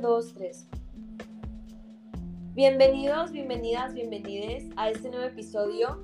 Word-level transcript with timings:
dos, 0.00 0.32
tres. 0.32 0.66
Bienvenidos, 2.54 3.32
bienvenidas, 3.32 3.92
bienvenides 3.92 4.64
a 4.76 4.88
este 4.88 5.10
nuevo 5.10 5.26
episodio 5.26 6.02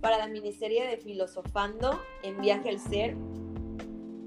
para 0.00 0.18
la 0.18 0.26
miniserie 0.26 0.88
de 0.88 0.96
Filosofando 0.96 2.00
en 2.24 2.40
Viaje 2.40 2.70
al 2.70 2.80
Ser. 2.80 3.16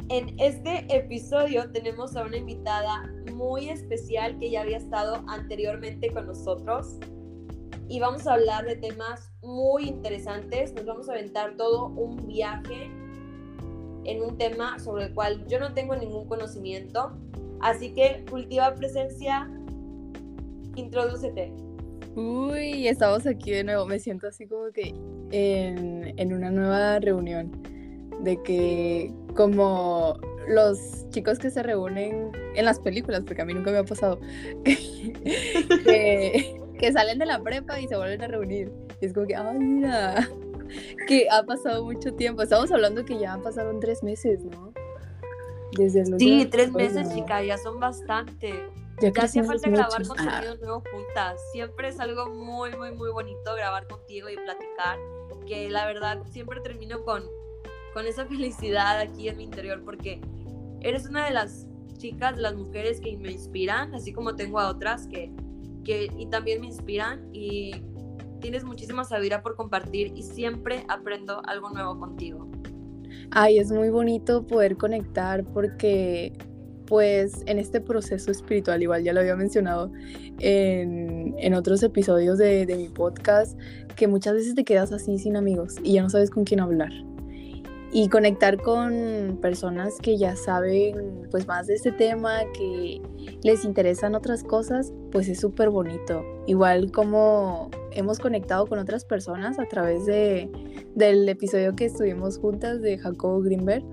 En 0.08 0.40
este 0.40 0.86
episodio 0.96 1.70
tenemos 1.72 2.16
a 2.16 2.24
una 2.24 2.38
invitada 2.38 3.12
muy 3.34 3.70
especial 3.70 4.40
que 4.40 4.50
ya 4.52 4.62
había 4.62 4.78
estado 4.78 5.24
anteriormente 5.28 6.14
con 6.14 6.28
nosotros 6.28 6.98
y 7.90 8.00
vamos 8.00 8.28
a 8.28 8.36
hablar 8.36 8.66
de 8.66 8.78
temas 8.78 9.30
muy 9.42 9.90
interesantes. 9.90 10.74
Nos 10.74 10.86
vamos 10.86 11.10
a 11.10 11.14
aventar 11.14 11.58
todo 11.58 11.88
un 11.88 12.28
viaje 12.28 12.90
en 14.06 14.22
un 14.22 14.38
tema 14.38 14.80
sobre 14.80 15.06
el 15.06 15.14
cual 15.14 15.46
yo 15.48 15.60
no 15.60 15.74
tengo 15.74 15.96
ningún 15.96 16.28
conocimiento. 16.28 17.18
Así 17.62 17.94
que 17.94 18.24
cultiva 18.30 18.74
presencia, 18.76 19.50
introdúcete. 20.76 21.52
Uy, 22.16 22.88
estamos 22.88 23.28
aquí 23.28 23.52
de 23.52 23.64
nuevo. 23.64 23.86
Me 23.86 24.00
siento 24.00 24.28
así 24.28 24.48
como 24.48 24.72
que 24.72 24.94
en, 25.32 26.14
en 26.18 26.34
una 26.34 26.52
nueva 26.52 27.00
reunión. 27.00 27.52
De 28.22 28.42
que 28.44 29.14
como 29.36 30.18
los 30.48 31.10
chicos 31.10 31.40
que 31.40 31.50
se 31.50 31.62
reúnen 31.64 32.32
en 32.56 32.66
las 32.66 32.80
películas, 32.80 33.24
porque 33.26 33.42
a 33.42 33.46
mí 33.46 33.54
nunca 33.54 33.72
me 33.72 33.80
ha 33.80 33.84
pasado, 33.84 34.20
que, 34.64 36.56
que, 36.80 36.92
salen 36.94 37.20
de 37.20 37.26
la 37.26 37.42
prepa 37.42 37.80
y 37.80 37.88
se 37.88 37.98
vuelven 37.98 38.22
a 38.22 38.28
reunir. 38.28 38.72
Y 39.02 39.06
es 39.06 39.14
como 39.14 39.28
que, 39.28 39.36
ay, 39.36 39.60
mira, 39.60 40.30
que 41.08 41.28
ha 41.30 41.44
pasado 41.44 41.84
mucho 41.84 42.14
tiempo. 42.14 42.42
Estamos 42.42 42.72
hablando 42.72 43.04
que 43.04 43.20
ya 43.20 43.38
pasaron 43.44 43.80
tres 43.80 44.04
meses, 44.04 44.44
¿no? 44.46 44.74
Desde 45.74 46.02
el 46.02 46.20
sí, 46.20 46.48
tres 46.50 46.72
meses, 46.72 47.14
chica, 47.14 47.44
ya 47.44 47.58
son 47.58 47.80
bastante. 47.80 48.70
Ya, 49.02 49.12
hacía 49.22 49.44
falta 49.44 49.70
grabar 49.70 50.08
contenido 50.08 50.54
ah. 50.54 50.58
nuevo 50.62 50.84
juntas. 50.92 51.40
Siempre 51.52 51.90
es 51.90 52.00
algo 52.00 52.30
muy, 52.30 52.76
muy, 52.76 52.92
muy 52.94 53.12
bonito 53.12 53.54
grabar 53.56 53.88
contigo 53.88 54.30
y 54.30 54.36
platicar. 54.36 54.98
Que 55.46 55.70
la 55.70 55.86
verdad 55.86 56.24
siempre 56.32 56.62
termino 56.62 57.04
con, 57.04 57.24
con 57.94 58.06
esa 58.08 58.26
felicidad 58.28 59.00
aquí 59.00 59.28
en 59.28 59.38
mi 59.38 59.44
interior 59.44 59.84
porque 59.84 60.22
eres 60.82 61.08
una 61.08 61.26
de 61.26 61.32
las 61.32 61.68
chicas, 61.98 62.38
las 62.38 62.56
mujeres 62.56 63.02
que 63.02 63.18
me 63.18 63.32
inspiran, 63.32 63.94
así 63.96 64.14
como 64.14 64.36
tengo 64.36 64.60
a 64.60 64.70
otras 64.70 65.08
que, 65.08 65.32
que 65.84 66.10
y 66.18 66.28
también 66.28 66.62
me 66.62 66.68
inspiran 66.68 67.30
y 67.34 67.72
tienes 68.40 68.64
muchísima 68.64 69.04
sabiduría 69.04 69.42
por 69.42 69.56
compartir 69.56 70.14
y 70.16 70.24
siempre 70.24 70.86
aprendo 70.88 71.42
algo 71.46 71.70
nuevo 71.70 71.98
contigo. 72.00 72.48
Ay, 73.32 73.60
es 73.60 73.72
muy 73.72 73.90
bonito 73.90 74.46
poder 74.46 74.78
conectar 74.78 75.44
porque 75.44 76.34
pues 76.86 77.42
en 77.48 77.58
este 77.58 77.82
proceso 77.82 78.32
espiritual, 78.32 78.82
igual 78.82 79.04
ya 79.04 79.14
lo 79.14 79.20
había 79.20 79.36
mencionado 79.36 79.92
en, 80.40 81.36
en 81.38 81.54
otros 81.54 81.82
episodios 81.84 82.38
de, 82.38 82.66
de 82.66 82.76
mi 82.76 82.90
podcast, 82.90 83.60
que 83.96 84.08
muchas 84.08 84.36
veces 84.36 84.56
te 84.56 84.64
quedas 84.64 84.92
así 84.92 85.18
sin 85.18 85.36
amigos 85.36 85.76
y 85.84 85.94
ya 85.94 86.04
no 86.04 86.10
sabes 86.10 86.30
con 86.30 86.44
quién 86.44 86.60
hablar 86.60 86.92
y 87.96 88.10
conectar 88.10 88.62
con 88.62 89.40
personas 89.42 90.00
que 90.02 90.18
ya 90.18 90.36
saben 90.36 91.30
pues 91.32 91.48
más 91.48 91.68
de 91.68 91.76
este 91.76 91.94
tema, 91.94 92.42
que 92.54 93.02
les 93.42 93.64
interesan 93.64 94.16
otras 94.16 94.44
cosas, 94.44 94.92
pues 95.14 95.30
es 95.30 95.40
súper 95.40 95.70
bonito. 95.70 96.22
Igual 96.46 96.92
como 96.92 97.72
hemos 97.92 98.20
conectado 98.20 98.68
con 98.68 98.80
otras 98.80 99.06
personas 99.06 99.60
a 99.60 99.66
través 99.70 100.06
de, 100.06 100.52
del 100.94 101.30
episodio 101.30 101.74
que 101.74 101.86
estuvimos 101.86 102.38
juntas 102.38 102.82
de 102.82 102.98
Jacobo 102.98 103.40
Greenberg. 103.40 103.86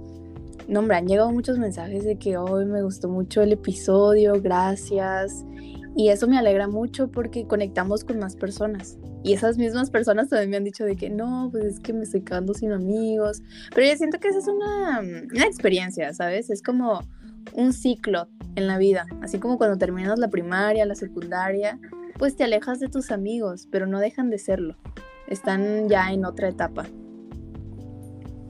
No, 0.67 0.81
han 0.81 1.07
llegado 1.07 1.31
muchos 1.31 1.59
mensajes 1.59 2.03
de 2.03 2.17
que 2.17 2.37
hoy 2.37 2.65
me 2.65 2.83
gustó 2.83 3.09
mucho 3.09 3.41
el 3.41 3.53
episodio, 3.53 4.43
gracias. 4.43 5.45
Y 5.95 6.09
eso 6.09 6.27
me 6.27 6.39
alegra 6.39 6.67
mucho 6.67 7.07
porque 7.07 7.47
conectamos 7.47 8.03
con 8.03 8.19
más 8.19 8.35
personas. 8.35 8.99
Y 9.25 9.35
esas 9.35 9.57
mismas 9.57 9.91
personas 9.91 10.29
también 10.29 10.51
me 10.51 10.57
han 10.57 10.65
dicho 10.65 10.85
de 10.85 10.97
que 10.97 11.09
no, 11.09 11.49
pues 11.53 11.65
es 11.65 11.81
que 11.81 11.93
me 11.93 12.03
estoy 12.03 12.23
quedando 12.23 12.55
sin 12.55 12.73
amigos. 12.73 13.43
Pero 13.75 13.87
yo 13.87 13.97
siento 13.97 14.19
que 14.19 14.29
esa 14.29 14.39
es 14.39 14.49
una, 14.49 15.01
una 15.01 15.47
experiencia, 15.47 16.13
¿sabes? 16.13 16.51
Es 16.51 16.63
como 16.63 17.03
un 17.53 17.73
ciclo 17.73 18.29
en 18.57 18.67
la 18.67 18.79
vida. 18.79 19.07
Así 19.23 19.39
como 19.39 19.59
cuando 19.59 19.79
terminas 19.79 20.19
la 20.19 20.29
primaria, 20.29 20.85
la 20.87 20.95
secundaria, 20.95 21.79
pues 22.19 22.37
te 22.37 22.45
alejas 22.45 22.81
de 22.81 22.89
tus 22.89 23.11
amigos, 23.11 23.69
pero 23.71 23.87
no 23.87 24.01
dejan 24.01 24.31
de 24.31 24.39
serlo. 24.39 24.77
Están 25.29 25.89
ya 25.89 26.13
en 26.13 26.25
otra 26.25 26.49
etapa. 26.49 26.87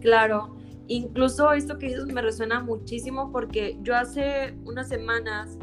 Claro, 0.01 0.57
incluso 0.89 1.53
esto 1.53 1.79
que 1.79 1.89
dices 1.89 2.07
me 2.07 2.23
resuena 2.23 2.61
muchísimo 2.61 3.31
porque 3.31 3.79
yo 3.83 3.95
hace 3.95 4.55
unas 4.65 4.89
semanas 4.89 5.59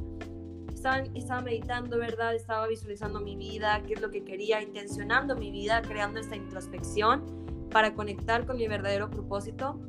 estaba, 0.80 1.42
meditando, 1.42 1.98
¿verdad? 1.98 2.36
Estaba 2.36 2.68
visualizando 2.68 3.20
mi 3.20 3.36
vida, 3.36 3.82
qué 3.86 3.94
es 3.94 4.02
lo 4.02 4.10
que 4.10 4.24
quería, 4.24 4.62
intencionando 4.62 5.36
mi 5.36 5.52
vida, 5.52 5.82
creando 5.82 6.20
esta 6.20 6.36
introspección 6.36 7.26
para 7.70 7.94
conectar 7.94 8.46
con 8.46 8.58
mi 8.58 8.68
verdadero 8.68 9.10
propósito. 9.10 9.80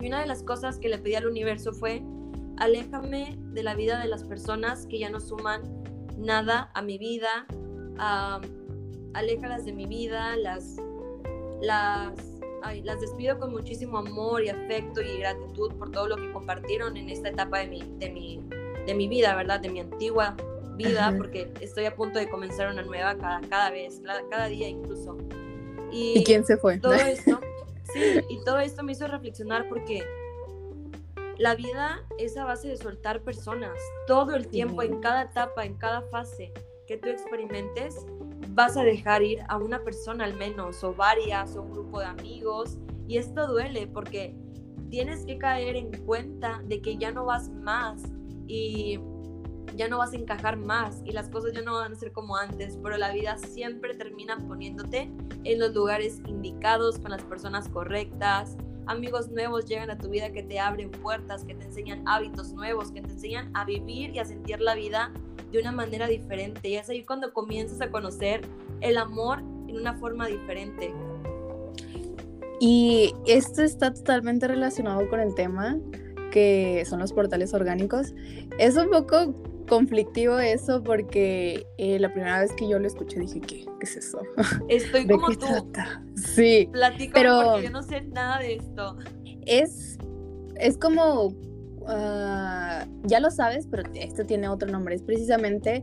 Y 0.00 0.08
una 0.08 0.20
de 0.20 0.26
las 0.26 0.42
cosas 0.42 0.78
que 0.78 0.88
le 0.88 0.98
pedí 0.98 1.14
al 1.14 1.26
universo 1.26 1.72
fue, 1.72 2.02
aléjame 2.58 3.38
de 3.52 3.62
la 3.62 3.74
vida 3.74 4.00
de 4.00 4.08
las 4.08 4.24
personas 4.24 4.86
que 4.86 4.98
ya 4.98 5.10
no 5.10 5.20
suman 5.20 5.62
nada 6.18 6.70
a 6.74 6.82
mi 6.82 6.98
vida, 6.98 7.46
aléjalas 9.14 9.64
de 9.64 9.72
mi 9.72 9.86
vida, 9.86 10.36
las, 10.36 10.76
las, 11.62 12.12
las 12.82 13.00
despido 13.00 13.38
con 13.38 13.52
muchísimo 13.52 13.98
amor 13.98 14.42
y 14.42 14.48
afecto 14.48 15.00
y 15.00 15.18
gratitud 15.18 15.72
por 15.74 15.90
todo 15.92 16.08
lo 16.08 16.16
que 16.16 16.32
compartieron 16.32 16.96
en 16.96 17.10
esta 17.10 17.28
etapa 17.28 17.60
de 17.60 17.68
mi, 17.68 17.82
de 17.98 18.10
mi, 18.10 18.40
de 18.86 18.94
mi 18.94 19.08
vida, 19.08 19.34
¿verdad? 19.34 19.60
De 19.60 19.68
mi 19.68 19.80
antigua 19.80 20.36
vida, 20.76 21.12
porque 21.16 21.52
estoy 21.60 21.86
a 21.86 21.94
punto 21.94 22.18
de 22.18 22.28
comenzar 22.28 22.70
una 22.70 22.82
nueva 22.82 23.16
cada, 23.16 23.40
cada 23.48 23.70
vez, 23.70 24.00
cada, 24.30 24.46
día 24.46 24.68
incluso. 24.68 25.16
Y, 25.90 26.22
quién 26.24 26.44
se 26.44 26.56
fue? 26.56 26.78
Todo 26.78 26.92
esto, 26.94 27.40
sí, 27.92 28.20
y 28.28 28.44
todo 28.44 28.58
esto 28.60 28.82
me 28.82 28.92
hizo 28.92 29.06
reflexionar 29.06 29.68
porque 29.68 30.04
la 31.38 31.54
vida 31.54 32.04
es 32.18 32.36
a 32.36 32.44
base 32.44 32.68
de 32.68 32.76
soltar 32.76 33.22
personas. 33.22 33.78
Todo 34.06 34.34
el 34.34 34.48
tiempo, 34.48 34.82
en 34.82 35.00
cada 35.00 35.22
etapa, 35.22 35.64
en 35.64 35.74
cada 35.74 36.02
fase 36.02 36.52
que 36.86 36.96
tú 36.96 37.08
experimentes, 37.08 38.06
vas 38.50 38.76
a 38.76 38.84
dejar 38.84 39.22
ir 39.22 39.40
a 39.48 39.56
una 39.56 39.82
persona 39.82 40.24
al 40.24 40.34
menos, 40.34 40.82
o 40.84 40.94
varias, 40.94 41.56
o 41.56 41.62
un 41.62 41.72
grupo 41.72 42.00
de 42.00 42.06
amigos. 42.06 42.78
Y 43.08 43.18
esto 43.18 43.46
duele 43.46 43.86
porque 43.86 44.34
tienes 44.88 45.24
que 45.26 45.36
caer 45.38 45.76
en 45.76 45.90
cuenta 46.04 46.62
de 46.64 46.80
que 46.80 46.96
ya 46.96 47.10
no 47.12 47.26
vas 47.26 47.50
más 47.50 48.02
y 48.46 48.98
ya 49.76 49.88
no 49.88 49.98
vas 49.98 50.12
a 50.12 50.16
encajar 50.16 50.56
más 50.56 51.02
y 51.04 51.12
las 51.12 51.28
cosas 51.28 51.52
ya 51.52 51.62
no 51.62 51.74
van 51.74 51.92
a 51.92 51.96
ser 51.96 52.12
como 52.12 52.36
antes, 52.36 52.78
pero 52.82 52.96
la 52.96 53.12
vida 53.12 53.36
siempre 53.36 53.94
termina 53.94 54.38
poniéndote 54.38 55.10
en 55.44 55.58
los 55.58 55.74
lugares 55.74 56.20
indicados, 56.26 56.98
con 56.98 57.10
las 57.10 57.22
personas 57.22 57.68
correctas. 57.68 58.56
Amigos 58.86 59.30
nuevos 59.30 59.66
llegan 59.66 59.90
a 59.90 59.98
tu 59.98 60.08
vida 60.08 60.30
que 60.32 60.42
te 60.42 60.60
abren 60.60 60.90
puertas, 60.90 61.44
que 61.44 61.54
te 61.54 61.64
enseñan 61.64 62.02
hábitos 62.06 62.52
nuevos, 62.52 62.92
que 62.92 63.02
te 63.02 63.12
enseñan 63.12 63.50
a 63.54 63.64
vivir 63.64 64.10
y 64.10 64.18
a 64.18 64.24
sentir 64.24 64.60
la 64.60 64.74
vida 64.74 65.12
de 65.50 65.60
una 65.60 65.72
manera 65.72 66.06
diferente. 66.06 66.68
Y 66.68 66.76
es 66.76 66.88
ahí 66.88 67.04
cuando 67.04 67.32
comienzas 67.32 67.80
a 67.80 67.90
conocer 67.90 68.42
el 68.80 68.96
amor 68.96 69.40
en 69.68 69.76
una 69.76 69.94
forma 69.94 70.26
diferente. 70.26 70.94
Y 72.60 73.14
esto 73.26 73.62
está 73.62 73.92
totalmente 73.92 74.48
relacionado 74.48 75.08
con 75.10 75.20
el 75.20 75.34
tema 75.34 75.76
que 76.30 76.84
son 76.86 77.00
los 77.00 77.12
portales 77.12 77.54
orgánicos. 77.54 78.14
Es 78.58 78.76
un 78.76 78.90
poco 78.90 79.34
conflictivo 79.68 80.38
eso 80.38 80.82
porque 80.82 81.66
eh, 81.78 81.98
la 81.98 82.12
primera 82.12 82.40
vez 82.40 82.52
que 82.52 82.68
yo 82.68 82.78
lo 82.78 82.86
escuché 82.86 83.18
dije, 83.20 83.40
¿qué, 83.40 83.64
¿Qué 83.64 83.84
es 83.84 83.96
eso? 83.96 84.20
Estoy 84.68 85.06
como 85.06 85.28
tú. 85.30 85.46
Sí. 86.14 86.68
Platico 86.72 87.12
pero 87.14 87.40
porque 87.44 87.64
yo 87.64 87.70
no 87.70 87.82
sé 87.82 88.02
nada 88.02 88.38
de 88.38 88.56
esto. 88.56 88.96
Es, 89.44 89.98
es 90.56 90.78
como, 90.78 91.34
ah, 91.86 92.86
ya 93.04 93.20
lo 93.20 93.30
sabes, 93.30 93.66
pero 93.66 93.82
esto 93.94 94.24
tiene 94.24 94.48
otro 94.48 94.70
nombre. 94.70 94.94
Es 94.94 95.02
precisamente 95.02 95.82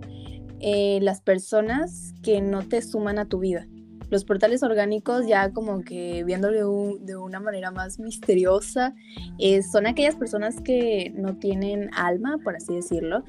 eh, 0.60 1.00
las 1.02 1.22
personas 1.22 2.14
que 2.24 2.42
no 2.42 2.68
te 2.68 2.82
suman 2.82 3.20
a 3.20 3.26
tu 3.26 3.40
vida 3.40 3.68
los 4.14 4.24
portales 4.26 4.62
orgánicos, 4.62 5.28
ya 5.28 5.52
como 5.52 5.82
que 5.82 6.24
viéndolo 6.24 6.98
de 7.02 7.16
una 7.18 7.40
manera 7.40 7.72
más 7.72 8.00
misteriosa, 8.00 8.94
eh, 9.40 9.64
son 9.64 9.88
aquellas 9.88 10.16
personas 10.16 10.62
que 10.62 11.12
no 11.16 11.36
tienen 11.38 11.90
alma, 11.96 12.38
por 12.44 12.56
así 12.56 12.76
decirlo, 12.76 13.24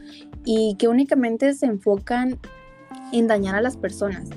y 0.45 0.77
que 0.79 0.87
únicamente 0.87 1.55
se 1.55 1.67
enfocan 1.67 2.39
en 3.13 3.27
dañar 3.27 3.57
a 3.57 3.63
las 3.63 3.79
personas. 3.79 4.29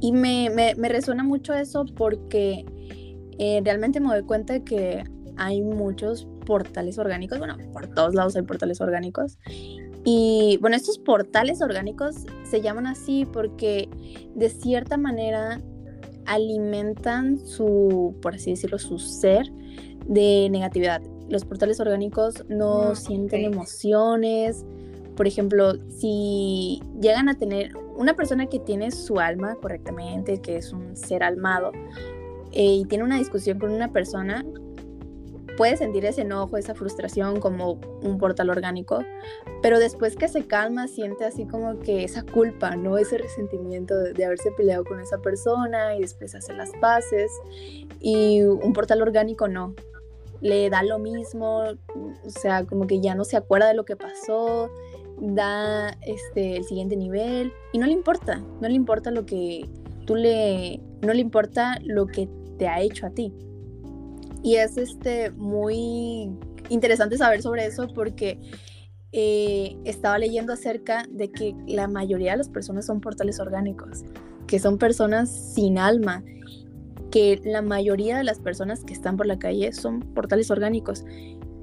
Y 0.00 0.12
me, 0.12 0.48
me, 0.50 0.88
resuena 0.88 1.22
mucho 1.22 1.52
eso 1.52 1.84
porque 1.84 2.64
eh, 3.38 3.60
realmente 3.62 4.00
me 4.00 4.08
doy 4.08 4.22
cuenta 4.22 4.54
de 4.54 4.64
que 4.64 5.04
hay 5.36 5.60
muchos 5.60 6.26
portales 6.46 6.98
orgánicos, 6.98 7.38
bueno, 7.38 7.58
por 7.74 7.88
todos 7.88 8.14
lados 8.14 8.34
hay 8.36 8.42
portales 8.42 8.80
orgánicos, 8.80 9.38
y 10.04 10.58
bueno, 10.60 10.76
estos 10.76 10.98
portales 10.98 11.60
orgánicos 11.60 12.16
se 12.44 12.60
llaman 12.60 12.86
así 12.86 13.26
porque 13.32 13.88
de 14.34 14.48
cierta 14.48 14.96
manera 14.96 15.60
alimentan 16.26 17.38
su, 17.38 18.14
por 18.22 18.34
así 18.34 18.50
decirlo, 18.50 18.78
su 18.78 18.98
ser 18.98 19.50
de 20.06 20.48
negatividad. 20.50 21.02
Los 21.28 21.44
portales 21.44 21.80
orgánicos 21.80 22.44
no 22.48 22.90
ah, 22.90 22.94
sienten 22.94 23.44
emociones, 23.44 24.64
por 25.18 25.26
ejemplo, 25.26 25.74
si 25.90 26.80
llegan 27.00 27.28
a 27.28 27.34
tener 27.34 27.76
una 27.96 28.14
persona 28.14 28.46
que 28.46 28.60
tiene 28.60 28.92
su 28.92 29.18
alma 29.18 29.56
correctamente, 29.56 30.40
que 30.40 30.56
es 30.56 30.72
un 30.72 30.96
ser 30.96 31.24
almado, 31.24 31.72
eh, 32.52 32.76
y 32.76 32.84
tiene 32.84 33.02
una 33.02 33.18
discusión 33.18 33.58
con 33.58 33.72
una 33.72 33.92
persona, 33.92 34.44
puede 35.58 35.76
sentir 35.76 36.04
ese 36.04 36.22
enojo, 36.22 36.56
esa 36.56 36.72
frustración 36.76 37.40
como 37.40 37.80
un 38.02 38.16
portal 38.16 38.48
orgánico, 38.48 39.00
pero 39.60 39.80
después 39.80 40.14
que 40.14 40.28
se 40.28 40.46
calma 40.46 40.86
siente 40.86 41.24
así 41.24 41.46
como 41.46 41.80
que 41.80 42.04
esa 42.04 42.22
culpa, 42.22 42.76
¿no? 42.76 42.96
Ese 42.96 43.18
resentimiento 43.18 43.96
de, 43.96 44.24
haberse 44.24 44.52
peleado 44.52 44.84
con 44.84 45.00
esa 45.00 45.18
persona 45.18 45.96
y 45.96 46.02
después 46.02 46.36
hacer 46.36 46.54
las 46.54 46.70
paces. 46.80 47.32
Y 47.98 48.42
un 48.42 48.72
portal 48.72 49.02
orgánico 49.02 49.48
no, 49.48 49.74
le 50.40 50.70
da 50.70 50.84
lo 50.84 51.00
mismo, 51.00 51.64
o 52.24 52.30
sea, 52.30 52.64
como 52.64 52.86
que 52.86 53.00
ya 53.00 53.16
no 53.16 53.24
se 53.24 53.36
acuerda 53.36 53.66
de 53.66 53.74
lo 53.74 53.84
que 53.84 53.96
pasó, 53.96 54.70
da 55.20 55.90
este, 56.02 56.56
el 56.56 56.64
siguiente 56.66 56.94
nivel 56.94 57.52
y 57.72 57.78
no 57.78 57.86
le 57.86 57.92
importa, 57.92 58.40
no 58.60 58.68
le 58.68 58.74
importa 58.74 59.10
lo 59.10 59.26
que 59.26 59.68
tú 60.06 60.14
le, 60.14 60.80
no 61.00 61.12
le 61.12 61.20
importa 61.20 61.80
lo 61.82 62.06
que 62.06 62.28
te 62.58 62.68
ha 62.68 62.80
hecho 62.80 63.06
a 63.06 63.10
ti. 63.10 63.34
Y 64.42 64.56
es 64.56 64.76
este, 64.76 65.30
muy 65.32 66.30
interesante 66.68 67.16
saber 67.16 67.42
sobre 67.42 67.66
eso 67.66 67.88
porque 67.94 68.38
eh, 69.12 69.76
estaba 69.84 70.18
leyendo 70.18 70.52
acerca 70.52 71.04
de 71.10 71.30
que 71.30 71.54
la 71.66 71.88
mayoría 71.88 72.32
de 72.32 72.38
las 72.38 72.48
personas 72.48 72.86
son 72.86 73.00
portales 73.00 73.40
orgánicos, 73.40 74.04
que 74.46 74.58
son 74.58 74.78
personas 74.78 75.30
sin 75.54 75.78
alma, 75.78 76.22
que 77.10 77.40
la 77.44 77.62
mayoría 77.62 78.18
de 78.18 78.24
las 78.24 78.38
personas 78.38 78.84
que 78.84 78.92
están 78.92 79.16
por 79.16 79.26
la 79.26 79.38
calle 79.38 79.72
son 79.72 80.00
portales 80.00 80.50
orgánicos. 80.50 81.04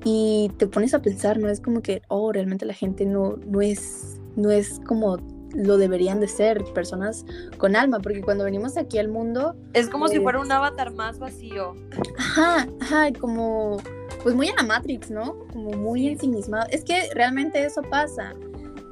Y 0.04 0.52
te 0.58 0.68
pones 0.68 0.94
a 0.94 1.02
pensar, 1.02 1.40
no 1.40 1.50
es 1.50 1.60
como 1.60 1.82
que, 1.82 2.02
oh, 2.10 2.32
realmente 2.32 2.66
la 2.66 2.74
gente 2.74 3.06
no, 3.06 3.38
no, 3.48 3.62
es, 3.62 4.20
no 4.36 4.52
es 4.52 4.80
como 4.86 5.18
lo 5.56 5.78
deberían 5.78 6.20
de 6.20 6.28
ser, 6.28 6.64
personas 6.74 7.26
con 7.58 7.76
alma, 7.76 8.00
porque 8.00 8.22
cuando 8.22 8.44
venimos 8.44 8.78
aquí 8.78 8.98
al 8.98 9.08
mundo... 9.08 9.56
Es 9.74 9.90
como 9.90 10.08
si 10.08 10.20
fuera 10.20 10.40
un 10.40 10.52
avatar 10.52 10.94
más 10.94 11.20
vacío. 11.20 11.76
Ajá, 12.18 12.68
ajá, 12.82 13.14
como, 13.20 13.78
pues 14.24 14.36
muy 14.36 14.50
en 14.50 14.56
la 14.56 14.64
Matrix, 14.64 15.10
¿no? 15.10 15.36
Como 15.54 15.72
muy 15.72 16.08
ensimismado. 16.08 16.68
Es 16.72 16.84
que 16.84 17.10
realmente 17.14 17.64
eso 17.66 17.82
pasa, 17.84 18.34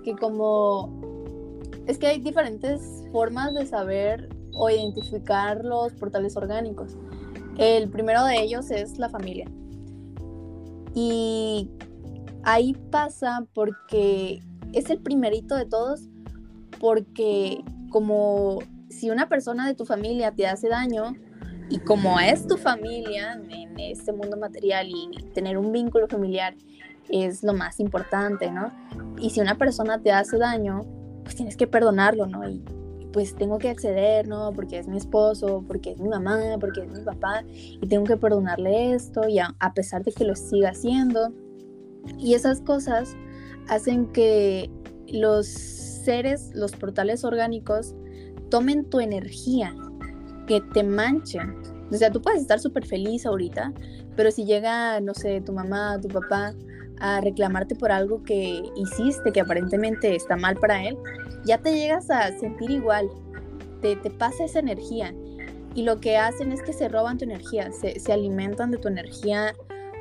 que 0.04 0.16
como... 0.16 1.02
Es 1.86 1.98
que 1.98 2.08
hay 2.08 2.20
diferentes 2.20 2.82
formas 3.12 3.54
de 3.54 3.66
saber 3.66 4.30
o 4.54 4.70
identificar 4.70 5.66
los 5.66 5.94
portales 5.94 6.38
orgánicos. 6.38 6.96
El 7.58 7.90
primero 7.90 8.24
de 8.24 8.42
ellos 8.42 8.72
es 8.72 8.98
la 8.98 9.10
familia. 9.10 9.52
Y 10.96 11.70
ahí 12.44 12.74
pasa 12.90 13.46
porque 13.54 14.42
es 14.72 14.90
el 14.90 15.00
primerito 15.00 15.56
de 15.56 15.66
todos 15.66 16.10
porque 16.84 17.64
como 17.90 18.60
si 18.90 19.10
una 19.10 19.30
persona 19.30 19.66
de 19.66 19.74
tu 19.74 19.86
familia 19.86 20.34
te 20.34 20.48
hace 20.48 20.68
daño 20.68 21.14
y 21.70 21.80
como 21.80 22.20
es 22.20 22.46
tu 22.46 22.58
familia 22.58 23.40
en 23.50 23.80
este 23.80 24.12
mundo 24.12 24.36
material 24.36 24.90
y 24.90 25.10
tener 25.34 25.58
un 25.58 25.72
vínculo 25.72 26.10
familiar 26.10 26.56
es 27.08 27.42
lo 27.42 27.54
más 27.54 27.80
importante, 27.80 28.52
¿no? 28.52 28.74
Y 29.18 29.30
si 29.30 29.40
una 29.40 29.58
persona 29.58 30.02
te 30.02 30.12
hace 30.12 30.38
daño, 30.38 30.82
pues 31.24 31.38
tienes 31.38 31.56
que 31.56 31.68
perdonarlo, 31.68 32.28
¿no? 32.28 32.50
Y 32.50 32.62
pues 33.14 33.34
tengo 33.34 33.60
que 33.60 33.70
acceder, 33.70 34.28
¿no? 34.28 34.52
Porque 34.52 34.78
es 34.78 34.90
mi 34.90 34.98
esposo, 34.98 35.64
porque 35.66 35.92
es 35.92 36.02
mi 36.02 36.10
mamá, 36.10 36.38
porque 36.60 36.82
es 36.82 36.90
mi 36.90 37.06
papá, 37.06 37.46
y 37.48 37.88
tengo 37.88 38.04
que 38.04 38.18
perdonarle 38.18 38.94
esto, 38.94 39.26
y 39.30 39.40
a, 39.40 39.56
a 39.60 39.74
pesar 39.74 40.04
de 40.04 40.12
que 40.12 40.26
lo 40.26 40.36
siga 40.36 40.72
haciendo. 40.72 41.32
Y 42.20 42.34
esas 42.34 42.60
cosas 42.60 43.16
hacen 43.70 44.08
que 44.08 44.70
los 45.08 45.83
seres, 46.04 46.52
los 46.54 46.72
portales 46.74 47.24
orgánicos, 47.24 47.96
tomen 48.50 48.90
tu 48.90 49.00
energía, 49.00 49.76
que 50.48 50.62
te 50.74 50.84
manchen. 50.84 51.56
O 51.92 51.96
sea, 51.96 52.12
tú 52.12 52.22
puedes 52.22 52.42
estar 52.42 52.60
súper 52.60 52.86
feliz 52.86 53.26
ahorita, 53.26 53.74
pero 54.16 54.32
si 54.32 54.46
llega, 54.46 55.00
no 55.00 55.14
sé, 55.14 55.42
tu 55.42 55.54
mamá, 55.54 56.00
tu 56.02 56.08
papá 56.08 56.54
a 57.00 57.22
reclamarte 57.22 57.76
por 57.76 57.92
algo 57.92 58.24
que 58.24 58.64
hiciste 58.76 59.32
que 59.32 59.42
aparentemente 59.42 60.16
está 60.16 60.38
mal 60.38 60.56
para 60.56 60.84
él, 60.84 60.98
ya 61.46 61.58
te 61.58 61.74
llegas 61.74 62.10
a 62.10 62.38
sentir 62.40 62.72
igual, 62.72 63.10
te, 63.82 63.96
te 63.96 64.10
pasa 64.10 64.46
esa 64.46 64.60
energía. 64.60 65.14
Y 65.76 65.84
lo 65.84 66.00
que 66.00 66.18
hacen 66.18 66.52
es 66.52 66.62
que 66.62 66.72
se 66.72 66.88
roban 66.88 67.18
tu 67.18 67.26
energía, 67.26 67.72
se, 67.72 68.00
se 68.00 68.14
alimentan 68.14 68.72
de 68.72 68.78
tu 68.78 68.88
energía 68.88 69.56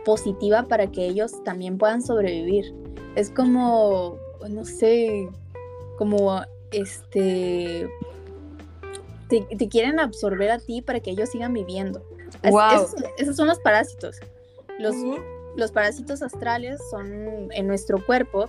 positiva 0.04 0.64
para 0.68 0.86
que 0.88 1.06
ellos 1.06 1.42
también 1.44 1.78
puedan 1.78 2.02
sobrevivir. 2.02 2.74
Es 3.16 3.30
como, 3.30 4.18
no 4.48 4.64
sé, 4.64 5.28
como 5.98 6.42
este 6.72 7.88
te, 9.28 9.68
quieren 9.68 9.98
absorber 9.98 10.50
a 10.50 10.58
ti 10.58 10.82
para 10.82 11.00
que 11.00 11.10
ellos 11.10 11.30
sigan 11.30 11.52
viviendo. 11.52 12.02
esos, 12.42 13.36
son 13.36 13.48
los 13.48 13.58
parásitos. 13.60 14.18
Los, 14.78 14.94
los 15.56 15.72
parásitos 15.72 16.22
astrales 16.22 16.80
son 16.90 17.50
en 17.52 17.66
nuestro 17.66 18.04
cuerpo, 18.04 18.48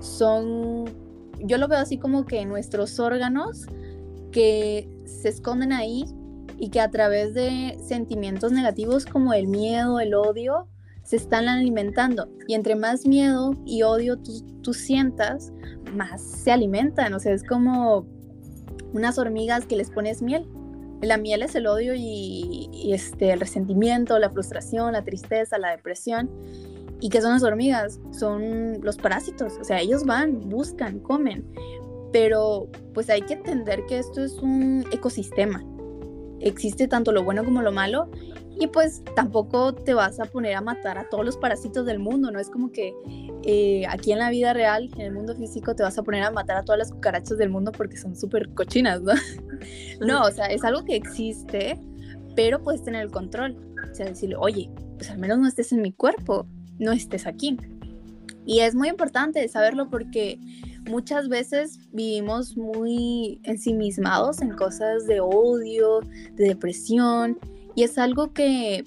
son, 0.00 0.84
yo 1.40 1.58
lo 1.58 1.68
veo 1.68 1.78
así 1.78 1.98
como 1.98 2.24
que 2.24 2.44
nuestros 2.46 2.98
órganos 2.98 3.66
que 4.32 4.88
se 5.04 5.28
esconden 5.28 5.72
ahí 5.72 6.04
y 6.58 6.70
que 6.70 6.80
a 6.80 6.90
través 6.90 7.34
de 7.34 7.78
sentimientos 7.86 8.52
negativos 8.52 9.06
como 9.06 9.32
el 9.34 9.46
miedo, 9.46 10.00
el 10.00 10.14
odio, 10.14 10.68
se 11.02 11.16
están 11.16 11.48
alimentando. 11.48 12.28
Y 12.48 12.54
entre 12.54 12.74
más 12.74 13.06
miedo 13.06 13.54
y 13.64 13.82
odio 13.82 14.18
tú, 14.18 14.74
sientas, 14.74 15.52
más 15.94 16.20
se 16.20 16.52
alimentan. 16.52 17.14
O 17.14 17.18
sea, 17.18 17.32
es 17.32 17.44
como 17.44 18.06
unas 18.92 19.18
hormigas 19.18 19.66
que 19.66 19.76
les 19.76 19.90
pones 19.90 20.22
miel. 20.22 20.46
La 21.00 21.16
miel 21.18 21.42
es 21.42 21.54
el 21.54 21.66
odio 21.66 21.94
y, 21.94 22.70
este, 22.92 23.32
el 23.32 23.40
resentimiento, 23.40 24.18
la 24.18 24.30
frustración, 24.30 24.92
la 24.92 25.04
tristeza, 25.04 25.58
la 25.58 25.70
depresión. 25.70 26.30
¿Y 27.00 27.10
qué 27.10 27.20
son 27.20 27.32
las 27.32 27.42
hormigas? 27.42 28.00
Son 28.12 28.80
los 28.82 28.96
parásitos. 28.96 29.54
O 29.60 29.64
sea, 29.64 29.80
ellos 29.80 30.04
van, 30.04 30.48
buscan, 30.48 31.00
comen. 31.00 31.44
Pero 32.12 32.68
pues 32.94 33.10
hay 33.10 33.22
que 33.22 33.34
entender 33.34 33.84
que 33.86 33.98
esto 33.98 34.22
es 34.22 34.34
un 34.34 34.84
ecosistema. 34.92 35.64
Existe 36.40 36.88
tanto 36.88 37.12
lo 37.12 37.24
bueno 37.24 37.44
como 37.44 37.62
lo 37.62 37.72
malo 37.72 38.10
y 38.58 38.68
pues 38.68 39.02
tampoco 39.16 39.74
te 39.74 39.94
vas 39.94 40.20
a 40.20 40.26
poner 40.26 40.54
a 40.54 40.60
matar 40.60 40.98
a 40.98 41.08
todos 41.08 41.24
los 41.24 41.36
parásitos 41.36 41.86
del 41.86 41.98
mundo, 41.98 42.30
¿no? 42.30 42.38
Es 42.38 42.50
como 42.50 42.70
que 42.70 42.94
eh, 43.44 43.84
aquí 43.88 44.12
en 44.12 44.18
la 44.18 44.30
vida 44.30 44.52
real, 44.52 44.90
en 44.94 45.00
el 45.00 45.12
mundo 45.12 45.34
físico, 45.34 45.74
te 45.74 45.82
vas 45.82 45.98
a 45.98 46.02
poner 46.02 46.22
a 46.22 46.30
matar 46.30 46.58
a 46.58 46.64
todas 46.64 46.78
las 46.78 46.92
cucarachas 46.92 47.36
del 47.36 47.50
mundo 47.50 47.72
porque 47.72 47.96
son 47.96 48.14
súper 48.14 48.48
cochinas, 48.50 49.02
¿no? 49.02 49.12
no, 50.00 50.22
o 50.22 50.30
sea, 50.30 50.46
es 50.46 50.62
algo 50.64 50.84
que 50.84 50.94
existe, 50.94 51.78
pero 52.36 52.62
puedes 52.62 52.82
tener 52.84 53.02
el 53.02 53.10
control. 53.10 53.56
O 53.90 53.94
sea, 53.94 54.06
decirle, 54.06 54.36
oye, 54.36 54.70
pues 54.96 55.10
al 55.10 55.18
menos 55.18 55.38
no 55.38 55.48
estés 55.48 55.72
en 55.72 55.82
mi 55.82 55.92
cuerpo, 55.92 56.46
no 56.78 56.92
estés 56.92 57.26
aquí. 57.26 57.56
Y 58.46 58.60
es 58.60 58.74
muy 58.74 58.88
importante 58.88 59.46
saberlo 59.48 59.88
porque 59.88 60.38
muchas 60.86 61.28
veces 61.28 61.78
vivimos 61.92 62.56
muy 62.56 63.40
ensimismados 63.44 64.42
en 64.42 64.50
cosas 64.56 65.06
de 65.06 65.20
odio, 65.20 66.00
de 66.34 66.48
depresión, 66.48 67.38
y 67.74 67.82
es 67.82 67.98
algo 67.98 68.32
que 68.32 68.84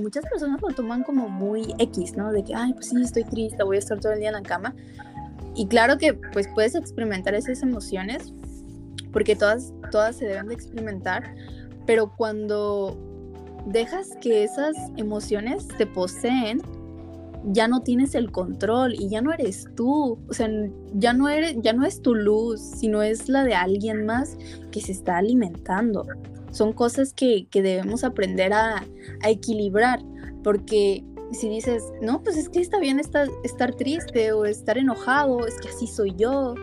muchas 0.00 0.24
personas 0.26 0.60
lo 0.60 0.68
toman 0.74 1.04
como 1.04 1.28
muy 1.28 1.74
X, 1.78 2.16
¿no? 2.16 2.32
De 2.32 2.42
que, 2.42 2.54
ay, 2.54 2.72
pues 2.74 2.88
sí, 2.88 3.00
estoy 3.00 3.24
triste, 3.24 3.62
voy 3.62 3.76
a 3.76 3.78
estar 3.78 4.00
todo 4.00 4.12
el 4.12 4.18
día 4.18 4.28
en 4.28 4.34
la 4.34 4.42
cama. 4.42 4.74
Y 5.54 5.66
claro 5.66 5.96
que 5.98 6.14
pues 6.14 6.48
puedes 6.54 6.74
experimentar 6.74 7.34
esas 7.34 7.62
emociones, 7.62 8.34
porque 9.12 9.36
todas, 9.36 9.72
todas 9.90 10.16
se 10.16 10.26
deben 10.26 10.48
de 10.48 10.54
experimentar, 10.54 11.34
pero 11.86 12.14
cuando 12.16 12.98
dejas 13.66 14.16
que 14.20 14.44
esas 14.44 14.76
emociones 14.96 15.66
te 15.78 15.86
poseen, 15.86 16.62
ya 17.44 17.68
no 17.68 17.82
tienes 17.82 18.14
el 18.14 18.30
control 18.30 18.94
y 18.94 19.08
ya 19.08 19.22
no 19.22 19.32
eres 19.32 19.66
tú, 19.74 20.18
o 20.28 20.32
sea, 20.32 20.48
ya 20.94 21.12
no 21.12 21.28
eres, 21.28 21.56
ya 21.62 21.72
no 21.72 21.84
es 21.84 22.02
tu 22.02 22.14
luz, 22.14 22.60
sino 22.60 23.02
es 23.02 23.28
la 23.28 23.44
de 23.44 23.54
alguien 23.54 24.06
más 24.06 24.36
que 24.70 24.80
se 24.80 24.92
está 24.92 25.18
alimentando. 25.18 26.06
Son 26.52 26.72
cosas 26.72 27.12
que, 27.12 27.46
debemos 27.52 28.04
aprender 28.04 28.52
a, 28.52 28.84
equilibrar, 29.26 30.00
porque 30.42 31.04
si 31.32 31.48
dices, 31.48 31.82
no, 32.02 32.22
pues 32.22 32.36
es 32.36 32.48
que 32.48 32.60
está 32.60 32.78
bien 32.80 32.98
estar, 32.98 33.28
estar 33.44 33.74
triste 33.74 34.32
o 34.32 34.44
estar 34.44 34.78
enojado, 34.78 35.46
es 35.46 35.54
que 35.60 35.68
así 35.68 35.86
soy 35.86 36.14
yo, 36.16 36.54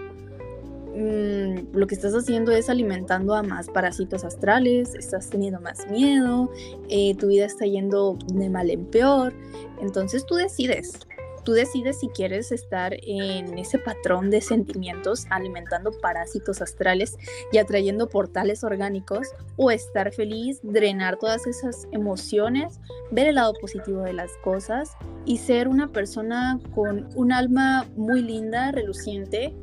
mm, 0.97 1.75
lo 1.77 1.87
que 1.87 1.95
estás 1.95 2.13
haciendo 2.13 2.51
es 2.51 2.69
alimentando 2.69 3.35
a 3.35 3.43
más 3.43 3.69
parásitos 3.69 4.23
astrales, 4.23 4.95
estás 4.95 5.29
teniendo 5.29 5.61
más 5.61 5.87
miedo, 5.89 6.51
eh, 6.89 7.15
tu 7.15 7.27
vida 7.27 7.45
está 7.45 7.65
yendo 7.65 8.17
de 8.33 8.49
mal 8.49 8.69
en 8.69 8.85
peor, 8.85 9.33
entonces 9.79 10.25
tú 10.25 10.35
decides, 10.35 10.99
tú 11.47 11.53
decides 11.53 12.01
si 12.01 12.09
quieres 12.09 12.51
estar 12.51 12.93
en 13.03 13.57
ese 13.57 13.79
patrón 13.79 14.29
de 14.29 14.41
sentimientos, 14.41 15.25
alimentando 15.29 15.91
parásitos 16.01 16.61
astrales 16.61 17.17
y 17.53 17.57
atrayendo 17.57 18.09
portales 18.09 18.65
orgánicos, 18.65 19.29
o 19.55 19.71
estar 19.71 20.13
feliz, 20.13 20.59
drenar 20.61 21.15
todas 21.15 21.47
esas 21.47 21.87
emociones, 21.91 22.81
ver 23.11 23.27
el 23.27 23.35
lado 23.35 23.53
positivo 23.61 24.01
de 24.01 24.11
las 24.11 24.35
cosas 24.43 24.97
y 25.23 25.37
ser 25.37 25.69
una 25.69 25.87
persona 25.93 26.59
con 26.75 27.07
un 27.15 27.31
alma 27.31 27.85
muy 27.95 28.21
linda, 28.21 28.73
reluciente 28.73 29.53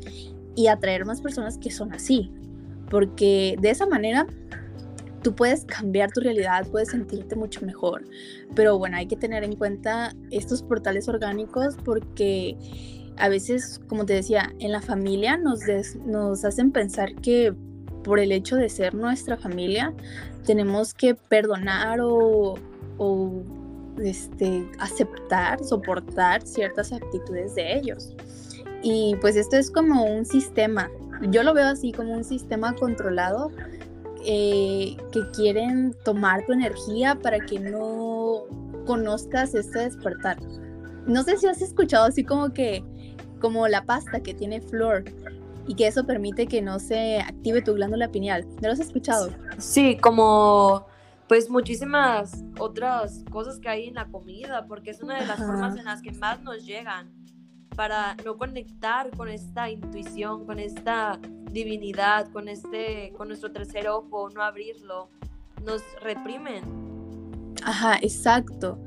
y 0.54 0.68
atraer 0.68 1.04
más 1.04 1.20
personas 1.20 1.58
que 1.58 1.70
son 1.70 1.92
así. 1.92 2.32
Porque 2.90 3.56
de 3.60 3.70
esa 3.70 3.86
manera 3.86 4.26
tú 5.22 5.34
puedes 5.34 5.64
cambiar 5.64 6.12
tu 6.12 6.20
realidad, 6.20 6.66
puedes 6.70 6.90
sentirte 6.90 7.34
mucho 7.34 7.64
mejor. 7.64 8.04
Pero 8.54 8.78
bueno, 8.78 8.96
hay 8.96 9.06
que 9.06 9.16
tener 9.16 9.42
en 9.42 9.56
cuenta 9.56 10.14
estos 10.30 10.62
portales 10.62 11.08
orgánicos 11.08 11.76
porque 11.84 12.56
a 13.16 13.28
veces, 13.28 13.80
como 13.88 14.06
te 14.06 14.12
decía, 14.12 14.52
en 14.58 14.70
la 14.70 14.82
familia 14.82 15.36
nos, 15.36 15.60
nos 16.04 16.44
hacen 16.44 16.72
pensar 16.72 17.14
que 17.16 17.54
por 18.02 18.20
el 18.20 18.32
hecho 18.32 18.56
de 18.56 18.68
ser 18.68 18.94
nuestra 18.94 19.36
familia, 19.36 19.94
tenemos 20.44 20.92
que 20.92 21.14
perdonar 21.14 22.00
o, 22.00 22.54
o 22.98 23.42
este, 24.02 24.68
aceptar, 24.78 25.64
soportar 25.64 26.46
ciertas 26.46 26.92
actitudes 26.92 27.54
de 27.54 27.78
ellos. 27.78 28.14
Y 28.84 29.16
pues 29.16 29.34
esto 29.34 29.56
es 29.56 29.70
como 29.70 30.04
un 30.04 30.26
sistema, 30.26 30.90
yo 31.30 31.42
lo 31.42 31.54
veo 31.54 31.68
así 31.68 31.90
como 31.90 32.12
un 32.12 32.22
sistema 32.22 32.74
controlado 32.74 33.50
eh, 34.26 34.96
que 35.10 35.30
quieren 35.30 35.94
tomar 36.04 36.44
tu 36.46 36.52
energía 36.52 37.14
para 37.14 37.38
que 37.40 37.58
no 37.58 38.42
conozcas 38.86 39.54
este 39.54 39.80
despertar. 39.80 40.38
No 41.06 41.22
sé 41.22 41.38
si 41.38 41.46
has 41.46 41.62
escuchado 41.62 42.06
así 42.06 42.24
como 42.24 42.52
que, 42.52 42.84
como 43.40 43.68
la 43.68 43.84
pasta 43.84 44.20
que 44.20 44.34
tiene 44.34 44.60
flor 44.60 45.04
y 45.66 45.74
que 45.76 45.86
eso 45.86 46.04
permite 46.04 46.46
que 46.46 46.60
no 46.60 46.78
se 46.78 47.20
active 47.20 47.62
tu 47.62 47.74
glándula 47.74 48.08
pineal. 48.08 48.46
¿No 48.60 48.68
lo 48.68 48.72
has 48.72 48.80
escuchado? 48.80 49.30
Sí, 49.58 49.96
como 49.96 50.86
pues 51.26 51.48
muchísimas 51.48 52.44
otras 52.58 53.24
cosas 53.30 53.58
que 53.58 53.68
hay 53.70 53.88
en 53.88 53.94
la 53.94 54.06
comida, 54.06 54.66
porque 54.66 54.90
es 54.90 55.02
una 55.02 55.18
de 55.20 55.26
las 55.26 55.38
formas 55.38 55.74
en 55.76 55.86
las 55.86 56.02
que 56.02 56.12
más 56.12 56.42
nos 56.42 56.66
llegan 56.66 57.23
para 57.76 58.16
no 58.24 58.36
conectar 58.36 59.10
con 59.16 59.28
esta 59.28 59.70
intuición, 59.70 60.44
con 60.46 60.58
esta 60.58 61.18
divinidad, 61.50 62.30
con 62.30 62.48
este, 62.48 63.12
con 63.16 63.28
nuestro 63.28 63.52
tercer 63.52 63.88
ojo, 63.88 64.30
no 64.30 64.42
abrirlo, 64.42 65.08
nos 65.64 65.82
reprimen. 66.02 66.62
Ajá, 67.64 67.96
exacto. 68.02 68.78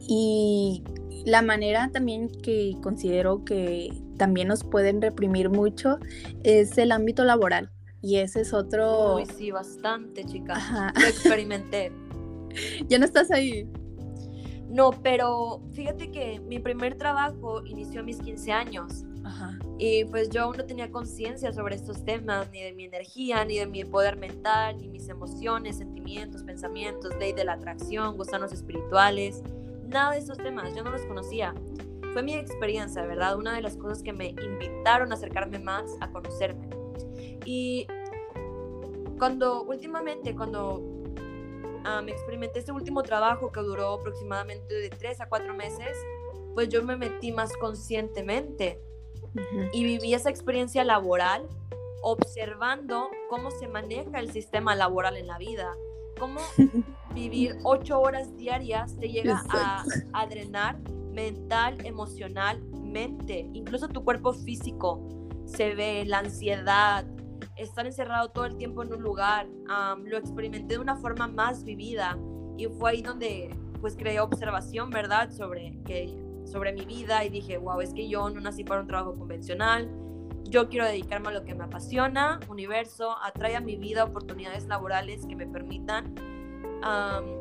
Y 0.00 0.82
la 1.24 1.42
manera 1.42 1.90
también 1.92 2.28
que 2.42 2.76
considero 2.82 3.44
que 3.44 3.92
también 4.18 4.48
nos 4.48 4.64
pueden 4.64 5.00
reprimir 5.00 5.48
mucho 5.48 5.98
es 6.42 6.76
el 6.78 6.92
ámbito 6.92 7.24
laboral. 7.24 7.70
Y 8.02 8.16
ese 8.16 8.40
es 8.40 8.52
otro. 8.52 9.14
Uy, 9.16 9.26
sí, 9.26 9.52
bastante, 9.52 10.24
chica. 10.24 10.54
Ajá. 10.54 10.92
Lo 11.00 11.06
experimenté. 11.06 11.92
ya 12.88 12.98
no 12.98 13.04
estás 13.04 13.30
ahí. 13.30 13.68
No, 14.72 14.90
pero 14.90 15.60
fíjate 15.72 16.10
que 16.10 16.40
mi 16.40 16.58
primer 16.58 16.94
trabajo 16.96 17.62
inició 17.66 18.00
a 18.00 18.02
mis 18.04 18.18
15 18.18 18.52
años. 18.52 19.04
Y 19.78 20.04
pues 20.06 20.30
yo 20.30 20.42
aún 20.42 20.56
no 20.56 20.64
tenía 20.64 20.90
conciencia 20.90 21.52
sobre 21.52 21.74
estos 21.74 22.04
temas, 22.04 22.48
ni 22.50 22.62
de 22.62 22.72
mi 22.72 22.84
energía, 22.84 23.44
ni 23.44 23.58
de 23.58 23.66
mi 23.66 23.84
poder 23.84 24.16
mental, 24.16 24.78
ni 24.78 24.88
mis 24.88 25.08
emociones, 25.08 25.76
sentimientos, 25.76 26.42
pensamientos, 26.42 27.14
ley 27.18 27.32
de 27.32 27.44
la 27.44 27.54
atracción, 27.54 28.16
gusanos 28.16 28.52
espirituales, 28.52 29.42
nada 29.88 30.12
de 30.12 30.18
esos 30.18 30.38
temas, 30.38 30.74
yo 30.74 30.82
no 30.82 30.90
los 30.90 31.02
conocía. 31.02 31.54
Fue 32.12 32.22
mi 32.22 32.34
experiencia, 32.34 33.04
¿verdad? 33.04 33.36
Una 33.36 33.54
de 33.54 33.62
las 33.62 33.76
cosas 33.76 34.02
que 34.02 34.12
me 34.12 34.28
invitaron 34.28 35.12
a 35.12 35.16
acercarme 35.16 35.58
más 35.58 35.84
a 36.00 36.10
conocerme. 36.10 36.68
Y 37.44 37.86
cuando 39.18 39.64
últimamente, 39.64 40.34
cuando 40.34 41.01
me 42.04 42.12
experimenté 42.12 42.60
este 42.60 42.72
último 42.72 43.02
trabajo 43.02 43.50
que 43.52 43.60
duró 43.60 43.94
aproximadamente 43.94 44.74
de 44.74 44.90
tres 44.90 45.20
a 45.20 45.28
cuatro 45.28 45.54
meses, 45.54 45.96
pues 46.54 46.68
yo 46.68 46.82
me 46.82 46.96
metí 46.96 47.32
más 47.32 47.56
conscientemente 47.56 48.80
y 49.72 49.84
viví 49.84 50.14
esa 50.14 50.30
experiencia 50.30 50.84
laboral 50.84 51.48
observando 52.02 53.08
cómo 53.30 53.50
se 53.50 53.68
maneja 53.68 54.18
el 54.18 54.30
sistema 54.32 54.74
laboral 54.74 55.16
en 55.16 55.26
la 55.26 55.38
vida, 55.38 55.72
cómo 56.18 56.40
vivir 57.14 57.56
ocho 57.64 58.00
horas 58.00 58.36
diarias 58.36 58.98
te 58.98 59.08
llega 59.08 59.42
a, 59.48 59.84
a 60.12 60.26
drenar 60.26 60.78
mental, 61.12 61.84
emocionalmente, 61.84 63.48
incluso 63.52 63.88
tu 63.88 64.04
cuerpo 64.04 64.32
físico 64.32 65.00
se 65.46 65.74
ve 65.74 66.04
la 66.06 66.18
ansiedad, 66.18 67.04
estar 67.62 67.86
encerrado 67.86 68.30
todo 68.30 68.44
el 68.44 68.56
tiempo 68.56 68.82
en 68.82 68.92
un 68.92 69.02
lugar, 69.02 69.48
lo 70.04 70.16
experimenté 70.16 70.74
de 70.74 70.80
una 70.80 70.96
forma 70.96 71.26
más 71.26 71.64
vivida 71.64 72.18
y 72.56 72.66
fue 72.66 72.92
ahí 72.92 73.02
donde 73.02 73.56
pues 73.80 73.96
creé 73.96 74.20
observación, 74.20 74.90
¿verdad? 74.90 75.30
Sobre, 75.30 75.78
que, 75.84 76.14
sobre 76.44 76.72
mi 76.72 76.84
vida 76.84 77.24
y 77.24 77.30
dije, 77.30 77.58
wow, 77.58 77.80
es 77.80 77.92
que 77.92 78.08
yo 78.08 78.30
no 78.30 78.40
nací 78.40 78.62
para 78.64 78.80
un 78.80 78.86
trabajo 78.86 79.14
convencional, 79.14 79.90
yo 80.44 80.68
quiero 80.68 80.86
dedicarme 80.86 81.28
a 81.28 81.32
lo 81.32 81.44
que 81.44 81.54
me 81.54 81.64
apasiona, 81.64 82.38
universo, 82.48 83.16
atrae 83.22 83.56
a 83.56 83.60
mi 83.60 83.76
vida 83.76 84.04
oportunidades 84.04 84.66
laborales 84.66 85.26
que 85.26 85.34
me 85.34 85.46
permitan 85.46 86.14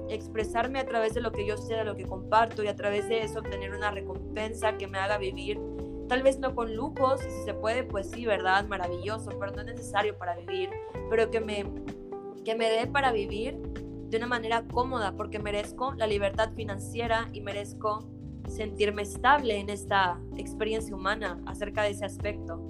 expresarme 0.10 0.80
a 0.80 0.86
través 0.86 1.16
de 1.16 1.22
lo 1.22 1.32
que 1.32 1.48
yo 1.48 1.58
sé, 1.58 1.74
de 1.74 1.84
lo 1.84 1.96
que 1.96 2.06
comparto 2.06 2.64
y 2.64 2.68
a 2.68 2.76
través 2.76 3.10
de 3.10 3.24
eso 3.24 3.40
obtener 3.40 3.74
una 3.74 3.90
recompensa 3.90 4.78
que 4.78 4.88
me 4.88 5.00
haga 5.00 5.18
vivir 5.18 5.60
Tal 6.08 6.24
vez 6.24 6.40
no 6.40 6.56
con 6.56 6.76
lujos, 6.76 7.22
si 7.22 7.46
se 7.46 7.54
puede, 7.54 7.84
pues 7.84 8.10
sí, 8.10 8.26
¿verdad? 8.26 8.68
Maravilloso, 8.68 9.32
pero 9.40 9.52
no 9.54 9.62
es 9.62 9.68
necesario 9.68 10.18
para 10.18 10.36
vivir, 10.36 10.70
pero 11.10 11.32
que 11.32 11.40
me, 11.40 11.66
que 12.44 12.56
me 12.56 12.70
dé 12.70 12.88
para 12.88 13.12
vivir 13.12 13.58
de 14.10 14.18
una 14.18 14.28
manera 14.28 14.66
cómoda, 14.68 15.14
porque 15.16 15.40
merezco 15.40 15.94
la 15.94 16.06
libertad 16.06 16.52
financiera 16.54 17.30
y 17.32 17.42
merezco 17.42 18.10
sentirme 18.50 19.04
estable 19.04 19.58
en 19.58 19.70
esta 19.70 20.20
experiencia 20.38 20.96
humana 20.96 21.40
acerca 21.46 21.84
de 21.84 21.92
ese 21.92 22.06
aspecto. 22.06 22.62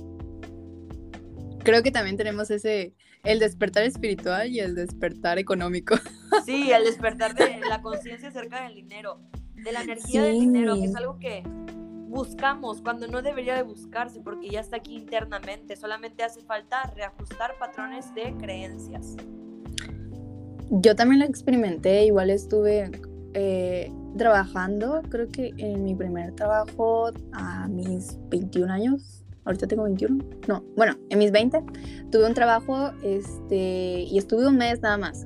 Creo 1.64 1.84
que 1.84 1.92
también 1.92 2.18
tenemos 2.18 2.52
ese, 2.52 2.94
el 3.24 3.40
despertar 3.40 3.84
espiritual 3.84 4.50
y 4.50 4.60
el 4.60 4.76
despertar 4.76 5.40
económico. 5.40 5.96
Sí, 6.46 6.72
el 6.72 6.86
despertar 6.86 7.36
de 7.36 7.60
la 7.68 7.82
conciencia 7.82 8.30
acerca 8.30 8.64
del 8.64 8.74
dinero, 8.74 9.20
de 9.54 9.72
la 9.74 9.82
energía 9.82 10.24
del 10.24 10.40
dinero, 10.40 10.76
que 10.76 10.86
es 10.86 10.96
algo 10.96 11.20
que 11.20 11.44
buscamos 12.12 12.82
cuando 12.82 13.08
no 13.08 13.22
debería 13.22 13.56
de 13.56 13.64
buscarse 13.64 14.20
porque 14.20 14.50
ya 14.50 14.60
está 14.60 14.78
aquí 14.78 14.96
internamente. 14.96 15.76
Solamente 15.76 16.24
hace 16.24 16.42
falta 16.42 16.84
reajustar 16.96 17.58
patrones 17.58 18.14
de 18.14 18.36
creencias. 18.38 19.16
Yo 20.70 20.96
también 20.96 21.20
lo 21.20 21.26
experimenté, 21.26 22.06
igual 22.06 22.30
estuve 22.30 22.92
eh, 23.34 23.92
trabajando, 24.18 25.02
creo 25.10 25.30
que 25.30 25.54
en 25.58 25.84
mi 25.84 25.96
primer 25.96 26.34
trabajo 26.34 27.12
a 27.34 27.68
mis 27.68 28.18
21 28.30 28.72
años, 28.72 29.24
ahorita 29.46 29.68
tengo 29.68 29.84
21, 29.84 30.24
no, 30.48 30.64
bueno, 30.76 30.96
en 31.10 31.20
mis 31.20 31.32
20, 31.32 31.62
tuve 32.10 32.26
un 32.26 32.34
trabajo 32.34 32.92
este, 33.04 34.02
y 34.04 34.18
estuve 34.18 34.48
un 34.48 34.58
mes 34.58 34.82
nada 34.82 34.98
más, 34.98 35.26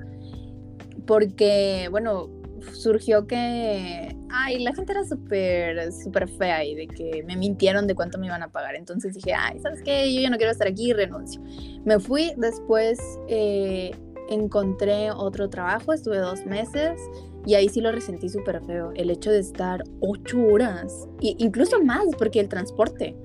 porque, 1.06 1.88
bueno, 1.92 2.30
surgió 2.74 3.27
que, 3.27 4.15
ay, 4.32 4.63
la 4.63 4.74
gente 4.74 4.91
era 4.91 5.03
súper, 5.03 5.91
súper 5.91 6.27
fea 6.27 6.63
y 6.63 6.75
de 6.75 6.88
que 6.88 7.24
me 7.25 7.36
mintieron 7.36 7.88
de 7.88 7.96
cuánto 7.96 8.17
me 8.17 8.27
iban 8.27 8.44
a 8.44 8.50
pagar. 8.50 8.75
Entonces 8.75 9.13
dije, 9.13 9.34
ay, 9.34 9.60
¿sabes 9.60 9.82
qué? 9.84 10.13
Yo 10.13 10.22
ya 10.22 10.29
no 10.29 10.38
quiero 10.38 10.51
estar 10.51 10.67
aquí 10.67 10.89
y 10.89 10.94
renuncio. 10.94 11.41
Me 11.84 12.00
fui, 12.00 12.34
después 12.38 13.00
eh, 13.27 13.91
encontré 14.29 15.12
otro 15.12 15.50
trabajo, 15.50 15.94
estuve 15.94 16.17
dos 16.17 16.46
meses 16.46 17.00
y 17.46 17.55
ahí 17.55 17.70
sí 17.70 17.82
lo 17.82 17.91
resentí 17.91 18.29
súper 18.29 18.63
feo. 18.65 18.91
El 18.96 19.10
hecho 19.10 19.32
de 19.32 19.39
estar 19.39 19.84
ocho 20.00 20.39
horas, 20.46 21.08
e 21.22 21.36
incluso 21.38 21.82
más, 21.84 22.05
porque 22.17 22.39
el 22.39 22.50
transporte 22.50 23.15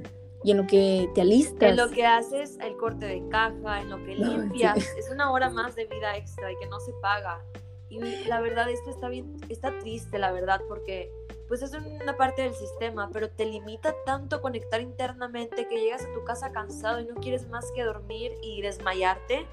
y 0.43 0.53
en 0.53 0.57
lo 0.57 0.67
que 0.67 1.09
te 1.15 1.21
alistas. 1.21 1.71
En 1.71 1.77
lo 1.77 1.91
que 1.91 2.07
haces 2.07 2.59
el 2.61 2.77
corte 2.77 3.07
de 3.07 3.29
caja, 3.29 3.81
en 3.81 3.91
lo 3.91 4.03
que 4.05 4.15
limpias, 4.15 4.79
es 4.99 5.11
una 5.11 5.31
hora 5.31 5.51
más 5.51 5.75
de 5.77 5.87
vida 5.87 6.17
extra 6.17 6.51
y 6.51 6.57
que 6.57 6.67
no 6.67 6.81
se 6.81 6.93
paga. 7.03 7.43
Y 7.91 7.99
la 8.29 8.41
verdad, 8.41 8.71
esto 8.71 8.89
está 8.89 9.09
bien, 9.09 9.37
está 9.49 9.77
triste, 9.79 10.19
la 10.19 10.33
verdad, 10.33 10.61
porque 10.69 11.11
pues 11.49 11.63
es 11.63 11.73
una 11.73 12.17
parte 12.17 12.43
del 12.43 12.55
sistema, 12.55 13.11
pero 13.13 13.29
te 13.29 13.45
limita 13.45 13.93
tanto 14.07 14.41
conectar 14.41 14.81
internamente 14.81 15.67
que 15.67 15.81
llegas 15.81 16.05
a 16.05 16.13
tu 16.13 16.23
casa 16.23 16.53
cansado 16.53 17.01
y 17.01 17.07
no 17.07 17.17
quieres 17.17 17.49
más 17.49 17.67
que 17.75 17.83
dormir 17.83 18.33
y 18.41 18.63
desmayarte. 18.63 19.47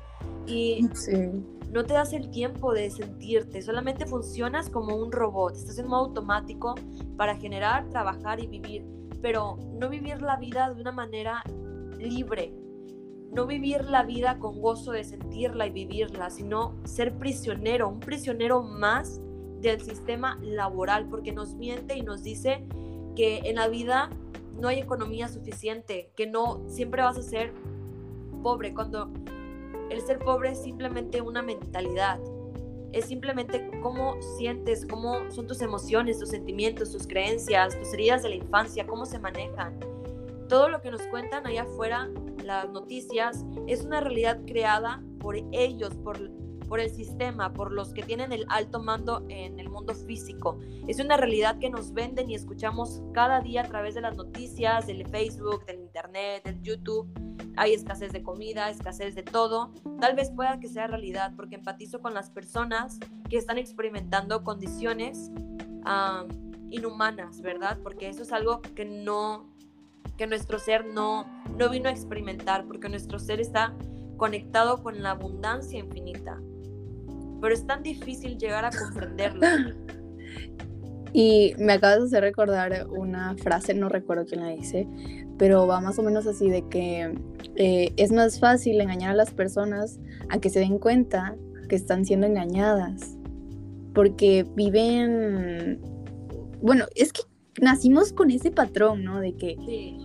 Y 0.46 0.88
no 1.72 1.84
te 1.84 1.94
das 1.94 2.14
el 2.14 2.30
tiempo 2.30 2.74
de 2.74 2.90
sentirte, 2.92 3.62
solamente 3.62 4.06
funcionas 4.06 4.70
como 4.70 4.96
un 4.96 5.12
robot, 5.12 5.56
estás 5.56 5.78
en 5.80 5.88
modo 5.88 6.06
automático 6.06 6.76
para 7.18 7.36
generar, 7.36 7.90
trabajar 7.90 8.40
y 8.40 8.48
vivir, 8.48 8.86
pero 9.22 9.58
no 9.74 9.90
vivir 9.90 10.22
la 10.22 10.38
vida 10.38 10.74
de 10.74 10.80
una 10.80 10.92
manera 10.92 11.44
libre, 11.98 12.54
no 13.32 13.46
vivir 13.46 13.86
la 13.86 14.04
vida 14.04 14.40
con 14.40 14.62
gozo 14.62 14.92
de 14.92 15.04
sentirla 15.04 15.68
y 15.68 15.72
vivirla, 15.72 16.30
sino 16.30 16.76
ser 16.86 17.18
prisionero, 17.18 17.90
un 17.90 18.00
prisionero 18.00 18.64
más 18.64 19.22
del 19.62 19.82
sistema 19.82 20.40
laboral, 20.42 21.08
porque 21.10 21.32
nos 21.32 21.56
miente 21.56 21.98
y 21.98 22.02
nos 22.02 22.24
dice 22.24 22.66
que 23.16 23.40
en 23.46 23.56
la 23.56 23.68
vida 23.68 24.10
no 24.60 24.68
hay 24.68 24.80
economía 24.80 25.28
suficiente, 25.28 26.12
que 26.16 26.28
no 26.28 26.62
siempre 26.68 27.02
vas 27.02 27.18
a 27.18 27.24
ser 27.24 27.54
pobre, 28.44 28.74
cuando 28.74 29.10
el 29.90 30.02
ser 30.02 30.20
pobre 30.20 30.52
es 30.52 30.62
simplemente 30.62 31.22
una 31.22 31.42
mentalidad, 31.42 32.20
es 32.94 33.06
simplemente 33.06 33.70
cómo 33.82 34.16
sientes, 34.38 34.86
cómo 34.86 35.30
son 35.32 35.48
tus 35.48 35.62
emociones, 35.62 36.20
tus 36.20 36.30
sentimientos, 36.30 36.92
tus 36.92 37.06
creencias, 37.06 37.78
tus 37.78 37.94
heridas 37.94 38.24
de 38.24 38.30
la 38.30 38.36
infancia, 38.36 38.88
cómo 38.88 39.06
se 39.06 39.20
manejan. 39.20 39.78
Todo 40.48 40.70
lo 40.70 40.82
que 40.82 40.92
nos 40.92 41.02
cuentan 41.04 41.46
allá 41.46 41.64
afuera, 41.64 42.10
las 42.44 42.70
noticias, 42.70 43.46
es 43.68 43.84
una 43.84 44.00
realidad 44.02 44.40
creada 44.46 45.04
por 45.20 45.36
ellos, 45.52 45.94
por 45.96 46.18
por 46.68 46.80
el 46.80 46.90
sistema, 46.90 47.54
por 47.54 47.72
los 47.72 47.94
que 47.94 48.04
tienen 48.04 48.32
el 48.32 48.46
alto 48.50 48.82
mando 48.82 49.26
en 49.30 49.60
el 49.60 49.70
mundo 49.70 49.94
físico. 49.96 50.60
Es 50.88 51.00
una 51.00 51.18
realidad 51.18 51.58
que 51.60 51.70
nos 51.70 51.94
venden 51.94 52.30
y 52.30 52.36
escuchamos 52.36 53.02
cada 53.14 53.42
día 53.42 53.62
a 53.62 53.68
través 53.68 53.96
de 53.96 54.02
las 54.02 54.16
noticias, 54.16 54.88
del 54.88 55.08
Facebook, 55.08 55.66
del 55.66 55.80
Internet, 55.80 56.44
del 56.44 56.62
YouTube. 56.62 57.08
Hay 57.56 57.74
escasez 57.74 58.12
de 58.12 58.22
comida, 58.22 58.70
escasez 58.70 59.16
de 59.16 59.24
todo. 59.24 59.72
Tal 60.00 60.16
vez 60.16 60.30
pueda 60.32 60.60
que 60.60 60.68
sea 60.68 60.88
realidad 60.88 61.34
porque 61.36 61.56
empatizo 61.56 62.02
con 62.02 62.14
las 62.14 62.30
personas 62.30 63.00
que 63.30 63.38
están 63.38 63.58
experimentando 63.58 64.44
condiciones 64.44 65.32
inhumanas, 66.70 67.42
¿verdad? 67.42 67.80
Porque 67.82 68.10
eso 68.10 68.24
es 68.24 68.34
algo 68.34 68.62
que 68.62 68.84
no, 68.84 69.50
que 70.18 70.28
nuestro 70.28 70.60
ser 70.60 70.86
no, 70.86 71.26
no 71.58 71.70
vino 71.70 71.90
a 71.90 71.92
experimentar, 71.92 72.66
porque 72.66 72.90
nuestro 72.90 73.20
ser 73.20 73.40
está 73.40 73.74
conectado 74.18 74.82
con 74.82 75.02
la 75.04 75.12
abundancia 75.12 75.80
infinita 75.80 76.40
pero 77.42 77.54
es 77.54 77.66
tan 77.66 77.84
difícil 77.84 78.38
llegar 78.38 78.66
a 78.66 78.72
comprenderlo. 78.72 79.42
Y 81.14 81.56
me 81.58 81.74
acabas 81.74 82.00
de 82.00 82.06
hacer 82.06 82.22
recordar 82.22 82.86
una 82.90 83.36
frase, 83.38 83.74
no 83.74 83.88
recuerdo 83.88 84.26
quién 84.26 84.42
la 84.42 84.50
dice, 84.50 84.88
pero 85.38 85.66
va 85.66 85.80
más 85.80 85.98
o 85.98 86.04
menos 86.04 86.28
así 86.28 86.50
de 86.50 86.68
que 86.68 87.18
eh, 87.56 87.94
es 87.96 88.12
más 88.12 88.40
fácil 88.40 88.80
engañar 88.82 89.12
a 89.12 89.16
las 89.16 89.32
personas 89.32 90.00
a 90.30 90.38
que 90.40 90.50
se 90.50 90.60
den 90.60 90.78
cuenta 90.78 91.36
que 91.70 91.76
están 91.76 92.06
siendo 92.06 92.28
engañadas, 92.28 93.18
porque 93.96 94.46
viven, 94.54 95.80
bueno, 96.62 96.86
es 96.94 97.14
que 97.14 97.22
nacimos 97.62 98.14
con 98.14 98.32
ese 98.32 98.52
patrón, 98.52 99.04
¿no? 99.04 99.20
De 99.20 99.34
que 99.34 99.56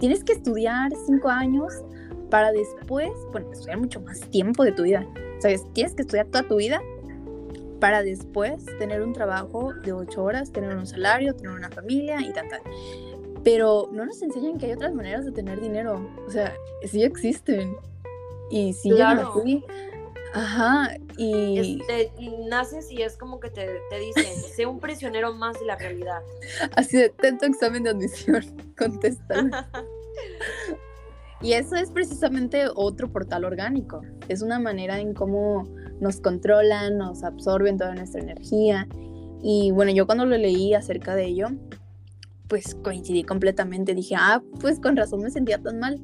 tienes 0.00 0.24
que 0.24 0.32
estudiar 0.32 0.92
cinco 1.06 1.28
años 1.28 1.72
para 2.30 2.52
después, 2.52 3.10
bueno, 3.30 3.52
estudiar 3.52 3.78
mucho 3.78 4.00
más 4.00 4.20
tiempo 4.30 4.64
de 4.64 4.72
tu 4.72 4.84
vida, 4.84 5.06
¿sabes? 5.40 5.64
Tienes 5.74 5.94
que 5.94 6.02
estudiar 6.02 6.26
toda 6.26 6.44
tu 6.44 6.56
vida 6.56 6.80
para 7.78 8.02
después 8.02 8.64
tener 8.78 9.02
un 9.02 9.12
trabajo 9.12 9.72
de 9.84 9.92
ocho 9.92 10.22
horas, 10.22 10.52
tener 10.52 10.76
un 10.76 10.86
salario, 10.86 11.34
tener 11.34 11.52
una 11.52 11.68
familia 11.68 12.20
y 12.20 12.32
tal, 12.32 12.48
tal. 12.48 12.60
Pero 13.44 13.88
no 13.92 14.06
nos 14.06 14.22
enseñan 14.22 14.56
que 14.56 14.66
hay 14.66 14.72
otras 14.72 14.94
maneras 14.94 15.24
de 15.24 15.32
tener 15.32 15.60
dinero. 15.60 16.08
O 16.26 16.30
sea, 16.30 16.54
sí 16.84 17.02
existen. 17.02 17.76
Y 18.50 18.72
sí 18.72 18.90
claro. 18.90 19.34
así. 19.36 19.64
Ajá, 20.34 20.96
y... 21.18 21.78
Este, 21.78 22.12
naces 22.48 22.90
y 22.90 23.02
es 23.02 23.16
como 23.16 23.38
que 23.38 23.50
te, 23.50 23.66
te 23.90 23.98
dicen, 23.98 24.42
sé 24.56 24.66
un 24.66 24.80
prisionero 24.80 25.34
más 25.34 25.58
de 25.60 25.66
la 25.66 25.76
realidad. 25.76 26.20
Así 26.76 26.96
de, 26.96 27.10
tanto 27.10 27.46
examen 27.46 27.82
de 27.82 27.90
admisión, 27.90 28.42
contesta. 28.78 29.34
y 31.42 31.52
eso 31.52 31.76
es 31.76 31.90
precisamente 31.90 32.64
otro 32.74 33.12
portal 33.12 33.44
orgánico. 33.44 34.00
Es 34.28 34.42
una 34.42 34.58
manera 34.58 35.00
en 35.00 35.12
cómo 35.12 35.68
nos 36.00 36.20
controlan, 36.20 36.98
nos 36.98 37.24
absorben 37.24 37.76
toda 37.76 37.94
nuestra 37.94 38.22
energía. 38.22 38.88
Y 39.42 39.70
bueno, 39.72 39.92
yo 39.92 40.06
cuando 40.06 40.24
lo 40.24 40.36
leí 40.36 40.72
acerca 40.72 41.14
de 41.14 41.26
ello, 41.26 41.48
pues 42.48 42.74
coincidí 42.76 43.24
completamente. 43.24 43.94
Dije, 43.94 44.14
ah, 44.16 44.42
pues 44.60 44.80
con 44.80 44.96
razón 44.96 45.20
me 45.20 45.30
sentía 45.30 45.58
tan 45.58 45.78
mal, 45.78 46.00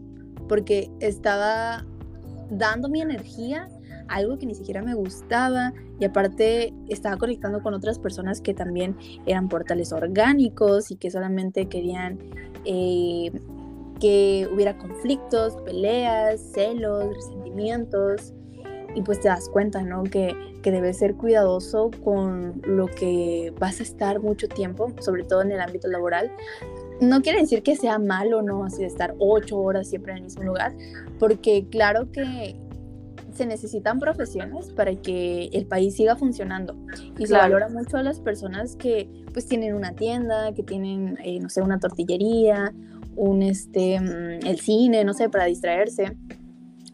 porque 0.48 0.90
estaba 1.00 1.86
dando 2.50 2.88
mi 2.88 3.00
energía 3.00 3.68
algo 4.08 4.38
que 4.38 4.46
ni 4.46 4.54
siquiera 4.54 4.82
me 4.82 4.94
gustaba 4.94 5.72
y 5.98 6.04
aparte 6.04 6.72
estaba 6.88 7.16
conectando 7.16 7.62
con 7.62 7.74
otras 7.74 7.98
personas 7.98 8.40
que 8.40 8.54
también 8.54 8.96
eran 9.26 9.48
portales 9.48 9.92
orgánicos 9.92 10.90
y 10.90 10.96
que 10.96 11.10
solamente 11.10 11.68
querían 11.68 12.18
eh, 12.64 13.30
que 14.00 14.48
hubiera 14.52 14.78
conflictos, 14.78 15.56
peleas, 15.64 16.40
celos, 16.52 17.14
resentimientos 17.14 18.32
y 18.94 19.02
pues 19.02 19.20
te 19.20 19.28
das 19.28 19.48
cuenta, 19.48 19.82
¿no? 19.82 20.04
Que, 20.04 20.34
que 20.62 20.70
debes 20.70 20.98
ser 20.98 21.14
cuidadoso 21.14 21.90
con 22.02 22.60
lo 22.64 22.86
que 22.86 23.52
vas 23.58 23.80
a 23.80 23.82
estar 23.82 24.20
mucho 24.20 24.48
tiempo, 24.48 24.92
sobre 25.00 25.24
todo 25.24 25.42
en 25.42 25.52
el 25.52 25.60
ámbito 25.60 25.88
laboral. 25.88 26.30
No 27.00 27.20
quiere 27.22 27.40
decir 27.40 27.62
que 27.62 27.76
sea 27.76 27.98
malo, 27.98 28.42
¿no? 28.42 28.64
Así 28.64 28.78
de 28.78 28.86
estar 28.86 29.14
ocho 29.18 29.58
horas 29.58 29.88
siempre 29.88 30.12
en 30.12 30.18
el 30.18 30.24
mismo 30.24 30.42
lugar, 30.42 30.74
porque 31.18 31.66
claro 31.70 32.10
que 32.10 32.56
se 33.38 33.46
necesitan 33.46 33.98
profesiones 33.98 34.70
para 34.72 34.94
que 34.94 35.46
el 35.52 35.66
país 35.66 35.96
siga 35.96 36.16
funcionando 36.16 36.76
y 37.18 37.26
se 37.26 37.32
valora 37.32 37.68
mucho 37.68 37.96
a 37.96 38.02
las 38.02 38.20
personas 38.20 38.76
que 38.76 39.08
pues 39.32 39.46
tienen 39.46 39.74
una 39.74 39.92
tienda, 39.92 40.52
que 40.52 40.62
tienen, 40.62 41.18
eh, 41.24 41.40
no 41.40 41.48
sé, 41.48 41.62
una 41.62 41.78
tortillería, 41.78 42.74
un, 43.16 43.42
este, 43.42 43.98
mm, 44.00 44.46
el 44.46 44.60
cine, 44.60 45.04
no 45.04 45.14
sé, 45.14 45.28
para 45.28 45.46
distraerse. 45.46 46.16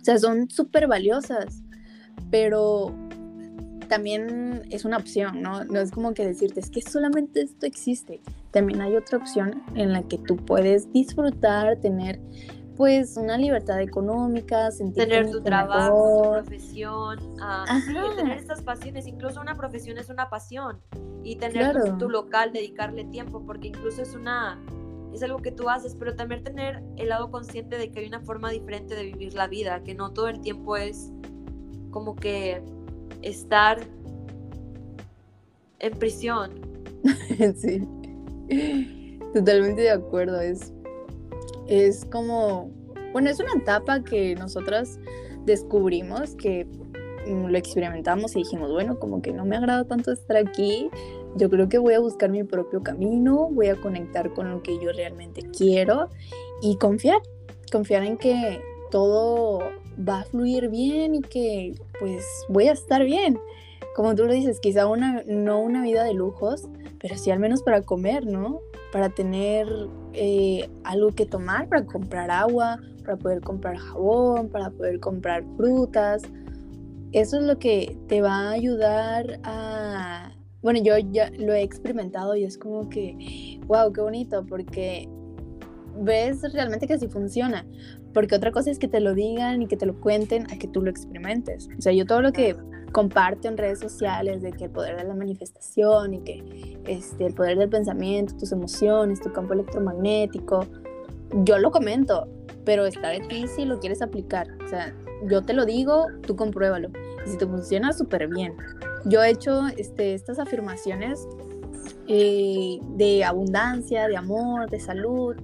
O 0.00 0.04
sea, 0.04 0.18
son 0.18 0.48
súper 0.48 0.86
valiosas 0.86 1.64
pero 2.30 2.92
también 3.88 4.62
es 4.70 4.84
una 4.84 4.96
opción, 4.96 5.42
¿no? 5.42 5.64
No 5.64 5.80
es 5.80 5.90
como 5.90 6.14
que 6.14 6.26
decirte, 6.26 6.60
es 6.60 6.70
que 6.70 6.80
solamente 6.82 7.42
esto 7.42 7.66
existe. 7.66 8.20
También 8.50 8.80
hay 8.80 8.96
otra 8.96 9.18
opción 9.18 9.62
en 9.74 9.92
la 9.92 10.02
que 10.02 10.18
tú 10.18 10.36
puedes 10.36 10.92
disfrutar, 10.92 11.76
tener 11.76 12.18
pues 12.76 13.16
una 13.16 13.36
libertad 13.36 13.80
económica, 13.80 14.70
sentir 14.70 15.04
tener 15.04 15.30
tu 15.30 15.42
trabajo, 15.42 16.22
tu 16.24 16.32
profesión, 16.32 17.18
ah, 17.40 17.64
tener 18.16 18.38
estas 18.38 18.62
pasiones, 18.62 19.06
incluso 19.06 19.40
una 19.40 19.54
profesión 19.56 19.98
es 19.98 20.08
una 20.08 20.28
pasión 20.28 20.80
y 21.22 21.36
tener 21.36 21.96
tu, 21.98 22.08
local, 22.08 22.52
dedicarle 22.52 23.04
tiempo, 23.04 23.44
porque 23.46 23.68
incluso 23.68 24.02
es 24.02 24.14
una 24.14 24.60
es 25.12 25.22
algo 25.22 25.38
que 25.38 25.52
tú 25.52 25.68
haces, 25.68 25.94
pero 25.94 26.16
también 26.16 26.42
tener 26.42 26.82
el 26.96 27.08
lado 27.08 27.30
consciente 27.30 27.78
de 27.78 27.92
que 27.92 28.00
hay 28.00 28.06
una 28.06 28.20
forma 28.20 28.50
diferente 28.50 28.96
de 28.96 29.04
vivir 29.04 29.34
la 29.34 29.46
vida, 29.46 29.84
que 29.84 29.94
no 29.94 30.12
todo 30.12 30.28
el 30.28 30.40
tiempo 30.40 30.76
es 30.76 31.12
como 31.90 32.16
que 32.16 32.60
estar 33.22 33.78
en 35.78 35.92
prisión. 35.98 36.50
sí, 37.56 37.86
totalmente 39.32 39.82
de 39.82 39.90
acuerdo. 39.92 40.40
Es, 40.40 40.72
es 41.68 42.04
como, 42.04 42.70
bueno, 43.12 43.30
es 43.30 43.40
una 43.40 43.52
etapa 43.56 44.02
que 44.02 44.34
nosotras 44.34 44.98
descubrimos, 45.44 46.34
que 46.34 46.66
mm, 47.26 47.46
lo 47.46 47.58
experimentamos 47.58 48.34
y 48.36 48.40
dijimos, 48.40 48.70
bueno, 48.70 48.98
como 48.98 49.22
que 49.22 49.32
no 49.32 49.44
me 49.44 49.56
agrada 49.56 49.84
tanto 49.84 50.12
estar 50.12 50.36
aquí, 50.36 50.90
yo 51.36 51.50
creo 51.50 51.68
que 51.68 51.78
voy 51.78 51.94
a 51.94 52.00
buscar 52.00 52.30
mi 52.30 52.44
propio 52.44 52.82
camino, 52.82 53.48
voy 53.50 53.68
a 53.68 53.80
conectar 53.80 54.32
con 54.32 54.50
lo 54.50 54.62
que 54.62 54.78
yo 54.78 54.92
realmente 54.92 55.42
quiero 55.42 56.08
y 56.62 56.76
confiar, 56.76 57.20
confiar 57.72 58.04
en 58.04 58.16
que 58.16 58.60
todo 58.90 59.60
va 59.96 60.20
a 60.20 60.24
fluir 60.24 60.68
bien 60.68 61.16
y 61.16 61.20
que 61.20 61.74
pues 61.98 62.24
voy 62.48 62.68
a 62.68 62.72
estar 62.72 63.04
bien. 63.04 63.38
Como 63.96 64.14
tú 64.14 64.24
lo 64.26 64.32
dices, 64.32 64.60
quizá 64.60 64.86
una, 64.86 65.22
no 65.26 65.60
una 65.60 65.82
vida 65.82 66.04
de 66.04 66.14
lujos, 66.14 66.68
pero 67.00 67.16
sí 67.16 67.30
al 67.30 67.38
menos 67.38 67.62
para 67.62 67.82
comer, 67.82 68.26
¿no? 68.26 68.60
Para 68.94 69.10
tener 69.10 69.66
eh, 70.12 70.70
algo 70.84 71.10
que 71.10 71.26
tomar, 71.26 71.68
para 71.68 71.84
comprar 71.84 72.30
agua, 72.30 72.78
para 73.04 73.16
poder 73.16 73.40
comprar 73.40 73.76
jabón, 73.76 74.48
para 74.48 74.70
poder 74.70 75.00
comprar 75.00 75.42
frutas. 75.56 76.22
Eso 77.10 77.38
es 77.38 77.42
lo 77.42 77.58
que 77.58 77.98
te 78.06 78.20
va 78.20 78.48
a 78.48 78.50
ayudar 78.52 79.40
a... 79.42 80.30
Bueno, 80.62 80.80
yo 80.80 80.96
ya 80.96 81.28
lo 81.36 81.52
he 81.54 81.62
experimentado 81.62 82.36
y 82.36 82.44
es 82.44 82.56
como 82.56 82.88
que, 82.88 83.58
wow, 83.66 83.92
qué 83.92 84.00
bonito, 84.00 84.46
porque 84.46 85.08
ves 86.00 86.40
realmente 86.52 86.86
que 86.86 86.96
sí 86.96 87.08
funciona. 87.08 87.66
Porque 88.12 88.36
otra 88.36 88.52
cosa 88.52 88.70
es 88.70 88.78
que 88.78 88.86
te 88.86 89.00
lo 89.00 89.12
digan 89.12 89.62
y 89.62 89.66
que 89.66 89.76
te 89.76 89.86
lo 89.86 90.00
cuenten 90.00 90.46
a 90.52 90.56
que 90.56 90.68
tú 90.68 90.82
lo 90.82 90.90
experimentes. 90.90 91.68
O 91.76 91.82
sea, 91.82 91.92
yo 91.92 92.06
todo 92.06 92.22
lo 92.22 92.32
que 92.32 92.54
comparto 92.94 93.48
en 93.48 93.58
redes 93.58 93.80
sociales 93.80 94.40
de 94.40 94.52
que 94.52 94.66
el 94.66 94.70
poder 94.70 94.96
de 94.96 95.02
la 95.02 95.14
manifestación 95.14 96.14
y 96.14 96.20
que 96.20 96.78
este, 96.86 97.26
el 97.26 97.34
poder 97.34 97.58
del 97.58 97.68
pensamiento, 97.68 98.36
tus 98.36 98.52
emociones, 98.52 99.20
tu 99.20 99.32
campo 99.32 99.52
electromagnético, 99.52 100.64
yo 101.42 101.58
lo 101.58 101.72
comento, 101.72 102.28
pero 102.64 102.86
está 102.86 103.08
de 103.08 103.18
ti 103.18 103.48
si 103.48 103.64
lo 103.64 103.80
quieres 103.80 104.00
aplicar. 104.00 104.46
O 104.64 104.68
sea, 104.68 104.94
yo 105.26 105.42
te 105.42 105.54
lo 105.54 105.66
digo, 105.66 106.06
tú 106.24 106.36
compruébalo. 106.36 106.90
Y 107.26 107.30
si 107.30 107.36
te 107.36 107.48
funciona, 107.48 107.92
súper 107.92 108.28
bien. 108.28 108.54
Yo 109.06 109.24
he 109.24 109.30
hecho 109.30 109.66
este, 109.76 110.14
estas 110.14 110.38
afirmaciones 110.38 111.26
eh, 112.06 112.78
de 112.90 113.24
abundancia, 113.24 114.06
de 114.06 114.16
amor, 114.16 114.70
de 114.70 114.78
salud. 114.78 115.34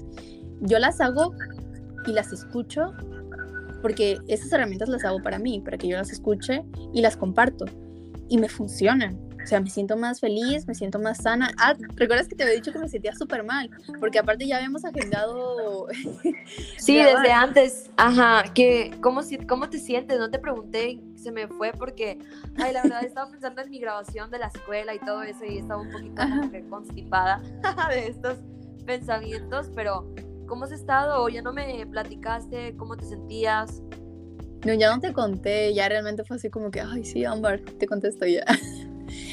Yo 0.60 0.78
las 0.78 1.00
hago 1.00 1.32
y 2.06 2.12
las 2.12 2.32
escucho 2.32 2.92
porque 3.80 4.18
esas 4.28 4.52
herramientas 4.52 4.88
las 4.88 5.04
hago 5.04 5.22
para 5.22 5.38
mí, 5.38 5.60
para 5.60 5.78
que 5.78 5.88
yo 5.88 5.96
las 5.96 6.10
escuche 6.10 6.62
y 6.92 7.00
las 7.00 7.16
comparto 7.16 7.66
y 8.28 8.38
me 8.38 8.48
funcionan. 8.48 9.18
O 9.42 9.46
sea, 9.46 9.60
me 9.60 9.70
siento 9.70 9.96
más 9.96 10.20
feliz, 10.20 10.66
me 10.66 10.74
siento 10.74 10.98
más 10.98 11.18
sana. 11.22 11.50
Ah, 11.58 11.74
¿recuerdas 11.96 12.28
que 12.28 12.36
te 12.36 12.44
había 12.44 12.54
dicho 12.54 12.72
que 12.72 12.78
me 12.78 12.88
sentía 12.88 13.14
súper 13.14 13.42
mal? 13.42 13.70
Porque 13.98 14.18
aparte 14.18 14.46
ya 14.46 14.58
habíamos 14.58 14.84
agendado... 14.84 15.88
sí, 16.76 16.96
desde 16.96 17.32
antes. 17.32 17.90
Ajá, 17.96 18.44
que 18.54 18.96
¿cómo, 19.00 19.22
¿cómo 19.48 19.70
te 19.70 19.78
sientes? 19.78 20.18
No 20.18 20.30
te 20.30 20.38
pregunté, 20.38 21.00
se 21.16 21.32
me 21.32 21.48
fue 21.48 21.72
porque, 21.72 22.18
ay, 22.58 22.72
la 22.72 22.82
verdad 22.82 23.02
estaba 23.02 23.30
pensando 23.30 23.62
en 23.62 23.70
mi 23.70 23.80
grabación 23.80 24.30
de 24.30 24.38
la 24.38 24.46
escuela 24.46 24.94
y 24.94 24.98
todo 25.00 25.22
eso 25.22 25.44
y 25.44 25.58
estaba 25.58 25.80
un 25.80 25.90
poquito 25.90 26.22
constipada 26.68 27.40
de 27.90 28.08
estos 28.08 28.38
pensamientos, 28.84 29.70
pero 29.74 30.12
¿cómo 30.50 30.64
has 30.64 30.72
estado? 30.72 31.28
Ya 31.28 31.42
no 31.42 31.52
me 31.52 31.86
platicaste, 31.86 32.74
¿cómo 32.76 32.96
te 32.96 33.06
sentías? 33.06 33.82
No, 34.66 34.74
ya 34.74 34.94
no 34.94 35.00
te 35.00 35.12
conté, 35.12 35.72
ya 35.72 35.88
realmente 35.88 36.24
fue 36.24 36.36
así 36.36 36.50
como 36.50 36.72
que, 36.72 36.80
ay, 36.80 37.04
sí, 37.04 37.24
Ámbar, 37.24 37.60
te 37.60 37.86
contesto 37.86 38.26
ya. 38.26 38.44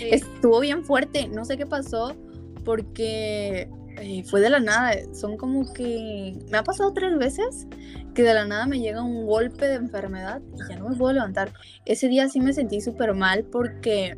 Estuvo 0.01 0.59
bien 0.59 0.85
fuerte, 0.85 1.27
no 1.27 1.43
sé 1.43 1.57
qué 1.57 1.65
pasó, 1.65 2.15
porque 2.63 3.67
eh, 3.99 4.23
fue 4.25 4.41
de 4.41 4.51
la 4.51 4.59
nada, 4.59 4.93
son 5.13 5.37
como 5.37 5.73
que, 5.73 6.37
me 6.51 6.57
ha 6.59 6.63
pasado 6.63 6.93
tres 6.93 7.17
veces 7.17 7.67
que 8.13 8.21
de 8.21 8.35
la 8.35 8.45
nada 8.45 8.67
me 8.67 8.79
llega 8.79 9.01
un 9.01 9.25
golpe 9.25 9.67
de 9.67 9.75
enfermedad 9.75 10.41
y 10.53 10.69
ya 10.69 10.77
no 10.77 10.89
me 10.89 10.95
puedo 10.95 11.13
levantar. 11.13 11.51
Ese 11.85 12.09
día 12.09 12.29
sí 12.29 12.39
me 12.39 12.53
sentí 12.53 12.79
súper 12.79 13.15
mal 13.15 13.43
porque 13.43 14.15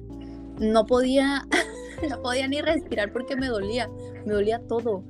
no 0.60 0.86
podía, 0.86 1.48
no 2.10 2.22
podía 2.22 2.48
ni 2.50 2.60
respirar 2.60 3.14
porque 3.14 3.38
me 3.38 3.48
dolía, 3.48 3.90
me 4.26 4.34
dolía 4.34 4.60
todo 4.68 5.06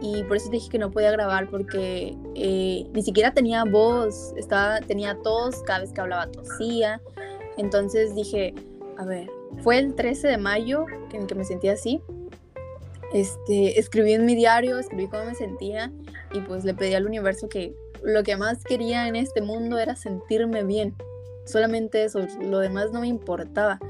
y 0.00 0.24
por 0.24 0.36
eso 0.36 0.50
dije 0.50 0.68
que 0.70 0.78
no 0.78 0.90
podía 0.90 1.10
grabar 1.10 1.48
porque 1.50 2.16
eh, 2.34 2.86
ni 2.92 3.02
siquiera 3.02 3.32
tenía 3.32 3.64
voz, 3.64 4.32
estaba, 4.36 4.80
tenía 4.80 5.18
tos, 5.22 5.62
cada 5.64 5.80
vez 5.80 5.92
que 5.92 6.00
hablaba 6.00 6.30
tosía. 6.30 7.00
Entonces 7.56 8.14
dije, 8.14 8.54
a 8.96 9.04
ver, 9.04 9.28
fue 9.62 9.78
el 9.78 9.94
13 9.94 10.28
de 10.28 10.38
mayo 10.38 10.86
en 11.12 11.26
que 11.26 11.34
me 11.34 11.44
sentía 11.44 11.72
así. 11.72 12.00
Este, 13.12 13.78
escribí 13.78 14.12
en 14.12 14.24
mi 14.24 14.34
diario, 14.34 14.78
escribí 14.78 15.08
cómo 15.08 15.24
me 15.24 15.34
sentía 15.34 15.92
y 16.32 16.40
pues 16.40 16.64
le 16.64 16.74
pedí 16.74 16.94
al 16.94 17.06
universo 17.06 17.48
que 17.48 17.74
lo 18.02 18.22
que 18.22 18.36
más 18.36 18.64
quería 18.64 19.08
en 19.08 19.16
este 19.16 19.42
mundo 19.42 19.78
era 19.78 19.96
sentirme 19.96 20.62
bien. 20.64 20.94
Solamente 21.44 22.04
eso, 22.04 22.20
lo 22.40 22.60
demás 22.60 22.92
no 22.92 23.00
me 23.00 23.08
importaba. 23.08 23.80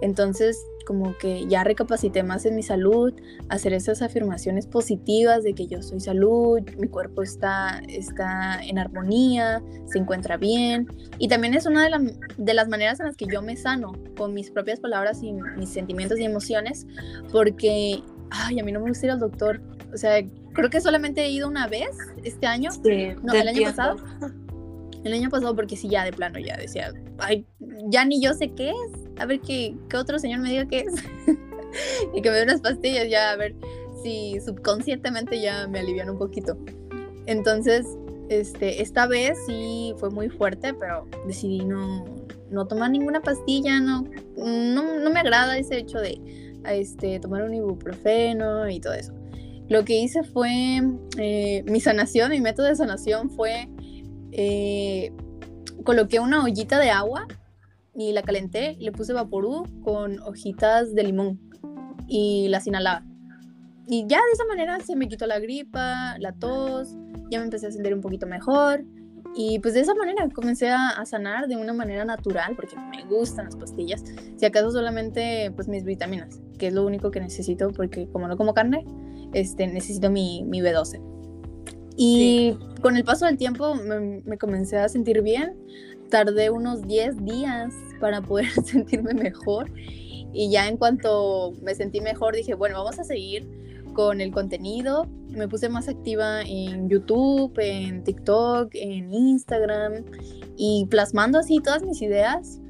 Entonces 0.00 0.66
como 0.90 1.16
que 1.18 1.46
ya 1.46 1.62
recapacité 1.62 2.24
más 2.24 2.44
en 2.46 2.56
mi 2.56 2.64
salud, 2.64 3.14
hacer 3.48 3.72
esas 3.72 4.02
afirmaciones 4.02 4.66
positivas 4.66 5.44
de 5.44 5.54
que 5.54 5.68
yo 5.68 5.82
soy 5.82 6.00
salud, 6.00 6.62
mi 6.78 6.88
cuerpo 6.88 7.22
está, 7.22 7.80
está 7.88 8.60
en 8.60 8.76
armonía, 8.76 9.62
se 9.86 9.98
encuentra 9.98 10.36
bien. 10.36 10.88
Y 11.18 11.28
también 11.28 11.54
es 11.54 11.66
una 11.66 11.84
de, 11.84 12.16
de 12.36 12.54
las 12.54 12.68
maneras 12.68 12.98
en 12.98 13.06
las 13.06 13.16
que 13.16 13.26
yo 13.26 13.40
me 13.40 13.56
sano 13.56 13.92
con 14.16 14.34
mis 14.34 14.50
propias 14.50 14.80
palabras 14.80 15.22
y 15.22 15.32
mis 15.32 15.68
sentimientos 15.68 16.18
y 16.18 16.24
emociones, 16.24 16.88
porque, 17.30 18.02
ay, 18.30 18.58
a 18.58 18.64
mí 18.64 18.72
no 18.72 18.80
me 18.80 18.88
gusta 18.88 19.06
ir 19.06 19.12
al 19.12 19.20
doctor. 19.20 19.60
O 19.94 19.96
sea, 19.96 20.20
creo 20.54 20.70
que 20.70 20.80
solamente 20.80 21.22
he 21.22 21.30
ido 21.30 21.46
una 21.46 21.68
vez 21.68 21.96
este 22.24 22.48
año, 22.48 22.70
no, 23.22 23.32
el 23.32 23.48
año 23.48 23.62
pasado. 23.62 23.96
El 25.04 25.14
año 25.14 25.30
pasado 25.30 25.56
porque 25.56 25.76
sí, 25.76 25.88
ya 25.88 26.04
de 26.04 26.12
plano 26.12 26.38
ya 26.38 26.56
decía, 26.56 26.92
ay, 27.18 27.46
ya 27.88 28.04
ni 28.04 28.20
yo 28.20 28.34
sé 28.34 28.52
qué 28.52 28.70
es. 28.70 29.20
A 29.20 29.26
ver 29.26 29.40
que, 29.40 29.74
otro 29.94 30.18
señor 30.18 30.40
me 30.40 30.50
diga 30.50 30.66
qué 30.66 30.80
es. 30.80 30.94
y 32.14 32.20
que 32.20 32.30
me 32.30 32.36
dé 32.36 32.42
unas 32.44 32.60
pastillas 32.60 33.08
ya, 33.08 33.30
a 33.30 33.36
ver 33.36 33.54
si 34.02 34.38
subconscientemente 34.40 35.40
ya 35.40 35.66
me 35.68 35.80
alivian 35.80 36.10
un 36.10 36.18
poquito. 36.18 36.58
Entonces, 37.26 37.86
este, 38.28 38.82
esta 38.82 39.06
vez 39.06 39.38
sí 39.46 39.94
fue 39.98 40.10
muy 40.10 40.28
fuerte, 40.28 40.74
pero 40.74 41.06
decidí 41.26 41.64
no, 41.64 42.04
no 42.50 42.66
tomar 42.66 42.90
ninguna 42.90 43.22
pastilla, 43.22 43.80
no, 43.80 44.04
no, 44.36 45.10
me 45.10 45.20
agrada 45.20 45.56
ese 45.58 45.78
hecho 45.78 45.98
de 45.98 46.20
este, 46.68 47.20
tomar 47.20 47.42
un 47.42 47.54
ibuprofeno 47.54 48.68
y 48.68 48.80
todo 48.80 48.94
eso. 48.94 49.12
Lo 49.68 49.84
que 49.84 50.00
hice 50.00 50.24
fue, 50.24 50.82
eh, 51.18 51.62
mi 51.66 51.80
sanación, 51.80 52.32
mi 52.32 52.40
método 52.40 52.66
de 52.66 52.74
sanación 52.74 53.30
fue 53.30 53.68
eh, 54.32 55.12
coloqué 55.84 56.20
una 56.20 56.42
ollita 56.42 56.78
de 56.78 56.90
agua 56.90 57.26
y 57.94 58.12
la 58.12 58.22
calenté, 58.22 58.76
le 58.78 58.92
puse 58.92 59.12
vaporú 59.12 59.64
con 59.82 60.20
hojitas 60.20 60.94
de 60.94 61.04
limón 61.04 61.40
y 62.06 62.48
las 62.48 62.66
inhalaba. 62.66 63.04
Y 63.86 64.06
ya 64.06 64.18
de 64.18 64.32
esa 64.32 64.44
manera 64.46 64.78
se 64.80 64.94
me 64.94 65.08
quitó 65.08 65.26
la 65.26 65.38
gripa, 65.38 66.16
la 66.18 66.32
tos, 66.32 66.96
ya 67.30 67.38
me 67.38 67.44
empecé 67.44 67.66
a 67.66 67.70
sentir 67.72 67.92
un 67.92 68.00
poquito 68.00 68.26
mejor. 68.26 68.84
Y 69.34 69.60
pues 69.60 69.74
de 69.74 69.80
esa 69.80 69.94
manera 69.94 70.28
comencé 70.32 70.68
a, 70.70 71.04
sanar 71.06 71.46
de 71.46 71.56
una 71.56 71.72
manera 71.72 72.04
natural, 72.04 72.54
porque 72.56 72.76
me 72.76 73.04
gustan 73.04 73.46
las 73.46 73.56
pastillas. 73.56 74.04
Si 74.36 74.44
acaso 74.44 74.70
solamente 74.70 75.52
pues 75.54 75.68
mis 75.68 75.84
vitaminas, 75.84 76.40
que 76.58 76.68
es 76.68 76.74
lo 76.74 76.84
único 76.84 77.10
que 77.10 77.20
necesito, 77.20 77.70
porque 77.70 78.08
como 78.08 78.26
no 78.26 78.36
como 78.36 78.54
carne, 78.54 78.84
este, 79.32 79.66
necesito 79.66 80.10
mi, 80.10 80.44
mi 80.44 80.60
B12. 80.60 81.19
Y 82.02 82.56
con 82.80 82.96
el 82.96 83.04
paso 83.04 83.26
del 83.26 83.36
tiempo 83.36 83.74
me, 83.74 84.38
comencé 84.38 84.78
a 84.78 84.88
sentir 84.88 85.20
bien. 85.20 85.54
Tardé 86.08 86.48
unos 86.48 86.86
10 86.86 87.26
días 87.26 87.74
para 88.00 88.22
poder 88.22 88.50
sentirme 88.64 89.12
mejor. 89.12 89.70
Y 90.32 90.50
ya 90.50 90.66
en 90.66 90.78
cuanto 90.78 91.52
me 91.60 91.74
sentí 91.74 92.00
mejor, 92.00 92.34
dije, 92.34 92.54
bueno, 92.54 92.78
vamos 92.78 92.98
a 92.98 93.04
seguir 93.04 93.46
con 93.92 94.22
el 94.22 94.32
contenido. 94.32 95.08
Me 95.28 95.46
puse 95.46 95.68
más 95.68 95.88
activa 95.88 96.40
en 96.40 96.88
YouTube, 96.88 97.52
en 97.58 98.02
TikTok, 98.02 98.70
en 98.72 99.12
Instagram 99.12 100.06
y 100.56 100.86
plasmando 100.86 101.38
así 101.38 101.60
todas 101.60 101.82
mis 101.82 102.00
ideas. 102.00 102.62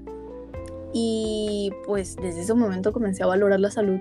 Y 0.92 1.70
pues 1.86 2.16
desde 2.16 2.40
ese 2.40 2.54
momento 2.54 2.92
comencé 2.92 3.22
a 3.22 3.26
valorar 3.26 3.60
la 3.60 3.70
salud. 3.70 4.00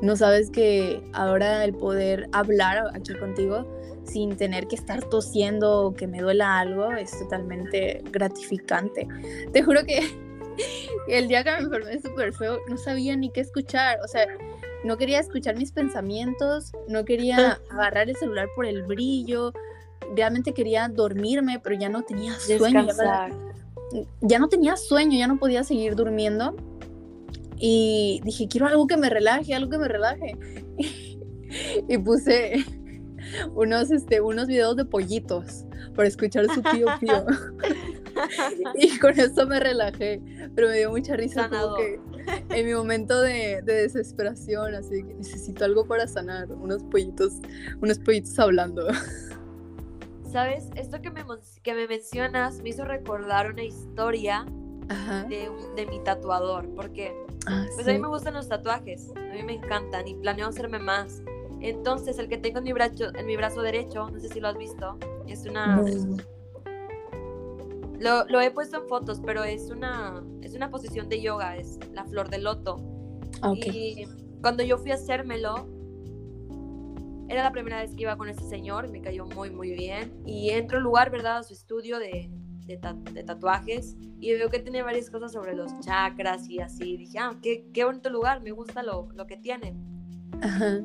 No 0.00 0.16
sabes 0.16 0.48
que 0.48 1.02
ahora 1.12 1.66
el 1.66 1.74
poder 1.74 2.30
hablar 2.32 2.84
aquí 2.94 3.12
contigo 3.12 3.66
sin 4.04 4.36
tener 4.36 4.66
que 4.66 4.76
estar 4.76 5.02
tosiendo 5.04 5.86
o 5.86 5.94
que 5.94 6.06
me 6.06 6.20
duela 6.20 6.58
algo, 6.58 6.92
es 6.92 7.18
totalmente 7.18 8.02
gratificante. 8.10 9.08
Te 9.52 9.62
juro 9.62 9.84
que 9.84 10.00
el 11.08 11.28
día 11.28 11.44
que 11.44 11.50
me 11.50 11.58
enfermé 11.58 12.00
súper 12.00 12.32
feo, 12.32 12.58
no 12.68 12.76
sabía 12.76 13.16
ni 13.16 13.30
qué 13.30 13.40
escuchar, 13.40 13.98
o 14.04 14.08
sea, 14.08 14.26
no 14.84 14.96
quería 14.96 15.20
escuchar 15.20 15.56
mis 15.56 15.72
pensamientos, 15.72 16.72
no 16.88 17.04
quería 17.04 17.58
agarrar 17.70 18.08
el 18.08 18.16
celular 18.16 18.48
por 18.54 18.66
el 18.66 18.82
brillo, 18.82 19.52
realmente 20.14 20.52
quería 20.52 20.88
dormirme, 20.88 21.58
pero 21.58 21.76
ya 21.76 21.88
no 21.88 22.02
tenía 22.02 22.38
sueño. 22.38 22.86
Ya, 24.20 24.38
no 24.38 24.48
tenía 24.48 24.76
sueño, 24.76 25.16
ya 25.16 25.26
no 25.26 25.38
podía 25.38 25.62
seguir 25.62 25.94
durmiendo. 25.94 26.56
Y 27.56 28.20
dije, 28.24 28.48
quiero 28.48 28.66
algo 28.66 28.86
que 28.86 28.96
me 28.96 29.08
relaje, 29.08 29.54
algo 29.54 29.70
que 29.70 29.78
me 29.78 29.88
relaje. 29.88 30.36
y 31.88 31.98
puse 31.98 32.64
unos, 33.54 33.90
este, 33.90 34.20
unos 34.20 34.46
videos 34.46 34.76
de 34.76 34.84
pollitos 34.84 35.64
para 35.94 36.08
escuchar 36.08 36.46
su 36.46 36.62
pío 36.62 36.86
pío. 37.00 37.24
y 38.74 38.98
con 38.98 39.18
eso 39.18 39.46
me 39.46 39.60
relajé, 39.60 40.20
pero 40.54 40.68
me 40.68 40.78
dio 40.78 40.90
mucha 40.90 41.16
risa 41.16 41.48
como 41.48 41.76
que 41.76 42.00
en 42.50 42.66
mi 42.66 42.74
momento 42.74 43.20
de, 43.20 43.62
desesperación, 43.62 44.74
así 44.74 45.02
que 45.02 45.14
necesito 45.14 45.64
algo 45.64 45.86
para 45.86 46.06
sanar, 46.06 46.50
unos 46.52 46.82
pollitos, 46.84 47.34
unos 47.80 47.98
pollitos 47.98 48.38
hablando. 48.38 48.86
¿Sabes? 50.32 50.68
Esto 50.74 51.00
que 51.00 51.10
me, 51.10 51.24
que 51.62 51.74
me 51.74 51.86
mencionas 51.86 52.60
me 52.60 52.70
hizo 52.70 52.84
recordar 52.84 53.52
una 53.52 53.62
historia 53.62 54.44
De, 55.28 55.50
de, 55.76 55.86
mi 55.86 56.02
tatuador, 56.04 56.68
porque 56.74 57.14
ah, 57.46 57.64
pues 57.74 57.88
a 57.88 57.92
mí 57.92 57.98
me 57.98 58.08
gustan 58.08 58.34
los 58.34 58.48
tatuajes, 58.48 59.12
a 59.16 59.32
mí 59.32 59.42
me 59.42 59.54
encantan 59.54 60.06
y 60.06 60.14
planeo 60.14 60.48
hacerme 60.48 60.78
más. 60.78 61.22
Entonces, 61.64 62.18
el 62.18 62.28
que 62.28 62.36
tengo 62.36 62.58
en 62.58 62.64
mi 62.64 62.74
brazo, 62.74 63.14
en 63.14 63.24
mi 63.24 63.38
brazo 63.38 63.62
derecho, 63.62 64.10
no 64.10 64.20
sé 64.20 64.28
si 64.28 64.38
lo 64.38 64.48
has 64.48 64.58
visto, 64.58 64.98
es 65.26 65.46
una... 65.46 65.82
Lo, 67.98 68.40
he 68.42 68.50
puesto 68.50 68.82
en 68.82 68.86
fotos, 68.86 69.22
pero 69.24 69.42
es 69.42 69.70
una, 69.70 70.22
es 70.42 70.54
una 70.54 70.68
posición 70.68 71.08
de 71.08 71.22
yoga, 71.22 71.56
es 71.56 71.78
la 71.94 72.04
flor 72.04 72.28
de 72.28 72.36
loto. 72.36 72.76
Ah, 73.40 73.54
y 73.56 74.06
cuando 74.42 74.62
yo 74.62 74.76
fui 74.76 74.90
a 74.90 74.96
hacérmelo, 74.96 75.66
era 77.30 77.42
la 77.42 77.50
primera 77.50 77.80
vez 77.80 77.94
que 77.94 78.02
iba 78.02 78.14
con 78.18 78.28
este 78.28 78.44
señor, 78.44 78.90
me 78.90 79.00
cayó 79.00 79.24
muy, 79.24 79.48
muy 79.48 79.72
bien. 79.72 80.12
Y 80.26 80.50
entro 80.50 80.76
al 80.76 80.84
lugar, 80.84 81.10
¿verdad? 81.10 81.38
A 81.38 81.42
su 81.44 81.54
estudio 81.54 81.98
de, 81.98 82.30
de, 82.66 82.76
tatuajes 83.24 83.96
y 84.20 84.34
veo 84.34 84.50
que 84.50 84.58
tiene 84.58 84.82
varias 84.82 85.08
cosas 85.08 85.32
sobre 85.32 85.54
los 85.54 85.80
chakras 85.80 86.46
y 86.46 86.60
así. 86.60 86.98
Dije, 86.98 87.18
ah, 87.18 87.34
qué, 87.40 87.70
qué 87.72 87.84
bonito 87.84 88.10
lugar, 88.10 88.42
me 88.42 88.50
gusta 88.50 88.82
lo, 88.82 89.08
lo 89.14 89.26
que 89.26 89.38
tiene. 89.38 89.74
Ajá. 90.42 90.82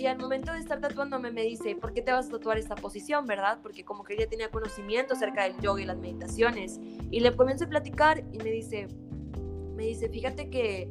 Y 0.00 0.06
al 0.06 0.16
momento 0.16 0.50
de 0.54 0.60
estar 0.60 0.80
tatuándome 0.80 1.30
me 1.30 1.42
dice, 1.42 1.76
¿por 1.76 1.92
qué 1.92 2.00
te 2.00 2.10
vas 2.10 2.28
a 2.28 2.30
tatuar 2.30 2.56
esta 2.56 2.74
posición, 2.74 3.26
verdad? 3.26 3.58
Porque 3.62 3.84
como 3.84 4.02
que 4.02 4.14
ella 4.14 4.26
tenía 4.26 4.50
conocimiento 4.50 5.12
acerca 5.12 5.44
del 5.44 5.60
yoga 5.60 5.82
y 5.82 5.84
las 5.84 5.98
meditaciones. 5.98 6.80
Y 7.10 7.20
le 7.20 7.36
comienzo 7.36 7.66
a 7.66 7.68
platicar 7.68 8.24
y 8.32 8.38
me 8.38 8.50
dice, 8.50 8.88
me 9.76 9.84
dice, 9.84 10.08
fíjate 10.08 10.48
que, 10.48 10.90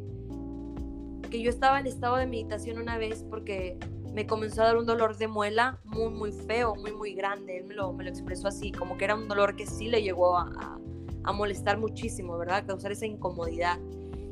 que 1.31 1.41
yo 1.41 1.49
estaba 1.49 1.79
en 1.79 1.87
estado 1.87 2.17
de 2.17 2.27
meditación 2.27 2.77
una 2.77 2.99
vez 2.99 3.25
porque 3.27 3.79
me 4.13 4.27
comenzó 4.27 4.61
a 4.61 4.65
dar 4.65 4.77
un 4.77 4.85
dolor 4.85 5.17
de 5.17 5.27
muela 5.27 5.79
muy, 5.85 6.11
muy 6.11 6.31
feo, 6.31 6.75
muy, 6.75 6.91
muy 6.91 7.15
grande. 7.15 7.57
Él 7.57 7.65
me 7.65 7.73
lo, 7.73 7.91
me 7.93 8.03
lo 8.03 8.11
expresó 8.11 8.47
así, 8.47 8.71
como 8.71 8.95
que 8.95 9.05
era 9.05 9.15
un 9.15 9.27
dolor 9.27 9.55
que 9.55 9.65
sí 9.65 9.87
le 9.87 10.03
llegó 10.03 10.37
a, 10.37 10.51
a, 10.55 10.79
a 11.23 11.31
molestar 11.31 11.79
muchísimo, 11.79 12.37
¿verdad? 12.37 12.57
A 12.57 12.65
causar 12.67 12.91
esa 12.91 13.07
incomodidad. 13.07 13.79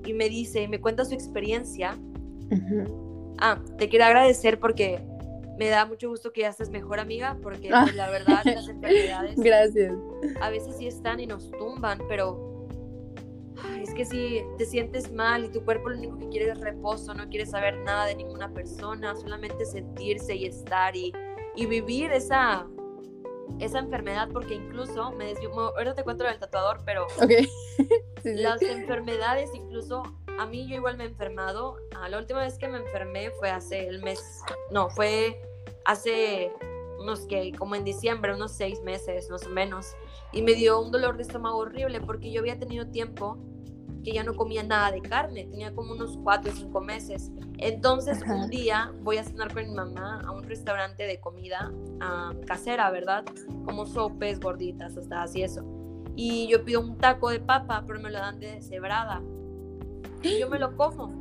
y 0.06 0.14
me 0.14 0.30
dice, 0.30 0.68
me 0.68 0.80
cuenta 0.80 1.04
su 1.04 1.16
experiencia. 1.16 1.98
Ah, 3.40 3.60
te 3.78 3.90
quiero 3.90 4.06
agradecer 4.06 4.60
porque 4.60 5.02
me 5.58 5.70
da 5.70 5.86
mucho 5.86 6.10
gusto 6.10 6.32
que 6.32 6.42
ya 6.42 6.50
estés 6.50 6.70
mejor, 6.70 7.00
amiga, 7.00 7.38
porque 7.42 7.70
pues, 7.70 7.96
la 7.96 8.10
verdad 8.10 8.42
las 8.46 8.68
enfermedades 8.70 9.36
Gracias. 9.38 9.94
a 10.42 10.50
veces 10.50 10.76
sí 10.78 10.88
están 10.88 11.20
y 11.20 11.28
nos 11.28 11.52
tumban, 11.52 12.00
pero 12.08 12.48
es 13.82 13.94
que 13.94 14.06
si 14.06 14.44
te 14.58 14.66
sientes 14.66 15.12
mal 15.12 15.46
y 15.46 15.50
tu 15.50 15.64
cuerpo 15.64 15.90
lo 15.90 15.98
único 15.98 16.18
que 16.18 16.30
quiere 16.30 16.52
es 16.52 16.60
reposo, 16.60 17.14
no 17.14 17.28
quiere 17.30 17.46
saber 17.46 17.78
nada 17.80 18.06
de 18.06 18.16
ninguna 18.16 18.54
persona, 18.54 19.16
solamente 19.16 19.66
sentirse 19.66 20.36
y 20.36 20.46
estar 20.46 20.96
y, 20.96 21.14
y 21.56 21.66
vivir 21.66 22.12
esa, 22.12 22.68
esa 23.60 23.80
enfermedad, 23.80 24.30
porque 24.32 24.56
incluso 24.56 25.12
me 25.14 25.26
desvió, 25.26 25.52
ahora 25.54 25.94
te 25.94 26.04
cuento 26.04 26.24
del 26.24 26.38
tatuador, 26.38 26.80
pero 26.86 27.08
las 28.24 28.62
enfermedades 28.62 29.50
incluso, 29.54 30.04
a 30.38 30.46
mí 30.46 30.68
yo 30.68 30.76
igual 30.76 30.98
me 30.98 31.06
he 31.06 31.08
enfermado, 31.08 31.78
ah, 31.96 32.10
la 32.10 32.18
última 32.18 32.40
vez 32.40 32.58
que 32.58 32.68
me 32.68 32.78
enfermé 32.78 33.32
fue 33.32 33.50
hace 33.50 33.88
el 33.88 34.02
mes, 34.04 34.42
no, 34.72 34.90
fue 34.90 35.42
hace 35.86 36.52
unos 37.00 37.22
que, 37.28 37.52
como 37.54 37.76
en 37.76 37.84
diciembre, 37.84 38.34
unos 38.34 38.52
seis 38.52 38.82
meses 38.82 39.30
más 39.30 39.46
o 39.46 39.50
menos, 39.50 39.96
y 40.32 40.42
me 40.42 40.54
dio 40.54 40.80
un 40.82 40.92
dolor 40.92 41.18
de 41.18 41.24
estómago 41.24 41.58
horrible 41.58 42.02
porque 42.02 42.32
yo 42.32 42.42
había 42.42 42.60
tenido 42.60 42.88
tiempo 42.88 43.38
que 44.04 44.14
ya 44.14 44.24
no 44.24 44.36
comía 44.36 44.64
nada 44.64 44.92
de 44.92 45.02
carne, 45.02 45.46
tenía 45.46 45.74
como 45.76 45.92
unos 45.92 46.18
cuatro 46.24 46.52
o 46.52 46.56
cinco 46.56 46.80
meses. 46.80 47.30
Entonces 47.58 48.20
un 48.26 48.50
día 48.50 48.94
voy 49.02 49.18
a 49.18 49.24
cenar 49.24 49.54
con 49.54 49.68
mi 49.68 49.76
mamá 49.76 50.22
a 50.26 50.32
un 50.32 50.44
restaurante 50.44 51.04
de 51.04 51.20
comida 51.20 51.74
casera, 52.46 52.90
¿verdad? 52.90 53.26
Como 53.66 53.86
sopes, 53.86 54.40
gorditas, 54.40 54.96
hasta 54.96 55.24
así 55.24 55.44
eso. 55.44 55.62
Y 56.16 56.48
yo 56.48 56.64
pido 56.64 56.80
un 56.80 56.98
taco 56.98 57.30
de 57.30 57.42
papa, 57.42 57.84
pero 57.86 58.00
me 58.00 58.10
lo 58.10 58.20
dan 58.20 58.40
de 58.40 58.62
cebrada. 58.62 59.22
Y 60.24 60.40
yo 60.40 60.50
me 60.50 60.60
lo 60.60 60.76
como. 60.78 61.12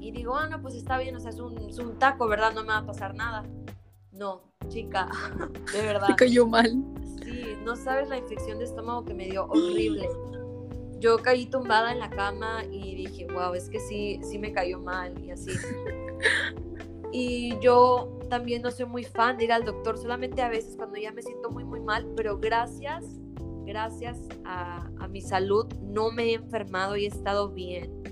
Y 0.00 0.10
digo, 0.10 0.36
ah, 0.36 0.48
no, 0.48 0.60
pues 0.62 0.74
está 0.74 0.98
bien, 0.98 1.16
o 1.16 1.20
sea, 1.20 1.30
es 1.30 1.40
un, 1.40 1.56
es 1.68 1.78
un 1.78 1.98
taco, 1.98 2.28
¿verdad? 2.28 2.52
No 2.54 2.62
me 2.62 2.68
va 2.68 2.78
a 2.78 2.86
pasar 2.86 3.14
nada. 3.14 3.44
No, 4.12 4.42
chica, 4.68 5.08
de 5.72 5.82
verdad. 5.82 6.06
Te 6.08 6.14
cayó 6.14 6.46
mal. 6.46 6.84
Sí, 7.22 7.56
no 7.64 7.76
sabes 7.76 8.08
la 8.08 8.16
infección 8.16 8.58
de 8.58 8.64
estómago 8.64 9.04
que 9.04 9.14
me 9.14 9.26
dio 9.26 9.46
horrible. 9.46 10.08
Yo 10.98 11.18
caí 11.18 11.46
tumbada 11.46 11.92
en 11.92 12.00
la 12.00 12.10
cama 12.10 12.64
y 12.64 12.94
dije, 12.96 13.26
wow, 13.32 13.54
es 13.54 13.68
que 13.68 13.78
sí, 13.78 14.20
sí 14.22 14.38
me 14.38 14.52
cayó 14.52 14.80
mal 14.80 15.16
y 15.22 15.30
así. 15.30 15.52
Y 17.12 17.58
yo 17.60 18.18
también 18.28 18.62
no 18.62 18.70
soy 18.70 18.86
muy 18.86 19.04
fan 19.04 19.38
de 19.38 19.44
ir 19.44 19.52
al 19.52 19.64
doctor, 19.64 19.96
solamente 19.96 20.42
a 20.42 20.48
veces 20.48 20.76
cuando 20.76 20.96
ya 20.98 21.12
me 21.12 21.22
siento 21.22 21.50
muy, 21.50 21.64
muy 21.64 21.80
mal, 21.80 22.06
pero 22.14 22.38
gracias, 22.38 23.04
gracias 23.68 24.18
a, 24.46 24.88
a 24.98 25.08
mi 25.08 25.20
salud 25.20 25.66
no 25.82 26.10
me 26.10 26.30
he 26.30 26.34
enfermado 26.34 26.96
y 26.96 27.04
he 27.04 27.08
estado 27.08 27.50
bien. 27.50 28.02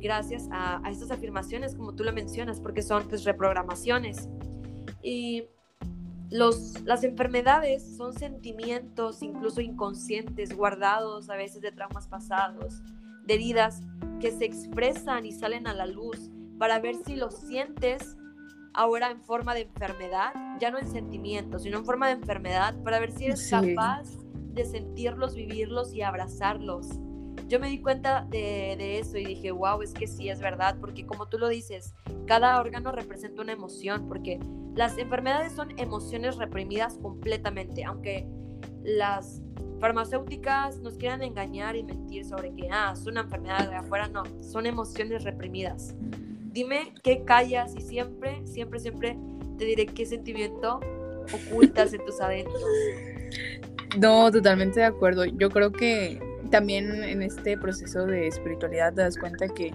Gracias 0.00 0.48
a, 0.50 0.80
a 0.84 0.90
estas 0.90 1.10
afirmaciones, 1.10 1.74
como 1.74 1.94
tú 1.94 2.04
lo 2.04 2.12
mencionas, 2.12 2.58
porque 2.58 2.80
son 2.80 3.06
pues 3.06 3.24
reprogramaciones. 3.24 4.30
Y 5.02 5.44
los, 6.30 6.80
las 6.84 7.04
enfermedades 7.04 7.96
son 7.96 8.14
sentimientos 8.14 9.22
incluso 9.22 9.60
inconscientes, 9.60 10.56
guardados 10.56 11.28
a 11.28 11.36
veces 11.36 11.60
de 11.60 11.70
traumas 11.70 12.08
pasados, 12.08 12.80
de 13.26 13.34
heridas 13.34 13.82
que 14.20 14.30
se 14.30 14.46
expresan 14.46 15.26
y 15.26 15.32
salen 15.32 15.66
a 15.66 15.74
la 15.74 15.84
luz 15.84 16.30
para 16.58 16.78
ver 16.78 16.96
si 17.04 17.14
los 17.14 17.34
sientes 17.34 18.16
ahora 18.72 19.10
en 19.10 19.20
forma 19.20 19.54
de 19.54 19.62
enfermedad, 19.62 20.32
ya 20.60 20.70
no 20.70 20.78
en 20.78 20.88
sentimientos, 20.88 21.64
sino 21.64 21.78
en 21.78 21.84
forma 21.84 22.06
de 22.06 22.14
enfermedad, 22.14 22.74
para 22.82 23.00
ver 23.00 23.12
si 23.12 23.26
eres 23.26 23.50
capaz 23.50 24.08
de 24.58 24.66
sentirlos, 24.66 25.34
vivirlos 25.34 25.94
y 25.94 26.02
abrazarlos 26.02 26.98
yo 27.48 27.58
me 27.58 27.68
di 27.68 27.80
cuenta 27.80 28.26
de, 28.28 28.98
eso 28.98 29.16
y 29.16 29.24
dije, 29.24 29.50
wow, 29.50 29.80
es 29.80 29.94
que 29.94 30.06
sí, 30.06 30.28
es 30.28 30.40
verdad, 30.40 30.76
porque 30.80 31.06
como 31.06 31.28
tú 31.28 31.38
lo 31.38 31.48
dices, 31.48 31.94
cada 32.26 32.60
órgano 32.60 32.92
representa 32.92 33.40
una 33.42 33.52
emoción, 33.52 34.06
porque 34.06 34.38
las 34.74 34.98
enfermedades 34.98 35.52
son 35.52 35.78
emociones 35.78 36.36
reprimidas 36.36 36.98
completamente, 36.98 37.84
aunque 37.84 38.26
las 38.82 39.40
farmacéuticas 39.80 40.80
nos 40.80 40.98
quieran 40.98 41.22
engañar 41.22 41.74
y 41.74 41.84
mentir 41.84 42.26
sobre 42.26 42.54
que, 42.54 42.68
ah, 42.70 42.92
es 42.94 43.06
una 43.06 43.22
enfermedad 43.22 43.70
de 43.70 43.76
afuera, 43.76 44.08
no, 44.08 44.24
son 44.42 44.66
emociones 44.66 45.24
reprimidas. 45.24 45.94
Dime 46.52 46.92
qué 47.02 47.24
callas 47.24 47.74
y 47.74 47.80
siempre, 47.80 48.46
siempre, 48.46 48.78
siempre 48.78 49.18
te 49.56 49.64
diré 49.64 49.86
qué 49.86 50.04
sentimiento 50.04 50.80
ocultas 51.32 51.94
en 51.94 52.04
tus 52.04 52.20
adentros. 52.20 52.62
No, 53.96 54.30
totalmente 54.30 54.80
de 54.80 54.86
acuerdo. 54.86 55.24
Yo 55.24 55.50
creo 55.50 55.72
que 55.72 56.20
también 56.50 57.04
en 57.04 57.22
este 57.22 57.56
proceso 57.56 58.06
de 58.06 58.26
espiritualidad 58.26 58.92
te 58.92 59.02
das 59.02 59.16
cuenta 59.16 59.48
que 59.48 59.72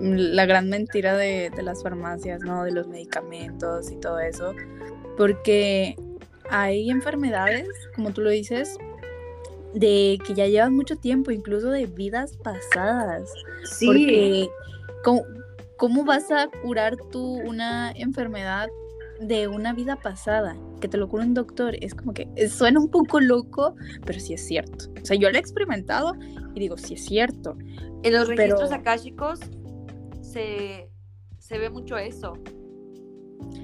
la 0.00 0.44
gran 0.46 0.68
mentira 0.68 1.16
de, 1.16 1.50
las 1.62 1.82
farmacias, 1.82 2.40
¿no? 2.40 2.64
De 2.64 2.72
los 2.72 2.88
medicamentos 2.88 3.90
y 3.90 3.96
todo 3.96 4.18
eso, 4.18 4.54
porque 5.16 5.96
hay 6.50 6.90
enfermedades, 6.90 7.68
como 7.94 8.10
tú 8.10 8.22
lo 8.22 8.30
dices, 8.30 8.76
de 9.72 10.18
que 10.26 10.34
ya 10.34 10.46
llevan 10.46 10.74
mucho 10.74 10.96
tiempo, 10.96 11.30
incluso 11.30 11.70
de 11.70 11.86
vidas 11.86 12.36
pasadas. 12.36 13.32
Sí. 13.64 13.86
Porque, 13.86 14.48
¿cómo, 15.02 15.22
¿cómo 15.76 16.04
vas 16.04 16.30
a 16.30 16.48
curar 16.62 16.96
tú 17.10 17.40
una 17.40 17.92
enfermedad 17.92 18.68
de 19.20 19.48
una 19.48 19.72
vida 19.72 19.96
pasada, 19.96 20.56
que 20.84 20.88
te 20.88 20.98
lo 20.98 21.08
cura 21.08 21.24
un 21.24 21.32
doctor, 21.32 21.74
es 21.80 21.94
como 21.94 22.12
que 22.12 22.28
suena 22.46 22.78
un 22.78 22.90
poco 22.90 23.18
loco, 23.18 23.74
pero 24.04 24.20
sí 24.20 24.34
es 24.34 24.46
cierto. 24.46 24.90
O 25.00 25.06
sea, 25.06 25.16
yo 25.16 25.30
lo 25.30 25.36
he 25.36 25.40
experimentado 25.40 26.14
y 26.54 26.60
digo, 26.60 26.76
sí 26.76 26.92
es 26.92 27.06
cierto. 27.06 27.56
En 28.02 28.12
los 28.12 28.28
registros 28.28 28.70
akáshicos 28.70 29.40
se, 30.20 30.90
se 31.38 31.58
ve 31.58 31.70
mucho 31.70 31.96
eso. 31.96 32.34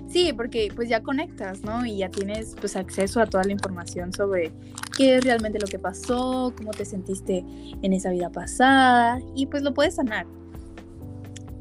Sí, 0.09 0.33
porque 0.35 0.73
pues 0.75 0.89
ya 0.89 1.03
conectas, 1.03 1.61
¿no? 1.61 1.85
Y 1.85 1.99
ya 1.99 2.09
tienes 2.09 2.57
pues 2.59 2.75
acceso 2.75 3.21
a 3.21 3.27
toda 3.27 3.45
la 3.45 3.53
información 3.53 4.15
sobre 4.15 4.51
qué 4.97 5.17
es 5.17 5.25
realmente 5.25 5.59
lo 5.59 5.67
que 5.67 5.79
pasó, 5.79 6.55
cómo 6.57 6.71
te 6.71 6.87
sentiste 6.87 7.45
en 7.83 7.93
esa 7.93 8.13
vida 8.13 8.31
pasada 8.31 9.21
y 9.35 9.45
pues 9.45 9.63
lo 9.63 9.75
puedes 9.75 9.97
sanar. 9.97 10.27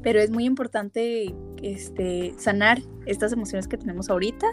Pero 0.03 0.21
es 0.21 0.31
muy 0.31 0.45
importante 0.45 1.35
este, 1.61 2.33
sanar 2.37 2.79
estas 3.05 3.33
emociones 3.33 3.67
que 3.67 3.77
tenemos 3.77 4.09
ahorita. 4.09 4.47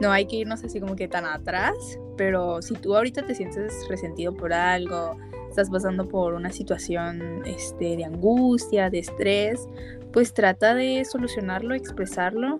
No 0.00 0.10
hay 0.10 0.26
que 0.26 0.36
irnos 0.36 0.64
así 0.64 0.80
como 0.80 0.96
que 0.96 1.08
tan 1.08 1.26
atrás, 1.26 1.74
pero 2.16 2.62
si 2.62 2.74
tú 2.74 2.96
ahorita 2.96 3.26
te 3.26 3.34
sientes 3.34 3.86
resentido 3.88 4.34
por 4.34 4.52
algo, 4.52 5.16
estás 5.48 5.68
pasando 5.68 6.08
por 6.08 6.34
una 6.34 6.50
situación 6.50 7.42
este, 7.44 7.96
de 7.96 8.04
angustia, 8.04 8.88
de 8.88 9.00
estrés, 9.00 9.68
pues 10.12 10.32
trata 10.32 10.74
de 10.74 11.04
solucionarlo, 11.04 11.74
expresarlo. 11.74 12.58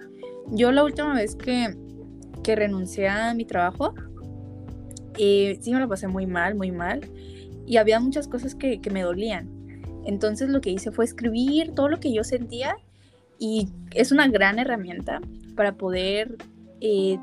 Yo 0.49 0.71
la 0.73 0.85
última 0.85 1.15
vez 1.15 1.35
que, 1.35 1.75
que 2.43 2.57
renuncié 2.57 3.09
a 3.09 3.33
mi 3.33 3.45
trabajo, 3.45 3.95
eh, 5.17 5.59
sí 5.61 5.73
me 5.73 5.81
lo 5.81 5.89
pasé 5.89 6.09
muy 6.09 6.27
mal, 6.27 6.55
muy 6.55 6.71
mal, 6.71 7.01
y 7.67 7.77
había 7.77 8.01
muchas 8.01 8.29
cosas 8.29 8.55
que, 8.55 8.81
que 8.81 8.91
me 8.91 9.03
dolían. 9.03 9.49
Entonces 10.05 10.49
lo 10.49 10.61
que 10.61 10.71
hice 10.71 10.91
fue 10.91 11.05
escribir 11.05 11.75
todo 11.75 11.89
lo 11.89 12.01
que 12.01 12.13
yo 12.13 12.25
sentía 12.25 12.77
y 13.39 13.69
es 13.95 14.13
una 14.13 14.29
gran 14.29 14.59
herramienta 14.59 15.21
para 15.55 15.77
poder 15.77 16.37
eh, 16.81 17.19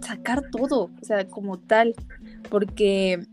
sacar 0.00 0.50
todo, 0.50 0.90
o 1.00 1.04
sea, 1.04 1.26
como 1.28 1.58
tal, 1.58 1.94
porque 2.48 3.26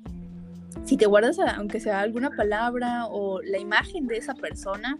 si 0.85 0.97
te 0.97 1.05
guardas, 1.05 1.39
aunque 1.39 1.79
sea 1.79 2.01
alguna 2.01 2.31
palabra 2.31 3.07
o 3.07 3.41
la 3.41 3.57
imagen 3.57 4.07
de 4.07 4.17
esa 4.17 4.33
persona, 4.33 4.99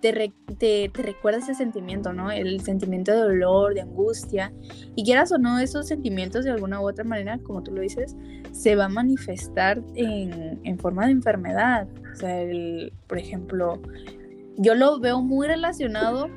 te, 0.00 0.32
te, 0.58 0.90
recuerda 0.94 1.40
ese 1.40 1.54
sentimiento, 1.54 2.14
¿no? 2.14 2.30
El 2.30 2.62
sentimiento 2.62 3.12
de 3.12 3.18
dolor, 3.18 3.74
de 3.74 3.82
angustia. 3.82 4.50
Y 4.96 5.04
quieras 5.04 5.30
o 5.30 5.36
no, 5.36 5.58
esos 5.58 5.88
sentimientos 5.88 6.44
de 6.44 6.52
alguna 6.52 6.80
u 6.80 6.88
otra 6.88 7.04
manera, 7.04 7.38
como 7.38 7.62
tú 7.62 7.72
lo 7.72 7.82
dices, 7.82 8.16
se 8.50 8.76
va 8.76 8.86
a 8.86 8.88
manifestar 8.88 9.82
en, 9.94 10.58
en 10.64 10.78
forma 10.78 11.04
de 11.04 11.12
enfermedad. 11.12 11.86
O 12.14 12.16
sea, 12.16 12.40
el, 12.40 12.94
por 13.06 13.18
ejemplo, 13.18 13.78
yo 14.56 14.74
lo 14.74 14.98
veo 15.00 15.20
muy 15.20 15.46
relacionado 15.46 16.28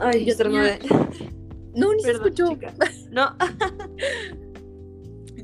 Ay, 0.00 0.24
yo 0.24 0.36
tenía... 0.36 0.78
No, 1.74 1.94
ni 1.94 2.02
se 2.02 2.12
escuchó. 2.12 2.46
No. 3.10 3.34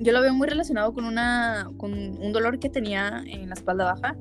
yo 0.01 0.13
lo 0.13 0.21
veo 0.21 0.35
muy 0.35 0.47
relacionado 0.47 0.93
con 0.93 1.05
una 1.07 1.71
con 1.79 1.93
un 1.93 2.33
dolor 2.33 2.59
que 2.59 2.69
tenía 2.69 3.23
en 3.27 3.49
la 3.49 3.55
espalda 3.55 3.85
baja. 3.85 4.17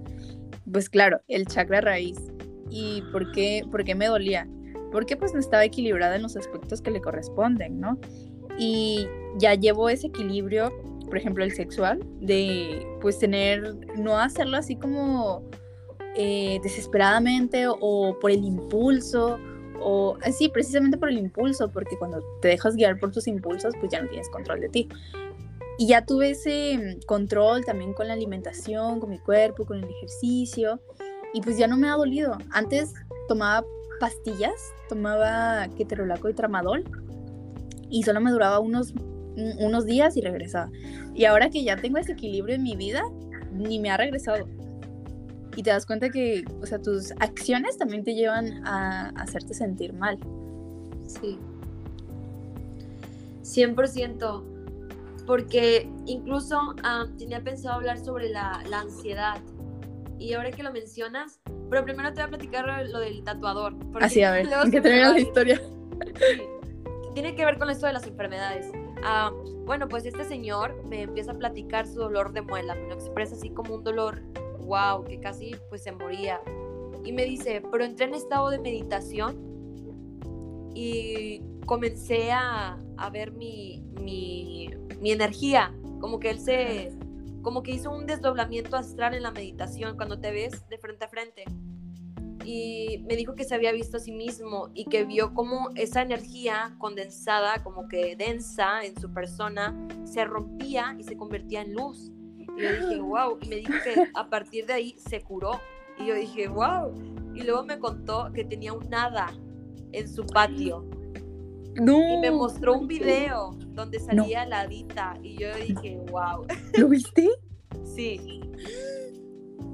Pues 0.71 0.89
claro, 0.89 1.21
el 1.27 1.45
chakra 1.45 1.81
raíz. 1.81 2.17
¿Y 2.69 3.03
por 3.11 3.31
qué, 3.31 3.63
por 3.69 3.83
qué 3.83 3.93
me 3.95 4.07
dolía? 4.07 4.47
Porque 4.91 5.17
pues 5.17 5.33
no 5.33 5.39
estaba 5.39 5.65
equilibrada 5.65 6.15
en 6.15 6.23
los 6.23 6.37
aspectos 6.37 6.81
que 6.81 6.91
le 6.91 7.01
corresponden, 7.01 7.79
¿no? 7.79 7.99
Y 8.57 9.07
ya 9.37 9.55
llevo 9.55 9.89
ese 9.89 10.07
equilibrio, 10.07 10.71
por 11.05 11.17
ejemplo, 11.17 11.43
el 11.43 11.51
sexual, 11.51 11.99
de 12.21 12.85
pues 13.01 13.19
tener, 13.19 13.75
no 13.97 14.17
hacerlo 14.17 14.57
así 14.57 14.75
como 14.75 15.43
eh, 16.15 16.59
desesperadamente 16.63 17.65
o 17.67 18.17
por 18.19 18.31
el 18.31 18.43
impulso 18.43 19.39
o 19.83 20.17
sí, 20.31 20.49
precisamente 20.49 20.97
por 20.97 21.09
el 21.09 21.17
impulso, 21.17 21.69
porque 21.69 21.97
cuando 21.97 22.23
te 22.41 22.49
dejas 22.49 22.75
guiar 22.75 22.99
por 22.99 23.11
tus 23.11 23.27
impulsos, 23.27 23.73
pues 23.79 23.91
ya 23.91 24.01
no 24.01 24.09
tienes 24.09 24.29
control 24.29 24.61
de 24.61 24.69
ti. 24.69 24.89
Y 25.77 25.87
ya 25.87 26.05
tuve 26.05 26.31
ese 26.31 26.77
mm, 26.77 27.05
control 27.05 27.65
también 27.65 27.93
con 27.93 28.07
la 28.07 28.13
alimentación, 28.13 28.99
con 28.99 29.09
mi 29.09 29.19
cuerpo, 29.19 29.65
con 29.65 29.77
el 29.77 29.89
ejercicio. 29.89 30.79
y 31.33 31.41
pues 31.41 31.57
ya 31.57 31.67
no 31.67 31.77
me 31.77 31.89
ha 31.89 31.93
dolido. 31.93 32.37
Antes 32.51 32.93
tomaba 33.27 33.65
pastillas, 33.99 34.73
tomaba 34.87 35.67
keterolaco 35.77 36.29
y 36.29 36.33
tramadol 36.33 36.83
y 37.89 38.03
solo 38.03 38.21
me 38.21 38.31
duraba 38.31 38.59
unos, 38.59 38.93
unos 39.59 39.85
días 39.85 40.17
y 40.17 40.21
regresaba. 40.21 40.69
Y 41.13 41.25
ahora 41.25 41.49
que 41.49 41.63
ya 41.63 41.75
tengo 41.77 41.97
ese 41.97 42.13
equilibrio 42.13 42.55
en 42.55 42.63
mi 42.63 42.75
vida, 42.75 43.03
ni 43.51 43.79
me 43.79 43.91
ha 43.91 43.97
regresado. 43.97 44.47
Y 45.55 45.63
te 45.63 45.69
das 45.69 45.85
cuenta 45.85 46.09
que, 46.09 46.43
o 46.61 46.65
sea, 46.65 46.81
tus 46.81 47.11
acciones 47.19 47.77
también 47.77 48.03
te 48.03 48.15
llevan 48.15 48.65
a 48.65 49.09
hacerte 49.09 49.53
sentir 49.53 49.93
mal. 49.93 50.17
Sí. 51.07 51.37
100%. 53.43 54.43
Porque 55.25 55.89
incluso 56.05 56.75
tenía 57.17 57.41
pensado 57.41 57.75
hablar 57.75 57.97
sobre 57.97 58.29
la, 58.29 58.61
la, 58.69 58.81
ansiedad. 58.81 59.37
Y 60.19 60.33
ahora 60.33 60.51
que 60.51 60.63
lo 60.63 60.71
mencionas, 60.71 61.39
pero 61.69 61.85
primero 61.85 62.09
te 62.09 62.15
voy 62.15 62.23
a 62.23 62.27
platicar 62.29 62.87
lo, 62.89 62.99
del 62.99 63.23
tatuador. 63.23 63.75
Así, 64.01 64.21
a 64.23 64.31
ver, 64.31 64.47
que 64.71 64.81
termina 64.81 65.13
la 65.13 65.19
historia. 65.19 65.61
Tiene 67.13 67.35
que 67.35 67.45
ver 67.45 67.57
con 67.57 67.69
esto 67.69 67.85
de 67.85 67.93
las 67.93 68.05
enfermedades. 68.07 68.71
Ah, 69.03 69.31
bueno, 69.65 69.87
pues 69.87 70.05
este 70.05 70.23
señor 70.23 70.75
me 70.89 71.03
empieza 71.03 71.31
a 71.31 71.35
platicar 71.35 71.87
su 71.87 71.99
dolor 71.99 72.33
de 72.33 72.41
muela. 72.41 72.75
Me 72.75 72.89
lo 72.89 72.93
expresa 72.95 73.35
así 73.35 73.49
como 73.49 73.75
un 73.75 73.83
dolor, 73.83 74.21
wow, 74.63 75.03
que 75.03 75.19
casi 75.19 75.55
pues 75.69 75.83
se 75.83 75.91
moría. 75.91 76.41
Y 77.03 77.11
me 77.11 77.25
dice, 77.25 77.61
pero 77.71 77.83
entré 77.83 78.05
en 78.05 78.15
estado 78.15 78.49
de 78.49 78.59
meditación 78.59 79.37
y 80.73 81.41
comencé 81.65 82.31
a, 82.31 82.77
a 82.97 83.09
ver 83.09 83.31
mi, 83.31 83.83
mi, 84.01 84.69
mi 84.99 85.11
energía, 85.11 85.73
como 85.99 86.19
que 86.19 86.29
él 86.29 86.39
se, 86.39 86.91
como 87.41 87.61
que 87.61 87.71
hizo 87.71 87.91
un 87.91 88.05
desdoblamiento 88.05 88.75
astral 88.77 89.13
en 89.13 89.23
la 89.23 89.31
meditación 89.31 89.95
cuando 89.95 90.19
te 90.19 90.31
ves 90.31 90.67
de 90.69 90.77
frente 90.77 91.05
a 91.05 91.09
frente. 91.09 91.43
Y 92.45 93.03
me 93.07 93.15
dijo 93.15 93.35
que 93.35 93.45
se 93.45 93.55
había 93.55 93.71
visto 93.71 93.97
a 93.97 93.99
sí 93.99 94.11
mismo 94.11 94.69
y 94.73 94.85
que 94.85 95.05
vio 95.05 95.33
como 95.33 95.69
esa 95.75 96.01
energía 96.01 96.75
condensada, 96.77 97.63
como 97.63 97.87
que 97.87 98.15
densa 98.17 98.83
en 98.83 98.99
su 98.99 99.13
persona, 99.13 99.87
se 100.03 100.25
rompía 100.25 100.95
y 100.99 101.03
se 101.03 101.15
convertía 101.15 101.61
en 101.61 101.73
luz. 101.73 102.11
Y 102.57 102.61
yo 102.61 102.71
dije, 102.71 102.99
wow. 103.01 103.37
Y 103.41 103.47
me 103.47 103.55
dijo 103.57 103.73
que 103.83 104.09
a 104.13 104.29
partir 104.29 104.65
de 104.65 104.73
ahí 104.73 104.95
se 104.97 105.21
curó. 105.21 105.59
Y 105.97 106.07
yo 106.07 106.15
dije, 106.15 106.47
wow. 106.47 106.93
Y 107.33 107.43
luego 107.43 107.63
me 107.63 107.79
contó 107.79 108.31
que 108.33 108.43
tenía 108.43 108.73
un 108.73 108.89
nada 108.89 109.33
en 109.91 110.07
su 110.07 110.25
patio 110.25 110.87
y 111.75 112.17
me 112.21 112.31
mostró 112.31 112.73
un 112.73 112.87
video 112.87 113.55
donde 113.69 113.99
salía 113.99 114.45
la 114.45 114.67
Dita 114.67 115.17
y 115.23 115.37
yo 115.37 115.47
dije, 115.55 115.99
wow. 116.11 116.45
¿Lo 116.77 116.87
viste? 116.87 117.29
sí. 117.83 118.41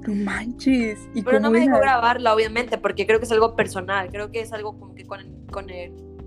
No 0.06 0.14
manches. 0.14 0.98
Pero 1.24 1.40
no 1.40 1.50
me 1.50 1.60
dejó 1.60 1.78
grabarla, 1.78 2.34
obviamente, 2.34 2.78
porque 2.78 3.06
creo 3.06 3.18
que 3.18 3.26
es 3.26 3.32
algo 3.32 3.54
personal. 3.54 4.10
Creo 4.10 4.30
que 4.30 4.40
es 4.40 4.52
algo 4.52 4.78
como 4.78 4.94
que 4.94 5.04
con, 5.04 5.20
con, 5.52 5.66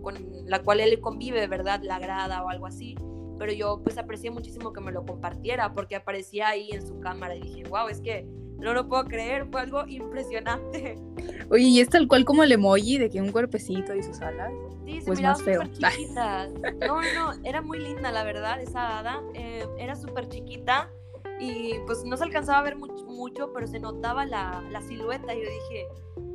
con 0.04 0.16
la 0.46 0.62
cual 0.62 0.80
él 0.80 1.00
convive, 1.02 1.48
¿verdad? 1.48 1.82
La 1.82 1.96
agrada 1.96 2.44
o 2.44 2.50
algo 2.50 2.68
así. 2.68 2.96
Pero 3.44 3.52
yo 3.52 3.82
pues 3.84 3.98
aprecié 3.98 4.32
muchísimo 4.32 4.72
que 4.72 4.80
me 4.80 4.94
lo 4.94 5.06
compartiera 5.06 5.74
porque 5.74 5.98
aparecía 5.98 6.48
ahí 6.48 6.70
en 6.72 6.88
su 6.88 7.02
cámara 7.02 7.36
y 7.36 7.42
dije, 7.42 7.64
wow, 7.66 7.90
es 7.90 8.00
que 8.00 8.26
no 8.58 8.74
lo 8.74 8.88
puedo 8.88 9.04
creer, 9.04 9.46
fue 9.52 9.60
algo 9.60 9.86
impresionante. 9.86 10.96
Oye, 11.50 11.66
¿y 11.66 11.82
es 11.82 11.90
tal 11.90 12.08
cual 12.08 12.24
como 12.24 12.44
el 12.44 12.54
emoji 12.54 13.00
de 13.00 13.10
que 13.10 13.20
un 13.20 13.34
cuerpecito 13.34 13.94
y 13.96 14.02
sus 14.02 14.22
alas? 14.22 14.54
Sí, 14.86 15.02
se 15.02 15.08
pues 15.08 15.20
miraba 15.20 15.36
súper 15.36 15.70
chiquita. 15.74 16.48
No, 16.88 17.02
no, 17.02 17.34
era 17.44 17.62
muy 17.62 17.80
linda, 17.80 18.14
la 18.14 18.24
verdad, 18.24 18.62
esa 18.62 19.00
hada. 19.00 19.22
Eh, 19.34 19.68
era 19.78 19.98
súper 19.98 20.30
chiquita 20.30 20.90
y 21.38 21.80
pues 21.86 22.06
no 22.06 22.16
se 22.16 22.24
alcanzaba 22.24 22.60
a 22.60 22.64
ver 22.64 22.78
mucho, 22.78 23.04
mucho 23.08 23.52
pero 23.52 23.68
se 23.68 23.78
notaba 23.78 24.26
la, 24.26 24.64
la, 24.72 24.82
silueta 24.82 25.36
y 25.36 25.44
yo 25.44 25.50
dije, 25.50 25.88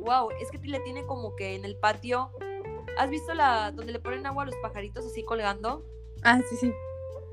wow, 0.05 0.29
es 0.39 0.51
que 0.51 0.59
le 0.59 0.79
tiene 0.81 1.07
como 1.07 1.35
que 1.35 1.55
en 1.55 1.65
el 1.65 1.75
patio, 1.75 2.29
¿has 2.99 3.09
visto 3.09 3.33
la 3.33 3.71
donde 3.71 3.93
le 3.93 3.99
ponen 3.99 4.27
agua 4.27 4.43
a 4.43 4.45
los 4.45 4.55
pajaritos 4.57 5.07
así 5.07 5.23
colgando? 5.23 5.83
Ah, 6.21 6.39
sí, 6.47 6.55
sí. 6.57 6.71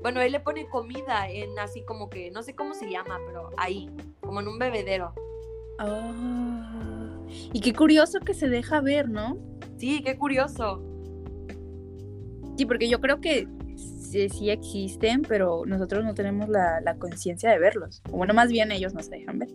Bueno, 0.01 0.21
él 0.21 0.31
le 0.31 0.39
pone 0.39 0.67
comida 0.67 1.29
en 1.29 1.57
así 1.59 1.83
como 1.83 2.09
que, 2.09 2.31
no 2.31 2.43
sé 2.43 2.55
cómo 2.55 2.73
se 2.73 2.89
llama, 2.89 3.19
pero 3.25 3.49
ahí, 3.57 3.89
como 4.21 4.41
en 4.41 4.47
un 4.47 4.59
bebedero. 4.59 5.13
Ah, 5.79 7.17
y 7.53 7.61
qué 7.61 7.73
curioso 7.73 8.19
que 8.19 8.33
se 8.33 8.47
deja 8.47 8.81
ver, 8.81 9.09
¿no? 9.09 9.37
Sí, 9.77 10.01
qué 10.03 10.17
curioso. 10.17 10.81
Sí, 12.57 12.65
porque 12.65 12.89
yo 12.89 12.99
creo 12.99 13.21
que 13.21 13.47
sí, 13.75 14.49
existen, 14.49 15.21
pero 15.21 15.63
nosotros 15.65 16.03
no 16.03 16.13
tenemos 16.13 16.49
la, 16.49 16.95
conciencia 16.99 17.51
de 17.51 17.59
verlos. 17.59 18.01
O 18.11 18.17
bueno, 18.17 18.33
más 18.33 18.49
bien 18.49 18.71
ellos 18.71 18.93
nos 18.93 19.09
dejan 19.09 19.39
ver. 19.39 19.49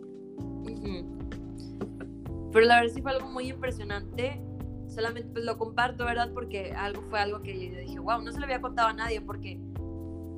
Pero 2.53 2.67
la 2.67 2.81
verdad 2.81 2.95
sí 2.95 3.01
fue 3.01 3.13
algo 3.13 3.29
muy 3.29 3.49
impresionante. 3.49 4.41
Solamente 4.89 5.31
pues 5.33 5.45
lo 5.45 5.57
comparto, 5.57 6.05
¿verdad? 6.05 6.31
Porque 6.35 6.75
algo 6.77 7.03
fue 7.09 7.19
algo 7.19 7.43
que 7.43 7.71
yo 7.71 7.79
dije, 7.79 7.99
wow, 7.99 8.21
no 8.21 8.31
se 8.31 8.39
lo 8.39 8.45
había 8.45 8.61
contado 8.61 8.89
a 8.89 8.93
nadie 8.93 9.23
porque 9.23 9.59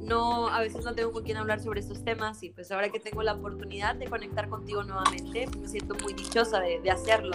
no, 0.04 0.48
a 0.48 0.60
veces 0.60 0.84
no 0.84 0.94
tengo 0.94 1.12
con 1.12 1.24
quién 1.24 1.36
hablar 1.36 1.60
sobre 1.60 1.80
estos 1.80 2.04
temas 2.04 2.42
y 2.42 2.50
pues 2.50 2.70
ahora 2.70 2.90
que 2.90 3.00
tengo 3.00 3.22
la 3.22 3.34
oportunidad 3.34 3.94
de 3.94 4.06
conectar 4.06 4.48
contigo 4.48 4.82
nuevamente, 4.82 5.46
me 5.60 5.68
siento 5.68 5.94
muy 6.02 6.12
dichosa 6.14 6.60
de, 6.60 6.90
hacerlo. 6.90 7.34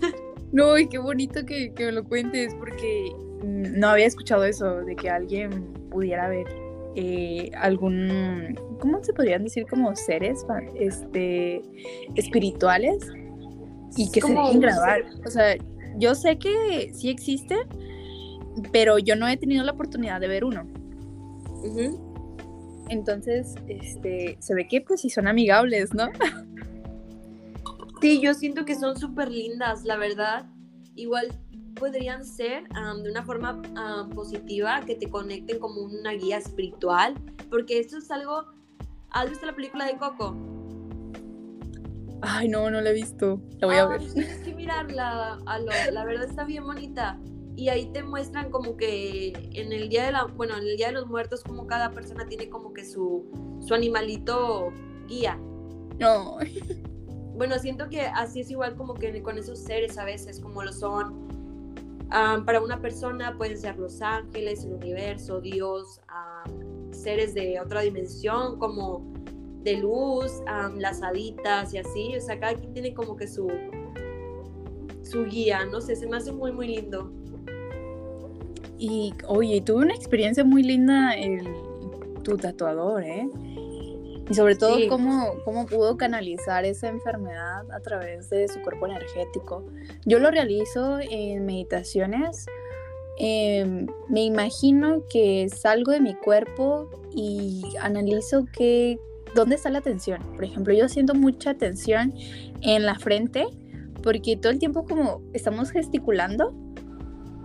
No, 0.52 0.76
y 0.76 0.86
qué 0.86 0.98
bonito 0.98 1.46
que, 1.46 1.72
que, 1.72 1.86
me 1.86 1.92
lo 1.92 2.04
cuentes 2.04 2.54
porque 2.56 3.10
no 3.42 3.88
había 3.88 4.04
escuchado 4.04 4.44
eso, 4.44 4.82
de 4.82 4.94
que 4.96 5.08
alguien 5.08 5.72
pudiera 5.88 6.28
ver 6.28 6.46
eh, 6.94 7.50
algún, 7.56 8.58
¿cómo 8.78 9.02
se 9.02 9.14
podrían 9.14 9.44
decir? 9.44 9.66
Como 9.66 9.96
seres 9.96 10.44
este, 10.74 11.62
espirituales 12.16 13.10
y 13.96 14.10
que 14.10 14.20
se 14.20 14.28
dejen 14.28 14.60
grabar. 14.60 15.04
O 15.24 15.30
sea, 15.30 15.56
yo 15.96 16.14
sé 16.14 16.38
que 16.38 16.90
sí 16.92 17.08
existen, 17.08 17.60
pero 18.72 18.98
yo 18.98 19.16
no 19.16 19.26
he 19.26 19.36
tenido 19.38 19.64
la 19.64 19.72
oportunidad 19.72 20.20
de 20.20 20.28
ver 20.28 20.44
uno. 20.44 20.66
Entonces, 22.88 23.54
este, 23.68 24.36
se 24.40 24.54
ve 24.54 24.68
que 24.68 24.80
pues 24.80 25.00
sí 25.00 25.10
son 25.10 25.26
amigables, 25.26 25.94
¿no? 25.94 26.08
Sí, 28.00 28.20
yo 28.20 28.34
siento 28.34 28.64
que 28.64 28.74
son 28.74 28.98
súper 28.98 29.30
lindas, 29.30 29.84
la 29.84 29.96
verdad. 29.96 30.46
Igual 30.96 31.28
podrían 31.76 32.24
ser 32.24 32.64
de 32.68 33.08
una 33.08 33.22
forma 33.22 33.62
positiva, 34.12 34.80
que 34.84 34.96
te 34.96 35.08
conecten 35.08 35.60
como 35.60 35.82
una 35.82 36.10
guía 36.10 36.38
espiritual, 36.38 37.14
porque 37.48 37.78
esto 37.78 37.98
es 37.98 38.10
algo... 38.10 38.46
¿Has 39.10 39.30
visto 39.30 39.46
la 39.46 39.54
película 39.54 39.86
de 39.86 39.98
Coco? 39.98 40.36
Ay, 42.22 42.48
no, 42.48 42.68
no 42.70 42.80
la 42.80 42.90
he 42.90 42.94
visto. 42.94 43.40
La 43.60 43.68
voy 43.68 43.76
a 43.76 43.86
ver. 43.86 44.00
Tienes 44.12 44.38
que 44.38 44.52
mirarla, 44.52 45.38
la 45.92 46.04
verdad 46.04 46.24
está 46.28 46.42
bien 46.42 46.64
bonita 46.64 47.20
y 47.56 47.68
ahí 47.68 47.86
te 47.92 48.02
muestran 48.02 48.50
como 48.50 48.76
que 48.76 49.32
en 49.52 49.72
el 49.72 49.88
día 49.88 50.06
de 50.06 50.12
la, 50.12 50.24
bueno, 50.24 50.56
en 50.56 50.66
el 50.66 50.76
día 50.76 50.86
de 50.88 50.94
los 50.94 51.06
muertos 51.06 51.42
como 51.42 51.66
cada 51.66 51.90
persona 51.90 52.26
tiene 52.26 52.48
como 52.48 52.72
que 52.72 52.84
su, 52.84 53.24
su 53.60 53.74
animalito 53.74 54.72
guía. 55.06 55.38
No. 55.98 56.38
Bueno, 57.34 57.58
siento 57.58 57.88
que 57.88 58.02
así 58.02 58.40
es 58.40 58.50
igual 58.50 58.76
como 58.76 58.92
que 58.92 59.22
con 59.22 59.38
esos 59.38 59.58
seres 59.58 59.96
a 59.96 60.04
veces, 60.04 60.38
como 60.38 60.62
lo 60.62 60.70
son. 60.70 61.26
para 62.10 62.60
una 62.60 62.80
persona 62.80 63.36
pueden 63.38 63.56
ser 63.56 63.78
los 63.78 64.02
ángeles, 64.02 64.64
el 64.64 64.74
universo, 64.74 65.40
Dios, 65.40 66.02
seres 66.90 67.32
de 67.32 67.58
otra 67.58 67.80
dimensión 67.80 68.58
como 68.58 69.10
de 69.62 69.78
luz, 69.78 70.42
las 70.76 71.02
haditas 71.02 71.72
y 71.72 71.78
así. 71.78 72.14
O 72.14 72.20
sea, 72.20 72.38
cada 72.38 72.54
quien 72.54 72.74
tiene 72.74 72.92
como 72.92 73.16
que 73.16 73.26
su, 73.26 73.50
su 75.02 75.24
guía, 75.24 75.64
no 75.64 75.80
sé, 75.80 75.96
se 75.96 76.06
me 76.06 76.18
hace 76.18 76.32
muy, 76.32 76.52
muy 76.52 76.68
lindo. 76.68 77.10
Y 78.84 79.14
oye, 79.28 79.60
tuve 79.60 79.84
una 79.84 79.94
experiencia 79.94 80.42
muy 80.42 80.64
linda 80.64 81.12
el, 81.12 81.46
tu 82.24 82.36
tatuador, 82.36 83.04
¿eh? 83.04 83.28
Y 84.28 84.34
sobre 84.34 84.56
todo 84.56 84.76
cómo, 84.88 85.34
cómo 85.44 85.66
pudo 85.66 85.96
canalizar 85.96 86.64
esa 86.64 86.88
enfermedad 86.88 87.70
a 87.70 87.78
través 87.78 88.28
de 88.30 88.48
su 88.48 88.60
cuerpo 88.60 88.88
energético. 88.88 89.64
Yo 90.04 90.18
lo 90.18 90.32
realizo 90.32 90.98
en 90.98 91.46
meditaciones. 91.46 92.46
Em, 93.18 93.86
me 94.08 94.24
imagino 94.24 95.04
que 95.08 95.48
salgo 95.48 95.92
de 95.92 96.00
mi 96.00 96.14
cuerpo 96.16 96.90
y 97.14 97.62
analizo 97.80 98.46
que, 98.52 98.98
dónde 99.36 99.54
está 99.54 99.70
la 99.70 99.80
tensión. 99.80 100.20
Por 100.34 100.42
ejemplo, 100.42 100.74
yo 100.74 100.88
siento 100.88 101.14
mucha 101.14 101.54
tensión 101.54 102.14
en 102.62 102.84
la 102.84 102.98
frente 102.98 103.46
porque 104.02 104.36
todo 104.36 104.50
el 104.50 104.58
tiempo 104.58 104.84
como 104.84 105.22
estamos 105.34 105.70
gesticulando 105.70 106.52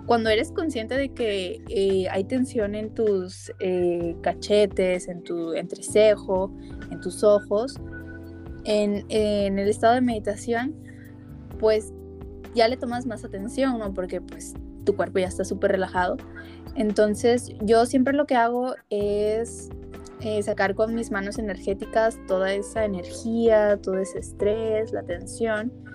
cuando 0.07 0.29
eres 0.29 0.53
consciente 0.53 0.95
de 0.95 1.09
que 1.09 1.61
eh, 1.67 2.07
hay 2.09 2.23
tensión 2.23 2.75
en 2.75 2.93
tus 2.93 3.51
eh, 3.59 4.15
cachetes, 4.21 5.09
en 5.09 5.21
tu 5.21 5.53
entrecejo, 5.53 6.49
en 6.89 7.01
tus 7.01 7.25
ojos, 7.25 7.75
en, 8.63 9.05
el 9.11 9.67
estado 9.67 9.95
de 9.95 10.01
meditación, 10.01 10.73
pues 11.59 11.93
ya 12.55 12.69
le 12.69 12.77
tomas 12.77 13.05
más 13.05 13.25
atención, 13.25 13.79
¿no? 13.79 13.93
Porque 13.93 14.21
pues 14.21 14.53
tu 14.85 14.95
cuerpo 14.95 15.19
ya 15.19 15.27
está 15.27 15.43
súper 15.43 15.71
relajado. 15.71 16.15
Entonces 16.75 17.51
yo 17.61 17.85
siempre 17.85 18.13
lo 18.13 18.25
que 18.25 18.35
hago 18.35 18.75
es 18.89 19.67
eh, 20.21 20.41
sacar 20.41 20.73
con 20.73 20.95
mis 20.95 21.11
manos 21.11 21.37
energéticas 21.37 22.17
toda 22.27 22.53
esa 22.53 22.85
energía, 22.85 23.77
todo 23.81 23.97
ese 23.97 24.19
estrés, 24.19 24.93
la 24.93 25.03
tensión 25.03 25.86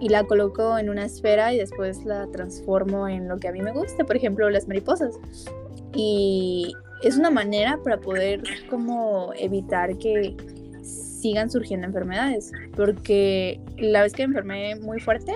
y 0.00 0.08
la 0.08 0.24
coloco 0.24 0.78
en 0.78 0.90
una 0.90 1.04
esfera 1.06 1.52
y 1.52 1.58
después 1.58 2.04
la 2.04 2.26
transformo 2.28 3.08
en 3.08 3.28
lo 3.28 3.38
que 3.38 3.48
a 3.48 3.52
mí 3.52 3.62
me 3.62 3.72
gusta, 3.72 4.04
por 4.04 4.16
ejemplo, 4.16 4.48
las 4.50 4.68
mariposas. 4.68 5.18
Y 5.94 6.72
es 7.02 7.16
una 7.16 7.30
manera 7.30 7.78
para 7.82 8.00
poder 8.00 8.42
como 8.68 9.32
evitar 9.38 9.96
que 9.98 10.36
sigan 10.82 11.50
surgiendo 11.50 11.86
enfermedades, 11.86 12.52
porque 12.76 13.60
la 13.78 14.02
vez 14.02 14.12
que 14.12 14.26
me 14.26 14.32
enfermé 14.32 14.76
muy 14.76 15.00
fuerte, 15.00 15.32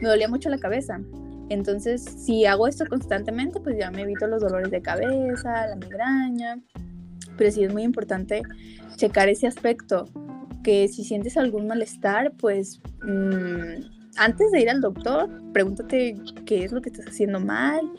me 0.00 0.08
dolía 0.08 0.28
mucho 0.28 0.48
la 0.50 0.58
cabeza. 0.58 1.00
Entonces, 1.48 2.02
si 2.04 2.46
hago 2.46 2.66
esto 2.66 2.84
constantemente, 2.86 3.60
pues 3.60 3.76
ya 3.78 3.90
me 3.90 4.02
evito 4.02 4.26
los 4.26 4.40
dolores 4.40 4.70
de 4.70 4.80
cabeza, 4.80 5.66
la 5.66 5.76
migraña. 5.76 6.60
Pero 7.36 7.50
sí 7.50 7.64
es 7.64 7.72
muy 7.72 7.82
importante 7.82 8.42
checar 8.96 9.28
ese 9.28 9.46
aspecto, 9.46 10.08
que 10.62 10.88
si 10.88 11.02
sientes 11.04 11.36
algún 11.36 11.66
malestar, 11.66 12.32
pues 12.38 12.80
mmm, 13.02 14.01
antes 14.16 14.50
de 14.52 14.60
ir 14.60 14.70
al 14.70 14.80
doctor, 14.80 15.28
pregúntate 15.52 16.16
qué 16.46 16.64
es 16.64 16.72
lo 16.72 16.82
que 16.82 16.90
estás 16.90 17.06
haciendo 17.06 17.40
mal 17.40 17.90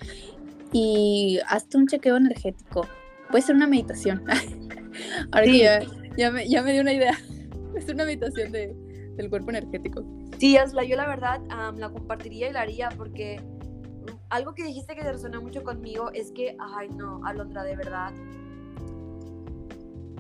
y 0.72 1.40
hazte 1.48 1.78
un 1.78 1.88
chequeo 1.88 2.18
energético. 2.18 2.88
Puede 3.30 3.44
ser 3.44 3.56
una 3.56 3.68
meditación. 3.68 4.24
Ahora 5.32 5.46
ya, 5.46 5.80
ya, 6.18 6.32
me, 6.32 6.48
ya 6.48 6.62
me 6.62 6.74
dio 6.74 6.82
una 6.82 6.94
idea. 6.94 7.18
Es 7.76 7.90
una 7.90 8.06
meditación 8.06 8.52
de, 8.52 8.76
del 9.16 9.32
cuerpo 9.32 9.50
energético. 9.50 10.06
Sí, 10.38 10.58
Asla, 10.58 10.84
yo 10.84 10.96
la 10.96 11.08
verdad 11.08 11.42
la 11.76 11.90
compartiría 11.90 12.50
y 12.50 12.54
la 12.54 12.62
haría 12.62 12.90
porque 12.90 13.42
algo 14.30 14.54
que 14.54 14.64
dijiste 14.64 14.96
que 14.96 15.02
te 15.02 15.12
resonó 15.12 15.42
mucho 15.42 15.64
conmigo 15.64 16.12
es 16.14 16.32
que, 16.32 16.56
ay 16.60 16.90
no, 16.90 17.20
Alondra, 17.26 17.64
de 17.64 17.76
verdad, 17.76 18.14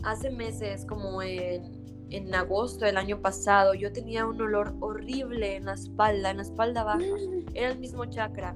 hace 0.03 0.31
meses, 0.31 0.85
como 0.85 1.21
en 1.21 1.82
en 2.13 2.33
agosto 2.35 2.85
del 2.85 2.97
año 2.97 3.19
pasado, 3.19 3.73
yo 3.73 3.91
tenía 3.91 4.25
un 4.27 4.39
olor 4.39 4.75
horrible 4.81 5.55
en 5.55 5.65
la 5.65 5.73
espalda, 5.73 6.29
en 6.29 6.37
la 6.37 6.43
espalda 6.43 6.83
baja. 6.83 6.99
Mm. 6.99 7.45
Era 7.55 7.71
el 7.71 7.79
mismo 7.79 8.05
chakra. 8.05 8.55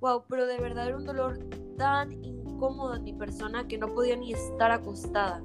Wow, 0.00 0.24
pero 0.28 0.46
de 0.46 0.58
verdad 0.58 0.88
era 0.88 0.96
un 0.96 1.04
dolor 1.04 1.38
tan 1.78 2.12
incómodo 2.24 2.96
en 2.96 3.04
mi 3.04 3.12
persona 3.12 3.68
que 3.68 3.78
no 3.78 3.94
podía 3.94 4.16
ni 4.16 4.32
estar 4.32 4.72
acostada. 4.72 5.40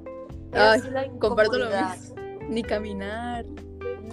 Ay, 0.54 0.82
comparto 1.20 1.60
lo 1.60 1.66
mismo. 1.66 2.16
Ni 2.50 2.64
caminar. 2.64 3.46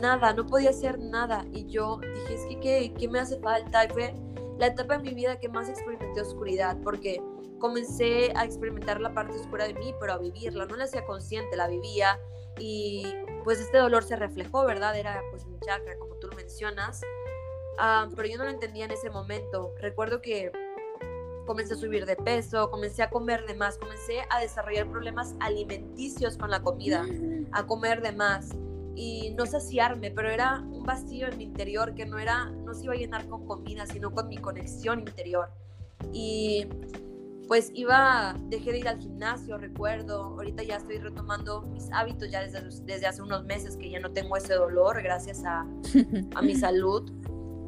Nada, 0.01 0.35
no 0.35 0.45
podía 0.45 0.71
hacer 0.71 0.99
nada. 0.99 1.47
Y 1.53 1.67
yo 1.67 2.01
dije, 2.01 2.35
es 2.35 2.45
que, 2.47 2.61
¿qué, 2.61 2.95
qué 2.99 3.09
me 3.09 3.21
hace 3.21 3.39
falta? 3.41 3.87
Y 3.87 3.89
fue 3.89 4.15
la 4.59 4.67
etapa 4.67 4.99
de 4.99 5.05
mi 5.05 5.15
vida 5.15 5.39
que 5.39 5.49
más 5.49 5.71
experimenté 5.71 6.21
oscuridad, 6.21 6.77
porque 6.85 7.23
comencé 7.59 8.33
a 8.35 8.45
experimentar 8.45 9.01
la 9.01 9.15
parte 9.15 9.39
oscura 9.39 9.67
de 9.67 9.75
mí, 9.75 9.95
pero 10.01 10.13
a 10.13 10.19
vivirla. 10.19 10.67
No 10.67 10.77
la 10.77 10.85
hacía 10.85 11.05
consciente, 11.07 11.57
la 11.57 11.69
vivía 11.69 12.19
y 12.59 13.07
pues 13.45 13.61
este 13.61 13.79
dolor 13.79 14.05
se 14.05 14.17
reflejó, 14.17 14.65
¿verdad? 14.65 14.97
Era 14.97 15.23
pues 15.31 15.47
mi 15.47 15.59
chakra, 15.61 15.97
como 15.99 16.15
tú 16.17 16.29
lo 16.29 16.37
mencionas, 16.37 17.01
ah, 17.79 18.09
pero 18.15 18.29
yo 18.29 18.39
no 18.39 18.45
lo 18.45 18.51
entendía 18.51 18.85
en 18.85 18.93
ese 18.93 19.11
momento. 19.11 19.75
Recuerdo 19.81 20.21
que 20.21 20.53
comencé 21.47 21.75
a 21.75 21.77
subir 21.77 22.07
de 22.07 22.17
peso, 22.17 22.71
comencé 22.71 23.03
a 23.03 23.11
comer 23.11 23.47
de 23.47 23.55
más, 23.55 23.79
comencé 23.79 24.23
a 24.31 24.41
desarrollar 24.41 24.89
problemas 24.89 25.35
alimenticios 25.41 26.37
con 26.37 26.51
la 26.51 26.63
comida, 26.63 27.05
a 27.53 27.67
comer 27.67 28.01
de 28.03 28.13
más 28.13 28.51
y 28.95 29.31
no 29.37 29.47
saciarme, 29.47 30.11
pero 30.11 30.31
era 30.31 30.61
un 30.61 30.85
vacío 30.85 31.29
en 31.29 31.39
mi 31.39 31.45
interior 31.45 31.95
que 31.95 32.07
no 32.07 32.19
era, 32.19 32.47
no 32.51 32.75
se 32.75 32.85
iba 32.85 32.95
a 32.95 32.97
llenar 32.97 33.27
con 33.27 33.47
comida, 33.47 33.87
sino 33.87 34.13
con 34.13 34.29
mi 34.29 34.39
conexión 34.39 35.01
interior. 35.01 35.51
Y 36.13 36.69
pues 37.49 37.71
iba, 37.75 38.37
dejé 38.49 38.73
de 38.73 38.79
ir 38.79 38.89
al 38.89 38.99
gimnasio, 38.99 39.59
recuerdo, 39.59 40.23
ahorita 40.23 40.63
ya 40.63 40.77
estoy 40.77 40.99
retomando 40.99 41.63
mis 41.63 41.91
hábitos 41.93 42.31
ya 42.31 42.43
desde, 42.43 42.63
desde 42.85 43.07
hace 43.07 43.23
unos 43.23 43.45
meses 43.45 43.77
que 43.77 43.91
ya 43.91 44.01
no 44.01 44.11
tengo 44.13 44.37
ese 44.37 44.55
dolor 44.55 45.03
gracias 45.03 45.45
a, 45.45 45.67
a 46.35 46.43
mi 46.43 46.55
salud, 46.57 47.11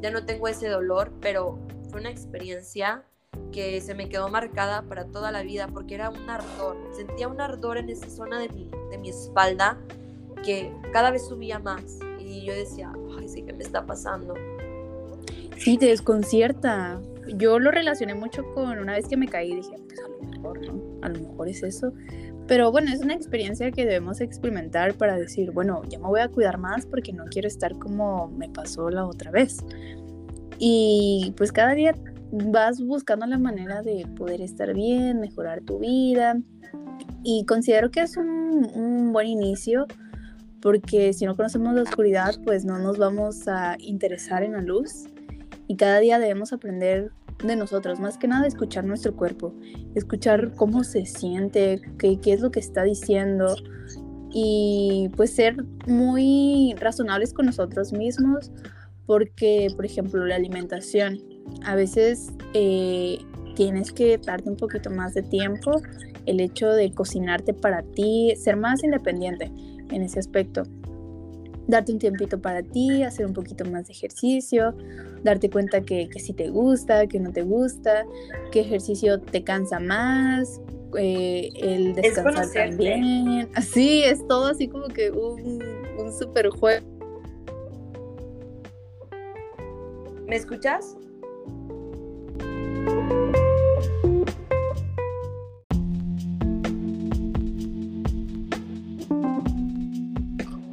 ya 0.01 0.11
no 0.11 0.25
tengo 0.25 0.47
ese 0.47 0.69
dolor, 0.69 1.13
pero 1.21 1.59
fue 1.89 1.99
una 1.99 2.09
experiencia 2.09 3.03
que 3.51 3.81
se 3.81 3.95
me 3.95 4.09
quedó 4.09 4.29
marcada 4.29 4.81
para 4.83 5.05
toda 5.05 5.31
la 5.31 5.43
vida 5.43 5.67
porque 5.67 5.95
era 5.95 6.09
un 6.09 6.29
ardor, 6.29 6.77
sentía 6.95 7.27
un 7.27 7.39
ardor 7.41 7.77
en 7.77 7.89
esa 7.89 8.09
zona 8.09 8.39
de 8.39 8.49
mi, 8.49 8.69
de 8.91 8.97
mi 8.97 9.09
espalda 9.09 9.77
que 10.43 10.71
cada 10.93 11.11
vez 11.11 11.27
subía 11.27 11.59
más 11.59 11.99
y 12.19 12.45
yo 12.45 12.53
decía, 12.53 12.91
ay, 13.17 13.27
sí, 13.27 13.43
¿qué 13.43 13.53
me 13.53 13.63
está 13.63 13.85
pasando? 13.85 14.33
Sí, 15.57 15.77
te 15.77 15.87
desconcierta, 15.87 17.01
yo 17.27 17.59
lo 17.59 17.71
relacioné 17.71 18.13
mucho 18.15 18.43
con 18.53 18.77
una 18.77 18.93
vez 18.93 19.07
que 19.07 19.17
me 19.17 19.27
caí, 19.27 19.55
dije, 19.55 19.75
pues 19.87 19.99
a 19.99 20.07
lo 20.07 20.31
mejor, 20.31 20.65
¿no? 20.65 20.81
A 21.01 21.09
lo 21.09 21.19
mejor 21.19 21.49
es 21.49 21.63
eso. 21.63 21.93
Pero 22.47 22.71
bueno, 22.71 22.91
es 22.91 23.01
una 23.01 23.15
experiencia 23.15 23.71
que 23.71 23.85
debemos 23.85 24.21
experimentar 24.21 24.93
para 24.93 25.17
decir, 25.17 25.51
bueno, 25.51 25.81
ya 25.89 25.97
me 25.97 26.05
voy 26.05 26.19
a 26.19 26.27
cuidar 26.27 26.59
más 26.59 26.85
porque 26.85 27.11
no 27.11 27.25
quiero 27.25 27.47
estar 27.47 27.77
como 27.79 28.27
me 28.29 28.49
pasó 28.49 28.89
la 28.89 29.05
otra 29.05 29.31
vez. 29.31 29.57
Y 30.59 31.33
pues 31.37 31.51
cada 31.51 31.73
día 31.73 31.95
vas 32.31 32.81
buscando 32.81 33.25
la 33.25 33.39
manera 33.39 33.81
de 33.81 34.05
poder 34.15 34.41
estar 34.41 34.73
bien, 34.73 35.19
mejorar 35.19 35.61
tu 35.61 35.79
vida. 35.79 36.37
Y 37.23 37.45
considero 37.45 37.89
que 37.89 38.01
es 38.01 38.15
un, 38.15 38.69
un 38.75 39.11
buen 39.11 39.27
inicio 39.27 39.87
porque 40.61 41.13
si 41.13 41.25
no 41.25 41.35
conocemos 41.35 41.75
la 41.75 41.83
oscuridad, 41.83 42.35
pues 42.43 42.65
no 42.65 42.79
nos 42.79 42.97
vamos 42.97 43.47
a 43.47 43.75
interesar 43.79 44.43
en 44.43 44.53
la 44.53 44.61
luz 44.61 45.07
y 45.67 45.75
cada 45.75 45.99
día 45.99 46.19
debemos 46.19 46.53
aprender 46.53 47.11
de 47.43 47.55
nosotros, 47.55 47.99
más 47.99 48.17
que 48.17 48.27
nada 48.27 48.47
escuchar 48.47 48.85
nuestro 48.85 49.15
cuerpo, 49.15 49.53
escuchar 49.93 50.53
cómo 50.55 50.83
se 50.83 51.05
siente, 51.05 51.81
qué, 51.97 52.19
qué 52.19 52.33
es 52.33 52.41
lo 52.41 52.51
que 52.51 52.59
está 52.59 52.83
diciendo 52.83 53.55
y 54.31 55.09
pues 55.15 55.33
ser 55.33 55.63
muy 55.87 56.75
razonables 56.77 57.33
con 57.33 57.45
nosotros 57.45 57.93
mismos 57.93 58.51
porque, 59.05 59.67
por 59.75 59.85
ejemplo, 59.85 60.25
la 60.25 60.35
alimentación, 60.35 61.19
a 61.63 61.75
veces 61.75 62.31
eh, 62.53 63.19
tienes 63.55 63.91
que 63.91 64.17
darte 64.17 64.49
un 64.49 64.57
poquito 64.57 64.89
más 64.89 65.13
de 65.13 65.21
tiempo, 65.21 65.81
el 66.25 66.39
hecho 66.39 66.69
de 66.69 66.91
cocinarte 66.91 67.53
para 67.53 67.83
ti, 67.83 68.33
ser 68.35 68.57
más 68.57 68.83
independiente 68.83 69.51
en 69.91 70.01
ese 70.01 70.19
aspecto 70.19 70.63
darte 71.67 71.91
un 71.91 71.99
tiempito 71.99 72.39
para 72.39 72.63
ti, 72.63 73.03
hacer 73.03 73.25
un 73.25 73.33
poquito 73.33 73.65
más 73.65 73.87
de 73.87 73.93
ejercicio, 73.93 74.75
darte 75.23 75.49
cuenta 75.49 75.81
que, 75.81 76.09
que 76.09 76.19
si 76.19 76.33
te 76.33 76.49
gusta, 76.49 77.07
que 77.07 77.19
no 77.19 77.31
te 77.31 77.41
gusta, 77.41 78.05
qué 78.51 78.61
ejercicio 78.61 79.19
te 79.19 79.43
cansa 79.43 79.79
más, 79.79 80.61
eh, 80.97 81.49
el 81.55 81.95
descansar 81.95 82.49
también. 82.53 83.49
Así, 83.55 84.03
es 84.03 84.25
todo 84.27 84.47
así 84.47 84.67
como 84.67 84.87
que 84.87 85.11
un, 85.11 85.63
un 85.97 86.13
super 86.13 86.49
juego. 86.49 86.85
¿Me 90.27 90.35
escuchas? 90.35 90.95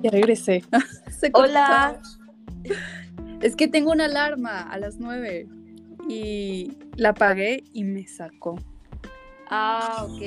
Ya 0.03 0.11
regresé. 0.11 0.63
Hola. 1.33 2.01
Es 3.41 3.57
que 3.57 3.67
tengo 3.67 3.91
una 3.91 4.05
alarma 4.05 4.61
a 4.61 4.79
las 4.79 5.01
nueve 5.01 5.49
y 6.09 6.79
la 6.95 7.09
apagué 7.09 7.65
y 7.73 7.83
me 7.83 8.07
sacó. 8.07 8.55
Ah, 9.51 10.07
ok. 10.09 10.23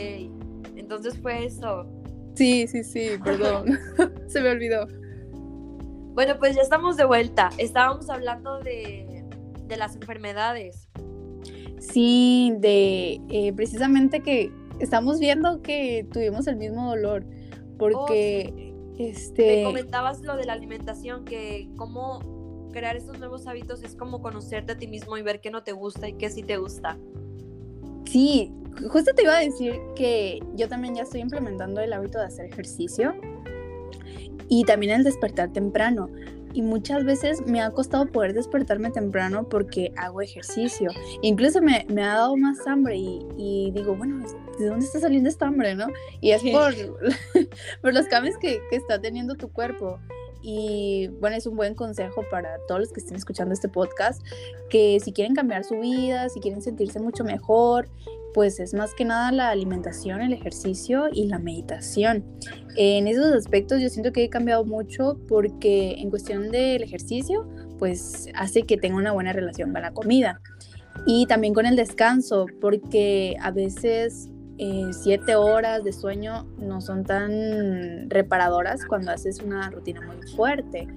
Entonces 0.76 1.18
fue 1.22 1.46
eso. 1.46 1.88
Sí, 2.36 2.68
sí, 2.68 2.84
sí, 2.84 3.12
perdón. 3.24 3.80
Se 4.28 4.42
me 4.42 4.50
olvidó. 4.50 4.88
Bueno, 6.14 6.38
pues 6.40 6.58
ya 6.58 6.62
estamos 6.62 6.98
de 6.98 7.06
vuelta. 7.06 7.50
Estábamos 7.58 8.10
hablando 8.10 8.60
de, 8.60 9.24
de 9.66 9.78
las 9.78 9.96
enfermedades. 9.96 10.90
Sí, 11.80 12.54
de 12.60 13.22
eh, 13.30 13.54
precisamente 13.54 14.20
que 14.20 14.52
estamos 14.80 15.20
viendo 15.22 15.62
que 15.62 16.06
tuvimos 16.12 16.48
el 16.48 16.58
mismo 16.58 16.90
dolor. 16.90 17.26
Porque 17.78 18.54
oh, 18.54 18.65
este... 18.98 19.58
Me 19.58 19.64
comentabas 19.64 20.22
lo 20.22 20.36
de 20.38 20.46
la 20.46 20.54
alimentación, 20.54 21.26
que 21.26 21.70
cómo 21.76 22.70
crear 22.72 22.98
estos 22.98 23.20
nuevos 23.20 23.48
hábitos 23.48 23.84
es 23.84 23.96
como 23.96 24.22
conocerte 24.22 24.74
a 24.74 24.78
ti 24.78 24.88
mismo 24.88 25.18
y 25.18 25.22
ver 25.22 25.40
qué 25.40 25.50
no 25.50 25.64
te 25.64 25.72
gusta 25.72 26.10
y 26.10 26.14
qué 26.14 26.30
sí 26.30 26.44
te 26.44 26.58
gusta. 26.58 26.98
Sí, 28.06 28.52
justo 28.92 29.14
te 29.16 29.24
iba 29.24 29.38
a 29.38 29.40
decir 29.40 29.80
que 29.96 30.40
yo 30.56 30.68
también 30.68 30.96
ya 30.96 31.04
estoy 31.04 31.22
implementando 31.22 31.82
el 31.82 31.94
hábito 31.94 32.20
de 32.20 32.26
hacer 32.26 32.46
ejercicio 32.46 33.14
y 34.50 34.64
también 34.66 34.94
el 34.94 35.04
despertar 35.04 35.52
temprano 35.54 36.10
y 36.56 36.62
muchas 36.62 37.04
veces 37.04 37.46
me 37.46 37.62
ha 37.62 37.70
costado 37.70 38.06
poder 38.08 38.34
despertarme 38.34 38.90
temprano 38.90 39.48
porque 39.50 39.92
hago 39.98 40.22
ejercicio. 40.22 40.90
Incluso 41.22 41.62
me, 41.62 41.86
me 41.90 42.02
ha 42.02 42.14
dado 42.14 42.38
más 42.38 42.66
hambre 42.66 42.96
y, 42.96 43.72
digo, 43.74 43.94
bueno, 43.94 44.26
¿de 44.58 44.66
dónde 44.68 44.86
está 44.86 45.02
saliendo 45.02 45.28
esta 45.28 45.48
hambre, 45.48 45.76
no? 45.76 45.88
Y 46.22 46.32
es 46.32 46.42
por, 46.42 46.74
por 47.82 47.94
los 47.94 48.08
cambios 48.08 48.38
que, 48.38 48.62
que 48.70 48.76
está 48.76 49.00
teniendo 49.00 49.36
tu 49.36 49.52
cuerpo. 49.52 50.00
Y 50.48 51.08
bueno, 51.20 51.36
es 51.36 51.48
un 51.48 51.56
buen 51.56 51.74
consejo 51.74 52.24
para 52.30 52.60
todos 52.68 52.80
los 52.80 52.92
que 52.92 53.00
estén 53.00 53.16
escuchando 53.16 53.52
este 53.52 53.68
podcast, 53.68 54.22
que 54.70 55.00
si 55.00 55.12
quieren 55.12 55.34
cambiar 55.34 55.64
su 55.64 55.80
vida, 55.80 56.30
si 56.30 56.40
quieren 56.40 56.62
sentirse 56.62 57.00
mucho 57.00 57.24
mejor, 57.24 57.90
pues 58.36 58.60
es 58.60 58.74
más 58.74 58.94
que 58.94 59.06
nada 59.06 59.32
la 59.32 59.50
alimentación, 59.50 60.22
el 60.22 60.34
ejercicio 60.34 61.06
y 61.12 61.26
la 61.28 61.40
meditación. 61.40 62.24
En 62.76 63.08
esos 63.08 63.34
aspectos 63.34 63.82
yo 63.82 63.90
siento 63.90 64.12
que 64.12 64.26
he 64.26 64.30
cambiado 64.30 64.66
mucho 64.66 65.18
porque 65.28 65.96
en 65.98 66.10
cuestión 66.12 66.52
del 66.52 66.84
ejercicio, 66.84 67.50
pues 67.80 68.28
hace 68.36 68.64
que 68.64 68.78
tenga 68.78 68.98
una 68.98 69.14
buena 69.14 69.34
relación 69.34 69.72
con 69.72 69.82
la 69.82 69.94
comida. 69.94 70.42
Y 71.08 71.26
también 71.28 71.54
con 71.54 71.66
el 71.66 71.76
descanso, 71.76 72.46
porque 72.62 73.36
a 73.42 73.52
veces 73.52 74.30
eh, 74.58 74.90
siete 74.92 75.36
horas 75.36 75.84
de 75.84 75.92
sueño 75.92 76.46
no 76.58 76.80
son 76.82 77.04
tan 77.04 78.10
reparadoras 78.10 78.86
cuando 78.86 79.12
haces 79.12 79.40
una 79.42 79.70
rutina 79.70 80.02
muy 80.02 80.28
fuerte. 80.36 80.88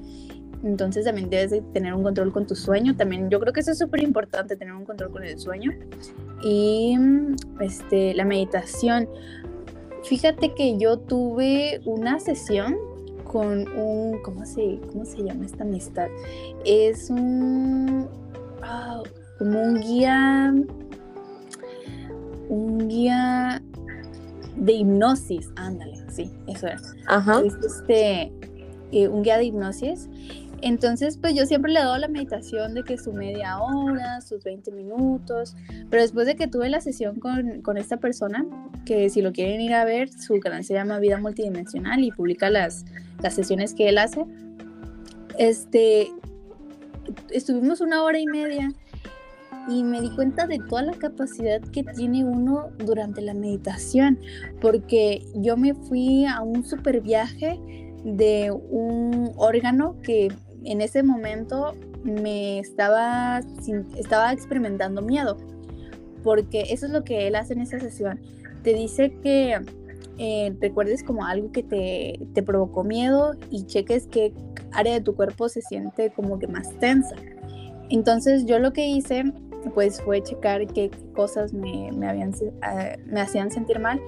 Entonces 0.63 1.05
también 1.05 1.31
debes 1.31 1.51
de 1.51 1.61
tener 1.73 1.95
un 1.95 2.03
control 2.03 2.33
con 2.33 2.47
tu 2.47 2.55
sueño. 2.55 2.97
También 2.97 3.31
yo 3.31 3.41
creo 3.41 3.53
que 3.53 3.61
eso 3.61 3.73
es 3.73 3.79
súper 3.79 4.03
importante, 4.03 4.57
tener 4.57 4.75
un 4.75 4.85
control 4.85 5.11
con 5.11 5.25
el 5.25 5.39
sueño. 5.39 5.73
Y 6.43 6.97
este, 7.61 8.15
la 8.15 8.25
meditación. 8.25 9.09
Fíjate 10.05 10.55
que 10.55 10.79
yo 10.79 10.99
tuve 10.99 11.81
una 11.85 12.21
sesión 12.21 12.77
con 13.25 13.69
un, 13.77 14.23
¿cómo 14.23 14.47
se, 14.47 14.81
cómo 14.91 15.05
se 15.05 15.23
llama 15.23 15.45
esta 15.45 15.65
amistad? 15.65 16.09
Es 16.65 17.11
un, 17.11 18.09
ah, 18.63 19.03
como 19.39 19.63
un 19.63 19.81
guía, 19.81 20.55
un 22.49 22.89
guía 22.89 23.63
de 24.57 24.73
hipnosis, 24.73 25.51
ándale, 25.57 25.99
sí, 26.11 26.31
eso 26.47 26.67
es. 26.67 26.83
Ajá. 27.07 27.41
Es 27.45 27.55
este, 27.65 28.33
eh, 28.93 29.09
un 29.09 29.23
guía 29.23 29.39
de 29.39 29.45
hipnosis 29.45 30.09
entonces, 30.61 31.19
pues 31.19 31.35
yo 31.35 31.47
siempre 31.47 31.73
le 31.73 31.79
he 31.79 31.83
dado 31.83 31.99
la 31.99 32.09
meditación 32.09 32.75
de 32.75 32.83
que 32.83 32.99
su 32.99 33.13
media 33.13 33.61
hora, 33.61 34.21
sus 34.21 34.43
20 34.43 34.73
minutos, 34.73 35.55
pero 35.89 36.03
después 36.03 36.27
de 36.27 36.35
que 36.35 36.49
tuve 36.49 36.69
la 36.69 36.81
sesión 36.81 37.21
con, 37.21 37.77
esta 37.77 37.99
persona, 37.99 38.45
que 38.85 39.09
si 39.09 39.23
lo 39.23 39.33
quieren 39.33 39.61
ir 39.61 39.75
a 39.75 39.85
ver, 39.85 40.11
su 40.11 40.41
canal 40.41 40.65
se 40.65 40.75
llama 40.75 40.99
Vida 40.99 41.19
Multidimensional 41.19 42.03
y 42.03 42.11
publica 42.11 42.51
las, 42.51 42.85
las 43.23 43.35
sesiones 43.35 43.75
que 43.75 43.89
él 43.89 43.99
hace, 43.99 44.25
este, 45.39 46.09
estuvimos 47.31 47.81
una 47.81 48.03
hora 48.03 48.19
y 48.19 48.27
media 48.27 48.73
y 49.69 49.85
me 49.85 50.01
di 50.01 50.11
cuenta 50.11 50.47
de 50.47 50.59
toda 50.59 50.83
la 50.83 50.95
capacidad 50.95 51.61
que 51.61 51.85
tiene 51.85 52.25
uno 52.25 52.71
durante 52.79 53.21
la 53.21 53.35
meditación, 53.35 54.19
porque 54.61 55.23
yo 55.35 55.57
me 55.57 55.75
fui 55.75 56.25
a 56.25 56.41
un 56.41 56.65
super 56.65 57.01
viaje 57.03 57.61
de 58.05 58.51
un 58.51 59.33
órgano 59.37 59.97
que 60.03 60.33
en 60.65 60.81
ese 60.81 61.03
momento 61.03 61.75
me 62.03 62.59
estaba, 62.59 63.41
estaba 63.97 64.33
experimentando 64.33 65.03
miedo, 65.03 65.37
porque 66.23 66.67
eso 66.71 66.87
es 66.87 66.93
lo 66.93 67.05
que 67.05 67.27
él 67.27 67.35
hace 67.35 67.53
en 67.53 67.61
esa 67.61 67.79
sesión. 67.79 68.21
Te 68.63 68.73
dice 68.73 69.13
que 69.23 69.61
eh, 70.17 70.57
recuerdes 70.61 71.03
como 71.03 71.27
algo 71.27 71.53
que 71.53 71.63
te, 71.63 72.27
te 72.33 72.43
provocó 72.43 72.85
miedo 72.85 73.35
y 73.51 73.67
cheques 73.67 74.07
qué 74.07 74.33
área 74.73 74.95
de 74.95 75.01
tu 75.01 75.15
cuerpo 75.15 75.49
se 75.49 75.61
siente 75.61 76.11
como 76.11 76.39
que 76.39 76.47
más 76.47 76.71
tensa. 76.79 77.15
Entonces 77.91 78.45
yo 78.47 78.59
lo 78.59 78.73
que 78.73 78.87
hice 78.87 79.33
pues 79.75 80.01
fue 80.03 80.23
checar 80.23 80.67
qué 80.67 80.91
cosas 81.15 81.53
me, 81.53 81.89
eh, 81.89 82.99
me 83.07 83.21
hacían 83.21 83.51
sentir 83.51 83.79
mal 83.79 84.01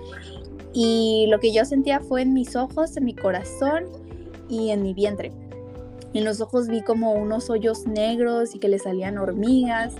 y 0.72 1.26
lo 1.28 1.40
que 1.40 1.52
yo 1.52 1.64
sentía 1.64 2.00
fue 2.00 2.22
en 2.22 2.32
mis 2.32 2.54
ojos, 2.56 2.96
en 2.96 3.04
mi 3.04 3.14
corazón 3.14 3.84
y 4.48 4.70
en 4.70 4.82
mi 4.82 4.94
vientre. 4.94 5.32
En 6.12 6.24
los 6.24 6.40
ojos 6.40 6.66
vi 6.66 6.82
como 6.82 7.12
unos 7.12 7.50
hoyos 7.50 7.86
negros 7.86 8.54
y 8.54 8.58
que 8.58 8.68
le 8.68 8.80
salían 8.80 9.16
hormigas. 9.16 9.94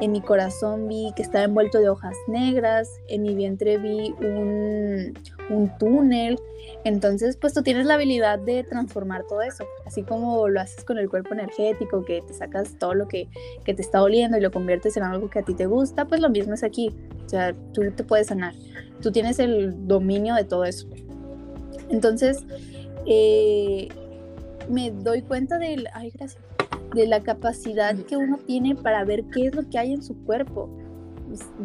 En 0.00 0.12
mi 0.12 0.20
corazón 0.20 0.86
vi 0.86 1.12
que 1.16 1.22
estaba 1.22 1.44
envuelto 1.44 1.78
de 1.78 1.88
hojas 1.88 2.14
negras. 2.28 2.88
En 3.08 3.22
mi 3.22 3.34
vientre 3.34 3.78
vi 3.78 4.14
un, 4.20 5.14
un 5.50 5.78
túnel. 5.78 6.38
Entonces, 6.86 7.36
pues 7.36 7.52
tú 7.52 7.64
tienes 7.64 7.84
la 7.84 7.94
habilidad 7.94 8.38
de 8.38 8.62
transformar 8.62 9.24
todo 9.24 9.42
eso. 9.42 9.64
Así 9.84 10.04
como 10.04 10.46
lo 10.46 10.60
haces 10.60 10.84
con 10.84 10.98
el 10.98 11.10
cuerpo 11.10 11.34
energético, 11.34 12.04
que 12.04 12.22
te 12.22 12.32
sacas 12.32 12.78
todo 12.78 12.94
lo 12.94 13.08
que, 13.08 13.28
que 13.64 13.74
te 13.74 13.82
está 13.82 13.98
doliendo 13.98 14.38
y 14.38 14.40
lo 14.40 14.52
conviertes 14.52 14.96
en 14.96 15.02
algo 15.02 15.28
que 15.28 15.40
a 15.40 15.42
ti 15.42 15.52
te 15.52 15.66
gusta, 15.66 16.04
pues 16.04 16.20
lo 16.20 16.30
mismo 16.30 16.54
es 16.54 16.62
aquí. 16.62 16.94
O 17.24 17.28
sea, 17.28 17.54
tú 17.72 17.82
te 17.90 18.04
puedes 18.04 18.28
sanar. 18.28 18.54
Tú 19.02 19.10
tienes 19.10 19.40
el 19.40 19.88
dominio 19.88 20.36
de 20.36 20.44
todo 20.44 20.64
eso. 20.64 20.86
Entonces, 21.88 22.44
eh, 23.04 23.88
me 24.70 24.92
doy 24.92 25.22
cuenta 25.22 25.58
ay, 25.92 26.12
gracias, 26.14 26.38
de 26.94 27.08
la 27.08 27.20
capacidad 27.20 27.96
que 27.96 28.16
uno 28.16 28.38
tiene 28.46 28.76
para 28.76 29.04
ver 29.04 29.24
qué 29.24 29.46
es 29.46 29.56
lo 29.56 29.68
que 29.68 29.80
hay 29.80 29.92
en 29.92 30.04
su 30.04 30.16
cuerpo. 30.24 30.70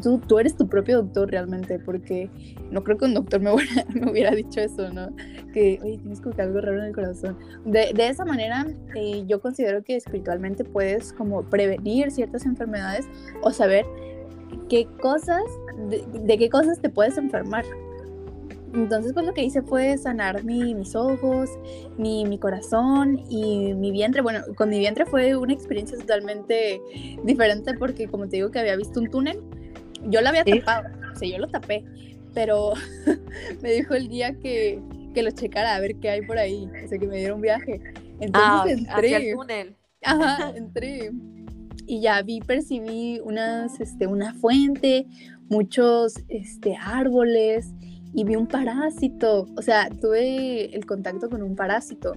Tú, 0.01 0.19
tú 0.19 0.39
eres 0.39 0.55
tu 0.55 0.67
propio 0.67 1.03
doctor 1.03 1.29
realmente, 1.29 1.79
porque 1.79 2.29
no 2.71 2.83
creo 2.83 2.97
que 2.97 3.05
un 3.05 3.13
doctor 3.13 3.41
me 3.41 3.51
hubiera, 3.53 3.85
me 3.93 4.11
hubiera 4.11 4.31
dicho 4.31 4.59
eso, 4.59 4.91
¿no? 4.91 5.09
Que, 5.53 5.79
oye, 5.83 5.97
tienes 5.99 6.21
como 6.21 6.35
que 6.35 6.41
algo 6.41 6.61
raro 6.61 6.79
en 6.79 6.85
el 6.85 6.95
corazón. 6.95 7.37
De, 7.65 7.91
de 7.93 8.07
esa 8.07 8.25
manera, 8.25 8.67
eh, 8.95 9.23
yo 9.27 9.41
considero 9.41 9.83
que 9.83 9.95
espiritualmente 9.95 10.63
puedes 10.63 11.13
como 11.13 11.43
prevenir 11.43 12.11
ciertas 12.11 12.45
enfermedades 12.45 13.07
o 13.41 13.51
saber 13.51 13.85
qué 14.69 14.87
cosas, 15.01 15.43
de 15.89 16.37
qué 16.37 16.49
cosas 16.49 16.79
te 16.79 16.89
puedes 16.89 17.17
enfermar. 17.17 17.65
Entonces, 18.73 19.13
pues 19.13 19.25
lo 19.25 19.33
que 19.33 19.43
hice 19.43 19.61
fue 19.61 19.97
sanar 19.97 20.43
mis 20.43 20.95
ojos, 20.95 21.49
mi, 21.97 22.25
mi, 22.25 22.37
corazón 22.37 23.21
y 23.29 23.73
mi 23.73 23.91
vientre. 23.91 24.21
Bueno, 24.21 24.41
con 24.55 24.69
mi 24.69 24.79
vientre 24.79 25.05
fue 25.05 25.35
una 25.35 25.53
experiencia 25.53 25.97
totalmente 25.97 26.81
diferente 27.23 27.73
porque, 27.73 28.07
como 28.07 28.29
te 28.29 28.37
digo, 28.37 28.51
que 28.51 28.59
había 28.59 28.77
visto 28.77 28.99
un 28.99 29.09
túnel, 29.09 29.41
yo 30.07 30.21
lo 30.21 30.29
había 30.29 30.45
tapado, 30.45 30.87
o 31.13 31.15
sea, 31.17 31.29
yo 31.29 31.37
lo 31.37 31.47
tapé, 31.47 31.83
pero 32.33 32.73
me 33.61 33.73
dijo 33.73 33.93
el 33.93 34.07
día 34.07 34.33
que, 34.39 34.81
que, 35.13 35.21
lo 35.21 35.31
checara 35.31 35.75
a 35.75 35.79
ver 35.79 35.95
qué 35.97 36.09
hay 36.09 36.21
por 36.21 36.37
ahí, 36.37 36.69
o 36.83 36.87
sea, 36.87 36.97
que 36.97 37.07
me 37.07 37.17
diera 37.17 37.35
un 37.35 37.41
viaje. 37.41 37.81
Entonces 38.21 38.87
ah, 38.89 38.93
entré. 38.93 39.15
Hacia 39.15 39.17
el 39.17 39.35
túnel. 39.35 39.75
Ajá, 40.01 40.49
entré. 40.55 41.11
Y 41.87 41.99
ya 41.99 42.21
vi, 42.21 42.39
percibí 42.39 43.19
unas, 43.21 43.81
este, 43.81 44.07
una 44.07 44.33
fuente, 44.33 45.07
muchos 45.49 46.23
este, 46.29 46.77
árboles 46.79 47.73
y 48.13 48.23
vi 48.23 48.35
un 48.35 48.47
parásito, 48.47 49.47
o 49.55 49.61
sea, 49.61 49.89
tuve 49.89 50.75
el 50.75 50.85
contacto 50.85 51.29
con 51.29 51.41
un 51.43 51.55
parásito. 51.55 52.13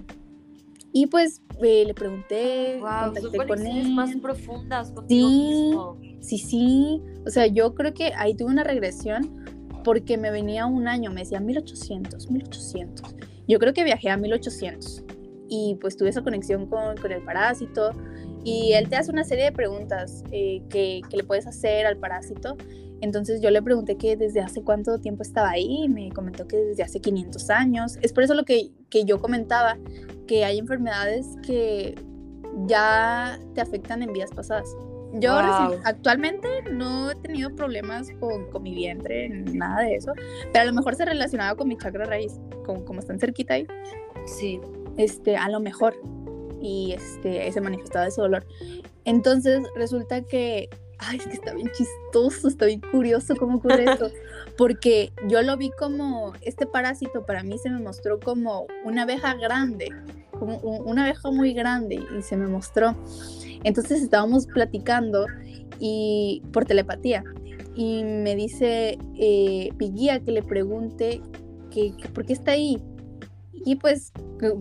Y 0.91 1.07
pues 1.07 1.41
eh, 1.61 1.83
le 1.85 1.93
pregunté, 1.93 2.77
wow, 2.79 3.13
contacté 3.13 3.47
con 3.47 3.65
él. 3.65 3.93
más 3.93 4.15
profundas 4.15 4.93
sí, 5.09 5.73
Sí, 6.21 6.37
sí, 6.37 7.01
o 7.25 7.29
sea, 7.29 7.47
yo 7.47 7.75
creo 7.75 7.93
que 7.93 8.13
ahí 8.17 8.33
tuve 8.33 8.49
una 8.49 8.63
regresión 8.63 9.45
porque 9.83 10.17
me 10.17 10.31
venía 10.31 10.65
un 10.65 10.87
año, 10.87 11.11
me 11.11 11.21
decía 11.21 11.39
1800, 11.39 12.31
1800. 12.31 13.15
Yo 13.47 13.59
creo 13.59 13.73
que 13.73 13.83
viajé 13.83 14.09
a 14.09 14.17
1800 14.17 15.03
y 15.47 15.77
pues 15.79 15.95
tuve 15.97 16.09
esa 16.09 16.23
conexión 16.23 16.65
con, 16.65 16.97
con 16.97 17.11
el 17.11 17.23
parásito 17.23 17.91
y 18.43 18.73
él 18.73 18.89
te 18.89 18.95
hace 18.95 19.11
una 19.11 19.23
serie 19.23 19.45
de 19.45 19.51
preguntas 19.51 20.23
eh, 20.31 20.63
que, 20.69 21.01
que, 21.09 21.17
le 21.17 21.23
puedes 21.23 21.45
hacer 21.45 21.85
al 21.85 21.97
parásito 21.97 22.57
entonces 23.01 23.41
yo 23.41 23.49
le 23.51 23.61
pregunté 23.61 23.97
que 23.97 24.15
desde 24.15 24.41
hace 24.41 24.63
cuánto 24.63 24.99
tiempo 24.99 25.23
estaba 25.23 25.51
ahí 25.51 25.83
y 25.83 25.89
me 25.89 26.11
comentó 26.11 26.47
que 26.47 26.57
desde 26.57 26.83
hace 26.83 26.99
500 27.01 27.49
años. 27.49 27.97
Es 28.01 28.13
por 28.13 28.23
eso 28.23 28.33
lo 28.33 28.43
que, 28.43 28.71
que 28.89 29.05
yo 29.05 29.19
comentaba, 29.19 29.77
que 30.27 30.45
hay 30.45 30.59
enfermedades 30.59 31.27
que 31.45 31.95
ya 32.65 33.39
te 33.53 33.61
afectan 33.61 34.01
en 34.01 34.13
vidas 34.13 34.31
pasadas. 34.31 34.75
Yo 35.13 35.31
actualmente 35.85 36.47
no 36.71 37.11
he 37.11 37.15
tenido 37.15 37.55
problemas 37.55 38.09
con, 38.19 38.49
con, 38.51 38.63
mi 38.63 38.73
vientre, 38.73 39.29
nada 39.29 39.83
de 39.83 39.95
eso, 39.95 40.11
pero 40.51 40.63
a 40.63 40.65
lo 40.65 40.73
mejor 40.73 40.95
se 40.95 41.05
relacionaba 41.05 41.55
con 41.55 41.69
mi 41.69 41.77
chakra 41.77 42.03
raíz, 42.05 42.33
como, 42.65 42.83
como 42.83 42.99
están 42.99 43.19
cerquita 43.19 43.53
ahí. 43.53 43.67
Sí. 44.25 44.59
Este, 44.97 45.37
a 45.37 45.49
lo 45.49 45.59
mejor. 45.59 45.95
Y 46.61 46.93
este, 46.93 47.49
se 47.51 47.61
manifestaba 47.61 48.07
ese 48.07 48.21
dolor. 48.21 48.45
Entonces 49.05 49.63
resulta 49.75 50.21
que 50.21 50.69
ay, 50.99 51.17
es 51.17 51.27
que 51.27 51.33
está 51.33 51.53
bien 51.53 51.69
chistoso, 51.75 52.47
está 52.47 52.65
bien 52.65 52.81
curioso 52.91 53.35
cómo 53.35 53.57
ocurre 53.57 53.85
esto, 53.91 54.09
porque 54.57 55.11
yo 55.27 55.41
lo 55.41 55.57
vi 55.57 55.71
como, 55.71 56.33
este 56.41 56.65
parásito 56.65 57.25
para 57.25 57.43
mí 57.43 57.57
se 57.57 57.69
me 57.69 57.79
mostró 57.79 58.19
como 58.19 58.67
una 58.83 59.03
abeja 59.03 59.35
grande, 59.35 59.89
como 60.31 60.57
una 60.57 61.05
abeja 61.05 61.31
muy 61.31 61.53
grande 61.53 62.03
y 62.17 62.21
se 62.21 62.37
me 62.37 62.47
mostró. 62.47 62.95
Entonces 63.63 64.01
estábamos 64.01 64.47
platicando 64.47 65.25
y 65.79 66.43
por 66.51 66.65
telepatía 66.65 67.23
y 67.75 68.03
me 68.03 68.35
dice 68.35 68.97
eh, 69.17 69.69
mi 69.77 69.91
guía 69.91 70.19
que 70.21 70.31
le 70.31 70.41
pregunte 70.41 71.21
que, 71.71 71.93
por 72.13 72.25
qué 72.25 72.33
está 72.33 72.51
ahí. 72.51 72.81
Y 73.65 73.75
pues 73.75 74.11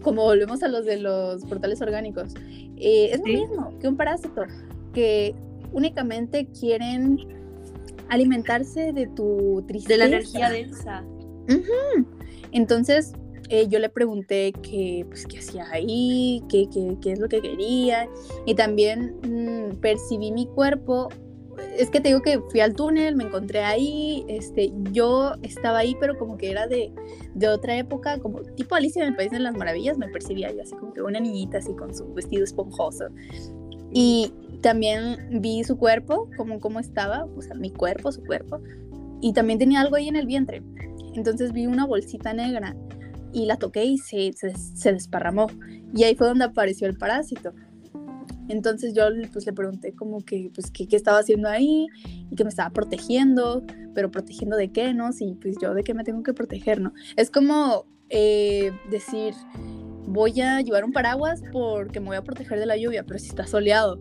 como 0.03 0.23
volvemos 0.25 0.63
a 0.63 0.69
los 0.69 0.85
de 0.85 0.99
los 0.99 1.45
portales 1.45 1.81
orgánicos, 1.81 2.35
eh, 2.77 3.11
es 3.13 3.19
lo 3.21 3.27
mismo 3.27 3.79
que 3.79 3.87
un 3.87 3.97
parásito, 3.97 4.43
que 4.93 5.35
únicamente 5.75 6.47
quieren 6.59 7.19
alimentarse 8.09 8.93
de 8.93 9.07
tu 9.09 9.63
tristeza. 9.67 9.95
De 9.95 9.99
la 9.99 10.17
energía 10.17 10.51
densa. 10.51 11.05
Entonces, 12.53 13.13
eh, 13.51 13.67
yo 13.69 13.79
le 13.79 13.89
pregunté 13.89 14.53
qué, 14.63 15.05
pues, 15.09 15.27
qué 15.27 15.39
hacía 15.39 15.67
ahí, 15.71 16.43
qué, 16.49 16.69
qué, 17.01 17.13
es 17.13 17.19
lo 17.19 17.29
que 17.29 17.41
quería. 17.41 18.09
Y 18.47 18.55
también 18.55 19.17
mm, 19.23 19.77
percibí 19.77 20.33
mi 20.33 20.47
cuerpo. 20.47 21.09
Es 21.79 21.91
que 21.91 22.01
te 22.01 22.09
digo 22.09 22.23
que 22.23 22.41
fui 22.51 22.61
al 22.61 22.75
túnel, 22.75 23.15
me 23.15 23.25
encontré 23.25 23.61
ahí, 23.61 24.25
este, 24.29 24.73
yo 24.91 25.35
estaba 25.43 25.79
ahí, 25.79 25.97
pero 26.01 26.19
como 26.19 26.37
que 26.37 26.51
era 26.51 26.67
de, 26.67 26.93
de 27.35 27.49
otra 27.49 27.77
época, 27.77 28.19
como 28.19 28.41
tipo 28.43 28.75
Alicia 28.75 29.03
en 29.03 29.11
el 29.11 29.17
País 29.17 29.31
de 29.31 29.39
las 29.39 29.57
Maravillas, 29.57 29.97
me 29.97 30.09
percibía 30.09 30.53
yo 30.53 30.63
así 30.63 30.75
como 30.75 30.93
que 30.93 31.03
una 31.03 31.21
niñita 31.21 31.59
así 31.59 31.73
con 31.75 31.95
su 31.95 32.13
vestido 32.13 32.43
esponjoso 32.43 33.05
Y 33.93 34.33
también 34.65 35.43
vi 35.43 35.63
su 35.63 35.77
cuerpo, 35.77 36.31
como 36.39 36.59
cómo 36.59 36.81
estaba, 36.81 37.27
o 37.37 37.43
sea, 37.43 37.55
mi 37.55 37.71
cuerpo, 37.71 38.11
su 38.11 38.25
cuerpo. 38.25 38.63
Y 39.21 39.35
también 39.35 39.59
tenía 39.59 39.83
algo 39.83 39.97
ahí 39.97 40.09
en 40.09 40.17
el 40.17 40.25
vientre. 40.25 40.63
Entonces 41.15 41.53
vi 41.53 41.67
una 41.67 41.85
bolsita 41.85 42.33
negra 42.33 42.75
y 43.31 43.45
la 43.45 43.59
toqué 43.59 43.85
y 43.85 43.99
se, 43.99 44.33
se, 44.33 44.93
desparramó. 44.93 45.49
Y 45.95 46.05
ahí 46.05 46.15
fue 46.15 46.29
donde 46.29 46.47
apareció 46.47 46.89
el 46.89 46.97
parásito. 46.97 47.53
Entonces 48.49 48.95
yo 48.95 49.05
pues 49.35 49.45
le 49.45 49.53
pregunté 49.53 49.93
como 49.93 50.25
que 50.25 50.51
pues 50.55 50.71
qué, 50.71 50.89
estaba 50.97 51.19
haciendo 51.19 51.51
ahí 51.51 51.87
y 52.31 52.35
que 52.35 52.45
me 52.45 52.49
estaba 52.49 52.71
protegiendo, 52.71 53.63
pero 53.95 54.11
protegiendo 54.11 54.57
de 54.57 54.73
qué, 54.73 54.95
¿no? 54.95 55.13
Sí, 55.13 55.37
pues 55.43 55.57
yo 55.61 55.75
de 55.75 55.85
qué 55.85 55.93
me 55.93 56.05
tengo 56.05 56.23
que 56.23 56.33
proteger, 56.33 56.81
¿no? 56.81 56.95
Es 57.17 57.31
como 57.31 57.85
eh, 58.09 58.73
decir, 58.91 59.35
voy 60.07 60.41
a 60.41 60.63
llevar 60.63 60.87
un 60.87 60.93
paraguas 60.93 61.43
porque 61.53 62.01
me 62.01 62.07
voy 62.07 62.17
a 62.17 62.23
proteger 62.23 62.59
de 62.59 62.65
la 62.65 62.79
lluvia, 62.79 63.05
pero 63.05 63.19
si 63.19 63.29
está 63.29 63.47
soleado, 63.47 63.99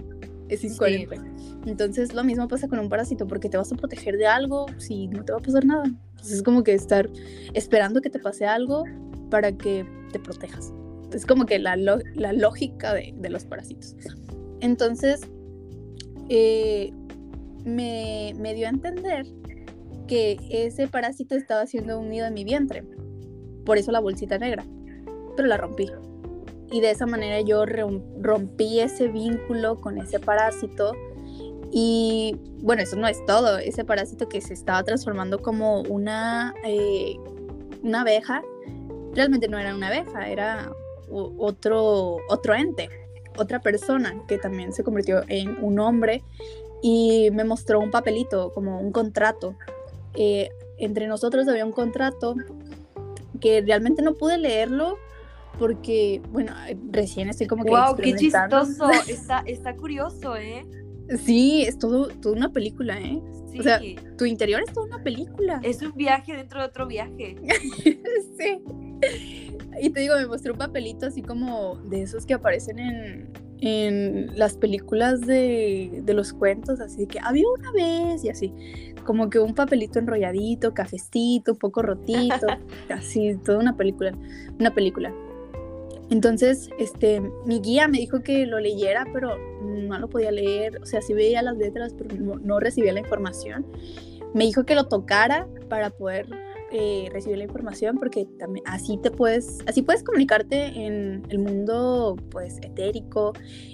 es. 0.53 1.19
Entonces 1.65 2.13
lo 2.13 2.23
mismo 2.23 2.47
pasa 2.47 2.67
con 2.67 2.79
un 2.79 2.89
parásito, 2.89 3.27
porque 3.27 3.49
te 3.49 3.57
vas 3.57 3.71
a 3.71 3.75
proteger 3.75 4.17
de 4.17 4.27
algo 4.27 4.65
si 4.77 5.07
no 5.07 5.23
te 5.23 5.31
va 5.31 5.39
a 5.39 5.41
pasar 5.41 5.65
nada. 5.65 5.83
Entonces 5.85 6.37
es 6.37 6.43
como 6.43 6.63
que 6.63 6.73
estar 6.73 7.09
esperando 7.53 8.01
que 8.01 8.09
te 8.09 8.19
pase 8.19 8.45
algo 8.45 8.83
para 9.29 9.51
que 9.51 9.85
te 10.11 10.19
protejas. 10.19 10.73
Es 11.13 11.25
como 11.25 11.45
que 11.45 11.59
la, 11.59 11.75
la 11.75 12.33
lógica 12.33 12.93
de, 12.93 13.13
de, 13.17 13.29
los 13.29 13.45
parásitos. 13.45 13.95
Entonces, 14.61 15.21
eh, 16.29 16.91
me, 17.63 18.33
me 18.39 18.53
dio 18.53 18.65
a 18.65 18.69
entender 18.69 19.27
que 20.07 20.37
ese 20.49 20.87
parásito 20.87 21.35
estaba 21.35 21.61
haciendo 21.61 21.99
un 21.99 22.09
nido 22.09 22.25
en 22.25 22.33
mi 22.33 22.43
vientre. 22.43 22.83
Por 23.65 23.77
eso 23.77 23.91
la 23.91 23.99
bolsita 23.99 24.37
negra. 24.37 24.65
Pero 25.35 25.47
la 25.47 25.57
rompí 25.57 25.87
y 26.73 26.81
de 26.81 26.89
esa 26.89 27.05
manera 27.05 27.39
yo 27.41 27.65
rompí 27.67 28.79
ese 28.79 29.07
vínculo 29.07 29.79
con 29.79 29.99
ese 29.99 30.19
parásito 30.19 30.93
y 31.71 32.35
bueno, 32.61 32.81
eso 32.81 32.95
no 32.95 33.07
es 33.07 33.23
todo, 33.27 33.59
ese 33.59 33.85
parásito 33.85 34.27
que 34.27 34.41
se 34.41 34.55
estaba 34.55 34.83
transformando 34.83 35.39
como 35.39 35.81
una, 35.81 36.55
eh, 36.63 37.15
una 37.83 38.01
abeja, 38.01 38.41
realmente 39.13 39.47
no 39.47 39.59
era 39.59 39.75
una 39.75 39.87
abeja, 39.87 40.27
era 40.27 40.71
otro, 41.11 42.17
otro 42.27 42.55
ente, 42.55 42.89
otra 43.37 43.59
persona 43.59 44.19
que 44.27 44.39
también 44.39 44.73
se 44.73 44.83
convirtió 44.83 45.21
en 45.27 45.63
un 45.63 45.79
hombre 45.79 46.23
y 46.81 47.29
me 47.33 47.43
mostró 47.43 47.79
un 47.81 47.91
papelito, 47.91 48.51
como 48.51 48.79
un 48.79 48.91
contrato. 48.91 49.55
Eh, 50.15 50.49
entre 50.79 51.05
nosotros 51.05 51.47
había 51.47 51.65
un 51.65 51.71
contrato 51.71 52.35
que 53.39 53.61
realmente 53.61 54.01
no 54.01 54.15
pude 54.15 54.39
leerlo 54.39 54.97
porque, 55.57 56.21
bueno, 56.31 56.53
recién 56.91 57.29
estoy 57.29 57.47
como 57.47 57.63
que... 57.63 57.71
¡Wow! 57.71 57.95
¡Qué 57.95 58.15
chistoso! 58.15 58.89
Está, 59.07 59.43
está 59.45 59.75
curioso, 59.75 60.35
¿eh? 60.35 60.65
Sí, 61.25 61.63
es 61.63 61.77
todo, 61.77 62.07
toda 62.07 62.35
una 62.35 62.51
película, 62.51 62.99
¿eh? 62.99 63.21
Sí. 63.51 63.59
O 63.59 63.63
sea, 63.63 63.79
tu 64.17 64.25
interior 64.25 64.61
es 64.65 64.73
toda 64.73 64.87
una 64.87 65.03
película. 65.03 65.59
Es 65.63 65.81
un 65.81 65.91
viaje 65.93 66.35
dentro 66.35 66.59
de 66.61 66.65
otro 66.65 66.87
viaje. 66.87 67.35
sí. 68.37 68.63
Y 69.81 69.89
te 69.89 69.99
digo, 69.99 70.15
me 70.15 70.25
mostró 70.27 70.53
un 70.53 70.59
papelito 70.59 71.05
así 71.05 71.21
como 71.21 71.75
de 71.89 72.03
esos 72.03 72.25
que 72.25 72.33
aparecen 72.33 72.79
en, 72.79 73.29
en 73.59 74.37
las 74.37 74.55
películas 74.55 75.21
de, 75.21 76.01
de, 76.03 76.13
los 76.13 76.33
cuentos, 76.33 76.79
así 76.79 77.07
que 77.07 77.19
había 77.19 77.45
una 77.47 77.71
vez 77.71 78.23
y 78.23 78.29
así, 78.29 78.53
como 79.05 79.29
que 79.29 79.39
un 79.39 79.55
papelito 79.55 79.99
enrolladito, 79.99 80.73
cafecito, 80.73 81.53
un 81.53 81.57
poco 81.57 81.81
rotito, 81.81 82.47
así, 82.89 83.37
toda 83.43 83.59
una 83.59 83.75
película, 83.75 84.13
una 84.59 84.73
película. 84.73 85.13
Entonces, 86.13 86.69
este, 86.77 87.21
mi 87.43 87.59
guía 87.59 87.87
me 87.87 87.97
dijo 87.97 88.21
que 88.21 88.45
lo 88.45 88.59
leyera, 88.59 89.03
pero 89.11 89.35
no 89.63 89.97
lo 89.97 90.07
podía 90.07 90.31
leer, 90.31 90.79
o 90.79 90.85
sea, 90.85 91.01
sí 91.01 91.11
veía 91.11 91.41
las 91.41 91.57
letras, 91.57 91.95
pero 91.97 92.15
no, 92.15 92.59
recibía 92.59 92.93
la 92.93 92.99
información. 92.99 93.65
Me 94.35 94.43
dijo 94.43 94.63
que 94.63 94.75
lo 94.75 94.87
tocara 94.87 95.47
para 95.69 95.89
poder 95.89 96.27
eh, 96.71 97.09
recibir 97.11 97.39
la 97.39 97.45
información, 97.45 97.97
porque 97.97 98.27
también 98.37 98.63
así 98.67 98.99
te 99.01 99.09
puedes, 99.09 99.57
así 99.65 99.81
puedes 99.81 100.03
comunicarte 100.03 100.85
en 100.85 101.23
el 101.29 101.39
mundo, 101.39 102.15
pues, 102.29 102.59
etérico, 102.61 103.33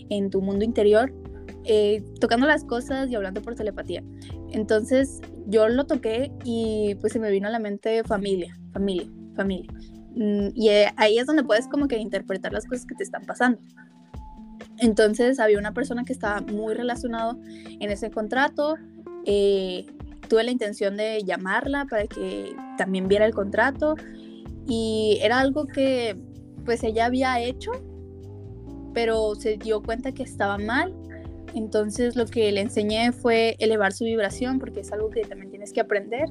en 0.10 0.30
tu 0.30 0.42
mundo 0.42 0.64
interior, 0.64 1.12
eh, 1.66 2.02
tocando 2.22 2.48
las 2.48 2.64
cosas 2.64 3.10
y 3.10 3.16
hablando 3.16 3.42
por 3.42 3.56
telepatía. 3.56 4.02
Entonces, 4.54 5.20
yo 5.48 5.68
lo 5.68 5.86
toqué 5.88 6.32
y 6.46 6.96
pues 7.02 7.12
se 7.12 7.20
me 7.20 7.32
vino 7.32 7.50
a 7.50 7.52
la 7.52 7.60
mente 7.60 8.02
familia, 8.06 8.58
familia, 8.72 9.10
familia. 9.36 9.70
Mm, 10.16 10.49
y 10.55 10.70
eh, 10.70 10.93
ahí 10.97 11.18
es 11.18 11.26
donde 11.26 11.43
puedes 11.43 11.68
como 11.68 11.88
que 11.88 11.97
interpretar 11.97 12.53
las 12.53 12.66
cosas 12.66 12.86
que 12.86 12.95
te 12.95 13.03
están 13.03 13.24
pasando. 13.26 13.60
Entonces 14.78 15.39
había 15.39 15.60
una 15.60 15.74
persona 15.74 16.03
que 16.05 16.14
estaba 16.14 16.41
muy 16.41 16.74
relacionado 16.74 17.38
en 17.43 17.91
ese 17.91 18.10
contrato. 18.12 18.76
Eh, 19.26 19.86
tuve 20.28 20.43
la 20.43 20.51
intención 20.51 20.95
de 20.95 21.24
llamarla 21.24 21.86
para 21.86 22.07
que 22.07 22.55
también 22.78 23.07
viera 23.07 23.26
el 23.26 23.34
contrato 23.34 23.95
y 24.68 25.20
era 25.22 25.39
algo 25.39 25.66
que 25.66 26.16
pues 26.64 26.84
ella 26.84 27.05
había 27.05 27.41
hecho, 27.41 27.72
pero 28.93 29.36
se 29.36 29.57
dio 29.57 29.82
cuenta 29.82 30.12
que 30.12 30.24
estaba 30.24 30.57
mal. 30.57 30.93
Entonces 31.55 32.16
lo 32.16 32.26
que 32.26 32.51
le 32.51 32.62
enseñé 32.62 33.12
fue 33.12 33.55
elevar 33.60 33.91
su 33.91 34.05
vibración, 34.05 34.60
porque 34.60 34.82
es 34.82 34.91
algo 34.91 35.10
que 35.10 35.22
también 35.22 35.49
tienes 35.49 35.74
que 35.74 35.82
aprender. 35.82 36.26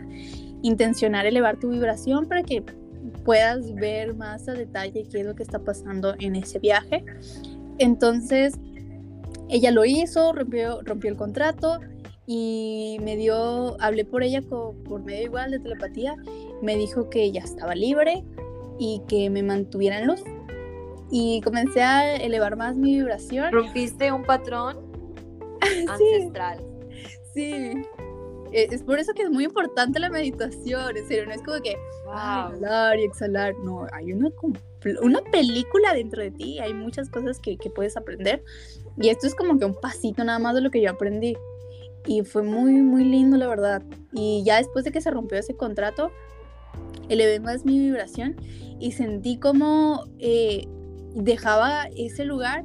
Intencionar 0.62 1.26
elevar 1.26 1.58
tu 1.58 1.70
vibración 1.70 2.28
para 2.28 2.44
que 2.44 2.62
puedas 3.28 3.74
ver 3.74 4.14
más 4.14 4.48
a 4.48 4.54
detalle 4.54 5.06
qué 5.06 5.20
es 5.20 5.26
lo 5.26 5.34
que 5.34 5.42
está 5.42 5.58
pasando 5.58 6.14
en 6.18 6.34
ese 6.34 6.58
viaje. 6.60 7.04
Entonces, 7.76 8.54
ella 9.50 9.70
lo 9.70 9.84
hizo, 9.84 10.32
rompió, 10.32 10.80
rompió 10.82 11.10
el 11.10 11.18
contrato 11.18 11.78
y 12.26 12.96
me 13.02 13.16
dio, 13.16 13.78
hablé 13.82 14.06
por 14.06 14.22
ella 14.22 14.40
por 14.40 15.04
medio 15.04 15.24
igual 15.24 15.50
de 15.50 15.58
telepatía, 15.58 16.16
me 16.62 16.76
dijo 16.76 17.10
que 17.10 17.30
ya 17.30 17.42
estaba 17.42 17.74
libre 17.74 18.24
y 18.78 19.02
que 19.08 19.28
me 19.28 19.42
mantuviera 19.42 19.98
en 19.98 20.06
luz. 20.06 20.24
Y 21.10 21.42
comencé 21.42 21.82
a 21.82 22.16
elevar 22.16 22.56
más 22.56 22.76
mi 22.76 22.94
vibración. 22.94 23.52
¿Rompiste 23.52 24.10
un 24.10 24.22
patrón 24.22 24.78
ancestral? 25.86 26.64
sí. 27.34 27.52
Eh, 27.52 27.84
es 28.52 28.82
por 28.82 28.98
eso 28.98 29.12
que 29.14 29.22
es 29.22 29.30
muy 29.30 29.44
importante 29.44 29.98
la 29.98 30.10
meditación, 30.10 30.96
en 30.96 31.06
serio, 31.06 31.26
no 31.26 31.32
es 31.32 31.42
como 31.42 31.60
que 31.60 31.76
inhalar 32.06 32.98
y 32.98 33.04
exhalar, 33.04 33.54
no, 33.64 33.86
hay 33.92 34.12
una, 34.12 34.30
una 35.02 35.20
película 35.30 35.92
dentro 35.94 36.22
de 36.22 36.30
ti, 36.30 36.58
hay 36.58 36.74
muchas 36.74 37.10
cosas 37.10 37.38
que, 37.38 37.56
que 37.56 37.70
puedes 37.70 37.96
aprender 37.96 38.42
y 38.96 39.10
esto 39.10 39.26
es 39.26 39.34
como 39.34 39.58
que 39.58 39.64
un 39.64 39.74
pasito 39.74 40.24
nada 40.24 40.38
más 40.38 40.54
de 40.54 40.60
lo 40.60 40.70
que 40.70 40.80
yo 40.80 40.90
aprendí 40.90 41.36
y 42.06 42.22
fue 42.22 42.42
muy, 42.42 42.72
muy 42.72 43.04
lindo 43.04 43.36
la 43.36 43.46
verdad. 43.46 43.82
Y 44.12 44.42
ya 44.44 44.56
después 44.56 44.84
de 44.84 44.92
que 44.92 45.00
se 45.00 45.10
rompió 45.10 45.38
ese 45.38 45.54
contrato, 45.54 46.10
elevé 47.08 47.38
más 47.40 47.64
mi 47.64 47.78
vibración 47.78 48.36
y 48.80 48.92
sentí 48.92 49.38
como 49.38 50.04
eh, 50.18 50.66
dejaba 51.14 51.84
ese 51.96 52.24
lugar 52.24 52.64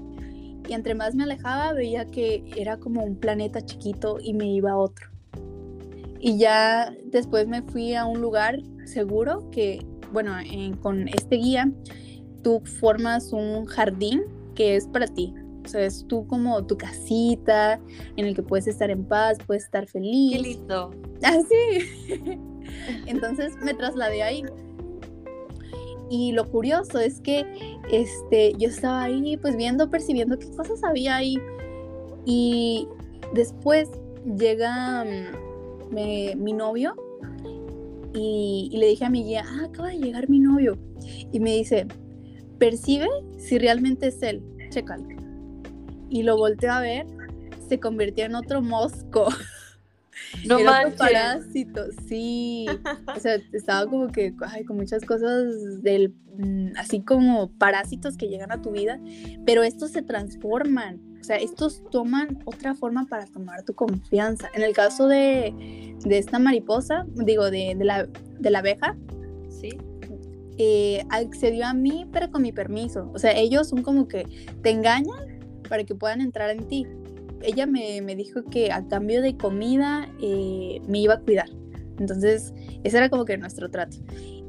y 0.68 0.74
entre 0.74 0.96
más 0.96 1.14
me 1.14 1.24
alejaba 1.24 1.74
veía 1.74 2.06
que 2.06 2.44
era 2.56 2.78
como 2.78 3.04
un 3.04 3.18
planeta 3.18 3.62
chiquito 3.62 4.18
y 4.22 4.34
me 4.34 4.46
iba 4.46 4.72
a 4.72 4.78
otro. 4.78 5.12
Y 6.26 6.38
ya 6.38 6.96
después 7.04 7.50
me 7.50 7.62
fui 7.64 7.96
a 7.96 8.06
un 8.06 8.22
lugar 8.22 8.58
seguro 8.86 9.50
que, 9.52 9.86
bueno, 10.14 10.32
con 10.80 11.10
este 11.10 11.36
guía, 11.36 11.70
tú 12.42 12.62
formas 12.80 13.34
un 13.34 13.66
jardín 13.66 14.24
que 14.56 14.78
es 14.78 14.88
para 14.88 15.06
ti. 15.08 15.34
O 15.66 15.68
sea, 15.68 15.84
es 15.84 16.08
tú 16.08 16.26
como 16.28 16.66
tu 16.66 16.78
casita 16.78 17.78
en 18.16 18.26
el 18.26 18.36
que 18.36 18.42
puedes 18.42 18.68
estar 18.68 18.90
en 18.90 19.04
paz, 19.04 19.38
puedes 19.46 19.66
estar 19.66 19.86
feliz. 19.86 20.38
Qué 20.38 20.40
lindo. 20.40 20.92
Así. 21.24 21.90
Entonces 23.06 23.52
me 23.62 23.74
trasladé 23.74 24.24
ahí. 24.24 24.46
Y 26.10 26.32
lo 26.32 26.50
curioso 26.50 27.02
es 27.02 27.20
que 27.20 27.46
este, 27.92 28.54
yo 28.58 28.70
estaba 28.70 29.04
ahí 29.04 29.36
pues 29.36 29.58
viendo, 29.58 29.90
percibiendo 29.90 30.40
qué 30.40 30.50
cosas 30.52 30.86
había 30.86 31.18
ahí. 31.18 31.36
Y 32.26 32.88
después 33.34 33.90
llega 34.38 35.04
mi 35.94 36.54
novio 36.54 36.96
y, 38.14 38.70
le 38.74 38.88
dije 38.88 39.06
a 39.06 39.10
mi 39.10 39.24
guía, 39.24 39.44
ah, 39.46 39.66
acaba 39.66 39.89
de 39.89 39.98
llegar 39.98 40.30
mi 40.30 40.39
novio. 40.39 40.78
Y 41.32 41.39
me 41.39 41.56
dice, 41.56 41.88
percibe 42.60 43.08
si 43.38 43.58
realmente 43.58 44.08
es 44.08 44.22
él, 44.22 44.44
chécalo. 44.70 45.08
Y 46.10 46.24
lo 46.24 46.38
volteé 46.38 46.70
a 46.70 46.80
ver, 46.80 47.08
se 47.68 47.80
convirtió 47.80 48.26
en 48.26 48.36
otro 48.36 48.62
mosco. 48.62 49.28
No 50.48 50.60
Era 50.60 50.91
parásito, 50.96 51.86
sí. 52.08 52.66
o 53.16 53.20
sea, 53.20 53.38
estaba 53.52 53.89
como 53.89 54.08
que 54.10 54.34
ay, 54.48 54.64
con 54.64 54.78
muchas 54.78 55.04
cosas 55.06 55.82
del 55.82 56.14
mm, 56.38 56.74
así 56.78 57.02
como 57.02 57.52
parásitos 57.58 58.16
que 58.16 58.28
llegan 58.28 58.52
a 58.52 58.62
tu 58.62 58.72
vida, 58.72 59.00
pero 59.46 59.64
estos 59.64 59.91
se 59.91 60.02
transforman. 60.02 61.02
O 61.24 61.26
sea, 61.26 61.38
estos 61.38 61.82
toman 61.90 62.40
otra 62.44 62.76
forma 62.76 63.06
para 63.06 63.26
tomar 63.28 63.64
tu 63.64 63.74
confianza. 63.74 64.50
En 64.54 64.62
el 64.62 64.74
caso 64.74 65.08
de, 65.08 65.96
de 66.04 66.18
esta 66.18 66.38
mariposa, 66.38 67.06
digo, 67.16 67.50
de, 67.50 67.76
de, 67.78 67.86
la, 67.86 68.10
de 68.40 68.50
la 68.50 68.60
abeja, 68.60 68.98
¿Sí? 69.48 69.70
Eh, 70.58 71.06
accedió 71.12 71.66
a 71.66 71.74
mí, 71.74 72.10
pero 72.12 72.30
con 72.30 72.42
mi 72.42 72.52
permiso. 72.52 73.10
O 73.14 73.20
sea, 73.20 73.32
ellos 73.32 73.70
son 73.70 73.84
como 73.84 74.10
que 74.10 74.26
te 74.64 74.70
engañan 74.72 75.40
para 75.70 75.86
que 75.86 75.96
puedan 75.96 76.20
entrar 76.20 76.50
en 76.50 76.68
ti. 76.68 76.86
ella 77.42 77.68
me, 77.68 78.02
dijo 78.18 78.44
que 78.44 78.74
a 78.74 78.86
cambio 78.90 79.22
de 79.22 79.38
comida 79.38 80.10
eh, 80.22 80.82
me 80.90 81.00
iba 81.00 81.14
a 81.14 81.20
cuidar. 81.22 81.50
Entonces, 82.00 82.54
ese 82.84 82.98
era 82.98 83.10
como 83.10 83.24
que 83.24 83.38
nuestro 83.38 83.70
trato. 83.72 83.96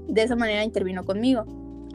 De 0.09 0.23
esa 0.25 0.35
manera 0.35 0.65
intervino 0.65 1.05
conmigo. 1.05 1.47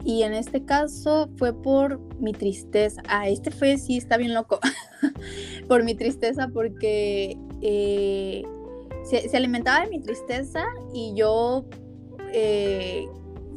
Y 0.04 0.22
en 0.22 0.32
este 0.32 0.64
caso 0.64 1.28
fue 1.36 1.52
por 1.52 2.00
mi 2.18 2.32
tristeza. 2.32 3.02
Ah, 3.08 3.28
este 3.28 3.50
fue, 3.50 3.76
sí, 3.76 3.98
está 3.98 4.16
bien 4.16 4.34
loco. 4.34 4.58
por 5.68 5.84
mi 5.84 5.94
tristeza 5.94 6.48
porque 6.52 7.38
eh, 7.60 8.42
se, 9.04 9.36
alimentaba 9.36 9.84
de 9.84 9.90
mi 9.90 10.00
tristeza 10.00 10.64
y 10.92 11.14
yo 11.14 11.64
eh, 12.32 13.06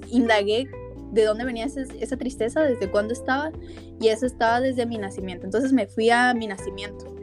indagué 0.09 0.67
de 1.11 1.25
dónde 1.25 1.45
venía 1.45 1.65
esa 1.65 2.17
tristeza, 2.17 2.61
desde 2.61 2.89
cuándo 2.89 3.13
estaba, 3.13 3.51
y 4.01 4.07
eso 4.07 4.25
estaba 4.25 4.59
desde 4.59 4.85
mi 4.85 4.97
nacimiento. 4.97 5.45
Entonces 5.45 5.71
me 5.71 5.85
fui 5.85 6.09
a 6.09 6.33
mi 6.33 6.47
nacimiento 6.47 7.13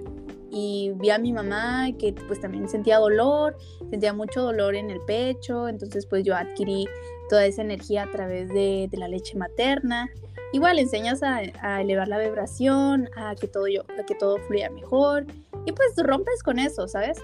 y 0.50 0.92
vi 0.96 1.10
a 1.10 1.18
mi 1.18 1.32
mamá 1.32 1.88
que 1.98 2.12
pues 2.26 2.40
también 2.40 2.68
sentía 2.68 2.98
dolor, 2.98 3.56
sentía 3.90 4.12
mucho 4.12 4.42
dolor 4.42 4.74
en 4.74 4.90
el 4.90 5.00
pecho, 5.00 5.68
entonces 5.68 6.06
pues 6.06 6.24
yo 6.24 6.36
adquirí 6.36 6.86
toda 7.30 7.46
esa 7.46 7.62
energía 7.62 8.02
a 8.02 8.10
través 8.10 8.48
de, 8.48 8.90
la 8.92 9.08
leche 9.08 9.38
materna. 9.38 10.10
Igual 10.52 10.80
enseñas 10.80 11.22
a, 11.22 11.80
elevar 11.80 12.08
la 12.08 12.18
vibración, 12.18 13.08
a 13.16 13.34
que 13.36 13.46
todo 13.46 13.68
yo, 13.68 13.82
a 13.98 14.04
que 14.04 14.16
todo 14.16 14.36
fluya 14.48 14.68
mejor 14.68 15.26
y 15.64 15.72
pues 15.72 15.94
rompes 15.96 16.42
con 16.42 16.58
eso, 16.58 16.88
¿sabes? 16.88 17.18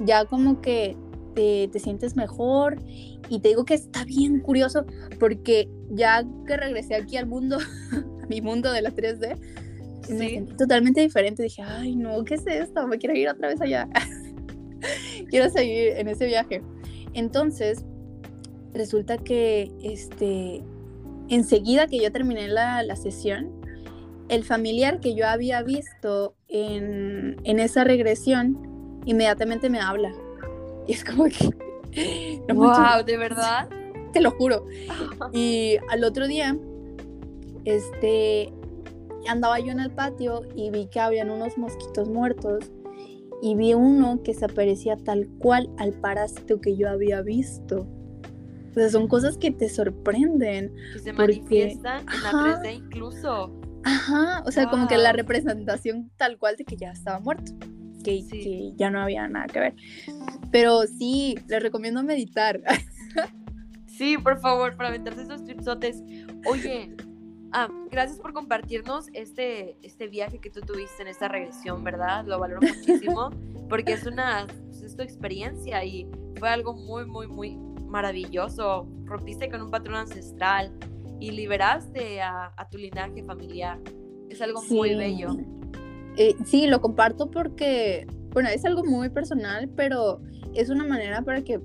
Ya 0.00 0.24
como 0.24 0.60
que 0.60 0.96
te, 1.34 1.68
te 1.68 1.78
sientes 1.78 2.16
mejor 2.16 2.76
y 3.28 3.40
te 3.40 3.48
digo 3.48 3.64
que 3.64 3.74
está 3.74 4.04
bien 4.04 4.40
curioso 4.40 4.84
porque 5.20 5.70
ya 5.90 6.24
que 6.46 6.56
regresé 6.56 6.96
aquí 6.96 7.16
al 7.16 7.26
mundo, 7.26 7.58
a 8.22 8.26
mi 8.26 8.40
mundo 8.40 8.72
de 8.72 8.82
la 8.82 8.90
3D, 8.90 9.38
me 10.08 10.30
sentí 10.30 10.54
totalmente 10.56 11.00
diferente. 11.00 11.44
Dije, 11.44 11.62
ay, 11.62 11.94
no, 11.94 12.24
¿qué 12.24 12.34
es 12.34 12.46
esto? 12.48 12.86
Me 12.88 12.98
quiero 12.98 13.16
ir 13.16 13.28
otra 13.28 13.48
vez 13.48 13.60
allá. 13.60 13.88
quiero 15.30 15.48
seguir 15.50 15.92
en 15.96 16.08
ese 16.08 16.26
viaje. 16.26 16.62
Entonces, 17.14 17.84
resulta 18.72 19.18
que 19.18 19.70
este, 19.82 20.62
enseguida 21.28 21.86
que 21.86 22.00
yo 22.00 22.10
terminé 22.12 22.48
la, 22.48 22.82
la 22.82 22.96
sesión, 22.96 23.50
el 24.28 24.44
familiar 24.44 25.00
que 25.00 25.14
yo 25.14 25.26
había 25.26 25.62
visto 25.62 26.34
en, 26.48 27.36
en 27.44 27.60
esa 27.60 27.84
regresión, 27.84 29.00
inmediatamente 29.04 29.68
me 29.68 29.80
habla. 29.80 30.12
Y 30.86 30.92
es 30.92 31.04
como 31.04 31.24
que 31.24 31.50
wow, 32.54 33.04
¿de 33.04 33.16
verdad? 33.16 33.68
Te 34.12 34.20
lo 34.20 34.30
juro. 34.32 34.66
Y 35.32 35.76
al 35.90 36.04
otro 36.04 36.26
día, 36.26 36.56
este, 37.64 38.52
andaba 39.28 39.58
yo 39.60 39.72
en 39.72 39.80
el 39.80 39.90
patio 39.90 40.42
y 40.54 40.70
vi 40.70 40.86
que 40.86 41.00
habían 41.00 41.30
unos 41.30 41.56
mosquitos 41.58 42.08
muertos 42.08 42.72
y 43.40 43.54
vi 43.54 43.74
uno 43.74 44.22
que 44.22 44.34
se 44.34 44.44
aparecía 44.44 44.96
tal 44.96 45.28
cual 45.38 45.70
al 45.78 45.92
parásito 45.92 46.60
que 46.60 46.76
yo 46.76 46.88
había 46.88 47.22
visto. 47.22 47.86
O 48.72 48.74
sea, 48.74 48.88
son 48.88 49.06
cosas 49.06 49.36
que 49.38 49.50
te 49.50 49.68
sorprenden. 49.68 50.74
Que 50.94 50.98
se 50.98 51.12
manifiestan 51.12 52.00
en 52.00 52.22
la 52.22 52.32
3D 52.32 52.74
incluso. 52.74 53.60
Ajá, 53.84 54.42
o 54.46 54.50
sea, 54.50 54.68
como 54.68 54.88
que 54.88 54.96
la 54.96 55.12
representación 55.12 56.10
tal 56.16 56.38
cual 56.38 56.56
de 56.56 56.64
que 56.64 56.76
ya 56.76 56.92
estaba 56.92 57.18
muerto 57.18 57.52
que, 58.02 58.72
ya 58.76 58.90
no 58.90 59.00
había 59.00 59.28
nada 59.28 59.46
que 59.46 59.60
ver. 59.60 59.74
Pero 60.50 60.82
sí, 60.86 61.38
les 61.48 61.62
recomiendo 61.62 62.02
meditar. 62.02 62.60
Sí, 63.86 64.16
por 64.16 64.40
favor, 64.40 64.74
para 64.74 64.88
aventarse 64.88 65.22
esos 65.22 65.44
tripsotes. 65.44 66.02
Oye, 66.46 66.96
ah, 67.52 67.68
gracias 67.90 68.18
por 68.18 68.32
compartirnos 68.32 69.06
este, 69.12 69.76
este 69.82 70.08
viaje 70.08 70.40
que 70.40 70.48
tú 70.50 70.60
tuviste 70.62 71.02
en 71.02 71.08
esta 71.08 71.28
regresión, 71.28 71.84
¿verdad? 71.84 72.24
Lo 72.26 72.40
valoro 72.40 72.62
muchísimo 72.66 73.30
porque 73.68 73.92
es 73.92 74.06
una 74.06 74.46
pues, 74.46 74.80
es 74.80 74.96
tu 74.96 75.02
experiencia 75.02 75.84
y 75.84 76.10
fue 76.36 76.48
algo 76.48 76.72
muy, 76.72 77.04
muy, 77.04 77.28
muy 77.28 77.58
maravilloso. 77.92 78.88
Rompiste 79.04 79.48
con 79.48 79.62
un 79.62 79.70
patrón 79.70 79.96
ancestral 79.96 80.72
y 81.20 81.30
liberaste 81.30 82.20
a, 82.20 82.50
tu 82.70 82.78
linaje 82.78 83.22
familiar. 83.22 83.78
Es 84.28 84.42
algo 84.42 84.62
muy 84.70 84.94
bello. 84.96 85.36
Eh, 86.16 86.34
sí, 86.44 86.66
lo 86.66 86.80
comparto 86.80 87.30
porque, 87.30 88.06
bueno, 88.32 88.48
es 88.48 88.64
algo 88.64 88.82
muy 88.82 89.10
personal, 89.10 89.68
pero 89.76 90.20
es 90.54 90.70
una 90.70 90.84
manera 90.84 91.22
para 91.22 91.42
que 91.42 91.60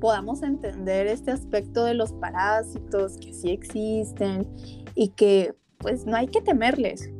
podamos 0.00 0.42
entender 0.42 1.06
este 1.06 1.30
aspecto 1.30 1.84
de 1.84 1.94
los 1.94 2.12
parásitos 2.12 3.16
que 3.18 3.34
sí 3.34 3.50
existen 3.50 4.46
y 4.94 5.08
que 5.08 5.54
pues 5.78 6.06
no 6.06 6.16
hay 6.16 6.28
que 6.28 6.40
temerles. 6.40 7.10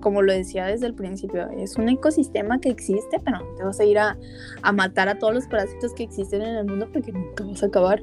Como 0.00 0.22
lo 0.22 0.32
decía 0.32 0.66
desde 0.66 0.86
el 0.86 0.94
principio, 0.94 1.48
es 1.50 1.76
un 1.76 1.88
ecosistema 1.88 2.60
que 2.60 2.70
existe, 2.70 3.18
pero 3.24 3.38
no 3.38 3.54
te 3.56 3.64
vas 3.64 3.80
a 3.80 3.84
ir 3.84 3.98
a, 3.98 4.18
a 4.62 4.72
matar 4.72 5.08
a 5.08 5.18
todos 5.18 5.34
los 5.34 5.46
parásitos 5.46 5.92
que 5.94 6.04
existen 6.04 6.42
en 6.42 6.56
el 6.56 6.66
mundo 6.66 6.88
porque 6.92 7.12
nunca 7.12 7.44
vas 7.44 7.62
a 7.62 7.66
acabar. 7.66 8.02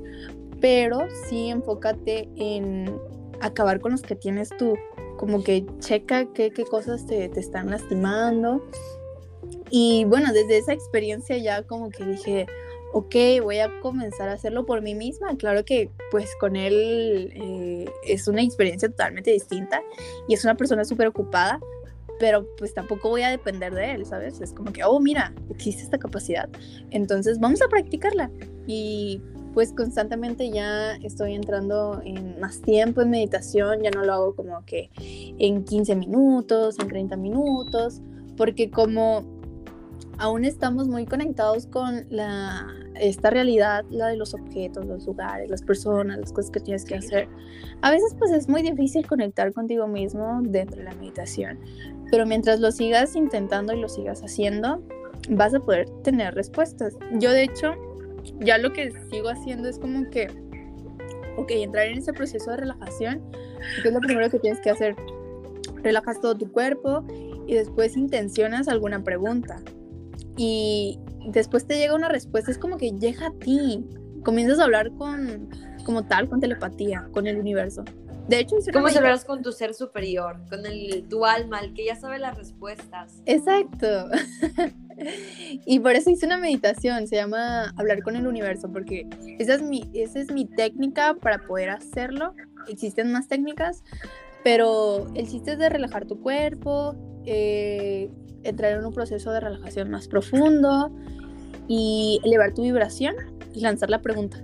Pero 0.62 1.02
sí 1.28 1.50
enfócate 1.50 2.30
en 2.36 2.91
acabar 3.41 3.80
con 3.80 3.91
los 3.91 4.02
que 4.02 4.16
tienes 4.16 4.50
tú 4.58 4.76
como 5.18 5.43
que 5.43 5.66
checa 5.80 6.32
qué, 6.34 6.52
qué 6.52 6.64
cosas 6.64 7.06
te, 7.06 7.28
te, 7.30 7.39
están 7.39 7.70
lastimando. 7.70 8.64
Y 9.70 10.06
bueno, 10.06 10.32
desde 10.34 10.58
esa 10.58 10.74
experiencia 10.74 11.38
ya 11.38 11.64
como 11.64 11.89
que 11.89 12.06
dije, 12.06 12.48
ok, 12.93 13.16
voy 13.41 13.60
a 13.60 13.80
comenzar 13.82 14.30
a 14.30 14.34
hacerlo 14.34 14.66
por 14.66 14.82
mí 14.82 14.95
misma. 14.95 15.36
Claro 15.38 15.66
que 15.66 15.89
pues 16.12 16.36
con 16.39 16.56
él 16.56 17.32
eh, 17.36 17.86
es 18.04 18.28
una 18.28 18.41
experiencia 18.41 18.89
totalmente 18.89 19.32
distinta 19.32 19.82
y 20.28 20.34
es 20.34 20.43
una 20.43 20.56
persona 20.56 20.86
súper 20.86 21.08
ocupada, 21.08 21.60
pero 22.20 22.47
pues 22.57 22.74
tampoco 22.74 23.09
voy 23.09 23.22
a 23.22 23.30
depender 23.30 23.74
de 23.74 23.91
él, 23.93 24.05
¿sabes? 24.05 24.41
Es 24.41 24.53
como 24.53 24.72
que, 24.72 24.84
oh, 24.84 24.99
mira, 24.99 25.34
existe 25.49 25.84
esta 25.84 25.97
capacidad, 25.97 26.49
entonces 26.91 27.39
vamos 27.39 27.61
a 27.61 27.68
practicarla. 27.68 28.32
Y 28.65 29.22
pues 29.53 29.74
constantemente 29.74 30.51
ya 30.51 30.97
estoy 30.97 31.34
entrando 31.34 32.01
en 32.05 32.39
más 32.39 32.61
tiempo 32.61 33.01
en 33.01 33.09
meditación, 33.09 33.82
ya 33.82 33.89
no 33.89 34.03
lo 34.03 34.13
hago 34.13 34.36
como 34.36 34.63
que 34.65 34.91
en 34.99 35.63
15 35.63 35.95
minutos, 35.95 36.78
en 36.80 36.88
30 36.88 37.18
minutos, 37.18 38.01
porque 38.36 38.70
como 38.70 39.24
aún 40.20 40.45
estamos 40.45 40.88
muy 40.88 41.05
conectados 41.05 41.68
con 41.68 42.05
la, 42.09 42.68
esta 42.99 43.30
realidad, 43.30 43.86
la 43.89 44.07
de 44.07 44.18
los 44.18 44.34
objetos, 44.34 44.86
los 44.86 45.05
lugares, 45.05 45.49
las 45.49 45.61
personas, 45.61 46.20
las 46.20 46.34
cosas 46.34 46.51
que 46.51 46.59
tienes 46.59 46.86
que 46.86 46.95
hacer, 46.95 47.28
a 47.82 47.91
veces 47.91 48.15
pues 48.18 48.32
es 48.32 48.49
muy 48.49 48.61
difícil 48.61 49.05
conectar 49.05 49.53
contigo 49.53 49.88
mismo 49.88 50.39
dentro 50.43 50.78
de 50.78 50.86
la 50.86 50.95
meditación, 50.95 51.59
pero 52.11 52.26
mientras 52.26 52.59
lo 52.59 52.72
sigas 52.72 53.15
intentando 53.15 53.74
y 53.74 53.80
lo 53.80 53.89
sigas 53.89 54.22
haciendo, 54.22 54.82
vas 55.30 55.53
a 55.53 55.59
poder 55.59 55.89
tener 56.03 56.34
respuestas. 56.34 56.95
Yo 57.20 57.32
de 57.32 57.43
hecho 57.43 57.76
ya 58.39 58.57
lo 58.57 58.74
que 58.74 58.91
sigo 59.11 59.30
haciendo 59.30 59.70
es 59.70 59.80
como 59.80 60.09
que, 60.09 60.28
ok, 61.38 61.51
entrar 61.51 61.88
en 61.88 61.99
ese 61.99 62.13
proceso 62.13 62.51
de 62.51 62.57
relajación, 62.57 63.22
que 63.82 63.89
es 63.89 63.93
lo 63.93 63.99
primero 63.99 64.30
que 64.30 64.39
tienes 64.39 64.59
que 64.61 64.70
hacer. 64.70 64.95
Relajas 65.84 66.20
todo 66.20 66.36
tu 66.36 66.51
cuerpo 66.51 67.05
y 67.45 67.53
después 67.53 67.95
intencionas 67.95 68.68
alguna 68.68 69.03
pregunta. 69.03 69.61
Y 70.38 71.00
después 71.28 71.66
te 71.66 71.78
llega 71.78 71.96
una 71.96 72.10
respuesta, 72.10 72.52
es 72.52 72.58
como 72.58 72.78
que 72.78 72.92
llega 72.92 73.28
a 73.28 73.32
ti. 73.32 73.86
Comienzas 74.24 74.60
a 74.60 74.66
hablar 74.66 74.92
con, 74.94 75.50
como 75.86 76.06
tal, 76.06 76.30
con 76.30 76.40
telepatía, 76.40 77.08
con 77.12 77.28
el 77.28 77.38
universo. 77.38 77.84
De 78.28 78.40
hecho, 78.40 78.58
¿cómo 78.74 78.90
se 78.90 78.98
hablas 78.98 79.24
con 79.24 79.42
tu 79.42 79.54
ser 79.54 79.74
superior, 79.74 80.38
con 80.50 80.66
el, 80.66 81.08
tu 81.08 81.26
alma, 81.26 81.62
el 81.62 81.74
que 81.74 81.86
ya 81.86 81.96
sabe 81.96 82.20
las 82.20 82.38
respuestas? 82.38 83.22
Exacto. 83.26 84.10
y 85.66 85.80
por 85.80 85.94
eso 85.94 86.10
hice 86.10 86.26
una 86.26 86.38
meditación, 86.38 87.08
se 87.08 87.16
llama 87.16 87.74
hablar 87.78 88.04
con 88.04 88.18
el 88.18 88.28
universo, 88.28 88.70
porque 88.70 89.08
esa 89.40 89.54
es 89.54 89.62
mi, 89.62 89.90
esa 89.94 90.20
es 90.20 90.30
mi 90.30 90.46
técnica 90.46 91.14
para 91.14 91.40
poder 91.40 91.70
hacerlo. 91.70 92.34
Existen 92.68 93.14
más 93.14 93.30
técnicas, 93.30 93.82
pero 94.44 95.08
el 95.16 95.30
chiste 95.30 95.54
es 95.54 95.58
de 95.58 95.70
relajar 95.70 96.06
tu 96.06 96.20
cuerpo, 96.20 96.96
eh, 97.26 98.10
entrar 98.44 98.74
en 98.74 98.86
un 98.86 98.94
proceso 98.94 99.32
de 99.32 99.40
relajación 99.40 99.90
más 99.90 100.08
profundo 100.08 100.92
y 101.68 102.22
elevar 102.24 102.54
tu 102.54 102.64
vibración 102.64 103.16
y 103.54 103.62
lanzar 103.62 103.90
la 103.90 104.02
pregunta, 104.02 104.42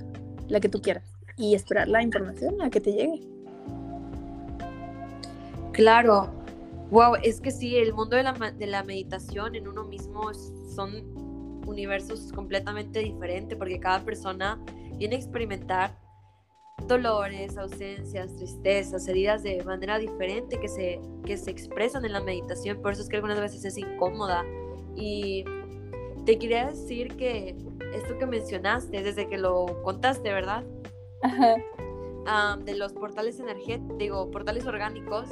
la 0.47 0.59
que 0.59 0.69
tú 0.69 0.81
quieras, 0.81 1.15
y 1.37 1.55
esperar 1.55 1.87
la 1.87 2.01
información 2.01 2.61
a 2.61 2.69
que 2.69 2.81
te 2.81 2.91
llegue. 2.93 3.21
Claro, 5.71 6.31
wow, 6.91 7.15
es 7.23 7.41
que 7.41 7.51
sí, 7.51 7.77
el 7.77 7.93
mundo 7.93 8.15
de 8.15 8.23
la, 8.23 8.33
de 8.33 8.67
la 8.67 8.83
meditación 8.83 9.55
en 9.55 9.67
uno 9.67 9.83
mismo 9.85 10.31
son 10.75 11.23
universos 11.65 12.31
completamente 12.33 12.99
diferentes 12.99 13.57
porque 13.57 13.79
cada 13.79 14.03
persona 14.03 14.59
viene 14.97 15.15
a 15.15 15.19
experimentar 15.19 16.02
dolores, 16.87 17.57
ausencias, 17.57 18.35
tristezas, 18.35 19.07
heridas 19.07 19.43
de 19.43 19.63
manera 19.63 19.97
diferente 19.97 20.59
que 20.59 20.67
se, 20.67 20.99
que 21.25 21.37
se 21.37 21.51
expresan 21.51 22.05
en 22.05 22.13
la 22.13 22.21
meditación, 22.21 22.81
por 22.81 22.93
eso 22.93 23.01
es 23.01 23.09
que 23.09 23.15
algunas 23.17 23.39
veces 23.39 23.63
es 23.65 23.77
incómoda. 23.77 24.43
Y 24.95 25.45
te 26.25 26.37
quería 26.37 26.67
decir 26.67 27.15
que 27.15 27.55
esto 27.93 28.17
que 28.17 28.25
mencionaste, 28.25 29.01
desde 29.01 29.27
que 29.27 29.37
lo 29.37 29.81
contaste, 29.83 30.31
¿verdad? 30.31 30.63
Ajá. 31.21 31.55
de 32.57 32.75
los 32.75 32.93
portales 32.93 33.39
energéticos, 33.39 33.97
digo, 33.97 34.29
portales 34.31 34.65
orgánicos, 34.65 35.29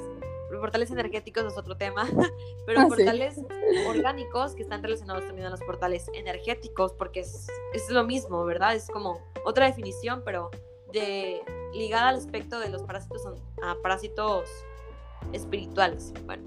portales 0.59 0.91
energéticos 0.91 1.45
es 1.45 1.57
otro 1.57 1.75
tema, 1.75 2.05
pero 2.65 2.81
Ah, 2.81 2.83
sí. 2.83 2.89
portales 2.89 3.39
orgánicos 3.89 4.55
que 4.55 4.63
están 4.63 4.81
relacionados 4.83 5.25
también 5.25 5.47
a 5.47 5.49
los 5.49 5.61
portales 5.61 6.05
energéticos, 6.13 6.93
porque 6.93 7.21
es, 7.21 7.47
es 7.73 7.89
lo 7.89 8.03
mismo, 8.05 8.43
¿verdad? 8.45 8.75
Es 8.75 8.87
como 8.89 9.19
otra 9.45 9.65
definición, 9.65 10.21
pero 10.25 10.49
de 10.91 11.41
ligada 11.73 12.09
al 12.09 12.15
aspecto 12.17 12.59
de 12.59 12.69
los 12.69 12.83
parásitos 12.83 13.23
a 13.63 13.75
parásitos 13.81 14.49
espirituales. 15.33 16.13
Bueno, 16.25 16.43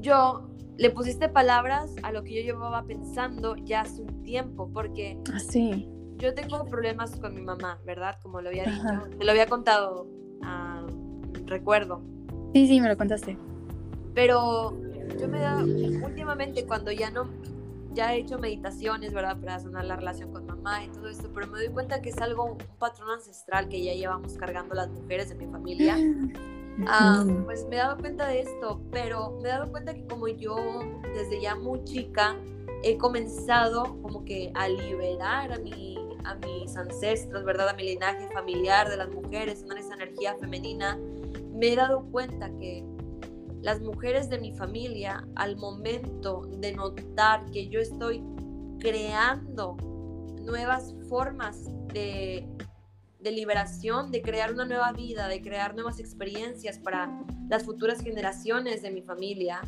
yo 0.00 0.48
le 0.76 0.90
pusiste 0.90 1.28
palabras 1.28 1.94
a 2.02 2.12
lo 2.12 2.22
que 2.22 2.34
yo 2.34 2.42
llevaba 2.42 2.84
pensando 2.84 3.56
ya 3.56 3.82
hace 3.82 4.02
un 4.02 4.22
tiempo, 4.22 4.70
porque 4.72 5.18
Así. 5.34 5.88
yo 6.16 6.34
tengo 6.34 6.64
problemas 6.66 7.16
con 7.16 7.34
mi 7.34 7.42
mamá, 7.42 7.80
¿verdad? 7.84 8.18
Como 8.22 8.40
lo 8.40 8.48
había 8.48 8.64
dicho, 8.64 9.08
te 9.18 9.24
lo 9.24 9.30
había 9.30 9.46
contado, 9.46 10.06
ah, 10.42 10.86
recuerdo. 11.46 12.00
Sí, 12.54 12.68
sí, 12.68 12.80
me 12.80 12.88
lo 12.88 12.96
contaste. 12.96 13.36
Pero 14.14 14.72
yo 15.20 15.28
me 15.28 15.40
da, 15.40 15.58
últimamente 15.58 16.64
cuando 16.64 16.92
ya 16.92 17.10
no, 17.10 17.28
ya 17.98 18.14
he 18.14 18.20
hecho 18.20 18.38
meditaciones, 18.38 19.12
¿verdad? 19.12 19.36
Para 19.40 19.58
sanar 19.58 19.84
la 19.84 19.96
relación 19.96 20.30
con 20.30 20.46
mamá 20.46 20.84
y 20.84 20.88
todo 20.88 21.08
esto, 21.08 21.28
pero 21.34 21.48
me 21.48 21.58
doy 21.58 21.68
cuenta 21.68 22.00
que 22.00 22.10
es 22.10 22.18
algo, 22.18 22.44
un 22.44 22.58
patrón 22.78 23.10
ancestral 23.10 23.68
que 23.68 23.82
ya 23.82 23.92
llevamos 23.92 24.34
cargando 24.34 24.72
las 24.76 24.88
mujeres 24.88 25.28
de 25.30 25.34
mi 25.34 25.46
familia. 25.46 25.96
Ah, 26.86 27.24
pues 27.44 27.66
me 27.66 27.74
he 27.74 27.78
dado 27.80 27.98
cuenta 27.98 28.28
de 28.28 28.42
esto, 28.42 28.80
pero 28.92 29.36
me 29.42 29.48
he 29.48 29.50
dado 29.50 29.68
cuenta 29.68 29.92
que 29.94 30.06
como 30.06 30.28
yo 30.28 30.54
desde 31.12 31.40
ya 31.42 31.56
muy 31.56 31.82
chica 31.82 32.36
he 32.84 32.96
comenzado 32.96 34.00
como 34.00 34.24
que 34.24 34.52
a 34.54 34.68
liberar 34.68 35.52
a, 35.52 35.58
mi, 35.58 35.98
a 36.22 36.36
mis 36.36 36.76
ancestros, 36.76 37.44
¿verdad? 37.44 37.70
A 37.70 37.72
mi 37.72 37.82
linaje 37.82 38.28
familiar 38.32 38.88
de 38.88 38.96
las 38.96 39.10
mujeres, 39.10 39.58
sanar 39.58 39.78
esa 39.78 39.94
energía 39.94 40.36
femenina, 40.36 40.96
me 41.52 41.72
he 41.72 41.74
dado 41.74 42.04
cuenta 42.12 42.48
que 42.60 42.84
las 43.62 43.80
mujeres 43.80 44.28
de 44.28 44.38
mi 44.38 44.52
familia, 44.52 45.26
al 45.34 45.56
momento 45.56 46.42
de 46.58 46.72
notar 46.72 47.44
que 47.50 47.68
yo 47.68 47.80
estoy 47.80 48.22
creando 48.78 49.76
nuevas 50.42 50.94
formas 51.08 51.64
de, 51.92 52.48
de 53.20 53.30
liberación, 53.32 54.10
de 54.10 54.22
crear 54.22 54.52
una 54.52 54.64
nueva 54.64 54.92
vida, 54.92 55.28
de 55.28 55.42
crear 55.42 55.74
nuevas 55.74 55.98
experiencias 55.98 56.78
para 56.78 57.10
las 57.48 57.64
futuras 57.64 58.00
generaciones 58.00 58.82
de 58.82 58.90
mi 58.90 59.02
familia, 59.02 59.60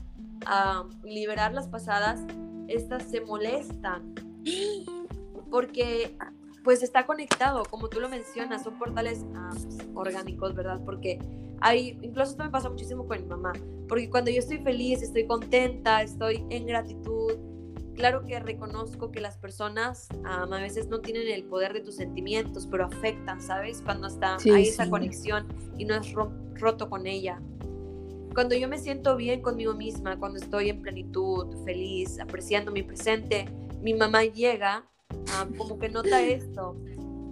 a 0.47 0.85
liberar 1.05 1.53
las 1.53 1.69
pasadas, 1.69 2.21
estas 2.69 3.05
se 3.05 3.21
molestan. 3.21 4.15
Porque 5.51 6.17
pues 6.63 6.83
está 6.83 7.07
conectado, 7.07 7.63
como 7.65 7.89
tú 7.89 8.01
lo 8.01 8.09
mencionas, 8.09 8.65
son 8.65 8.79
portales 8.79 9.25
ah, 9.35 9.51
orgánicos, 9.95 10.55
¿verdad? 10.55 10.81
Porque 10.85 11.19
hay, 11.61 11.99
incluso 12.03 12.33
esto 12.33 12.45
me 12.45 12.51
pasa 12.51 12.69
muchísimo 12.71 13.07
con 13.07 13.21
mi 13.21 13.27
mamá, 13.27 13.53
porque 13.89 14.09
cuando 14.11 14.31
yo 14.31 14.39
estoy 14.39 14.59
feliz, 14.59 15.03
estoy 15.03 15.27
contenta, 15.27 16.03
estoy 16.03 16.45
en 16.51 16.67
gratitud, 16.67 17.33
claro 17.95 18.25
que 18.25 18.39
reconozco 18.41 19.11
que 19.11 19.21
las 19.21 19.37
personas 19.37 20.09
ah, 20.25 20.43
a 20.51 20.61
veces 20.61 20.89
no 20.89 21.01
tienen 21.01 21.29
el 21.29 21.45
poder 21.45 21.73
de 21.73 21.81
tus 21.81 21.97
sentimientos, 21.97 22.67
pero 22.67 22.85
afectan, 22.85 23.41
¿sabes? 23.41 23.83
Cuando 23.83 24.07
está, 24.07 24.39
Sí, 24.39 24.51
hay 24.51 24.69
esa 24.69 24.89
conexión 24.89 25.47
y 25.79 25.85
no 25.85 25.95
es 25.95 26.13
ro- 26.13 26.33
roto 26.55 26.89
con 26.91 27.07
ella. 27.07 27.41
Cuando 28.35 28.55
yo 28.55 28.69
me 28.69 28.79
siento 28.79 29.17
bien 29.17 29.43
conmigo 29.43 29.75
misma, 29.75 30.17
cuando 30.19 30.39
estoy 30.39 30.69
en 30.71 30.81
plenitud, 30.83 31.65
feliz, 31.65 32.21
apreciando 32.21 32.71
mi 32.71 32.83
presente, 32.83 33.47
mi 33.83 33.93
mamá 33.93 34.25
llega, 34.25 34.85
ah, 35.33 35.47
como 35.57 35.79
que 35.79 35.89
nota 35.89 36.23
esto. 36.23 36.77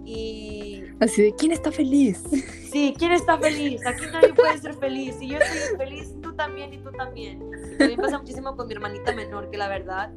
Y 0.05 0.83
Así 0.99 1.21
de, 1.21 1.35
¿quién 1.35 1.51
está 1.51 1.71
feliz? 1.71 2.23
Sí, 2.71 2.95
¿quién 2.97 3.11
está 3.11 3.37
feliz? 3.37 3.85
Aquí 3.85 4.05
nadie 4.11 4.33
puede 4.33 4.57
ser 4.57 4.73
feliz. 4.75 5.15
Si 5.19 5.29
yo 5.29 5.37
estoy 5.37 5.77
feliz, 5.77 6.15
tú 6.21 6.33
también 6.35 6.73
y 6.73 6.77
tú 6.79 6.91
también. 6.91 7.41
Y 7.73 7.77
también 7.77 7.99
pasa 8.01 8.17
muchísimo 8.17 8.55
con 8.55 8.67
mi 8.67 8.73
hermanita 8.73 9.13
menor, 9.13 9.51
que 9.51 9.57
la 9.57 9.67
verdad, 9.67 10.11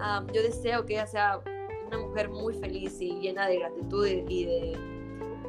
am, 0.00 0.26
yo 0.32 0.42
deseo 0.42 0.84
que 0.86 0.94
ella 0.94 1.06
sea 1.06 1.40
una 1.86 1.98
mujer 1.98 2.30
muy 2.30 2.54
feliz 2.54 3.00
y 3.00 3.12
llena 3.20 3.46
de 3.46 3.58
gratitud 3.60 4.06
y 4.06 4.44
de, 4.44 4.78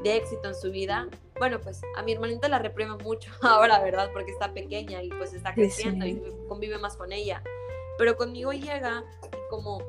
de 0.03 0.17
éxito 0.17 0.49
en 0.49 0.55
su 0.55 0.69
vida. 0.71 1.07
Bueno, 1.39 1.59
pues 1.59 1.81
a 1.97 2.03
mi 2.03 2.11
hermanita 2.11 2.47
la 2.49 2.59
reprimo 2.59 2.97
mucho 2.99 3.31
ahora, 3.41 3.79
¿verdad? 3.79 4.11
Porque 4.13 4.31
está 4.31 4.53
pequeña 4.53 5.01
y 5.01 5.09
pues 5.09 5.33
está 5.33 5.49
Sí, 5.49 5.55
creciendo 5.61 6.05
sí. 6.05 6.11
y 6.21 6.47
convive 6.47 6.77
más 6.77 6.95
con 6.95 7.11
ella. 7.11 7.41
Pero 7.97 8.15
conmigo 8.17 8.51
llega 8.53 9.03
y 9.31 9.49
como 9.49 9.79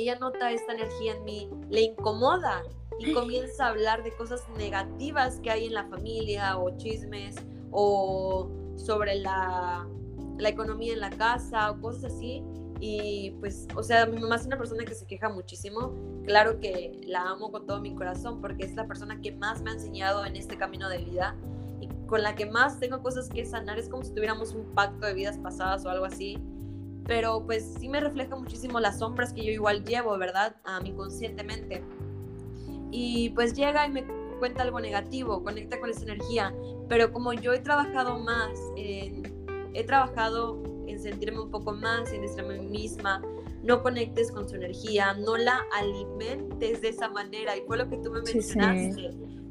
ella 0.00 0.18
nota 0.18 0.50
esta 0.50 0.72
energía 0.72 1.14
en 1.14 1.24
mí, 1.24 1.50
le 1.68 1.82
incomoda 1.82 2.62
y 2.98 3.12
comienza 3.14 3.66
a 3.66 3.68
hablar 3.70 4.02
de 4.02 4.12
cosas 4.12 4.42
negativas 4.56 5.40
que 5.40 5.50
hay 5.50 5.66
en 5.66 5.74
la 5.74 5.84
familia 5.84 6.58
o 6.58 6.76
chismes 6.76 7.36
o 7.70 8.50
sobre 8.76 9.16
la, 9.16 9.86
la 10.38 10.48
economía 10.48 10.92
en 10.92 11.00
la 11.00 11.10
casa 11.10 11.70
o 11.70 11.80
cosas 11.80 12.12
así. 12.12 12.42
Y 12.80 13.32
pues, 13.40 13.68
o 13.76 13.82
sea, 13.82 14.06
mi 14.06 14.18
mamá 14.20 14.36
es 14.36 14.46
una 14.46 14.56
persona 14.56 14.84
que 14.84 14.94
se 14.94 15.06
queja 15.06 15.28
muchísimo. 15.28 15.94
Claro 16.24 16.60
que 16.60 17.00
la 17.06 17.22
amo 17.22 17.50
con 17.50 17.66
todo 17.66 17.80
mi 17.80 17.94
corazón 17.94 18.40
porque 18.40 18.64
es 18.64 18.74
la 18.74 18.86
persona 18.86 19.20
que 19.20 19.32
más 19.32 19.62
me 19.62 19.70
ha 19.70 19.74
enseñado 19.74 20.24
en 20.24 20.36
este 20.36 20.56
camino 20.56 20.88
de 20.88 20.98
vida 20.98 21.36
y 21.80 21.88
con 22.06 22.22
la 22.22 22.34
que 22.34 22.46
más 22.46 22.80
tengo 22.80 23.02
cosas 23.02 23.28
que 23.28 23.44
sanar. 23.44 23.78
Es 23.78 23.88
como 23.88 24.02
si 24.02 24.12
tuviéramos 24.12 24.54
un 24.54 24.64
pacto 24.74 25.06
de 25.06 25.14
vidas 25.14 25.38
pasadas 25.38 25.84
o 25.84 25.90
algo 25.90 26.06
así. 26.06 26.38
Pero 27.10 27.42
pues 27.44 27.74
sí 27.80 27.88
me 27.88 27.98
refleja 27.98 28.36
muchísimo 28.36 28.78
las 28.78 29.00
sombras 29.00 29.32
que 29.32 29.44
yo 29.44 29.50
igual 29.50 29.84
llevo, 29.84 30.16
¿verdad? 30.16 30.54
A 30.62 30.78
mí 30.78 30.92
conscientemente. 30.92 31.82
Y 32.92 33.30
pues 33.30 33.54
llega 33.54 33.84
y 33.84 33.90
me 33.90 34.06
cuenta 34.38 34.62
algo 34.62 34.78
negativo, 34.78 35.42
conecta 35.42 35.80
con 35.80 35.90
esa 35.90 36.04
energía. 36.04 36.54
Pero 36.88 37.12
como 37.12 37.32
yo 37.32 37.52
he 37.52 37.58
trabajado 37.58 38.20
más, 38.20 38.50
en, 38.76 39.24
he 39.74 39.82
trabajado 39.82 40.62
en 40.86 41.02
sentirme 41.02 41.40
un 41.40 41.50
poco 41.50 41.72
más, 41.72 42.12
en 42.12 42.22
decirme 42.22 42.54
a 42.54 42.62
mí 42.62 42.68
misma, 42.68 43.20
no 43.64 43.82
conectes 43.82 44.30
con 44.30 44.48
su 44.48 44.54
energía, 44.54 45.12
no 45.14 45.36
la 45.36 45.64
alimentes 45.72 46.80
de 46.80 46.90
esa 46.90 47.08
manera. 47.08 47.56
Y 47.56 47.62
fue 47.62 47.76
lo 47.76 47.88
que 47.88 47.96
tú 47.96 48.12
me 48.12 48.24
Sí, 48.24 48.40
sí. 48.40 48.56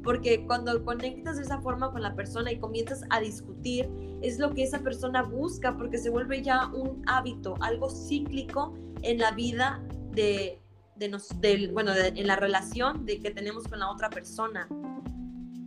Porque 0.02 0.46
cuando 0.46 0.82
conectas 0.84 1.36
de 1.36 1.42
esa 1.42 1.60
forma 1.60 1.90
con 1.92 2.02
la 2.02 2.14
persona 2.14 2.50
y 2.52 2.58
comienzas 2.58 3.04
a 3.10 3.20
discutir, 3.20 3.88
es 4.22 4.38
lo 4.38 4.50
que 4.54 4.62
esa 4.62 4.80
persona 4.80 5.22
busca, 5.22 5.76
porque 5.76 5.98
se 5.98 6.10
vuelve 6.10 6.42
ya 6.42 6.66
un 6.68 7.02
hábito, 7.06 7.54
algo 7.60 7.90
cíclico 7.90 8.74
en 9.02 9.18
la 9.18 9.30
vida 9.32 9.82
de, 10.12 10.60
de 10.96 11.08
nos, 11.08 11.40
del, 11.40 11.72
bueno, 11.72 11.92
de- 11.92 12.08
en 12.08 12.26
la 12.26 12.36
relación 12.36 13.04
de 13.04 13.20
que 13.20 13.30
tenemos 13.30 13.68
con 13.68 13.78
la 13.80 13.90
otra 13.90 14.08
persona. 14.10 14.68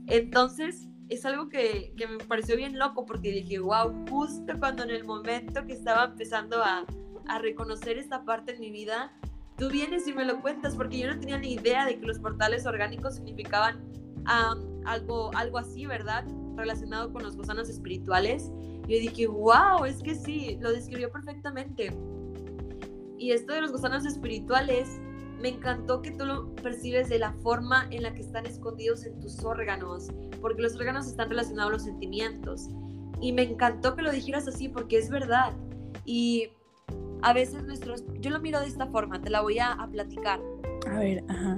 Entonces, 0.07 0.87
es 1.09 1.25
algo 1.25 1.49
que, 1.49 1.93
que 1.97 2.07
me 2.07 2.17
pareció 2.17 2.55
bien 2.55 2.77
loco 2.79 3.05
porque 3.05 3.31
dije, 3.31 3.59
wow, 3.59 3.93
justo 4.09 4.53
cuando 4.59 4.83
en 4.83 4.89
el 4.89 5.03
momento 5.03 5.65
que 5.65 5.73
estaba 5.73 6.05
empezando 6.05 6.63
a, 6.63 6.85
a 7.27 7.39
reconocer 7.39 7.97
esta 7.97 8.23
parte 8.25 8.53
en 8.55 8.59
mi 8.61 8.71
vida, 8.71 9.11
tú 9.57 9.69
vienes 9.69 10.07
y 10.07 10.13
me 10.13 10.25
lo 10.25 10.41
cuentas 10.41 10.75
porque 10.75 10.99
yo 10.99 11.07
no 11.13 11.19
tenía 11.19 11.37
ni 11.37 11.53
idea 11.53 11.85
de 11.85 11.99
que 11.99 12.05
los 12.05 12.19
portales 12.19 12.65
orgánicos 12.65 13.15
significaban 13.15 13.83
am, 14.25 14.81
algo, 14.85 15.31
algo 15.35 15.57
así, 15.57 15.85
¿verdad? 15.85 16.25
Relacionado 16.55 17.11
con 17.11 17.23
los 17.23 17.35
gusanos 17.35 17.69
espirituales. 17.69 18.51
Yo 18.83 18.99
dije, 18.99 19.27
wow, 19.27 19.85
es 19.85 20.01
que 20.01 20.15
sí, 20.15 20.57
lo 20.61 20.71
describió 20.71 21.11
perfectamente. 21.11 21.95
Y 23.17 23.31
esto 23.31 23.53
de 23.53 23.61
los 23.61 23.71
gusanos 23.71 24.05
espirituales, 24.05 24.99
me 25.41 25.49
encantó 25.49 26.01
que 26.01 26.11
tú 26.11 26.25
lo 26.25 26.53
percibes 26.55 27.09
de 27.09 27.19
la 27.19 27.33
forma 27.33 27.87
en 27.91 28.03
la 28.03 28.13
que 28.13 28.21
están 28.21 28.45
escondidos 28.45 29.05
en 29.05 29.19
tus 29.19 29.43
órganos, 29.43 30.09
porque 30.41 30.61
los 30.61 30.75
órganos 30.75 31.07
están 31.07 31.29
relacionados 31.29 31.69
a 31.69 31.73
los 31.73 31.83
sentimientos. 31.83 32.69
Y 33.21 33.31
me 33.31 33.43
encantó 33.43 33.95
que 33.95 34.01
lo 34.01 34.11
dijeras 34.11 34.47
así, 34.47 34.67
porque 34.67 34.97
es 34.97 35.09
verdad. 35.09 35.53
Y 36.05 36.49
a 37.21 37.33
veces 37.33 37.63
nuestros, 37.63 38.03
yo 38.19 38.31
lo 38.31 38.39
miro 38.39 38.59
de 38.59 38.67
esta 38.67 38.87
forma, 38.87 39.21
te 39.21 39.29
la 39.29 39.41
voy 39.41 39.59
a, 39.59 39.71
a 39.71 39.87
platicar. 39.87 40.41
A 40.89 40.99
ver, 40.99 41.23
ajá. 41.29 41.55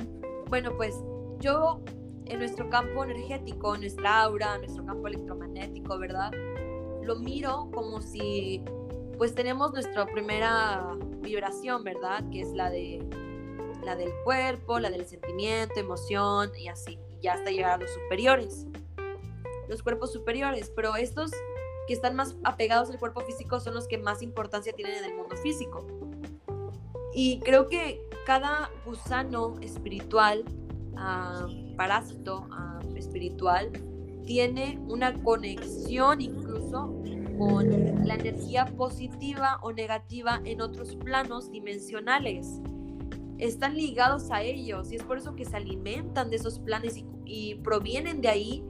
Bueno, 0.50 0.72
pues 0.78 0.96
yo 1.40 1.82
en 2.26 2.40
nuestro 2.40 2.70
campo 2.70 3.04
energético, 3.04 3.78
nuestra 3.78 4.22
aura, 4.22 4.58
nuestro 4.58 4.86
campo 4.86 5.08
electromagnético, 5.08 5.98
¿verdad? 5.98 6.32
Lo 7.02 7.16
miro 7.18 7.70
como 7.74 8.02
si 8.02 8.64
pues 9.18 9.34
tenemos 9.34 9.72
nuestra 9.74 10.06
primera 10.06 10.92
vibración, 11.22 11.84
¿verdad? 11.84 12.24
Que 12.32 12.42
es 12.42 12.52
la 12.52 12.70
de 12.70 13.08
la 13.84 13.96
del 13.96 14.12
cuerpo, 14.24 14.80
la 14.80 14.90
del 14.90 15.06
sentimiento, 15.06 15.80
emoción 15.80 16.52
y 16.58 16.68
así, 16.68 16.98
y 17.10 17.22
ya 17.22 17.34
hasta 17.34 17.52
llegar 17.52 17.74
a 17.74 17.78
los 17.78 17.92
superiores. 17.92 18.66
Los 19.70 19.84
cuerpos 19.84 20.12
superiores, 20.12 20.72
pero 20.76 20.96
estos 20.96 21.32
que 21.88 21.94
están 21.94 22.16
más 22.16 22.36
apegados 22.44 22.90
al 22.90 23.00
cuerpo 23.00 23.22
físico 23.22 23.60
son 23.60 23.76
los 23.76 23.88
que 23.88 24.00
más 24.00 24.22
importancia 24.24 24.74
tienen 24.74 24.96
en 24.96 25.06
el 25.06 25.16
mundo 25.16 25.36
físico. 25.38 25.86
Y 27.14 27.40
creo 27.40 27.68
que 27.68 28.02
cada 28.26 28.72
gusano 28.86 29.56
espiritual, 29.62 30.44
ah, 30.98 31.48
parásito 31.76 32.48
ah, 32.52 32.80
espiritual, 32.96 33.72
tiene 34.26 34.80
una 34.88 35.14
conexión 35.22 36.22
incluso 36.22 37.02
con 37.38 38.06
la 38.06 38.16
energía 38.16 38.66
positiva 38.66 39.60
o 39.62 39.72
negativa 39.72 40.42
en 40.46 40.62
otros 40.62 40.96
planos 40.96 41.52
dimensionales. 41.52 42.62
Están 43.38 43.76
ligados 43.76 44.32
a 44.32 44.42
ellos 44.42 44.92
y 44.92 44.96
es 44.96 45.04
por 45.04 45.18
eso 45.18 45.36
que 45.36 45.46
se 45.46 45.58
alimentan 45.58 46.30
de 46.30 46.38
esos 46.38 46.60
planes 46.60 47.04
y, 47.26 47.56
provienen 47.56 48.22
de 48.22 48.30
ahí 48.30 48.64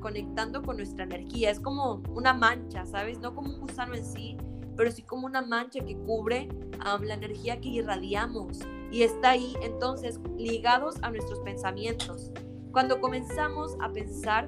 conectando 0.00 0.62
con 0.62 0.78
nuestra 0.78 1.04
energía. 1.04 1.50
Es 1.50 1.60
como 1.60 2.02
una 2.08 2.32
mancha, 2.32 2.86
¿sabes? 2.86 3.20
No 3.20 3.34
como 3.34 3.54
un 3.54 3.60
gusano 3.60 3.94
en 3.94 4.04
sí, 4.04 4.36
pero 4.76 4.90
sí 4.90 5.02
como 5.02 5.26
una 5.26 5.42
mancha 5.42 5.84
que 5.84 5.96
cubre 5.96 6.48
la 7.02 7.14
energía 7.14 7.60
que 7.60 7.68
irradiamos 7.68 8.60
y 8.94 9.02
está 9.02 9.30
ahí 9.30 9.56
entonces 9.60 10.20
ligados 10.38 10.94
a 11.02 11.10
nuestros 11.10 11.40
pensamientos. 11.40 12.30
Cuando 12.70 13.00
comenzamos 13.00 13.72
a 13.80 13.90
pensar 13.90 14.46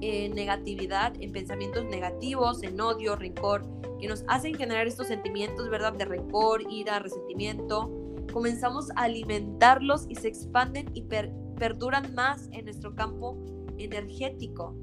en 0.00 0.34
negatividad, 0.34 1.14
en 1.20 1.30
pensamientos 1.30 1.84
negativos, 1.84 2.64
en 2.64 2.80
odio, 2.80 3.14
rencor, 3.14 3.64
que 4.00 4.08
nos 4.08 4.24
hacen 4.26 4.56
generar 4.56 4.88
estos 4.88 5.06
sentimientos, 5.06 5.70
¿verdad? 5.70 5.92
De 5.92 6.04
rencor, 6.04 6.60
ira, 6.72 6.98
resentimiento, 6.98 7.88
comenzamos 8.32 8.90
a 8.96 9.04
alimentarlos 9.04 10.06
y 10.08 10.16
se 10.16 10.26
expanden 10.26 10.90
y 10.92 11.02
perduran 11.02 12.12
más 12.16 12.48
en 12.50 12.64
nuestro 12.64 12.96
campo 12.96 13.38
energético. 13.78 14.74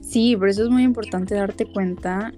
Sí, 0.00 0.36
por 0.36 0.48
eso 0.48 0.62
es 0.62 0.70
muy 0.70 0.84
importante 0.84 1.34
darte 1.34 1.66
cuenta 1.66 2.32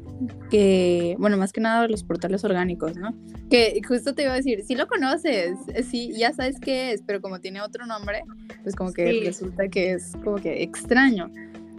que, 0.51 1.16
bueno, 1.19 1.37
más 1.37 1.53
que 1.53 1.61
nada 1.61 1.87
los 1.87 2.03
portales 2.03 2.43
orgánicos, 2.43 2.97
¿no? 2.97 3.14
Que 3.51 3.81
justo 3.87 4.14
te 4.14 4.23
iba 4.23 4.33
a 4.33 4.37
decir, 4.37 4.64
si 4.64 4.75
lo 4.75 4.87
conoces, 4.87 5.57
eh, 5.69 5.83
sí, 5.83 6.11
ya 6.16 6.33
sabes 6.33 6.59
qué 6.61 6.93
es, 6.93 7.03
pero 7.07 7.21
como 7.21 7.41
tiene 7.41 7.61
otro 7.61 7.87
nombre, 7.87 8.23
pues 8.62 8.75
como 8.75 8.93
que 8.93 9.23
resulta 9.25 9.69
que 9.69 9.93
es 9.93 10.12
como 10.25 10.37
que 10.37 10.62
extraño. 10.62 11.31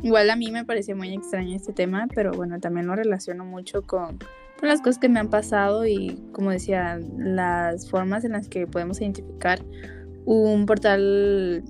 Igual 0.01 0.29
a 0.29 0.35
mí 0.35 0.51
me 0.51 0.63
pareció 0.63 0.95
muy 0.95 1.13
extraño 1.13 1.55
este 1.55 1.73
tema, 1.73 2.07
pero 2.13 2.31
bueno, 2.31 2.59
también 2.59 2.87
lo 2.87 2.95
relaciono 2.95 3.43
mucho 3.43 3.81
con, 3.81 4.19
con 4.59 4.69
las 4.69 4.81
cosas 4.81 4.99
que 4.99 5.09
me 5.09 5.19
han 5.19 5.29
pasado 5.29 5.85
y, 5.85 6.21
como 6.31 6.51
decía, 6.51 6.99
las 7.17 7.89
formas 7.89 8.23
en 8.23 8.33
las 8.33 8.47
que 8.47 8.67
podemos 8.67 9.01
identificar 9.01 9.59
un 10.25 10.65
portal 10.65 11.63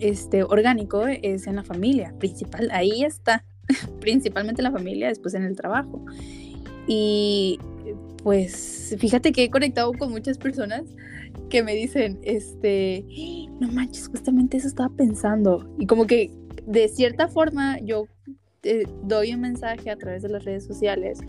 este, 0.00 0.42
orgánico 0.42 1.06
es 1.06 1.46
en 1.46 1.56
la 1.56 1.64
familia, 1.64 2.14
principal, 2.18 2.68
ahí 2.72 3.04
está, 3.04 3.44
principalmente 4.00 4.62
en 4.62 4.64
la 4.64 4.72
familia, 4.72 5.08
después 5.08 5.34
en 5.34 5.44
el 5.44 5.56
trabajo. 5.56 6.04
Y 6.86 7.58
pues 8.22 8.96
fíjate 8.98 9.32
que 9.32 9.44
he 9.44 9.50
conectado 9.50 9.92
con 9.92 10.10
muchas 10.10 10.38
personas 10.38 10.82
que 11.50 11.62
me 11.62 11.74
dicen, 11.74 12.18
este, 12.22 13.04
no 13.60 13.68
manches, 13.68 14.08
justamente 14.08 14.56
eso 14.56 14.68
estaba 14.68 14.94
pensando. 14.94 15.68
Y 15.78 15.86
como 15.86 16.06
que 16.06 16.30
de 16.66 16.88
cierta 16.88 17.28
forma 17.28 17.78
yo 17.80 18.06
eh, 18.62 18.86
doy 19.02 19.34
un 19.34 19.42
mensaje 19.42 19.90
a 19.90 19.96
través 19.96 20.22
de 20.22 20.30
las 20.30 20.44
redes 20.44 20.64
sociales 20.64 21.20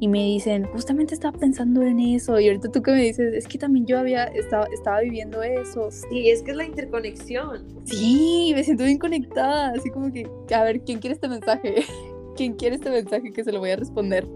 y 0.00 0.08
me 0.08 0.22
dicen, 0.22 0.64
justamente 0.66 1.14
estaba 1.14 1.36
pensando 1.36 1.82
en 1.82 1.98
eso, 1.98 2.38
y 2.38 2.48
ahorita 2.48 2.70
tú 2.70 2.82
que 2.82 2.92
me 2.92 3.02
dices, 3.02 3.34
es 3.34 3.48
que 3.48 3.58
también 3.58 3.86
yo 3.86 3.98
había, 3.98 4.24
estaba, 4.24 4.66
estaba 4.66 5.00
viviendo 5.00 5.42
eso. 5.42 5.90
Sí, 5.90 6.30
es 6.30 6.42
que 6.42 6.52
es 6.52 6.56
la 6.56 6.64
interconexión. 6.64 7.66
Sí, 7.84 8.52
me 8.54 8.62
siento 8.62 8.84
bien 8.84 8.98
conectada, 8.98 9.72
así 9.76 9.90
como 9.90 10.12
que, 10.12 10.28
a 10.54 10.62
ver, 10.62 10.82
¿quién 10.82 11.00
quiere 11.00 11.14
este 11.14 11.28
mensaje? 11.28 11.84
¿Quién 12.36 12.54
quiere 12.54 12.76
este 12.76 12.90
mensaje 12.90 13.32
que 13.32 13.42
se 13.42 13.50
lo 13.50 13.58
voy 13.58 13.70
a 13.70 13.76
responder? 13.76 14.26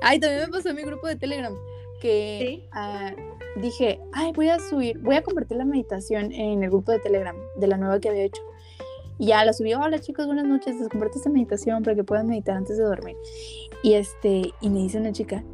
Ay, 0.00 0.18
también 0.18 0.42
me 0.46 0.48
pasó 0.48 0.70
en 0.70 0.76
mi 0.76 0.82
grupo 0.82 1.06
de 1.06 1.16
Telegram 1.16 1.54
que 2.00 2.66
ah, 2.72 3.14
dije, 3.56 4.00
ay, 4.12 4.32
voy 4.32 4.48
a 4.48 4.58
subir, 4.58 4.98
voy 5.00 5.16
a 5.16 5.22
compartir 5.22 5.58
la 5.58 5.64
meditación 5.66 6.32
en 6.32 6.62
el 6.62 6.70
grupo 6.70 6.92
de 6.92 6.98
Telegram 6.98 7.36
de 7.56 7.66
la 7.66 7.76
nueva 7.76 8.00
que 8.00 8.08
había 8.08 8.24
hecho. 8.24 8.42
Y 9.20 9.26
ya 9.26 9.44
la 9.44 9.52
subí, 9.52 9.74
hola 9.74 9.98
chicos, 9.98 10.24
buenas 10.24 10.46
noches, 10.46 10.76
les 10.80 10.88
comparto 10.88 11.18
esta 11.18 11.28
meditación 11.28 11.82
para 11.82 11.94
que 11.94 12.02
puedan 12.02 12.26
meditar 12.26 12.56
antes 12.56 12.78
de 12.78 12.84
dormir. 12.84 13.16
Y 13.82 13.92
este, 13.92 14.54
y 14.62 14.70
me 14.70 14.78
dice 14.78 14.96
una 14.96 15.12
chica, 15.12 15.44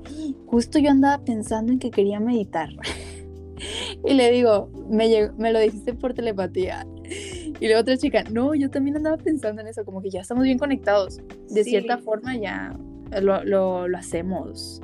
justo 0.46 0.78
yo 0.78 0.88
andaba 0.88 1.24
pensando 1.24 1.72
en 1.72 1.80
que 1.80 1.90
quería 1.90 2.20
meditar. 2.20 2.68
y 4.04 4.14
le 4.14 4.30
digo, 4.30 4.70
me, 4.88 5.32
me 5.36 5.52
lo 5.52 5.58
dijiste 5.58 5.94
por 5.94 6.14
telepatía. 6.14 6.86
Y 7.58 7.66
la 7.66 7.80
otra 7.80 7.96
chica, 7.96 8.22
no, 8.30 8.54
yo 8.54 8.70
también 8.70 8.98
andaba 8.98 9.16
pensando 9.16 9.62
en 9.62 9.66
eso, 9.66 9.84
como 9.84 10.00
que 10.00 10.10
ya 10.10 10.20
estamos 10.20 10.44
bien 10.44 10.58
conectados. 10.58 11.18
De 11.48 11.64
cierta 11.64 11.98
forma 11.98 12.36
ya 12.36 12.72
lo, 13.20 13.42
lo, 13.42 13.88
lo, 13.88 13.98
hacemos. 13.98 14.80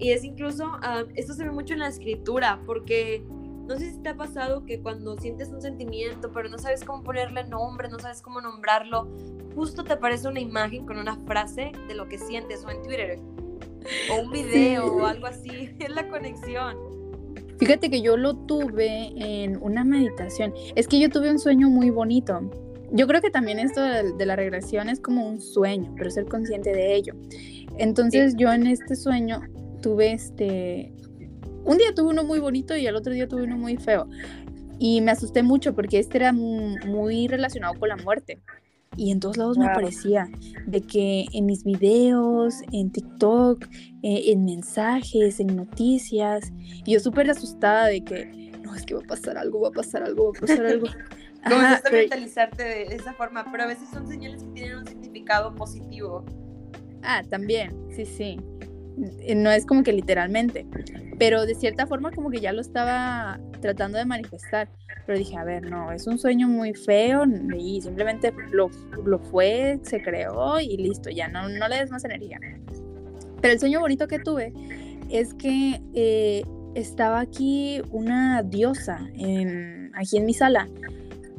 Y 0.00 0.10
es 0.10 0.24
incluso, 0.24 0.64
ah, 0.82 1.04
esto 1.14 1.34
se 1.34 1.44
ve 1.44 1.52
mucho 1.52 1.74
en 1.74 1.78
la 1.78 1.86
escritura, 1.86 2.60
porque 2.66 3.24
no 3.66 3.78
sé 3.78 3.92
si 3.92 3.98
te 3.98 4.10
ha 4.10 4.16
pasado 4.16 4.64
que 4.64 4.80
cuando 4.80 5.16
sientes 5.16 5.48
un 5.48 5.62
sentimiento, 5.62 6.32
pero 6.32 6.48
no 6.48 6.58
sabes 6.58 6.84
cómo 6.84 7.02
ponerle 7.02 7.44
nombre, 7.44 7.88
no 7.88 7.98
sabes 7.98 8.22
cómo 8.22 8.40
nombrarlo, 8.40 9.08
justo 9.54 9.84
te 9.84 9.92
aparece 9.92 10.28
una 10.28 10.40
imagen 10.40 10.86
con 10.86 10.98
una 10.98 11.16
frase 11.26 11.72
de 11.88 11.94
lo 11.94 12.08
que 12.08 12.18
sientes 12.18 12.64
o 12.64 12.70
en 12.70 12.82
Twitter 12.82 13.20
o 14.10 14.22
un 14.22 14.30
video 14.30 14.86
o 14.86 15.06
algo 15.06 15.26
así. 15.26 15.70
Es 15.78 15.90
la 15.90 16.08
conexión. 16.08 16.76
Fíjate 17.58 17.90
que 17.90 18.02
yo 18.02 18.16
lo 18.16 18.34
tuve 18.34 19.12
en 19.16 19.56
una 19.62 19.84
meditación. 19.84 20.52
Es 20.74 20.88
que 20.88 20.98
yo 20.98 21.08
tuve 21.10 21.30
un 21.30 21.38
sueño 21.38 21.68
muy 21.68 21.90
bonito. 21.90 22.50
Yo 22.90 23.06
creo 23.06 23.20
que 23.20 23.30
también 23.30 23.58
esto 23.58 23.80
de, 23.80 24.26
la 24.26 24.36
regresión 24.36 24.88
es 24.88 25.00
como 25.00 25.26
un 25.26 25.40
sueño, 25.40 25.94
pero 25.96 26.10
ser 26.10 26.26
consciente 26.26 26.72
de 26.72 26.94
ello. 26.94 27.14
Entonces 27.78 28.34
yo 28.36 28.52
en 28.52 28.66
este 28.66 28.96
sueño 28.96 29.40
tuve 29.80 30.12
este... 30.12 30.92
Un 31.64 31.78
día 31.78 31.94
tuve 31.94 32.10
uno 32.10 32.24
muy 32.24 32.40
bonito 32.40 32.76
y 32.76 32.86
el 32.86 32.96
otro 32.96 33.12
día 33.12 33.28
tuve 33.28 33.44
uno 33.44 33.56
muy 33.56 33.76
feo. 33.76 34.08
Y 34.78 35.00
me 35.00 35.12
asusté 35.12 35.42
mucho 35.42 35.74
porque 35.74 35.98
este 35.98 36.18
era 36.18 36.32
muy 36.32 37.28
relacionado 37.28 37.74
con 37.78 37.88
la 37.88 37.96
muerte 37.96 38.42
y 38.96 39.10
en 39.10 39.20
todos 39.20 39.36
lados 39.36 39.58
me 39.58 39.66
aparecía 39.66 40.28
de 40.66 40.82
que 40.82 41.26
en 41.32 41.46
mis 41.46 41.64
videos, 41.64 42.56
en 42.72 42.90
TikTok, 42.90 43.64
eh, 44.02 44.24
en 44.26 44.44
mensajes, 44.44 45.40
en 45.40 45.56
noticias, 45.56 46.52
y 46.84 46.92
yo 46.92 47.00
súper 47.00 47.30
asustada 47.30 47.86
de 47.86 48.04
que 48.04 48.52
no, 48.62 48.74
es 48.74 48.84
que 48.84 48.94
va 48.94 49.00
a 49.00 49.06
pasar 49.06 49.38
algo, 49.38 49.60
va 49.60 49.68
a 49.68 49.72
pasar 49.72 50.02
algo, 50.02 50.32
va 50.32 50.38
a 50.38 50.40
pasar 50.40 50.66
algo. 50.66 50.86
Comenzaste 51.42 51.88
a 51.88 51.92
mentalizarte 51.92 52.62
de 52.62 52.82
esa 52.94 53.14
forma, 53.14 53.50
pero 53.50 53.64
a 53.64 53.66
veces 53.66 53.88
son 53.92 54.06
señales 54.06 54.42
que 54.44 54.50
tienen 54.50 54.78
un 54.78 54.86
significado 54.86 55.54
positivo. 55.54 56.24
Ah, 57.02 57.22
también, 57.28 57.74
sí, 57.90 58.04
sí. 58.04 58.36
No 58.96 59.50
es 59.50 59.66
como 59.66 59.82
que 59.82 59.92
literalmente, 59.92 60.66
pero 61.18 61.46
de 61.46 61.54
cierta 61.54 61.86
forma 61.86 62.10
como 62.10 62.30
que 62.30 62.40
ya 62.40 62.52
lo 62.52 62.60
estaba 62.60 63.40
tratando 63.60 63.98
de 63.98 64.04
manifestar. 64.04 64.68
Pero 65.06 65.18
dije, 65.18 65.36
a 65.36 65.44
ver, 65.44 65.68
no, 65.68 65.90
es 65.92 66.06
un 66.06 66.18
sueño 66.18 66.46
muy 66.48 66.74
feo 66.74 67.24
y 67.56 67.80
simplemente 67.80 68.32
lo, 68.52 68.70
lo 69.04 69.18
fue, 69.18 69.80
se 69.82 70.02
creó 70.02 70.60
y 70.60 70.76
listo, 70.76 71.10
ya 71.10 71.28
no, 71.28 71.48
no 71.48 71.68
le 71.68 71.78
des 71.78 71.90
más 71.90 72.04
energía. 72.04 72.38
Pero 73.40 73.54
el 73.54 73.60
sueño 73.60 73.80
bonito 73.80 74.06
que 74.06 74.18
tuve 74.20 74.52
es 75.10 75.34
que 75.34 75.80
eh, 75.94 76.44
estaba 76.74 77.20
aquí 77.20 77.82
una 77.90 78.42
diosa 78.42 79.00
en, 79.14 79.90
aquí 79.94 80.18
en 80.18 80.26
mi 80.26 80.34
sala. 80.34 80.68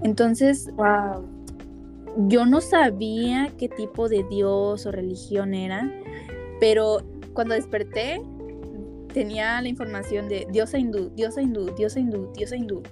Entonces, 0.02 0.70
wow, 0.76 1.26
yo 2.28 2.46
no 2.46 2.62
sabía 2.62 3.52
qué 3.58 3.70
tipo 3.70 4.10
de 4.10 4.24
dios 4.30 4.86
o 4.86 4.92
religión 4.92 5.54
era, 5.54 5.90
pero 6.60 7.02
cuando 7.34 7.56
desperté 7.56 8.22
tenía 9.14 9.62
la 9.62 9.70
información 9.70 10.28
de 10.28 10.48
diosa 10.50 10.78
hindú, 10.78 11.10
diosa 11.16 11.42
hindú, 11.42 11.74
diosa 11.76 12.00
hindú, 12.00 12.32
diosa 12.36 12.56
hindú. 12.56 12.84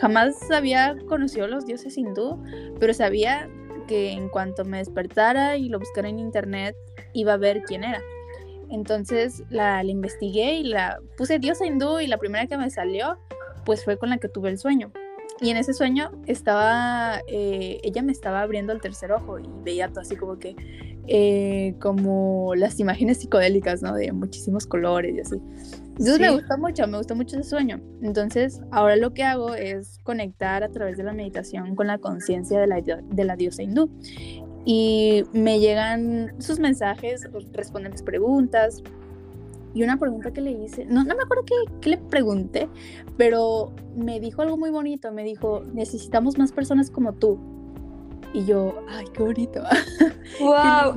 Jamás 0.00 0.50
había 0.50 0.96
conocido 1.06 1.46
los 1.46 1.66
dioses 1.66 1.96
hindú, 1.96 2.42
pero 2.80 2.92
sabía 2.94 3.48
que 3.86 4.10
en 4.10 4.28
cuanto 4.28 4.64
me 4.64 4.78
despertara 4.78 5.56
y 5.56 5.68
lo 5.68 5.78
buscara 5.78 6.08
en 6.08 6.18
internet, 6.18 6.74
iba 7.12 7.34
a 7.34 7.36
ver 7.36 7.62
quién 7.62 7.84
era. 7.84 8.02
Entonces 8.68 9.44
la, 9.48 9.84
investigué 9.84 10.54
y 10.54 10.64
la 10.64 10.98
puse 11.16 11.38
diosa 11.38 11.66
hindú 11.66 12.00
y 12.00 12.06
la 12.06 12.18
primera 12.18 12.46
que 12.46 12.56
me 12.56 12.68
salió, 12.70 13.18
pues 13.64 13.84
fue 13.84 13.96
con 13.98 14.10
la 14.10 14.18
que 14.18 14.28
tuve 14.28 14.50
el 14.50 14.58
sueño. 14.58 14.92
Y 15.40 15.50
en 15.50 15.56
ese 15.58 15.74
sueño 15.74 16.10
estaba, 16.26 17.20
eh, 17.28 17.78
ella 17.82 18.02
me 18.02 18.12
estaba 18.12 18.40
abriendo 18.40 18.72
el 18.72 18.80
tercer 18.80 19.12
ojo 19.12 19.38
y 19.38 19.48
veía 19.64 19.88
todo 19.88 20.00
así 20.00 20.16
como 20.16 20.38
que, 20.38 20.56
eh, 21.08 21.74
como 21.80 22.54
las 22.54 22.80
imágenes 22.80 23.18
psicodélicas, 23.18 23.82
¿no? 23.82 23.94
De 23.94 24.12
muchísimos 24.12 24.66
colores 24.66 25.14
y 25.14 25.20
así. 25.20 25.36
Entonces 25.90 26.20
me 26.20 26.30
gusta 26.30 26.56
mucho, 26.56 26.86
me 26.86 26.98
gusta 26.98 27.14
mucho 27.14 27.38
ese 27.38 27.48
sueño. 27.48 27.80
Entonces 28.02 28.60
ahora 28.70 28.96
lo 28.96 29.12
que 29.12 29.24
hago 29.24 29.54
es 29.54 29.98
conectar 30.02 30.62
a 30.62 30.70
través 30.70 30.96
de 30.96 31.04
la 31.04 31.12
meditación 31.12 31.74
con 31.74 31.86
la 31.86 31.98
conciencia 31.98 32.58
de 32.58 32.66
la, 32.66 32.80
de 32.80 33.24
la 33.24 33.36
diosa 33.36 33.62
hindú. 33.62 33.90
Y 34.64 35.22
me 35.32 35.60
llegan 35.60 36.34
sus 36.38 36.58
mensajes, 36.58 37.28
responden 37.52 37.92
mis 37.92 38.02
preguntas. 38.02 38.82
Y 39.76 39.82
una 39.82 39.98
pregunta 39.98 40.30
que 40.30 40.40
le 40.40 40.52
hice, 40.52 40.86
no, 40.86 41.04
no 41.04 41.14
me 41.14 41.22
acuerdo 41.22 41.44
qué, 41.44 41.54
qué 41.82 41.90
le 41.90 41.98
pregunté, 41.98 42.66
pero 43.18 43.74
me 43.94 44.20
dijo 44.20 44.40
algo 44.40 44.56
muy 44.56 44.70
bonito. 44.70 45.12
Me 45.12 45.22
dijo, 45.22 45.64
necesitamos 45.74 46.38
más 46.38 46.50
personas 46.50 46.90
como 46.90 47.12
tú. 47.12 47.38
Y 48.32 48.46
yo, 48.46 48.82
ay, 48.88 49.04
qué 49.12 49.22
bonito. 49.22 49.62
¡Wow! 50.40 50.96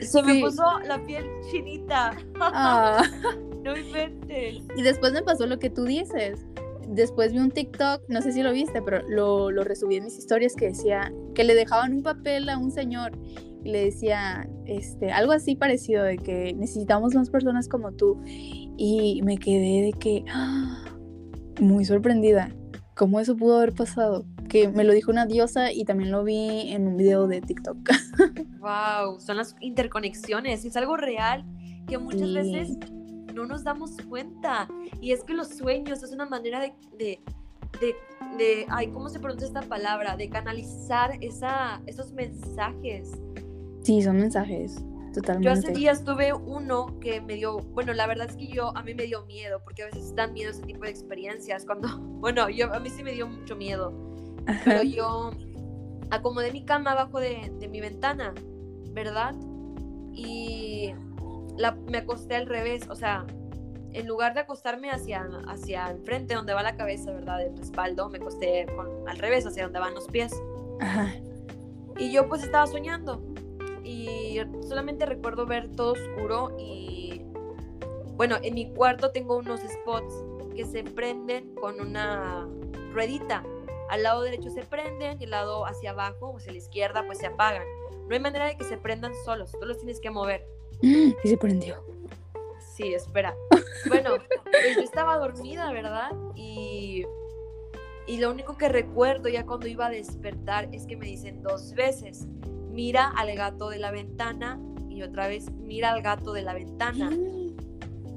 Se 0.00 0.20
me 0.20 0.40
puso 0.40 0.64
la 0.80 1.00
piel 1.06 1.24
chinita. 1.48 2.16
Ah. 2.40 3.04
No 3.62 3.76
inventes. 3.76 4.64
Y 4.76 4.82
después 4.82 5.12
me 5.12 5.22
pasó 5.22 5.46
lo 5.46 5.60
que 5.60 5.70
tú 5.70 5.84
dices. 5.84 6.44
Después 6.92 7.32
vi 7.32 7.38
un 7.38 7.50
TikTok, 7.50 8.02
no 8.08 8.22
sé 8.22 8.32
si 8.32 8.42
lo 8.42 8.52
viste, 8.52 8.82
pero 8.82 9.06
lo, 9.08 9.50
lo 9.50 9.64
resubí 9.64 9.96
en 9.96 10.04
mis 10.04 10.18
historias 10.18 10.54
que 10.54 10.66
decía 10.66 11.12
que 11.34 11.44
le 11.44 11.54
dejaban 11.54 11.92
un 11.92 12.02
papel 12.02 12.48
a 12.48 12.58
un 12.58 12.70
señor 12.70 13.12
y 13.64 13.70
le 13.70 13.84
decía 13.84 14.48
este, 14.66 15.10
algo 15.12 15.32
así 15.32 15.56
parecido 15.56 16.04
de 16.04 16.18
que 16.18 16.52
necesitamos 16.54 17.14
más 17.14 17.30
personas 17.30 17.68
como 17.68 17.92
tú. 17.92 18.20
Y 18.24 19.20
me 19.22 19.38
quedé 19.38 19.82
de 19.82 19.92
que 19.98 20.24
¡ah! 20.28 20.84
muy 21.60 21.84
sorprendida. 21.84 22.54
¿Cómo 22.94 23.20
eso 23.20 23.36
pudo 23.36 23.56
haber 23.56 23.72
pasado? 23.72 24.24
porque 24.52 24.68
me 24.68 24.84
lo 24.84 24.92
dijo 24.92 25.10
una 25.10 25.24
diosa 25.24 25.72
y 25.72 25.84
también 25.84 26.10
lo 26.10 26.24
vi 26.24 26.72
en 26.72 26.86
un 26.86 26.96
video 26.98 27.26
de 27.26 27.40
TikTok. 27.40 27.78
Wow, 28.58 29.18
son 29.18 29.38
las 29.38 29.56
interconexiones, 29.60 30.64
es 30.64 30.76
algo 30.76 30.96
real 30.96 31.44
que 31.88 31.98
muchas 31.98 32.32
veces 32.32 32.76
no 33.32 33.46
nos 33.46 33.64
damos 33.64 33.96
cuenta. 34.08 34.68
Y 35.00 35.12
es 35.12 35.24
que 35.24 35.34
los 35.34 35.48
sueños 35.48 36.02
es 36.02 36.12
una 36.12 36.26
manera 36.26 36.60
de, 36.60 36.74
de, 36.96 37.20
de, 37.80 37.94
de 38.38 38.66
ay, 38.68 38.88
¿cómo 38.88 39.08
se 39.08 39.18
pronuncia 39.18 39.46
esta 39.46 39.62
palabra? 39.62 40.16
De 40.16 40.28
canalizar 40.28 41.16
esa, 41.20 41.80
esos 41.86 42.12
mensajes. 42.12 43.12
Sí, 43.82 44.02
son 44.02 44.18
mensajes. 44.18 44.82
Totalmente. 45.12 45.46
Yo 45.46 45.52
hace 45.52 45.72
días 45.72 46.04
tuve 46.04 46.32
uno 46.32 46.98
que 47.00 47.20
me 47.20 47.34
dio, 47.34 47.58
bueno, 47.58 47.92
la 47.92 48.06
verdad 48.06 48.30
es 48.30 48.36
que 48.36 48.46
yo, 48.46 48.76
a 48.76 48.82
mí 48.82 48.94
me 48.94 49.04
dio 49.04 49.26
miedo, 49.26 49.60
porque 49.62 49.82
a 49.82 49.86
veces 49.86 50.14
dan 50.14 50.32
miedo 50.32 50.50
ese 50.50 50.62
tipo 50.62 50.84
de 50.84 50.90
experiencias, 50.90 51.66
cuando, 51.66 51.88
bueno, 52.20 52.48
yo, 52.48 52.72
a 52.72 52.80
mí 52.80 52.88
sí 52.88 53.02
me 53.02 53.12
dio 53.12 53.26
mucho 53.26 53.54
miedo, 53.54 53.92
pero 54.64 54.82
yo 54.82 55.32
acomodé 56.10 56.50
mi 56.50 56.64
cama 56.64 56.92
abajo 56.92 57.20
de, 57.20 57.52
de 57.58 57.68
mi 57.68 57.80
ventana, 57.80 58.32
¿verdad? 58.92 59.34
Y 60.14 60.94
la, 61.56 61.72
me 61.72 61.98
acosté 61.98 62.36
al 62.36 62.46
revés, 62.46 62.88
o 62.88 62.94
sea, 62.94 63.26
en 63.92 64.06
lugar 64.06 64.34
de 64.34 64.40
acostarme 64.40 64.90
hacia, 64.90 65.28
hacia 65.48 65.90
el 65.90 66.00
frente, 66.02 66.34
donde 66.34 66.54
va 66.54 66.62
la 66.62 66.76
cabeza, 66.76 67.12
¿verdad? 67.12 67.42
El 67.42 67.56
respaldo, 67.56 68.08
me 68.08 68.18
acosté 68.18 68.66
con, 68.74 69.08
al 69.08 69.18
revés, 69.18 69.46
hacia 69.46 69.64
donde 69.64 69.78
van 69.78 69.94
los 69.94 70.06
pies. 70.08 70.32
Ajá. 70.80 71.12
Y 71.98 72.10
yo 72.10 72.28
pues 72.28 72.42
estaba 72.42 72.66
soñando 72.66 73.22
y 73.84 74.40
solamente 74.66 75.06
recuerdo 75.06 75.46
ver 75.46 75.70
todo 75.72 75.92
oscuro 75.92 76.56
y 76.58 77.22
bueno, 78.16 78.36
en 78.42 78.54
mi 78.54 78.72
cuarto 78.72 79.10
tengo 79.10 79.36
unos 79.36 79.60
spots 79.60 80.24
que 80.54 80.64
se 80.64 80.84
prenden 80.84 81.54
con 81.54 81.80
una 81.80 82.48
ruedita. 82.92 83.42
Al 83.90 84.02
lado 84.02 84.22
derecho 84.22 84.50
se 84.50 84.62
prenden 84.62 85.20
y 85.20 85.24
al 85.24 85.30
lado 85.30 85.66
hacia 85.66 85.90
abajo 85.90 86.30
o 86.30 86.36
hacia 86.36 86.52
la 86.52 86.58
izquierda 86.58 87.04
pues 87.06 87.18
se 87.18 87.26
apagan. 87.26 87.64
No 88.08 88.14
hay 88.14 88.20
manera 88.20 88.46
de 88.46 88.56
que 88.56 88.64
se 88.64 88.76
prendan 88.76 89.12
solos, 89.24 89.52
tú 89.52 89.66
los 89.66 89.78
tienes 89.78 90.00
que 90.00 90.10
mover. 90.10 90.46
Y 91.24 91.28
se 91.28 91.36
prendió. 91.36 91.76
Sí, 92.58 92.94
espera. 92.94 93.34
Bueno, 93.88 94.10
pues 94.44 94.76
yo 94.76 94.82
estaba 94.82 95.18
dormida, 95.18 95.72
¿verdad? 95.72 96.12
Y, 96.36 97.04
y 98.06 98.18
lo 98.18 98.30
único 98.30 98.56
que 98.56 98.68
recuerdo 98.68 99.28
ya 99.28 99.44
cuando 99.44 99.66
iba 99.66 99.86
a 99.86 99.90
despertar 99.90 100.68
es 100.70 100.86
que 100.86 100.96
me 100.96 101.06
dicen 101.06 101.42
dos 101.42 101.74
veces, 101.74 102.28
mira 102.70 103.08
al 103.08 103.34
gato 103.34 103.70
de 103.70 103.80
la 103.80 103.90
ventana 103.90 104.60
y 104.88 105.02
otra 105.02 105.26
vez 105.26 105.50
mira 105.50 105.92
al 105.92 106.02
gato 106.02 106.32
de 106.32 106.42
la 106.42 106.54
ventana. 106.54 107.10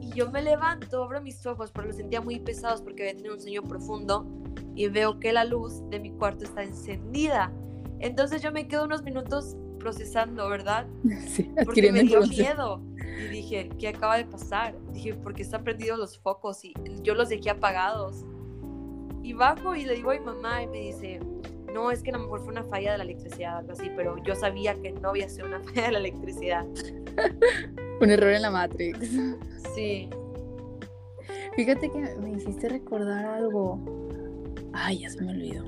Y 0.02 0.12
yo 0.12 0.30
me 0.30 0.44
levanto, 0.44 1.04
abro 1.04 1.20
mis 1.20 1.44
ojos, 1.48 1.72
pero 1.72 1.88
los 1.88 1.96
sentía 1.96 2.22
muy 2.22 2.40
pesados 2.40 2.80
porque 2.80 3.02
había 3.02 3.16
tenido 3.16 3.34
un 3.34 3.42
sueño 3.42 3.64
profundo 3.64 4.28
y 4.76 4.88
veo 4.88 5.20
que 5.20 5.34
la 5.34 5.44
luz 5.46 5.82
de 5.90 6.00
mi 6.00 6.12
cuarto 6.12 6.46
está 6.46 6.62
encendida. 6.62 7.52
Entonces 8.00 8.44
yo 8.44 8.52
me 8.52 8.68
quedo 8.68 8.84
unos 8.84 9.02
minutos 9.02 9.58
procesando, 9.86 10.50
¿verdad? 10.50 10.88
Sí, 11.28 11.52
Porque 11.64 11.92
me 11.92 12.02
dio 12.02 12.22
miedo. 12.22 12.82
Y 12.98 13.28
dije, 13.30 13.70
¿qué 13.78 13.90
acaba 13.90 14.18
de 14.18 14.26
pasar? 14.26 14.76
Dije, 14.92 15.14
porque 15.14 15.44
están 15.44 15.64
prendidos 15.64 16.00
los 16.00 16.18
focos 16.18 16.66
y 16.66 16.74
yo 17.04 17.14
los 17.14 17.30
dejé 17.30 17.52
apagados. 17.52 18.26
Y 19.22 19.34
bajo 19.34 19.76
y 19.76 19.86
le 19.86 19.94
digo 19.94 20.10
a 20.10 20.16
mi 20.16 20.22
mamá 20.22 20.64
y 20.64 20.68
me 20.68 20.80
dice, 20.80 21.20
no, 21.72 21.92
es 21.92 22.02
que 22.02 22.10
a 22.10 22.14
lo 22.14 22.24
mejor 22.24 22.40
fue 22.42 22.50
una 22.52 22.64
falla 22.64 22.94
de 22.94 22.98
la 22.98 23.04
electricidad, 23.04 23.58
algo 23.58 23.74
así, 23.74 23.92
pero 23.96 24.18
yo 24.24 24.34
sabía 24.34 24.74
que 24.82 24.92
no 24.92 25.10
había 25.10 25.30
sido 25.30 25.46
una 25.46 25.60
falla 25.64 25.84
de 25.84 25.92
la 25.92 26.00
electricidad. 26.00 26.66
Un 28.02 28.10
error 28.10 28.32
en 28.32 28.42
la 28.42 28.50
Matrix. 28.50 29.00
Sí. 29.76 30.10
Fíjate 31.56 31.92
que 31.92 32.16
me 32.20 32.32
hiciste 32.32 32.70
recordar 32.70 33.24
algo. 33.24 33.80
Ay, 34.74 35.02
ya 35.02 35.10
se 35.12 35.22
me 35.22 35.32
olvidó. 35.32 35.64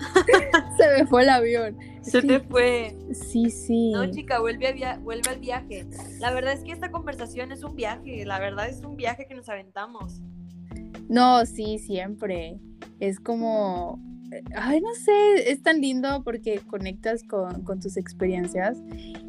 se 0.76 0.88
me 0.98 1.06
fue 1.06 1.22
el 1.22 1.28
avión. 1.28 1.76
Se 2.02 2.20
que- 2.22 2.26
te 2.26 2.40
fue. 2.40 2.96
Sí, 3.12 3.50
sí. 3.50 3.92
No, 3.92 4.10
chica, 4.10 4.40
vuelve, 4.40 4.68
a 4.68 4.72
via- 4.72 4.98
vuelve 5.02 5.28
al 5.30 5.38
viaje. 5.40 5.86
La 6.18 6.32
verdad 6.32 6.52
es 6.54 6.64
que 6.64 6.72
esta 6.72 6.90
conversación 6.90 7.52
es 7.52 7.62
un 7.62 7.74
viaje, 7.76 8.24
la 8.24 8.38
verdad 8.38 8.68
es 8.68 8.80
un 8.82 8.96
viaje 8.96 9.26
que 9.28 9.34
nos 9.34 9.48
aventamos. 9.48 10.20
No, 11.08 11.44
sí, 11.46 11.78
siempre. 11.78 12.58
Es 13.00 13.18
como, 13.20 14.00
eh, 14.32 14.42
ay, 14.54 14.80
no 14.80 14.94
sé, 14.94 15.50
es 15.50 15.62
tan 15.62 15.80
lindo 15.80 16.22
porque 16.24 16.60
conectas 16.60 17.22
con, 17.24 17.64
con 17.64 17.80
tus 17.80 17.96
experiencias 17.96 18.78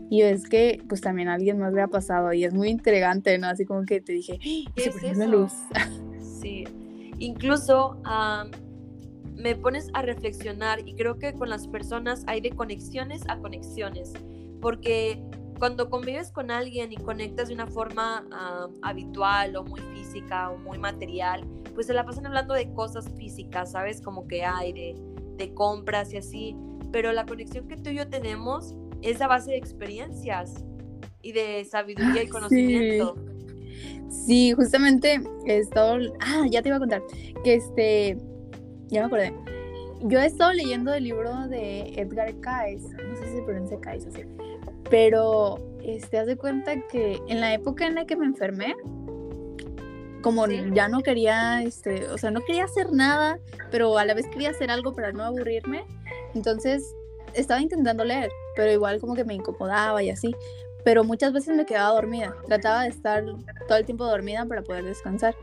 y 0.09 0.21
ves 0.21 0.47
que 0.47 0.81
pues 0.87 1.01
también 1.01 1.27
a 1.29 1.33
alguien 1.35 1.57
más 1.57 1.73
le 1.73 1.81
ha 1.81 1.87
pasado 1.87 2.33
y 2.33 2.43
es 2.45 2.53
muy 2.53 2.69
intrigante, 2.69 3.37
¿no? 3.37 3.47
Así 3.47 3.65
como 3.65 3.83
que 3.85 3.99
te 4.01 4.13
dije, 4.13 4.33
¡Ah! 4.39 4.71
¿Qué 4.75 4.83
se 4.83 4.89
es 4.89 5.17
eso? 5.17 5.27
luz. 5.27 5.53
Sí. 6.41 6.65
Incluso 7.19 7.99
am, 8.03 8.51
me 9.41 9.55
pones 9.55 9.89
a 9.93 10.01
reflexionar 10.01 10.87
y 10.87 10.93
creo 10.95 11.17
que 11.17 11.33
con 11.33 11.49
las 11.49 11.67
personas 11.67 12.23
hay 12.27 12.41
de 12.41 12.51
conexiones 12.51 13.23
a 13.27 13.37
conexiones, 13.39 14.13
porque 14.61 15.21
cuando 15.59 15.89
convives 15.89 16.31
con 16.31 16.49
alguien 16.49 16.91
y 16.91 16.97
conectas 16.97 17.49
de 17.49 17.53
una 17.53 17.67
forma 17.67 18.25
am, 18.31 18.73
habitual 18.81 19.55
o 19.55 19.63
muy 19.63 19.79
física 19.93 20.49
o 20.49 20.57
muy 20.57 20.77
material, 20.79 21.45
pues 21.75 21.87
se 21.87 21.93
la 21.93 22.03
pasan 22.05 22.25
hablando 22.25 22.53
de 22.53 22.71
cosas 22.73 23.09
físicas, 23.17 23.71
¿sabes? 23.71 24.01
Como 24.01 24.27
que 24.27 24.43
hay 24.43 24.73
de, 24.73 24.95
de 25.37 25.53
compras 25.53 26.13
y 26.13 26.17
así, 26.17 26.55
pero 26.91 27.11
la 27.13 27.25
conexión 27.25 27.67
que 27.67 27.77
tú 27.77 27.89
y 27.91 27.95
yo 27.97 28.07
tenemos 28.09 28.75
es 29.01 29.21
a 29.21 29.27
base 29.27 29.51
de 29.51 29.57
experiencias 29.57 30.63
y 31.21 31.31
de 31.31 31.63
sabiduría 31.65 32.23
y 32.23 32.25
Sí. 32.25 32.31
conocimiento. 32.31 33.15
Sí, 34.09 34.51
justamente 34.53 35.21
he 35.45 35.57
estado, 35.57 35.97
ah, 36.19 36.45
ya 36.49 36.61
te 36.61 36.69
iba 36.69 36.75
a 36.77 36.79
contar, 36.79 37.01
que 37.43 37.55
este, 37.55 38.17
ya 38.91 39.01
me 39.01 39.07
acordé. 39.07 39.33
Yo 40.03 40.19
he 40.19 40.25
estado 40.25 40.51
leyendo 40.53 40.93
el 40.93 41.03
libro 41.03 41.47
de 41.47 41.93
Edgar 41.95 42.33
Cayce, 42.39 42.87
no 42.89 43.15
sé 43.17 43.27
si 43.27 43.35
se 43.37 43.41
pronuncia 43.43 43.79
Cayce 43.79 44.09
así, 44.09 44.23
pero 44.89 45.59
este, 45.83 46.17
haz 46.19 46.27
de 46.27 46.37
cuenta 46.37 46.87
que 46.87 47.19
en 47.27 47.39
la 47.39 47.53
época 47.53 47.85
en 47.85 47.95
la 47.95 48.05
que 48.05 48.15
me 48.15 48.25
enfermé, 48.25 48.75
como 50.21 50.45
Sí. 50.47 50.61
ya 50.73 50.87
no 50.87 51.01
quería, 51.01 51.63
este, 51.63 52.07
o 52.09 52.17
sea, 52.17 52.31
no 52.31 52.41
quería 52.41 52.65
hacer 52.65 52.91
nada, 52.91 53.39
pero 53.71 53.97
a 53.97 54.05
la 54.05 54.13
vez 54.13 54.27
quería 54.27 54.49
hacer 54.51 54.69
algo 54.71 54.93
para 54.93 55.11
no 55.11 55.23
aburrirme, 55.23 55.83
entonces 56.35 56.95
estaba 57.33 57.61
intentando 57.61 58.03
leer, 58.03 58.29
pero 58.55 58.71
igual 58.71 58.99
como 58.99 59.15
que 59.15 59.23
me 59.23 59.33
incomodaba 59.35 60.01
y 60.03 60.09
así, 60.09 60.35
pero 60.83 61.03
muchas 61.03 61.31
veces 61.31 61.55
me 61.55 61.65
quedaba 61.65 61.93
dormida, 61.93 62.35
trataba 62.47 62.83
de 62.83 62.89
estar 62.89 63.23
todo 63.67 63.77
el 63.77 63.85
tiempo 63.85 64.05
dormida 64.05 64.45
para 64.45 64.63
poder 64.63 64.83
descansar. 64.83 65.35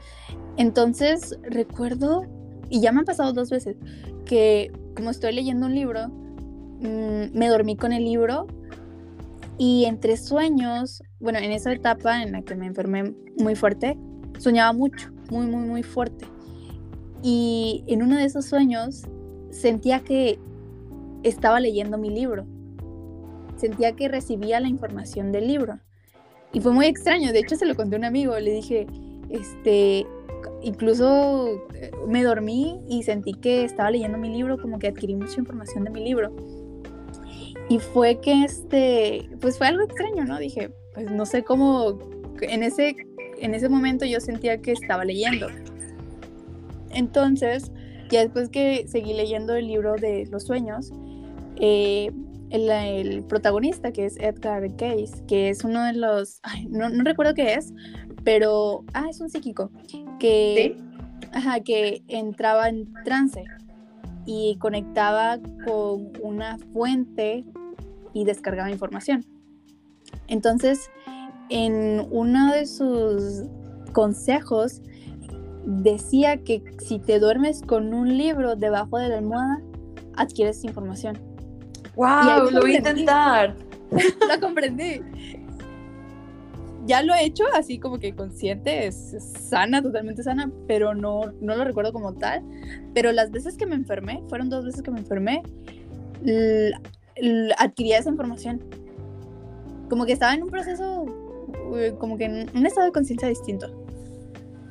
Entonces 0.57 1.39
recuerdo, 1.43 2.25
y 2.71 2.81
ya 2.81 2.93
me 2.93 3.01
han 3.01 3.05
pasado 3.05 3.33
dos 3.33 3.51
veces, 3.51 3.77
que 4.25 4.73
como 4.95 5.11
estoy 5.11 5.33
leyendo 5.33 5.67
un 5.67 5.75
libro, 5.75 6.09
mm, 6.09 7.37
me 7.37 7.49
dormí 7.49 7.77
con 7.77 7.93
el 7.93 8.05
libro 8.05 8.47
y 9.59 9.85
entre 9.87 10.17
sueños, 10.17 11.03
bueno, 11.19 11.39
en 11.39 11.51
esa 11.51 11.73
etapa 11.73 12.23
en 12.23 12.33
la 12.33 12.43
que 12.43 12.55
me 12.55 12.67
enfermé 12.67 13.15
muy 13.37 13.57
fuerte, 13.57 13.99
soñaba 14.39 14.73
mucho, 14.73 15.11
muy, 15.31 15.47
muy, 15.47 15.67
muy 15.67 15.83
fuerte. 15.83 16.27
Y 17.23 17.85
en 17.89 18.03
uno 18.03 18.17
de 18.17 18.25
esos 18.25 18.47
sueños 18.47 19.03
sentía 19.51 20.01
que 20.01 20.39
estaba 21.25 21.59
leyendo 21.59 21.99
mi 21.99 22.11
libro. 22.11 22.47
Sentía 23.57 23.97
que 23.97 24.09
recibía 24.09 24.61
la 24.61 24.69
información 24.69 25.33
del 25.33 25.49
libro. 25.49 25.81
Y 26.53 26.61
fue 26.61 26.73
muy 26.73 26.87
extraño. 26.87 27.33
De 27.33 27.41
hecho, 27.41 27.57
se 27.57 27.67
lo 27.67 27.75
conté 27.75 27.97
a 27.97 27.99
un 27.99 28.05
amigo. 28.05 28.39
Le 28.39 28.53
dije, 28.53 28.87
este, 29.29 30.07
incluso 30.63 31.67
eh, 31.75 31.91
me 32.07 32.23
dormí 32.23 32.81
y 32.89 33.03
sentí 33.03 33.35
que 33.35 33.65
estaba 33.65 33.91
leyendo 33.91 34.19
mi 34.19 34.29
libro, 34.29 34.59
como 34.59 34.79
que 34.79 34.89
adquirí 34.89 35.15
mucha 35.15 35.41
información 35.41 35.85
de 35.85 35.91
mi 35.91 36.05
libro. 36.05 36.35
Y 37.69 37.79
fue 37.79 38.21
que, 38.21 38.45
este, 38.45 39.29
pues 39.41 39.59
fue 39.59 39.69
algo 39.69 39.83
extraño, 39.83 40.25
¿no? 40.25 40.39
Dije, 40.39 40.71
pues 40.95 41.11
no 41.11 41.27
sé 41.27 41.43
cómo, 41.45 41.99
en 42.41 42.63
ese, 42.63 42.97
en 43.39 43.55
ese 43.55 43.69
momento 43.69 44.07
yo 44.07 44.21
sentía 44.21 44.59
que 44.59 44.73
estaba 44.73 45.05
leyendo. 45.05 45.49
Entonces, 46.91 47.71
ya 48.11 48.21
después 48.21 48.49
que 48.49 48.87
seguí 48.89 49.13
leyendo 49.13 49.55
el 49.55 49.67
libro 49.67 49.97
de 49.97 50.27
los 50.31 50.45
sueños, 50.45 50.91
eh, 51.57 52.11
el, 52.51 53.25
protagonista, 53.25 53.93
que 53.93 54.07
es 54.07 54.17
Edgar 54.19 54.75
Cayce, 54.77 55.25
que 55.27 55.51
es 55.51 55.65
uno 55.65 55.85
de 55.85 55.93
los, 55.95 56.41
no, 56.71 56.89
no 56.89 57.05
recuerdo 57.05 57.35
qué 57.35 57.55
es, 57.55 57.73
pero, 58.29 58.85
ah, 58.93 59.07
es 59.09 59.23
un 59.23 59.31
psíquico, 59.31 59.71
que, 60.21 60.77
ajá, 61.33 61.61
que 61.61 62.03
entraba 62.09 62.69
en 62.69 62.93
trance 63.03 63.43
y 64.27 64.59
conectaba 64.59 65.39
con 65.65 66.13
una 66.23 66.59
fuente 66.75 67.47
y 68.13 68.27
descargaba 68.27 68.71
información. 68.71 69.25
Entonces, 70.27 70.91
en 71.49 72.07
uno 72.11 72.53
de 72.53 72.67
sus 72.67 73.45
consejos, 73.95 74.83
decía 75.65 76.37
que 76.37 76.63
si 76.87 76.99
te 76.99 77.21
duermes 77.21 77.63
con 77.63 77.95
un 77.95 78.19
libro 78.19 78.57
debajo 78.57 78.99
de 78.99 79.09
la 79.09 79.17
almohada, 79.17 79.63
adquieres 80.17 80.65
información. 80.65 81.19
¡Wow! 81.97 82.51
Lo 82.51 82.61
voy 82.61 82.75
a 82.75 82.77
intentar. 82.77 83.57
Lo 84.29 84.39
comprendí. 84.39 85.01
Ya 86.89 87.03
lo 87.03 87.15
he 87.15 87.25
hecho 87.25 87.45
así 87.55 87.79
como 87.79 87.99
que 87.99 88.15
consciente, 88.15 88.87
es, 88.87 89.15
sana, 89.21 89.83
totalmente 89.83 90.23
sana, 90.23 90.51
pero 90.67 90.95
no, 90.95 91.33
no 91.41 91.55
lo 91.55 91.65
recuerdo 91.65 91.93
como 91.93 92.15
tal. 92.15 92.43
Pero 92.95 93.13
las 93.13 93.31
veces 93.31 93.57
que 93.57 93.67
me 93.67 93.75
enfermé, 93.75 94.23
fueron 94.29 94.49
dos 94.49 94.65
veces 94.65 94.83
que 94.83 94.91
me 94.91 94.99
enfermé, 94.99 95.43
adquiría 97.59 97.99
esa 97.99 98.09
información. 98.09 98.65
Como 99.91 100.07
que 100.07 100.15
estaba 100.15 100.35
en 100.35 100.43
un 100.43 100.49
proceso, 100.49 101.05
como 101.99 102.17
que 102.17 102.25
en 102.25 102.51
un 102.55 102.67
estado 102.67 102.87
de 102.87 102.93
conciencia 102.93 103.29
distinto. 103.29 103.71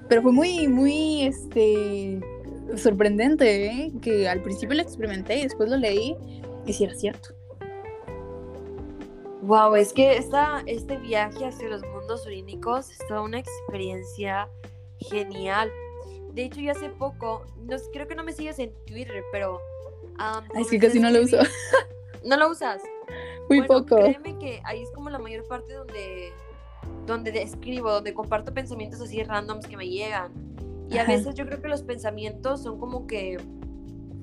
Pero 0.09 0.23
fue 0.23 0.31
muy, 0.31 0.67
muy, 0.67 1.23
este, 1.23 2.19
sorprendente, 2.75 3.67
¿eh? 3.67 3.91
que 4.01 4.27
al 4.27 4.41
principio 4.41 4.75
lo 4.75 4.81
experimenté 4.81 5.37
y 5.37 5.43
después 5.43 5.69
lo 5.69 5.77
leí 5.77 6.15
y 6.65 6.73
si 6.73 6.83
era 6.83 6.95
cierto. 6.95 7.29
Wow, 9.43 9.75
es 9.75 9.93
que 9.93 10.17
esta, 10.17 10.61
este 10.65 10.97
viaje 10.97 11.45
hacia 11.45 11.69
los 11.69 11.81
mundos 12.07 12.25
urínicos 12.25 12.89
es 12.89 13.05
toda 13.05 13.21
una 13.21 13.37
experiencia 13.37 14.47
genial. 14.97 15.69
De 16.31 16.45
hecho, 16.45 16.61
yo 16.61 16.71
hace 16.71 16.87
poco, 16.87 17.45
no, 17.65 17.75
creo 17.91 18.07
que 18.07 18.15
no 18.15 18.23
me 18.23 18.31
sigues 18.31 18.59
en 18.59 18.71
Twitter, 18.85 19.25
pero... 19.29 19.59
es 20.57 20.69
que 20.69 20.79
casi 20.79 21.01
no 21.01 21.11
lo 21.11 21.21
uso. 21.21 21.37
¿No 22.23 22.37
lo 22.37 22.49
usas? 22.49 22.81
Muy 23.49 23.61
poco. 23.63 23.97
Créeme 23.97 24.39
que 24.39 24.61
ahí 24.63 24.83
es 24.83 24.89
como 24.91 25.09
la 25.09 25.19
mayor 25.19 25.45
parte 25.49 25.73
donde, 25.73 26.31
donde 27.05 27.41
escribo, 27.41 27.91
donde 27.91 28.13
comparto 28.13 28.53
pensamientos 28.53 29.01
así 29.01 29.21
randoms 29.23 29.67
que 29.67 29.75
me 29.75 29.89
llegan. 29.89 30.31
Y 30.89 30.99
a 30.99 31.03
veces 31.03 31.35
yo 31.35 31.45
creo 31.45 31.61
que 31.61 31.67
los 31.67 31.83
pensamientos 31.83 32.63
son 32.63 32.79
como 32.79 33.05
que... 33.05 33.37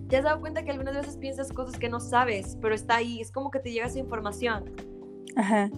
¿Te 0.09 0.17
has 0.17 0.25
dado 0.25 0.41
cuenta 0.41 0.65
que 0.65 0.71
algunas 0.71 0.95
veces 0.95 1.19
piensas 1.19 1.53
cosas 1.53 1.79
que 1.79 1.91
no 1.91 2.01
sabes, 2.01 2.57
pero 2.63 2.75
está 2.75 2.97
ahí? 2.97 3.21
Es 3.21 3.31
como 3.31 3.51
que 3.51 3.59
te 3.59 3.73
llega 3.73 3.87
esa 3.87 3.99
información. 3.99 4.73
Ajá. 5.37 5.71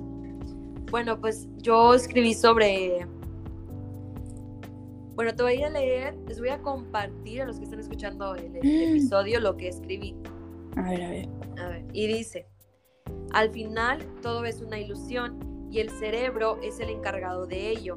Bueno, 0.91 1.21
pues 1.21 1.49
yo 1.59 1.95
escribí 1.95 2.35
sobre... 2.35 3.07
Bueno, 5.15 5.35
te 5.35 5.43
voy 5.43 5.63
a 5.63 5.71
leer, 5.71 6.15
les 6.29 6.39
voy 6.39 6.51
a 6.51 6.61
compartir 6.61 7.43
a 7.43 7.47
los 7.47 7.59
que 7.59 7.65
están 7.65 7.81
escuchando 7.81 8.35
el, 8.35 8.55
episodio 8.57 9.41
lo 9.41 9.57
que 9.57 9.69
escribí. 9.69 10.15
A 10.77 10.83
ver, 10.83 11.03
a 11.03 11.11
ver. 11.11 11.29
A 11.59 11.69
ver, 11.69 11.85
y 11.95 12.07
dice, 12.07 12.47
al 13.33 13.51
final 13.51 13.99
todo 14.21 14.45
es 14.45 14.61
una 14.61 14.79
ilusión 14.79 15.69
y 15.71 15.81
el 15.81 15.91
cerebro 15.91 16.59
es 16.63 16.81
el 16.81 16.91
encargado 16.91 17.47
de 17.47 17.71
ello. 17.71 17.97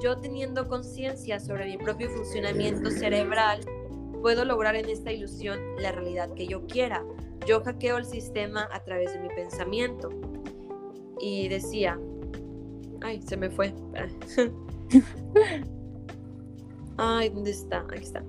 Yo 0.00 0.16
teniendo 0.18 0.68
conciencia 0.68 1.40
sobre 1.40 1.66
mi 1.66 1.78
propio 1.78 2.08
funcionamiento 2.10 2.90
cerebral, 2.90 3.60
puedo 4.22 4.44
lograr 4.44 4.76
en 4.76 4.88
esta 4.88 5.12
ilusión 5.12 5.58
la 5.78 5.92
realidad 5.92 6.32
que 6.34 6.46
yo 6.46 6.66
quiera. 6.66 7.04
Yo 7.46 7.60
hackeo 7.62 7.98
el 7.98 8.04
sistema 8.04 8.68
a 8.72 8.84
través 8.84 9.12
de 9.12 9.20
mi 9.20 9.28
pensamiento 9.28 10.10
y 11.20 11.48
decía, 11.48 11.98
ay, 13.02 13.22
se 13.22 13.36
me 13.36 13.50
fue. 13.50 13.74
ay, 16.96 17.28
¿dónde 17.30 17.50
está? 17.50 17.80
Aquí 17.80 18.02
está. 18.02 18.24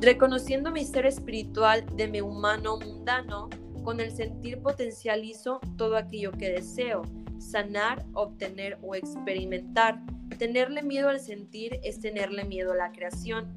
Reconociendo 0.00 0.70
mi 0.70 0.84
ser 0.84 1.06
espiritual 1.06 1.84
de 1.96 2.08
mi 2.08 2.20
humano 2.20 2.78
mundano, 2.78 3.48
con 3.84 4.00
el 4.00 4.12
sentir 4.12 4.60
potencializo 4.60 5.60
todo 5.76 5.96
aquello 5.96 6.32
que 6.32 6.50
deseo, 6.50 7.02
sanar, 7.38 8.04
obtener 8.12 8.78
o 8.82 8.94
experimentar. 8.94 10.00
Tenerle 10.38 10.82
miedo 10.82 11.08
al 11.08 11.20
sentir 11.20 11.78
es 11.82 12.00
tenerle 12.00 12.44
miedo 12.44 12.72
a 12.72 12.76
la 12.76 12.92
creación. 12.92 13.52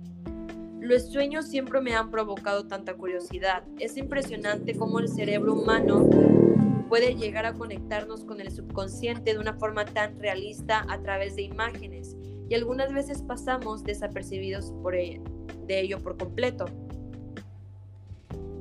Los 0.79 1.11
sueños 1.11 1.47
siempre 1.47 1.81
me 1.81 1.95
han 1.95 2.11
provocado 2.11 2.67
tanta 2.67 2.95
curiosidad. 2.95 3.63
Es 3.79 3.97
impresionante 3.97 4.75
cómo 4.75 4.99
el 4.99 5.07
cerebro 5.07 5.53
humano 5.53 6.07
puede 6.87 7.15
llegar 7.15 7.45
a 7.45 7.53
conectarnos 7.53 8.23
con 8.23 8.41
el 8.41 8.51
subconsciente 8.51 9.33
de 9.33 9.39
una 9.39 9.53
forma 9.53 9.85
tan 9.85 10.19
realista 10.19 10.85
a 10.89 11.01
través 11.01 11.35
de 11.35 11.43
imágenes 11.43 12.15
y 12.49 12.55
algunas 12.55 12.93
veces 12.93 13.21
pasamos 13.21 13.83
desapercibidos 13.83 14.71
por 14.83 14.95
ello, 14.95 15.21
de 15.65 15.81
ello 15.81 16.01
por 16.01 16.17
completo. 16.17 16.65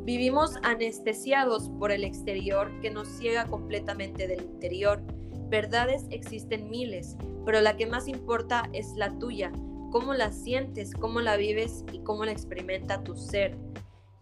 Vivimos 0.04 0.56
anestesiados 0.62 1.70
por 1.78 1.90
el 1.90 2.04
exterior 2.04 2.70
que 2.80 2.90
nos 2.90 3.08
ciega 3.08 3.46
completamente 3.46 4.26
del 4.26 4.42
interior. 4.42 5.02
Verdades 5.48 6.04
existen 6.10 6.68
miles, 6.68 7.16
pero 7.46 7.62
la 7.62 7.76
que 7.76 7.86
más 7.86 8.06
importa 8.06 8.68
es 8.74 8.92
la 8.96 9.18
tuya, 9.18 9.50
cómo 9.90 10.12
la 10.12 10.30
sientes, 10.30 10.92
cómo 10.92 11.20
la 11.20 11.36
vives 11.36 11.84
y 11.92 12.00
cómo 12.00 12.24
la 12.24 12.32
experimenta 12.32 13.02
tu 13.02 13.16
ser. 13.16 13.56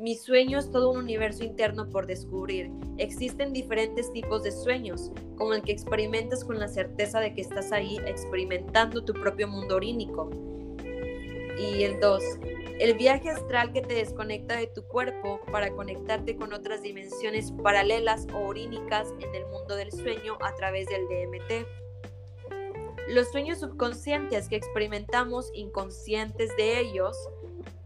Mi 0.02 0.16
sueño 0.16 0.58
es 0.58 0.68
todo 0.68 0.90
un 0.90 0.96
universo 0.96 1.44
interno 1.44 1.88
por 1.88 2.08
descubrir. 2.08 2.72
Existen 2.98 3.52
diferentes 3.52 4.12
tipos 4.12 4.42
de 4.42 4.50
sueños, 4.50 5.12
como 5.36 5.54
el 5.54 5.62
que 5.62 5.70
experimentas 5.70 6.44
con 6.44 6.58
la 6.58 6.66
certeza 6.66 7.20
de 7.20 7.32
que 7.34 7.40
estás 7.40 7.70
ahí 7.70 7.98
experimentando 8.04 9.04
tu 9.04 9.12
propio 9.12 9.46
mundo 9.46 9.76
orínico. 9.76 10.28
Y 11.56 11.84
el 11.84 12.00
2. 12.00 12.20
El 12.80 12.96
viaje 12.96 13.30
astral 13.30 13.72
que 13.72 13.80
te 13.80 13.94
desconecta 13.94 14.56
de 14.56 14.66
tu 14.66 14.82
cuerpo 14.88 15.40
para 15.52 15.70
conectarte 15.70 16.34
con 16.34 16.52
otras 16.52 16.82
dimensiones 16.82 17.52
paralelas 17.62 18.26
o 18.34 18.38
orínicas 18.38 19.14
en 19.20 19.32
el 19.32 19.46
mundo 19.46 19.76
del 19.76 19.92
sueño 19.92 20.36
a 20.40 20.52
través 20.56 20.88
del 20.88 21.06
DMT. 21.06 21.64
Los 23.06 23.30
sueños 23.30 23.60
subconscientes 23.60 24.48
que 24.48 24.56
experimentamos 24.56 25.52
inconscientes 25.54 26.56
de 26.56 26.80
ellos 26.80 27.16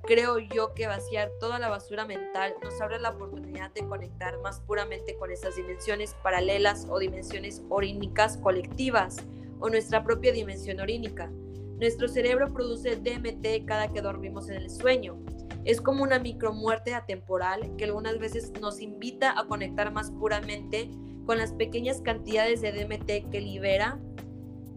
creo 0.06 0.38
yo 0.38 0.72
que 0.72 0.86
vaciar 0.86 1.30
toda 1.40 1.58
la 1.58 1.68
basura 1.68 2.06
mental 2.06 2.54
nos 2.62 2.80
abre 2.80 2.98
la 3.00 3.10
oportunidad 3.10 3.72
de 3.72 3.86
conectar 3.86 4.40
más 4.40 4.60
puramente 4.60 5.16
con 5.16 5.30
esas 5.32 5.56
dimensiones 5.56 6.14
paralelas 6.22 6.86
o 6.88 6.98
dimensiones 6.98 7.62
orínicas 7.68 8.38
colectivas 8.38 9.16
o 9.58 9.68
nuestra 9.68 10.04
propia 10.04 10.32
dimensión 10.32 10.80
orínica. 10.80 11.30
Nuestro 11.78 12.08
cerebro 12.08 12.52
produce 12.52 12.96
DMT 12.96 13.66
cada 13.66 13.92
que 13.92 14.00
dormimos 14.00 14.48
en 14.48 14.56
el 14.56 14.70
sueño. 14.70 15.18
Es 15.64 15.80
como 15.80 16.04
una 16.04 16.20
micromuerte 16.20 16.94
atemporal 16.94 17.74
que 17.76 17.84
algunas 17.84 18.18
veces 18.18 18.52
nos 18.60 18.80
invita 18.80 19.38
a 19.38 19.46
conectar 19.46 19.92
más 19.92 20.10
puramente 20.12 20.88
con 21.26 21.38
las 21.38 21.52
pequeñas 21.52 22.00
cantidades 22.00 22.60
de 22.60 22.70
DMT 22.70 23.30
que 23.30 23.40
libera 23.40 23.98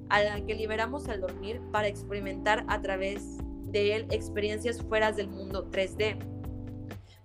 a 0.10 0.24
la 0.24 0.44
que 0.44 0.56
liberamos 0.56 1.08
al 1.08 1.22
dormir 1.22 1.62
para 1.72 1.88
experimentar 1.88 2.66
a 2.68 2.82
través 2.82 3.38
de 3.72 3.96
él 3.96 4.08
experiencias 4.12 4.82
fuera 4.82 5.12
del 5.12 5.30
mundo 5.30 5.70
3D. 5.72 6.18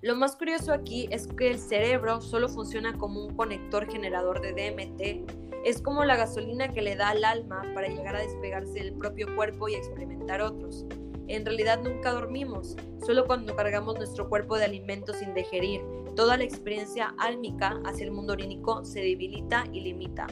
Lo 0.05 0.15
más 0.17 0.37
curioso 0.37 0.73
aquí 0.73 1.09
es 1.11 1.27
que 1.27 1.51
el 1.51 1.59
cerebro 1.59 2.21
solo 2.21 2.49
funciona 2.49 2.93
como 2.99 3.25
un 3.25 3.35
conector 3.37 3.91
generador 3.91 4.43
de 4.43 4.53
DMT. 4.53 5.65
Es 5.65 5.81
como 5.81 6.05
la 6.05 6.17
gasolina 6.17 6.69
que 6.69 6.83
le 6.83 6.95
da 6.95 7.09
al 7.09 7.25
alma 7.25 7.63
para 7.75 7.89
llegar 7.89 8.15
a 8.15 8.21
despegarse 8.21 8.75
del 8.75 8.93
propio 8.93 9.35
cuerpo 9.35 9.67
y 9.67 9.75
experimentar 9.75 10.43
otros. 10.43 10.85
En 11.27 11.47
realidad 11.47 11.81
nunca 11.83 12.13
dormimos, 12.13 12.77
solo 13.07 13.25
cuando 13.25 13.57
cargamos 13.57 13.97
nuestro 13.97 14.29
cuerpo 14.29 14.59
de 14.59 14.67
alimentos 14.67 15.17
sin 15.17 15.33
digerir. 15.33 15.81
Toda 16.15 16.37
la 16.37 16.45
experiencia 16.45 17.15
álmica 17.19 17.81
hacia 17.87 18.05
el 18.05 18.13
mundo 18.13 18.35
orínico 18.35 18.85
se 18.85 19.01
debilita 19.01 19.65
y 19.73 19.81
limita. 19.81 20.27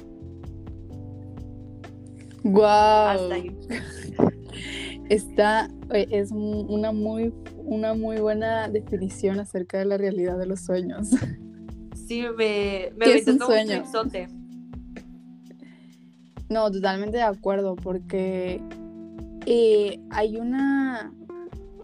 Wow. 2.45 2.63
Hasta 2.63 3.35
ahí. 3.35 3.57
Está, 5.09 5.69
eh, 5.93 6.07
es 6.11 6.31
una 6.33 6.93
muy, 6.93 7.33
una 7.57 7.95
muy 7.95 8.19
buena 8.19 8.69
definición 8.69 9.41
acerca 9.41 9.79
de 9.79 9.85
la 9.85 9.99
realidad 9.99 10.39
de 10.39 10.47
los 10.47 10.61
sueños. 10.61 11.11
Sí, 12.07 12.25
me, 12.37 12.93
me 12.97 13.15
es 13.15 13.27
un 13.27 13.39
sueño? 13.39 13.85
no, 16.49 16.71
totalmente 16.71 17.19
de 17.19 17.23
acuerdo, 17.23 17.77
porque 17.77 18.61
eh, 19.47 19.99
hay 20.11 20.37
una 20.37 21.13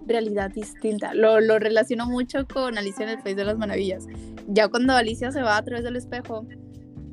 realidad 0.06 0.50
distinta. 0.50 1.14
Lo, 1.14 1.40
lo, 1.40 1.58
relaciono 1.58 2.06
mucho 2.06 2.46
con 2.46 2.78
Alicia 2.78 3.04
en 3.04 3.10
el 3.10 3.18
País 3.18 3.36
de 3.36 3.44
las 3.44 3.56
Maravillas. 3.56 4.06
Ya 4.48 4.68
cuando 4.68 4.94
Alicia 4.94 5.30
se 5.30 5.42
va 5.42 5.56
a 5.56 5.64
través 5.64 5.84
del 5.84 5.96
espejo, 5.96 6.46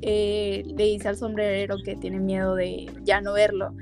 eh, 0.02 0.62
le 0.66 0.84
dice 0.84 1.08
al 1.08 1.16
sombrerero 1.16 1.76
que 1.82 1.96
tiene 1.96 2.20
miedo 2.20 2.54
de 2.54 2.90
ya 3.04 3.20
no 3.20 3.32
verlo 3.32 3.74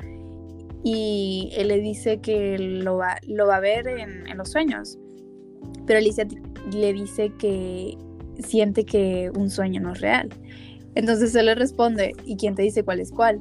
y 0.84 1.48
él 1.56 1.68
le 1.68 1.80
dice 1.80 2.20
que 2.20 2.58
lo 2.58 2.98
va, 2.98 3.16
lo 3.26 3.46
va 3.46 3.56
a 3.56 3.60
ver 3.60 3.88
en, 3.88 4.36
los 4.36 4.50
sueños. 4.50 4.98
Pero 5.86 5.98
Alicia 5.98 6.26
le 6.70 6.92
dice 6.92 7.32
que 7.38 7.96
siente 8.38 8.84
que 8.84 9.32
un 9.34 9.48
sueño 9.48 9.80
no 9.80 9.92
es 9.92 10.00
real. 10.02 10.28
Entonces 10.94 11.34
él 11.34 11.46
le 11.46 11.54
responde, 11.54 12.12
¿y 12.26 12.36
quién 12.36 12.54
te 12.54 12.62
dice 12.62 12.84
cuál 12.84 13.00
es 13.00 13.10
cuál? 13.10 13.40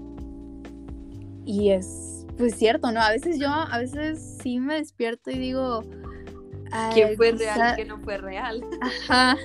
Y 1.45 1.71
es, 1.71 2.25
pues 2.37 2.55
cierto, 2.55 2.93
¿no? 2.93 3.01
A 3.01 3.11
veces 3.11 3.37
yo, 3.37 3.49
a 3.49 3.77
veces 3.77 4.37
sí 4.41 4.59
me 4.59 4.75
despierto 4.75 5.29
y 5.29 5.37
digo... 5.37 5.83
¿Quién 6.93 7.15
fue 7.17 7.33
real 7.33 7.73
y 7.73 7.75
quién 7.75 7.87
no 7.89 7.99
fue 7.99 8.17
real? 8.17 8.63
Ajá. 8.81 9.37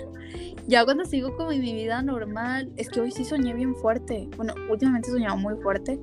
Ya 0.67 0.85
cuando 0.85 1.05
sigo 1.05 1.37
como 1.37 1.51
en 1.51 1.61
mi 1.61 1.75
vida 1.75 2.01
normal, 2.01 2.73
es 2.77 2.89
que 2.89 3.01
hoy 3.01 3.11
sí 3.11 3.25
soñé 3.25 3.55
bien 3.55 3.75
fuerte. 3.75 4.29
Bueno, 4.37 4.55
últimamente 4.71 5.09
he 5.09 5.13
soñado 5.13 5.37
muy 5.37 5.57
fuerte 5.57 5.99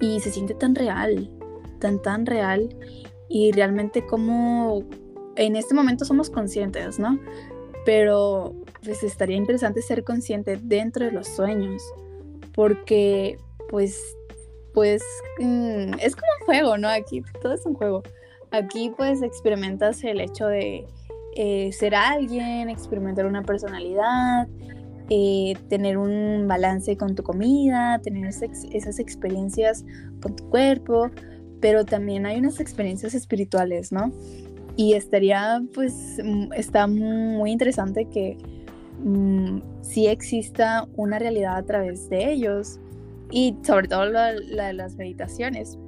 y 0.00 0.20
se 0.20 0.30
siente 0.30 0.54
tan 0.54 0.74
real, 0.74 1.30
tan, 1.78 2.00
tan 2.00 2.26
real. 2.26 2.74
Y 3.28 3.52
realmente 3.52 4.06
como 4.06 4.84
en 5.36 5.56
este 5.56 5.74
momento 5.74 6.04
somos 6.04 6.30
conscientes, 6.30 6.98
¿no? 6.98 7.18
Pero 7.84 8.54
pues 8.82 9.02
estaría 9.02 9.36
interesante 9.36 9.82
ser 9.82 10.04
consciente 10.04 10.58
dentro 10.62 11.04
de 11.04 11.12
los 11.12 11.28
sueños, 11.28 11.82
porque 12.54 13.38
pues 13.70 14.16
pues 14.74 15.02
mm, 15.40 15.94
es 16.00 16.14
como 16.14 16.30
un 16.40 16.46
juego, 16.46 16.78
¿no? 16.78 16.88
Aquí 16.88 17.22
todo 17.42 17.54
es 17.54 17.66
un 17.66 17.74
juego. 17.74 18.02
Aquí 18.50 18.92
pues 18.96 19.22
experimentas 19.22 20.02
el 20.04 20.20
hecho 20.20 20.46
de 20.46 20.86
eh, 21.34 21.72
ser 21.72 21.94
alguien, 21.94 22.68
experimentar 22.68 23.26
una 23.26 23.42
personalidad, 23.42 24.48
eh, 25.10 25.54
tener 25.68 25.96
un 25.96 26.46
balance 26.46 26.96
con 26.96 27.14
tu 27.14 27.22
comida, 27.22 27.98
tener 28.02 28.26
esas 28.26 28.98
experiencias 28.98 29.84
con 30.20 30.36
tu 30.36 30.48
cuerpo, 30.50 31.10
pero 31.60 31.84
también 31.84 32.26
hay 32.26 32.38
unas 32.38 32.60
experiencias 32.60 33.14
espirituales, 33.14 33.90
¿no? 33.90 34.12
Y 34.76 34.94
estaría, 34.94 35.62
pues, 35.74 36.18
mm, 36.22 36.52
está 36.52 36.86
muy 36.86 37.50
interesante 37.50 38.04
que 38.04 38.36
mm, 39.02 39.60
sí 39.82 40.06
exista 40.06 40.86
una 40.94 41.18
realidad 41.18 41.56
a 41.56 41.62
través 41.64 42.08
de 42.10 42.30
ellos 42.30 42.78
y 43.30 43.56
sobre 43.62 43.88
todo 43.88 44.04
la, 44.06 44.32
de 44.32 44.72
las 44.72 44.96
meditaciones. 44.96 45.78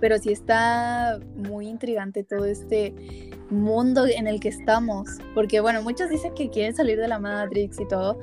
Pero 0.00 0.18
sí 0.18 0.30
está 0.30 1.18
muy 1.34 1.68
intrigante 1.68 2.24
todo 2.24 2.44
este 2.44 2.94
mundo 3.50 4.06
en 4.06 4.26
el 4.26 4.40
que 4.40 4.48
estamos, 4.48 5.08
porque 5.34 5.60
bueno, 5.60 5.82
muchos 5.82 6.10
dicen 6.10 6.34
que 6.34 6.50
quieren 6.50 6.74
salir 6.74 6.98
de 6.98 7.08
la 7.08 7.18
Matrix 7.18 7.80
y 7.80 7.88
todo, 7.88 8.18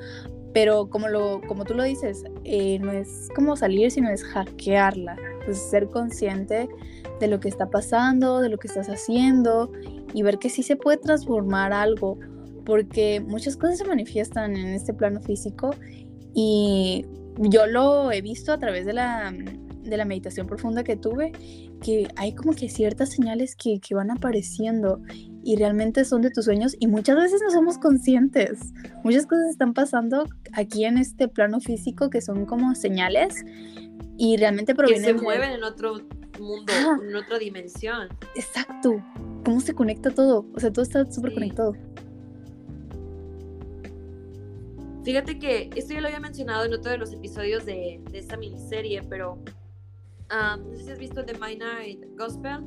pero 0.53 0.89
como, 0.89 1.10
lo, 1.10 1.41
como 1.47 1.65
tú 1.65 1.73
lo 1.73 1.84
dices, 1.84 2.23
eh, 2.43 2.80
no 2.80 2.91
es 2.91 3.27
como 3.35 3.56
salir, 3.56 3.91
sino 3.91 4.10
es 4.10 4.23
hackearla, 4.23 5.18
pues 5.45 5.57
ser 5.57 5.89
consciente 5.89 6.69
de 7.19 7.27
lo 7.27 7.39
que 7.39 7.49
está 7.49 7.69
pasando, 7.69 8.39
de 8.39 8.49
lo 8.49 8.57
que 8.57 8.68
estás 8.68 8.88
haciendo 8.88 9.72
y 10.14 10.23
ver 10.23 10.38
que 10.38 10.49
sí 10.49 10.64
se 10.64 10.76
puede 10.76 10.97
transformar 10.97 11.73
algo, 11.73 12.18
porque 12.65 13.19
muchas 13.19 13.57
cosas 13.57 13.80
se 13.80 13.85
manifiestan 13.85 14.56
en 14.56 14.68
este 14.68 14.93
plano 14.93 15.22
físico 15.22 15.72
y 16.34 17.06
yo 17.38 17.68
lo 17.68 18.11
he 18.11 18.22
visto 18.22 18.53
a 18.53 18.57
través 18.57 18.85
de 18.85 18.93
la, 18.93 19.34
de 19.86 19.98
la 19.98 20.06
meditación 20.06 20.48
profunda 20.48 20.84
que 20.84 20.95
tuve, 20.95 21.32
que 21.82 22.07
hay 22.16 22.34
como 22.34 22.53
que 22.53 22.70
ciertas 22.70 23.12
señales 23.12 23.56
que, 23.56 23.80
que, 23.80 23.95
van 23.95 24.12
apareciendo 24.12 25.02
y 25.44 25.56
realmente 25.57 26.06
son 26.06 26.22
de 26.22 26.32
tus 26.32 26.45
sueños 26.45 26.76
y 26.80 26.88
muchas 26.88 27.16
veces 27.16 27.41
no 27.41 27.52
somos 27.52 27.78
conscientes. 27.78 28.60
Muchas 29.03 29.26
cosas 29.26 29.49
están 29.52 29.74
pasando 29.74 30.28
aquí 30.53 30.86
en 30.86 30.98
este 30.98 31.28
plano 31.28 31.60
físico 31.60 32.10
que 32.10 32.22
son 32.22 32.45
como 32.45 32.74
señales 32.76 33.45
y 34.18 34.38
realmente 34.38 34.76
provienen... 34.76 35.03
Que 35.03 35.18
se 35.18 35.24
mueven 35.24 35.52
en 35.52 35.64
otro 35.64 36.02
mundo, 36.40 36.74
en 37.07 37.16
otra 37.16 37.38
dimensión. 37.40 38.10
Exacto. 38.36 39.03
¿Cómo 39.44 39.60
se 39.60 39.74
conecta 39.74 40.10
todo? 40.10 40.45
O 40.56 40.60
sea, 40.60 40.72
todo 40.72 40.84
está 40.84 41.10
súper 41.12 41.34
conectado. 41.34 41.74
Fíjate 45.03 45.38
que 45.38 45.70
esto 45.76 45.94
ya 45.94 46.02
lo 46.02 46.07
había 46.07 46.20
mencionado 46.20 46.66
en 46.66 46.74
otro 46.74 46.91
de 46.91 46.98
los 46.98 47.14
episodios 47.14 47.64
de, 47.66 48.02
de 48.10 48.18
esta 48.18 48.38
miniserie, 48.38 49.03
pero 49.03 49.38
no 50.30 50.76
sé 50.76 50.84
si 50.84 50.91
has 50.91 50.99
visto 50.99 51.23
The 51.26 51.34
Midnight 51.34 52.03
Gospel. 52.18 52.64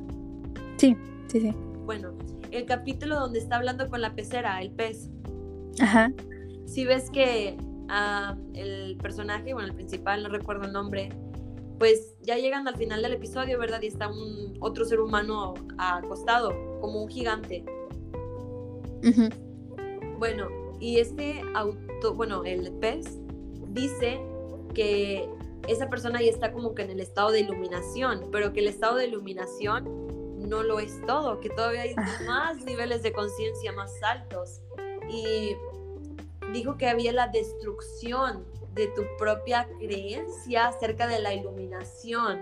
Sí, 0.77 0.95
sí, 1.27 1.41
sí. 1.41 1.51
Bueno, 1.85 2.13
el 2.51 2.65
capítulo 2.65 3.19
donde 3.19 3.39
está 3.39 3.57
hablando 3.57 3.87
con 3.89 4.01
la 4.01 4.13
pecera, 4.15 4.61
el 4.61 4.71
pez. 4.71 5.09
Ajá. 5.81 6.11
Si 6.65 6.85
ves 6.85 7.09
que 7.11 7.57
el 8.53 8.97
personaje, 8.97 9.53
bueno, 9.53 9.69
el 9.69 9.75
principal, 9.75 10.23
no 10.23 10.29
recuerdo 10.29 10.65
el 10.65 10.73
nombre, 10.73 11.09
pues 11.79 12.15
ya 12.21 12.35
llegan 12.35 12.67
al 12.67 12.75
final 12.75 13.01
del 13.01 13.13
episodio, 13.13 13.57
¿verdad? 13.57 13.81
Y 13.81 13.87
está 13.87 14.09
un 14.09 14.57
otro 14.59 14.85
ser 14.85 14.99
humano 14.99 15.53
acostado, 15.77 16.53
como 16.81 17.03
un 17.03 17.09
gigante. 17.09 17.63
Bueno, 20.17 20.47
y 20.79 20.99
este 20.99 21.41
auto, 21.55 22.13
bueno, 22.13 22.43
el 22.43 22.71
pez 22.73 23.17
dice 23.69 24.19
que 24.73 25.27
esa 25.67 25.89
persona 25.89 26.21
ya 26.21 26.29
está 26.29 26.51
como 26.51 26.73
que 26.73 26.83
en 26.83 26.91
el 26.91 26.99
estado 26.99 27.31
de 27.31 27.41
iluminación, 27.41 28.29
pero 28.31 28.53
que 28.53 28.59
el 28.59 28.67
estado 28.67 28.95
de 28.95 29.07
iluminación 29.07 30.09
no 30.47 30.63
lo 30.63 30.79
es 30.79 30.99
todo, 31.05 31.39
que 31.39 31.49
todavía 31.49 31.81
hay 31.81 31.95
más 32.25 32.63
niveles 32.63 33.03
de 33.03 33.11
conciencia 33.11 33.71
más 33.73 33.91
altos. 34.03 34.61
Y 35.09 35.55
dijo 36.53 36.77
que 36.77 36.87
había 36.87 37.11
la 37.11 37.27
destrucción 37.27 38.45
de 38.73 38.87
tu 38.87 39.03
propia 39.17 39.67
creencia 39.79 40.67
acerca 40.67 41.07
de 41.07 41.19
la 41.19 41.33
iluminación. 41.33 42.39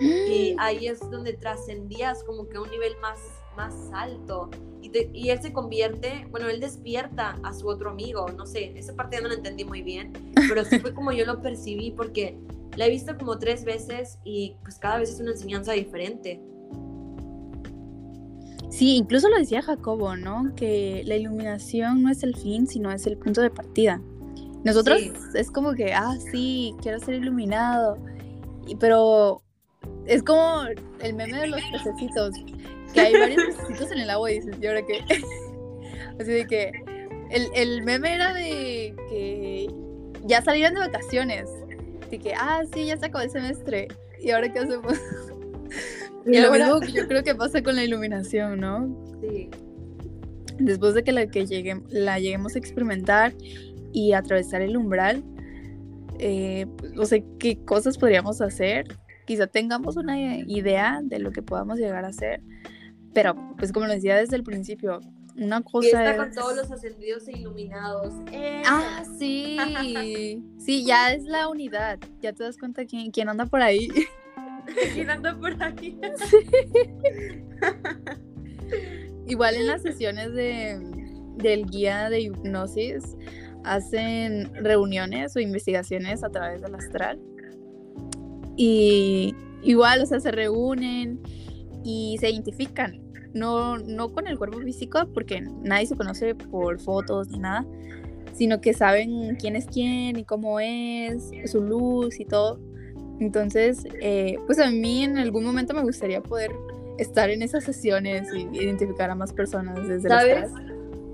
Y 0.00 0.54
ahí 0.58 0.86
es 0.86 1.00
donde 1.10 1.32
trascendías 1.32 2.22
como 2.24 2.48
que 2.48 2.56
a 2.56 2.60
un 2.60 2.70
nivel 2.70 2.96
más, 2.98 3.18
más 3.56 3.74
alto. 3.92 4.50
Y, 4.80 5.28
él 5.28 5.42
se 5.42 5.52
convierte, 5.52 6.26
bueno, 6.30 6.48
él 6.48 6.60
despierta 6.60 7.38
a 7.42 7.52
su 7.52 7.68
otro 7.68 7.90
amigo, 7.90 8.26
no 8.36 8.46
sé, 8.46 8.72
esa 8.78 8.94
parte 8.94 9.16
ya 9.16 9.22
no 9.22 9.28
la 9.28 9.34
entendí 9.34 9.64
muy 9.64 9.82
bien, 9.82 10.12
pero 10.48 10.64
sí 10.64 10.78
fue 10.78 10.94
como 10.94 11.12
yo 11.12 11.26
lo 11.26 11.42
percibí 11.42 11.90
porque 11.90 12.38
la 12.78 12.86
he 12.86 12.90
visto 12.90 13.18
como 13.18 13.38
tres 13.38 13.64
veces 13.64 14.20
y 14.22 14.54
pues 14.62 14.78
cada 14.78 14.98
vez 14.98 15.10
es 15.10 15.18
una 15.18 15.32
enseñanza 15.32 15.72
diferente. 15.72 16.40
Sí, 18.70 18.94
incluso 18.94 19.28
lo 19.28 19.36
decía 19.36 19.62
Jacobo, 19.62 20.14
¿no? 20.14 20.54
Que 20.54 21.02
la 21.04 21.16
iluminación 21.16 22.04
no 22.04 22.10
es 22.10 22.22
el 22.22 22.36
fin, 22.36 22.68
sino 22.68 22.92
es 22.92 23.04
el 23.08 23.18
punto 23.18 23.40
de 23.40 23.50
partida. 23.50 24.00
Nosotros 24.62 25.00
es 25.34 25.50
como 25.50 25.74
que, 25.74 25.92
ah, 25.92 26.16
sí, 26.30 26.72
quiero 26.80 27.00
ser 27.00 27.14
iluminado, 27.14 27.98
y, 28.64 28.76
pero 28.76 29.42
es 30.06 30.22
como 30.22 30.62
el 31.00 31.14
meme 31.14 31.36
de 31.36 31.46
los 31.48 31.60
pececitos, 31.72 32.36
que 32.94 33.00
hay 33.00 33.12
varios 33.12 33.42
pececitos 33.44 33.90
en 33.90 33.98
el 33.98 34.10
agua 34.10 34.30
y 34.30 34.34
dices, 34.36 34.56
¿y 34.60 34.66
ahora 34.68 34.82
qué? 34.86 35.00
Así 36.20 36.30
de 36.30 36.46
que 36.46 36.70
el, 37.30 37.48
el 37.56 37.82
meme 37.82 38.14
era 38.14 38.32
de 38.34 38.94
que 39.08 39.68
ya 40.26 40.42
salieron 40.42 40.74
de 40.74 40.80
vacaciones, 40.80 41.48
de 42.10 42.18
que, 42.18 42.34
ah, 42.34 42.62
sí, 42.72 42.86
ya 42.86 42.96
se 42.96 43.06
acabó 43.06 43.24
el 43.24 43.30
semestre, 43.30 43.88
¿y 44.20 44.30
ahora 44.30 44.52
qué 44.52 44.60
hacemos? 44.60 44.92
y 46.26 46.38
lo 46.38 46.52
mismo 46.52 46.80
yo 46.82 47.06
creo 47.06 47.22
que 47.22 47.34
pasa 47.34 47.62
con 47.62 47.76
la 47.76 47.84
iluminación, 47.84 48.60
¿no? 48.60 48.88
Sí. 49.20 49.50
Después 50.58 50.94
de 50.94 51.04
que 51.04 51.12
la, 51.12 51.26
que 51.26 51.46
llegue, 51.46 51.80
la 51.88 52.18
lleguemos 52.18 52.56
a 52.56 52.58
experimentar 52.58 53.32
y 53.92 54.12
atravesar 54.12 54.62
el 54.62 54.76
umbral, 54.76 55.22
eh, 56.18 56.66
pues, 56.76 56.92
no 56.92 57.04
sé 57.04 57.24
qué 57.38 57.58
cosas 57.64 57.96
podríamos 57.96 58.40
hacer. 58.40 58.86
Quizá 59.24 59.46
tengamos 59.46 59.96
una 59.96 60.18
idea 60.18 61.00
de 61.02 61.18
lo 61.18 61.30
que 61.30 61.42
podamos 61.42 61.78
llegar 61.78 62.04
a 62.04 62.08
hacer, 62.08 62.40
pero 63.12 63.34
pues 63.58 63.72
como 63.72 63.86
lo 63.86 63.92
decía 63.92 64.16
desde 64.16 64.36
el 64.36 64.42
principio, 64.42 65.00
una 65.38 65.62
cosa 65.62 65.88
está 65.88 66.16
con 66.16 66.32
todos 66.32 66.56
los 66.56 66.70
ascendidos 66.70 67.28
e 67.28 67.32
iluminados. 67.32 68.12
¡Eh! 68.32 68.62
Ah, 68.66 69.04
sí. 69.18 69.56
sí, 70.58 70.84
ya 70.84 71.12
es 71.12 71.24
la 71.24 71.48
unidad. 71.48 71.98
Ya 72.20 72.32
te 72.32 72.42
das 72.42 72.58
cuenta 72.58 72.84
quién, 72.84 73.10
quién 73.10 73.28
anda 73.28 73.46
por 73.46 73.62
ahí. 73.62 73.88
¿Quién 74.94 75.10
anda 75.10 75.38
por 75.38 75.62
ahí? 75.62 75.98
Igual 79.26 79.54
en 79.54 79.66
las 79.66 79.82
sesiones 79.82 80.32
de, 80.34 80.78
del 81.36 81.66
guía 81.66 82.10
de 82.10 82.20
hipnosis 82.20 83.16
hacen 83.64 84.52
reuniones 84.54 85.34
o 85.36 85.40
investigaciones 85.40 86.22
a 86.22 86.30
través 86.30 86.60
del 86.60 86.74
astral. 86.74 87.18
Y 88.56 89.34
igual, 89.62 90.02
o 90.02 90.06
sea, 90.06 90.20
se 90.20 90.32
reúnen 90.32 91.20
y 91.84 92.16
se 92.18 92.28
identifican 92.28 93.07
no, 93.34 93.78
no 93.78 94.12
con 94.12 94.26
el 94.26 94.38
cuerpo 94.38 94.58
físico, 94.60 95.06
porque 95.12 95.40
nadie 95.40 95.86
se 95.86 95.96
conoce 95.96 96.34
por 96.34 96.80
fotos 96.80 97.28
ni 97.28 97.38
nada, 97.38 97.66
sino 98.32 98.60
que 98.60 98.72
saben 98.74 99.36
quién 99.36 99.56
es 99.56 99.66
quién 99.66 100.18
y 100.18 100.24
cómo 100.24 100.60
es, 100.60 101.30
su 101.46 101.62
luz 101.62 102.20
y 102.20 102.24
todo. 102.24 102.60
Entonces, 103.20 103.84
eh, 104.00 104.36
pues 104.46 104.58
a 104.60 104.70
mí 104.70 105.02
en 105.02 105.18
algún 105.18 105.44
momento 105.44 105.74
me 105.74 105.82
gustaría 105.82 106.22
poder 106.22 106.52
estar 106.98 107.30
en 107.30 107.42
esas 107.42 107.64
sesiones 107.64 108.28
y 108.32 108.48
identificar 108.56 109.10
a 109.10 109.14
más 109.14 109.32
personas 109.32 109.86
desde 109.86 110.08
¿Sabes? 110.08 110.50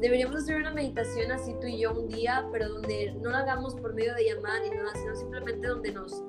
Deberíamos 0.01 0.36
hacer 0.36 0.57
una 0.57 0.70
meditación 0.70 1.32
así 1.32 1.55
tú 1.61 1.66
y 1.66 1.81
yo 1.81 1.99
un 1.99 2.09
día, 2.09 2.47
pero 2.53 2.69
donde 2.69 3.15
no 3.23 3.31
la 3.31 3.39
hagamos 3.39 3.74
por 3.74 3.95
medio 3.95 4.15
de 4.15 4.24
llamada 4.24 4.61
ni 4.61 4.70
nada, 4.70 4.91
sino 4.95 5.16
simplemente 5.16 5.66
donde 5.66 5.93
nos, 5.93 6.23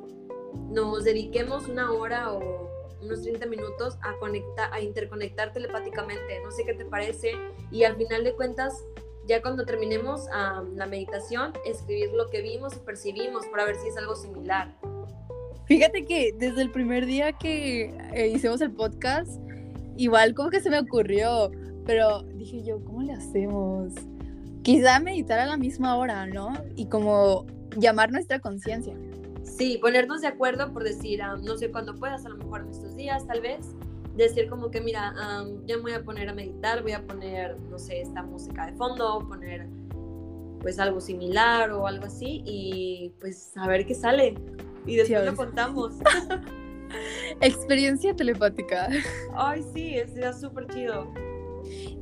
nos 0.70 1.03
dediquemos 1.03 1.68
una 1.68 1.91
hora 1.91 2.32
o 2.32 2.70
unos 3.02 3.22
30 3.22 3.45
minutos 3.48 3.98
a, 4.02 4.18
conectar, 4.20 4.74
a 4.74 4.82
interconectar 4.82 5.53
telepáticamente. 5.53 6.41
No 6.44 6.52
sé 6.52 6.66
qué 6.66 6.74
te 6.74 6.86
parece. 6.86 7.34
Y 7.72 7.84
al 7.84 7.95
final 7.95 8.24
de 8.24 8.34
cuentas, 8.34 8.74
ya 9.28 9.41
cuando 9.41 9.66
terminemos 9.66 10.26
la 10.76 10.86
meditación, 10.86 11.53
escribir 11.66 12.12
lo 12.14 12.30
que 12.30 12.41
vimos 12.41 12.76
y 12.76 12.80
percibimos 12.80 13.45
para 13.48 13.66
ver 13.66 13.76
si 13.76 13.88
es 13.88 13.98
algo 13.98 14.16
similar. 14.16 14.76
Fíjate 15.66 16.06
que 16.06 16.34
desde 16.38 16.62
el 16.62 16.72
primer 16.72 17.06
día 17.07 17.34
que 17.34 17.91
eh, 18.14 18.28
hicimos 18.28 18.62
el 18.62 18.72
podcast, 18.72 19.41
igual 19.98 20.36
como 20.36 20.52
que 20.52 20.60
se 20.60 20.70
me 20.70 20.80
ocurrió, 20.80 21.52
pero 21.86 22.22
dije 22.36 22.64
yo, 22.64 22.84
¿cómo 22.84 23.02
le 23.02 23.14
hacemos? 23.14 23.94
Quizá 24.62 24.99
meditar 24.99 25.40
a 25.40 25.48
la 25.48 25.57
misma 25.57 25.95
hora, 25.98 26.28
¿no? 26.28 26.53
Y 26.76 26.88
como 26.88 27.45
llamar 27.78 28.12
nuestra 28.12 28.40
conciencia. 28.40 28.95
Sí, 29.45 29.77
ponernos 29.77 30.22
de 30.22 30.27
acuerdo 30.27 30.73
por 30.73 30.84
decir, 30.84 31.22
no 31.43 31.57
sé 31.57 31.72
cuándo 31.72 31.95
puedas, 31.95 32.26
a 32.26 32.30
lo 32.30 32.38
mejor 32.38 32.61
en 32.61 32.69
estos 32.69 32.95
días, 32.95 33.26
tal 33.27 33.41
vez. 33.41 33.67
Decir 34.15 34.49
como 34.49 34.72
que, 34.72 34.81
mira, 34.81 35.13
ya 35.65 35.77
me 35.77 35.81
voy 35.81 35.93
a 35.93 36.03
poner 36.03 36.30
a 36.30 36.34
meditar, 36.34 36.81
voy 36.81 36.93
a 36.93 37.05
poner, 37.05 37.57
no 37.69 37.77
sé, 37.77 38.01
esta 38.01 38.23
música 38.23 38.65
de 38.65 38.73
fondo, 38.73 39.19
poner 39.27 39.67
pues 40.61 40.80
algo 40.80 40.99
similar 40.99 41.72
o 41.72 41.85
algo 41.85 42.05
así 42.05 42.41
y 42.43 43.13
pues 43.19 43.55
a 43.55 43.67
ver 43.67 43.85
qué 43.85 43.93
sale. 43.93 44.35
Y 44.85 44.95
después 44.95 45.26
lo 45.26 45.35
contamos. 45.35 45.93
Experiencia 47.41 48.15
telepática. 48.15 48.89
Ay, 49.35 49.63
sí, 49.73 49.95
sería 50.07 50.34
súper 50.34 50.67
chido. 50.67 51.11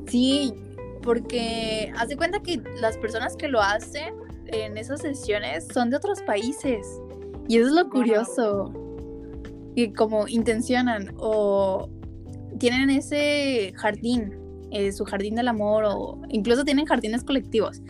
Sí, 0.07 0.53
porque 1.01 1.91
hace 1.97 2.15
cuenta 2.15 2.41
que 2.41 2.61
las 2.79 2.97
personas 2.97 3.35
que 3.35 3.47
lo 3.47 3.61
hacen 3.61 4.15
en 4.47 4.77
esas 4.77 5.01
sesiones 5.01 5.67
son 5.73 5.89
de 5.89 5.97
otros 5.97 6.21
países. 6.21 6.99
Y 7.47 7.57
eso 7.57 7.67
es 7.67 7.73
lo 7.73 7.89
curioso. 7.89 8.73
Y 9.75 9.91
como 9.93 10.27
intencionan 10.27 11.13
o 11.17 11.89
tienen 12.59 12.89
ese 12.89 13.73
jardín, 13.75 14.33
eh, 14.71 14.91
su 14.91 15.03
jardín 15.05 15.35
del 15.35 15.47
amor, 15.47 15.83
o 15.85 16.21
incluso 16.29 16.63
tienen 16.63 16.85
jardines 16.85 17.23
colectivos. 17.23 17.81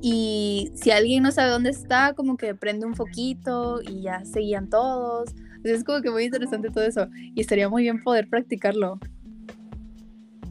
Y 0.00 0.72
si 0.74 0.90
alguien 0.90 1.22
no 1.22 1.30
sabe 1.30 1.50
dónde 1.50 1.70
está, 1.70 2.14
como 2.14 2.36
que 2.36 2.54
prende 2.54 2.86
un 2.86 2.94
foquito 2.94 3.80
y 3.82 4.02
ya 4.02 4.24
seguían 4.24 4.68
todos. 4.68 5.30
es 5.62 5.84
como 5.84 6.02
que 6.02 6.10
muy 6.10 6.24
interesante 6.24 6.70
todo 6.70 6.84
eso. 6.84 7.06
Y 7.34 7.40
estaría 7.40 7.68
muy 7.68 7.82
bien 7.82 8.02
poder 8.02 8.28
practicarlo. 8.28 8.98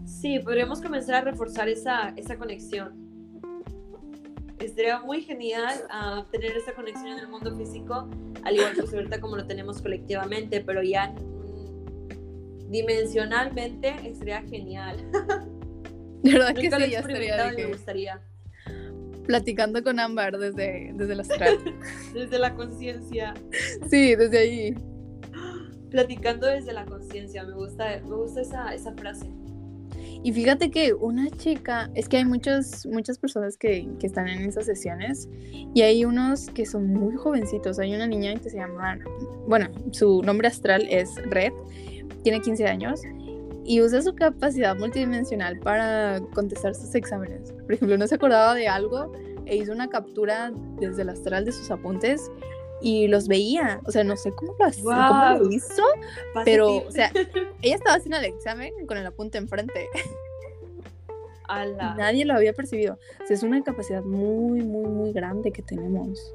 Sí, 0.06 0.40
podríamos 0.40 0.82
comenzar 0.82 1.16
a 1.16 1.22
reforzar 1.22 1.68
esa, 1.68 2.10
esa 2.16 2.38
conexión. 2.38 3.01
Estaría 4.62 5.00
muy 5.00 5.22
genial 5.22 5.88
uh, 5.90 6.24
tener 6.32 6.56
esa 6.56 6.74
conexión 6.74 7.08
en 7.08 7.20
el 7.20 7.28
mundo 7.28 7.56
físico, 7.56 8.08
al 8.44 8.56
igual 8.56 8.74
que 8.74 8.82
ahorita 8.82 9.20
como 9.20 9.36
lo 9.36 9.48
tenemos 9.48 9.82
colectivamente, 9.82 10.62
pero 10.62 10.84
ya 10.84 11.14
dimensionalmente 12.70 13.96
estaría 14.04 14.42
genial. 14.44 14.98
De 16.24 16.34
verdad 16.34 16.54
que 16.54 16.70
sí, 16.70 16.92
ya 16.92 17.00
estaría 17.00 17.52
me 17.52 17.66
gustaría. 17.66 18.22
Platicando 19.26 19.84
con 19.84 20.00
Ámbar 20.00 20.38
desde, 20.38 20.92
desde 20.94 21.16
la 21.16 21.22
astral. 21.24 21.58
desde 22.14 22.38
la 22.38 22.54
conciencia. 22.54 23.34
Sí, 23.90 24.16
desde 24.16 24.38
ahí. 24.38 24.76
Platicando 25.90 26.48
desde 26.48 26.74
la 26.74 26.86
conciencia, 26.86 27.44
me 27.44 27.54
gusta, 27.54 28.00
me 28.04 28.16
gusta 28.16 28.42
esa, 28.42 28.74
esa 28.74 28.94
frase. 28.94 29.28
Y 30.24 30.34
fíjate 30.34 30.70
que 30.70 30.94
una 30.94 31.30
chica, 31.32 31.90
es 31.96 32.08
que 32.08 32.18
hay 32.18 32.26
muchas, 32.26 32.86
muchas 32.86 33.18
personas 33.18 33.58
que, 33.58 33.88
que, 34.00 34.08
están 34.08 34.28
en 34.28 34.48
esas 34.48 34.66
sesiones 34.66 35.28
y 35.74 35.82
hay 35.82 36.06
unos 36.06 36.48
que 36.52 36.66
son 36.66 36.94
muy 36.94 37.16
jovencitos. 37.16 37.80
Hay 37.80 37.96
una 37.96 38.06
niña 38.06 38.36
que 38.36 38.50
se 38.50 38.58
llama, 38.58 39.00
bueno, 39.48 39.70
su 39.92 40.22
nombre 40.22 40.48
astral 40.48 40.88
es 40.90 41.16
Red, 41.30 41.54
tiene 42.24 42.40
15 42.40 42.68
años 42.68 43.02
y 43.64 43.82
usa 43.82 44.02
su 44.02 44.14
capacidad 44.14 44.78
multidimensional 44.78 45.58
para 45.60 46.20
contestar 46.34 46.76
sus 46.76 46.94
exámenes. 46.94 47.52
Por 47.52 47.74
ejemplo, 47.74 47.98
no 47.98 48.08
se 48.08 48.16
acordaba 48.16 48.54
de 48.54 48.68
algo 48.68 49.12
e 49.46 49.56
hizo 49.56 49.72
una 49.72 49.90
captura 49.90 50.52
desde 50.80 51.02
el 51.02 51.10
astral 51.10 51.46
de 51.46 51.52
sus 51.52 51.72
apuntes 51.72 52.30
y 52.82 53.08
los 53.08 53.28
veía. 53.28 53.82
O 53.86 53.92
sea, 53.92 54.04
no 54.04 54.16
sé 54.18 54.32
cómo 54.32 54.56
lo, 54.58 55.50
hizo, 55.50 55.84
pero, 56.46 56.78
o 56.78 56.92
sea, 56.92 57.12
ella 57.62 57.76
estaba 57.76 57.98
haciendo 57.98 58.18
el 58.18 58.26
examen 58.26 58.74
con 58.86 58.98
el 58.98 59.06
apunte 59.06 59.38
enfrente. 59.38 59.88
Nadie 61.98 62.26
lo 62.26 62.34
había 62.34 62.54
percibido. 62.54 62.98
O 63.22 63.28
sea, 63.28 63.36
es 63.36 63.44
una 63.44 63.62
capacidad 63.62 64.04
muy, 64.04 64.62
muy, 64.62 64.90
muy 64.90 65.12
grande 65.12 65.52
que 65.52 65.62
tenemos. 65.62 66.34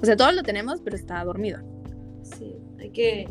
O 0.00 0.06
sea, 0.06 0.16
todos 0.16 0.34
lo 0.34 0.42
tenemos, 0.42 0.80
pero 0.80 0.96
está 0.96 1.22
dormido. 1.24 1.60
Sí, 2.22 2.56
hay 2.78 2.90
que 2.90 3.28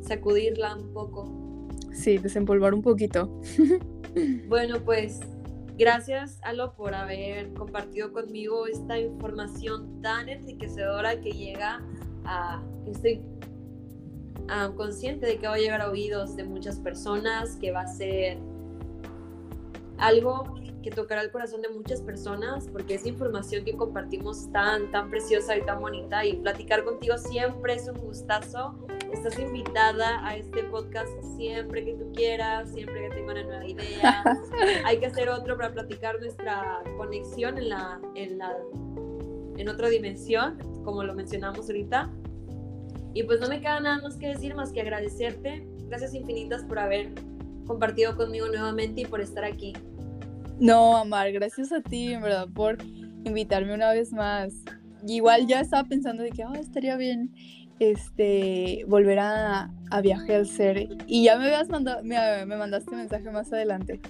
sacudirla 0.00 0.74
un 0.74 0.92
poco. 0.92 1.68
Sí, 1.92 2.18
desempolvar 2.18 2.74
un 2.74 2.82
poquito. 2.82 3.40
bueno, 4.48 4.80
pues 4.84 5.20
Gracias, 5.80 6.38
Alo, 6.42 6.74
por 6.74 6.94
haber 6.94 7.54
compartido 7.54 8.12
conmigo 8.12 8.66
esta 8.66 8.98
información 8.98 10.02
tan 10.02 10.28
enriquecedora 10.28 11.18
que 11.22 11.30
llega 11.30 11.80
a... 12.26 12.62
Estoy 12.86 13.22
consciente 14.76 15.24
de 15.24 15.38
que 15.38 15.46
va 15.48 15.54
a 15.54 15.58
llegar 15.58 15.80
a 15.80 15.88
oídos 15.88 16.36
de 16.36 16.44
muchas 16.44 16.78
personas, 16.80 17.56
que 17.56 17.72
va 17.72 17.80
a 17.80 17.86
ser 17.86 18.36
algo 19.96 20.54
que 20.82 20.90
tocará 20.90 21.22
el 21.22 21.30
corazón 21.30 21.62
de 21.62 21.70
muchas 21.70 22.02
personas, 22.02 22.68
porque 22.68 22.96
es 22.96 23.06
información 23.06 23.64
que 23.64 23.74
compartimos 23.74 24.52
tan, 24.52 24.90
tan 24.90 25.08
preciosa 25.08 25.56
y 25.56 25.64
tan 25.64 25.80
bonita, 25.80 26.26
y 26.26 26.34
platicar 26.34 26.84
contigo 26.84 27.16
siempre 27.16 27.72
es 27.72 27.88
un 27.88 27.96
gustazo 27.96 28.86
estás 29.12 29.38
invitada 29.38 30.24
a 30.26 30.36
este 30.36 30.64
podcast 30.64 31.10
siempre 31.36 31.84
que 31.84 31.94
tú 31.94 32.12
quieras, 32.12 32.70
siempre 32.70 33.08
que 33.08 33.14
tenga 33.16 33.32
una 33.32 33.42
nueva 33.42 33.66
idea. 33.66 34.24
Hay 34.84 34.98
que 34.98 35.06
hacer 35.06 35.28
otro 35.28 35.56
para 35.56 35.72
platicar 35.72 36.18
nuestra 36.20 36.82
conexión 36.96 37.58
en 37.58 37.68
la, 37.70 38.00
en 38.14 38.38
la 38.38 38.56
en 39.56 39.68
otra 39.68 39.88
dimensión, 39.88 40.58
como 40.84 41.04
lo 41.04 41.14
mencionamos 41.14 41.66
ahorita. 41.66 42.10
Y 43.12 43.24
pues 43.24 43.40
no 43.40 43.48
me 43.48 43.60
queda 43.60 43.80
nada 43.80 44.00
más 44.02 44.16
que 44.16 44.28
decir 44.28 44.54
más 44.54 44.72
que 44.72 44.80
agradecerte. 44.80 45.66
Gracias 45.88 46.14
infinitas 46.14 46.64
por 46.64 46.78
haber 46.78 47.10
compartido 47.66 48.16
conmigo 48.16 48.46
nuevamente 48.48 49.02
y 49.02 49.04
por 49.04 49.20
estar 49.20 49.44
aquí. 49.44 49.74
No, 50.58 50.96
Amar, 50.96 51.30
gracias 51.32 51.72
a 51.72 51.80
ti, 51.80 52.12
en 52.12 52.22
verdad, 52.22 52.48
por 52.54 52.78
invitarme 53.24 53.74
una 53.74 53.92
vez 53.92 54.12
más. 54.12 54.54
Igual 55.06 55.46
ya 55.46 55.60
estaba 55.60 55.88
pensando 55.88 56.22
de 56.22 56.30
que 56.30 56.44
oh, 56.44 56.54
estaría 56.54 56.96
bien 56.96 57.34
este, 57.80 58.84
volver 58.86 59.18
a, 59.18 59.72
a 59.90 60.00
viaje 60.02 60.36
al 60.36 60.46
ser. 60.46 60.88
Y 61.06 61.24
ya 61.24 61.36
me 61.38 61.46
habías 61.46 61.68
mandado, 61.68 62.04
me, 62.04 62.16
me, 62.46 62.56
mandaste 62.56 62.94
mensaje 62.94 63.28
más 63.30 63.52
adelante. 63.52 64.00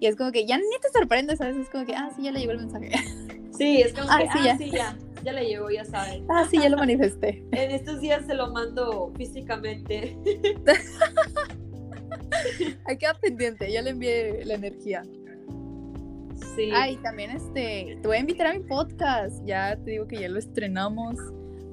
Y 0.00 0.06
es 0.06 0.16
como 0.16 0.32
que 0.32 0.44
ya 0.46 0.58
ni 0.58 0.64
te 0.82 0.90
sorprendes, 0.92 1.38
¿sabes? 1.38 1.56
Es 1.56 1.70
como 1.70 1.86
que, 1.86 1.94
ah, 1.94 2.10
sí, 2.14 2.24
ya 2.24 2.32
le 2.32 2.40
llegó 2.40 2.52
el 2.52 2.58
mensaje. 2.58 2.90
Sí, 3.52 3.82
es 3.82 3.92
como 3.92 4.06
ah, 4.08 4.20
que, 4.20 4.24
sí, 4.24 4.38
ah, 4.38 4.44
ya. 4.44 4.56
sí, 4.56 4.70
ya. 4.70 4.96
Ya 5.22 5.32
le 5.34 5.44
llegó, 5.44 5.68
ya 5.68 5.84
sabes. 5.84 6.22
Ah, 6.30 6.46
sí, 6.50 6.58
ya 6.58 6.70
lo 6.70 6.78
manifesté. 6.78 7.44
en 7.52 7.72
estos 7.72 8.00
días 8.00 8.24
se 8.24 8.32
lo 8.32 8.50
mando 8.52 9.12
físicamente. 9.18 10.16
Hay 12.86 12.96
queda 12.96 13.12
pendiente, 13.20 13.70
ya 13.70 13.82
le 13.82 13.90
envié 13.90 14.46
la 14.46 14.54
energía. 14.54 15.02
Sí. 16.56 16.70
Ay, 16.72 16.96
también 17.02 17.32
este, 17.32 17.98
te 18.00 18.08
voy 18.08 18.16
a 18.16 18.20
invitar 18.20 18.46
a 18.46 18.54
mi 18.54 18.60
podcast. 18.60 19.44
Ya 19.44 19.76
te 19.76 19.90
digo 19.90 20.06
que 20.06 20.20
ya 20.20 20.30
lo 20.30 20.38
estrenamos. 20.38 21.18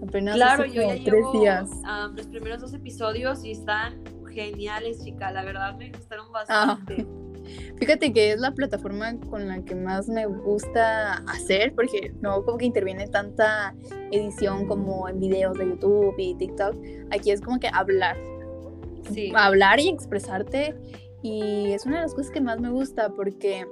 Apenas 0.01 0.35
claro, 0.35 0.65
yo 0.65 0.81
ya 0.81 0.95
tres 1.03 1.25
días. 1.33 1.69
los 2.15 2.27
primeros 2.27 2.61
dos 2.61 2.73
episodios 2.73 3.43
y 3.43 3.51
están 3.51 4.03
geniales, 4.33 5.03
chica. 5.03 5.31
La 5.31 5.43
verdad 5.43 5.75
me 5.77 5.91
gustaron 5.91 6.27
ah. 6.29 6.31
bastante. 6.31 7.07
Fíjate 7.79 8.11
que 8.11 8.33
es 8.33 8.39
la 8.39 8.51
plataforma 8.51 9.17
con 9.29 9.47
la 9.47 9.63
que 9.63 9.73
más 9.73 10.09
me 10.09 10.25
gusta 10.25 11.13
hacer, 11.27 11.73
porque 11.73 12.13
no 12.21 12.43
como 12.43 12.57
que 12.57 12.65
interviene 12.65 13.07
tanta 13.07 13.73
edición 14.11 14.67
como 14.67 15.07
en 15.07 15.19
videos 15.19 15.57
de 15.57 15.65
YouTube 15.65 16.13
y 16.17 16.35
TikTok. 16.35 16.75
Aquí 17.11 17.31
es 17.31 17.41
como 17.41 17.59
que 17.59 17.69
hablar. 17.71 18.17
Sí. 19.11 19.31
Hablar 19.35 19.79
y 19.79 19.89
expresarte. 19.89 20.75
Y 21.23 21.71
es 21.71 21.85
una 21.85 21.97
de 21.97 22.01
las 22.03 22.13
cosas 22.13 22.31
que 22.31 22.41
más 22.41 22.59
me 22.59 22.69
gusta 22.69 23.09
porque 23.09 23.65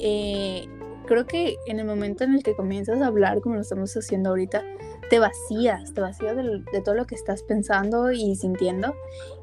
eh, 0.00 0.66
creo 1.06 1.26
que 1.26 1.56
en 1.66 1.78
el 1.78 1.86
momento 1.86 2.24
en 2.24 2.34
el 2.34 2.42
que 2.42 2.54
comienzas 2.54 3.00
a 3.00 3.06
hablar, 3.06 3.40
como 3.40 3.56
lo 3.56 3.60
estamos 3.60 3.94
haciendo 3.96 4.30
ahorita, 4.30 4.64
te 5.12 5.18
vacías, 5.18 5.92
te 5.92 6.00
vacías 6.00 6.34
de, 6.34 6.80
todo 6.82 6.94
lo 6.94 7.04
que 7.04 7.14
estás 7.14 7.42
pensando 7.42 8.12
y 8.12 8.34
sintiendo. 8.34 8.94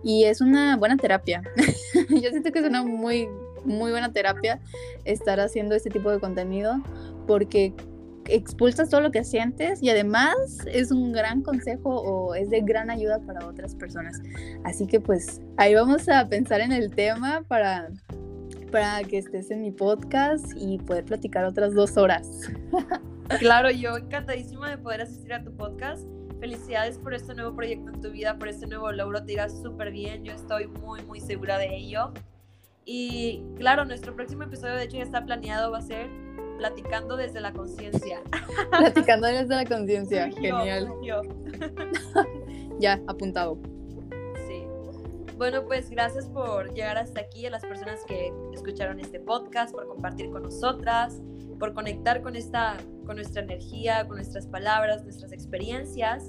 Y 0.04 0.24
es 0.24 0.41
una 0.41 0.76
buena 0.78 0.98
terapia. 0.98 1.44
Yo 2.10 2.32
siento 2.32 2.52
que 2.52 2.58
es 2.58 2.66
una 2.66 2.82
muy, 2.82 3.30
muy 3.66 3.91
buena 3.91 4.12
terapia 4.12 4.60
estar 5.06 5.40
haciendo 5.40 5.76
este 5.76 5.91
tipo 5.91 6.10
de 6.10 6.20
contenido 6.20 6.82
porque 7.28 7.76
expulsas 8.26 8.90
todo 8.90 9.02
lo 9.02 9.12
que 9.12 9.24
sientes 9.24 9.84
y 9.84 9.91
además 9.91 10.36
es 10.66 10.90
un 10.90 11.12
gran 11.12 11.44
consejo 11.44 12.02
o 12.02 12.34
es 12.34 12.50
de 12.50 12.62
gran 12.62 12.90
ayuda 12.90 13.20
para 13.20 13.46
otras 13.46 13.76
personas. 13.76 14.20
Así 14.64 14.88
que 14.88 15.00
pues 15.00 15.40
ahí 15.58 15.76
vamos 15.76 16.10
a 16.10 16.28
pensar 16.28 16.62
en 16.62 16.72
el 16.72 16.90
tema 16.96 17.44
para, 17.48 17.90
para 18.72 19.04
que 19.04 19.20
estés 19.20 19.52
en 19.52 19.62
mi 19.62 19.72
podcast 19.72 20.48
y 20.56 20.80
poder 20.80 21.06
platicar 21.06 21.46
otras 21.46 21.76
dos 21.76 21.96
horas. 21.96 22.28
Claro, 23.38 23.70
yo 23.70 23.96
encantadísima 23.98 24.70
de 24.70 24.78
poder 24.78 25.02
asistir 25.02 25.34
a 25.34 25.44
tu 25.44 25.56
podcast. 25.56 26.04
Felicidades 26.40 26.98
por 26.98 27.14
este 27.14 27.36
nuevo 27.36 27.56
proyecto 27.56 27.92
en 27.92 28.02
tu 28.02 28.12
vida, 28.12 28.38
por 28.40 28.48
este 28.48 28.66
nuevo 28.66 28.92
logro. 28.92 29.24
Te 29.24 29.34
irás 29.34 29.62
súper 29.62 29.92
bien. 29.92 30.24
Yo 30.24 30.34
estoy 30.34 30.68
muy, 30.68 31.04
muy 31.04 31.20
segura 31.20 31.58
de 31.58 31.76
ello. 31.76 32.12
Y 32.86 33.44
claro, 33.58 33.86
nuestro 33.86 34.16
próximo 34.16 34.44
episodio, 34.44 34.76
de 34.76 34.86
hecho, 34.86 34.98
ya 34.98 35.04
está 35.04 35.26
planeado. 35.26 35.72
Va 35.72 35.78
a 35.78 35.82
ser 35.82 36.10
platicando 36.58 37.18
desde 37.18 37.40
la 37.40 37.54
conciencia. 37.54 38.22
Platicando 38.72 39.28
desde 39.28 39.56
la 39.56 39.66
conciencia. 39.66 40.30
Genial. 40.32 40.92
ya, 42.80 43.00
apuntado. 43.08 43.60
Sí. 44.48 44.66
Bueno, 45.38 45.66
pues 45.66 45.90
gracias 45.90 46.28
por 46.28 46.74
llegar 46.74 46.98
hasta 46.98 47.22
aquí, 47.22 47.46
a 47.46 47.50
las 47.50 47.66
personas 47.66 48.00
que 48.08 48.34
escucharon 48.54 49.00
este 49.00 49.20
podcast, 49.20 49.74
por 49.74 49.88
compartir 49.88 50.30
con 50.32 50.44
nosotras, 50.44 51.22
por 51.60 51.73
conectar 51.73 52.22
con 52.22 52.36
esta 52.36 52.77
con 53.06 53.15
nuestra 53.15 53.41
energía, 53.41 54.06
con 54.07 54.18
nuestras 54.18 54.45
palabras, 54.48 55.03
nuestras 55.03 55.31
experiencias. 55.31 56.27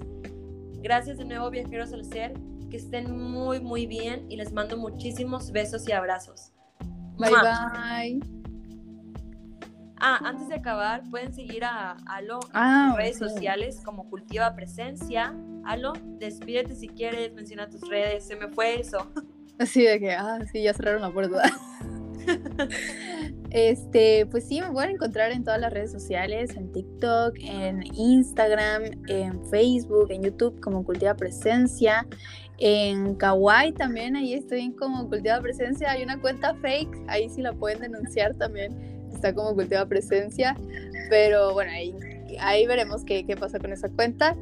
Gracias 0.83 1.19
de 1.19 1.25
nuevo, 1.27 1.51
viajeros 1.51 1.93
al 1.93 2.05
ser. 2.05 2.33
Que 2.71 2.77
estén 2.79 3.11
muy, 3.19 3.61
muy 3.61 3.87
bien 3.87 4.25
y 4.31 4.37
les 4.37 4.53
mando 4.53 4.77
muchísimos 4.77 5.51
besos 5.51 5.87
y 5.89 5.93
abrazos. 5.93 6.53
Bye, 7.19 7.31
bye. 7.31 8.21
Ah, 9.99 10.19
antes 10.25 10.49
de 10.49 10.55
acabar, 10.55 11.03
pueden 11.11 11.35
seguir 11.35 11.65
a 11.65 11.97
Alo 12.07 12.41
en 12.45 12.51
Ah, 12.55 12.95
redes 12.97 13.21
ok. 13.21 13.29
sociales 13.29 13.83
como 13.85 14.09
Cultiva 14.09 14.55
Presencia. 14.55 15.35
Alo, 15.67 15.93
despídete 16.19 16.75
si 16.75 16.89
quieres, 16.89 17.35
menciona 17.35 17.69
tus 17.69 17.87
redes, 17.87 18.27
se 18.27 18.37
me 18.37 18.49
fue 18.49 18.81
eso. 18.81 19.13
Así 19.59 19.83
de 19.85 20.01
que, 20.01 20.13
ah, 20.13 20.39
sí, 20.51 20.63
ya 20.63 20.73
cerraron 20.73 21.03
la 21.03 21.11
puerta. 21.11 21.43
Este, 23.51 24.27
pues 24.27 24.47
sí, 24.47 24.61
me 24.61 24.71
pueden 24.71 24.93
encontrar 24.93 25.33
en 25.33 25.43
todas 25.43 25.61
las 25.61 25.73
redes 25.73 25.91
sociales, 25.91 26.57
en 26.57 26.71
TikTok, 26.73 27.35
en 27.41 27.83
Instagram, 27.95 28.83
en 29.09 29.45
Facebook, 29.51 30.07
en 30.11 30.23
YouTube 30.23 30.61
como 30.61 30.85
Cultiva 30.85 31.15
Presencia, 31.15 32.07
en 32.59 33.17
Kawaii 33.17 33.73
también, 33.73 34.15
ahí 34.15 34.35
estoy 34.35 34.73
como 34.75 35.09
Cultiva 35.09 35.41
Presencia, 35.41 35.91
hay 35.91 36.05
una 36.05 36.21
cuenta 36.21 36.55
fake, 36.55 37.05
ahí 37.09 37.29
sí 37.29 37.43
la 37.43 37.53
pueden 37.53 37.81
denunciar 37.81 38.35
también, 38.35 38.73
está 39.13 39.35
como 39.35 39.55
Cultiva 39.55 39.85
Presencia, 39.87 40.57
pero 41.09 41.53
bueno, 41.53 41.73
ahí, 41.73 41.93
ahí 42.39 42.67
veremos 42.67 43.05
qué, 43.05 43.27
qué 43.27 43.37
pasa 43.37 43.59
con 43.59 43.73
esa 43.73 43.89
cuenta. 43.89 44.37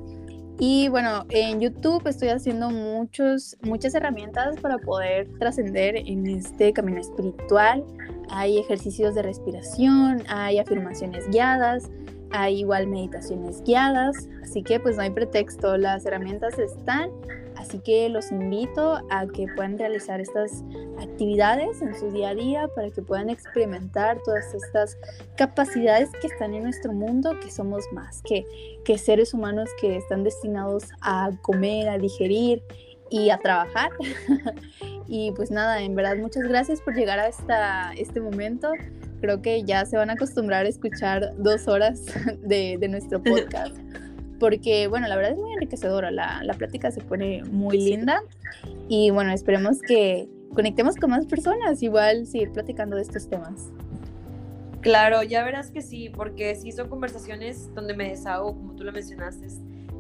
Y 0.61 0.89
bueno, 0.89 1.25
en 1.31 1.61
YouTube 1.61 2.05
estoy 2.09 2.31
haciendo 2.31 2.71
muchos, 2.71 3.57
muchas 3.63 3.95
herramientas 3.95 4.57
para 4.61 4.79
poder 4.79 5.29
trascender 5.39 5.97
en 5.97 6.27
este 6.27 6.73
camino 6.73 7.01
espiritual. 7.01 7.85
Hay 8.31 8.59
ejercicios 8.59 9.15
de 9.15 9.23
respiración, 9.23 10.25
hay 10.29 10.59
afirmaciones 10.59 11.29
guiadas, 11.31 11.89
hay 12.31 12.61
igual 12.61 12.87
meditaciones 12.87 13.63
guiadas. 13.63 14.29
Así 14.43 14.63
que 14.63 14.81
pues 14.81 14.97
no 14.97 15.03
hay 15.03 15.11
pretexto, 15.11 15.77
las 15.77 16.05
herramientas 16.07 16.59
están. 16.59 17.11
Así 17.57 17.81
que 17.81 18.09
los 18.09 18.31
invito 18.31 19.01
a 19.11 19.27
que 19.27 19.47
puedan 19.57 19.79
realizar 19.79 20.21
estas 20.21 20.63
actividades 21.01 21.83
en 21.83 21.95
su 21.99 22.11
día 22.13 22.31
a 22.31 22.35
día 22.35 22.69
para 22.69 22.89
que 22.91 23.03
puedan 23.03 23.31
experimentar 23.31 24.23
todas 24.25 24.55
estas 24.55 24.97
capacidades 25.37 26.09
que 26.21 26.29
están 26.29 26.55
en 26.55 26.63
nuestro 26.63 26.93
mundo, 26.93 27.39
que 27.41 27.51
somos 27.51 27.85
más 27.93 28.23
que, 28.23 28.47
que 28.85 28.97
seres 28.97 29.35
humanos 29.35 29.69
que 29.81 29.97
están 29.97 30.23
destinados 30.23 30.85
a 31.01 31.31
comer, 31.43 31.89
a 31.89 31.99
digerir 31.99 32.63
y 33.11 33.31
a 33.31 33.39
trabajar. 33.39 33.91
y 35.09 35.33
pues 35.33 35.51
nada, 35.51 35.83
en 35.83 35.97
verdad 35.97 36.17
muchas 36.17 36.45
gracias 36.45 36.81
por 36.81 36.95
llegar 36.95 37.19
a 37.19 37.27
esta, 37.27 37.93
este 37.95 38.21
momento. 38.21 38.71
Creo 39.21 39.43
que 39.43 39.65
ya 39.65 39.85
se 39.85 39.97
van 39.97 40.11
a 40.11 40.15
acostumbrar 40.15 40.67
a 40.67 40.69
escuchar 40.69 41.35
dos 41.37 41.69
horas 41.69 42.05
de, 42.43 42.77
de 42.79 42.89
nuestro 42.89 43.23
podcast. 43.23 43.77
Porque, 44.39 44.87
bueno, 44.87 45.09
la 45.09 45.17
verdad 45.17 45.33
es 45.33 45.39
muy 45.39 45.53
enriquecedora, 45.53 46.11
la, 46.11 46.43
la 46.45 46.55
plática 46.55 46.93
se 46.93 47.01
pone 47.01 47.43
muy 47.45 47.77
linda 47.77 48.23
y 48.89 49.11
bueno, 49.11 49.33
esperemos 49.33 49.81
que 49.81 50.29
conectemos 50.55 50.97
con 50.97 51.11
más 51.11 51.27
personas, 51.27 51.83
igual 51.83 52.27
seguir 52.27 52.53
platicando 52.53 52.97
de 52.97 53.03
estos 53.03 53.29
temas. 53.29 53.71
Claro, 54.81 55.23
ya 55.25 55.43
verás 55.45 55.71
que 55.71 55.83
sí, 55.83 56.09
porque 56.09 56.55
sí 56.55 56.71
son 56.71 56.89
conversaciones 56.89 57.75
donde 57.75 57.95
me 57.95 58.11
desahogo, 58.11 58.55
como 58.55 58.77
tú 58.77 58.85
lo 58.85 58.93
mencionaste, 58.93 59.49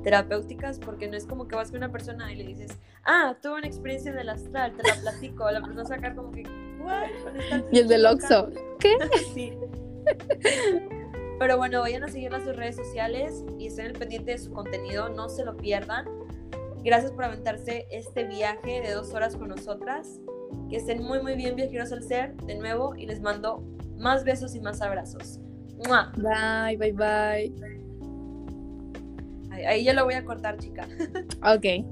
terapéuticas, 0.05 0.79
porque 0.79 1.09
no 1.09 1.17
es 1.17 1.27
como 1.27 1.49
que 1.49 1.57
vas 1.57 1.71
con 1.71 1.79
una 1.79 1.91
persona 1.91 2.33
y 2.33 2.37
le 2.37 2.47
dices, 2.47 2.79
ah, 3.05 3.37
tuve 3.43 3.59
una 3.59 3.67
experiencia 3.67 4.13
en 4.13 4.19
el 4.19 4.29
astral, 4.29 4.75
te 4.77 4.87
la 4.87 4.95
platico, 4.95 5.51
la 5.51 5.61
persona 5.61 5.85
sacar 5.85 6.15
como 6.15 6.31
que, 6.31 6.45
"What? 6.81 7.09
Con 7.25 7.37
esta 7.37 7.65
Y 7.71 7.79
el 7.79 7.89
del 7.89 8.03
loca". 8.03 8.15
Oxxo, 8.15 8.51
¿qué? 8.79 8.97
Sí. 9.35 9.53
Pero 11.39 11.57
bueno, 11.57 11.81
vayan 11.81 12.03
a 12.03 12.09
seguirla 12.09 12.39
en 12.39 12.45
sus 12.45 12.57
redes 12.57 12.77
sociales 12.77 13.45
y 13.59 13.67
estén 13.69 13.87
al 13.87 13.93
pendiente 13.93 14.33
de 14.33 14.39
su 14.39 14.53
contenido, 14.53 15.09
no 15.09 15.29
se 15.29 15.45
lo 15.45 15.57
pierdan. 15.57 16.07
Gracias 16.83 17.13
por 17.13 17.25
aventarse 17.25 17.87
este 17.91 18.25
viaje 18.25 18.81
de 18.81 18.93
dos 18.93 19.13
horas 19.13 19.37
con 19.37 19.49
nosotras. 19.49 20.21
Que 20.71 20.77
estén 20.77 21.03
muy, 21.03 21.21
muy 21.23 21.35
bien, 21.35 21.55
viajeros 21.57 21.93
al 21.93 22.03
ser, 22.03 22.35
de 22.37 22.57
nuevo, 22.57 22.97
y 22.97 23.07
les 23.07 23.21
mando 23.21 23.63
más 23.99 24.25
besos 24.25 24.55
y 24.55 24.61
más 24.61 24.81
abrazos. 24.81 25.39
¡Mua! 25.87 26.13
Bye, 26.17 26.77
bye, 26.77 26.93
bye. 26.93 27.55
Ahí, 29.51 29.65
ahí 29.65 29.85
ya 29.85 29.93
lo 29.93 30.05
voy 30.05 30.15
a 30.15 30.25
cortar, 30.25 30.57
chica. 30.59 30.89
Ok. 31.45 31.85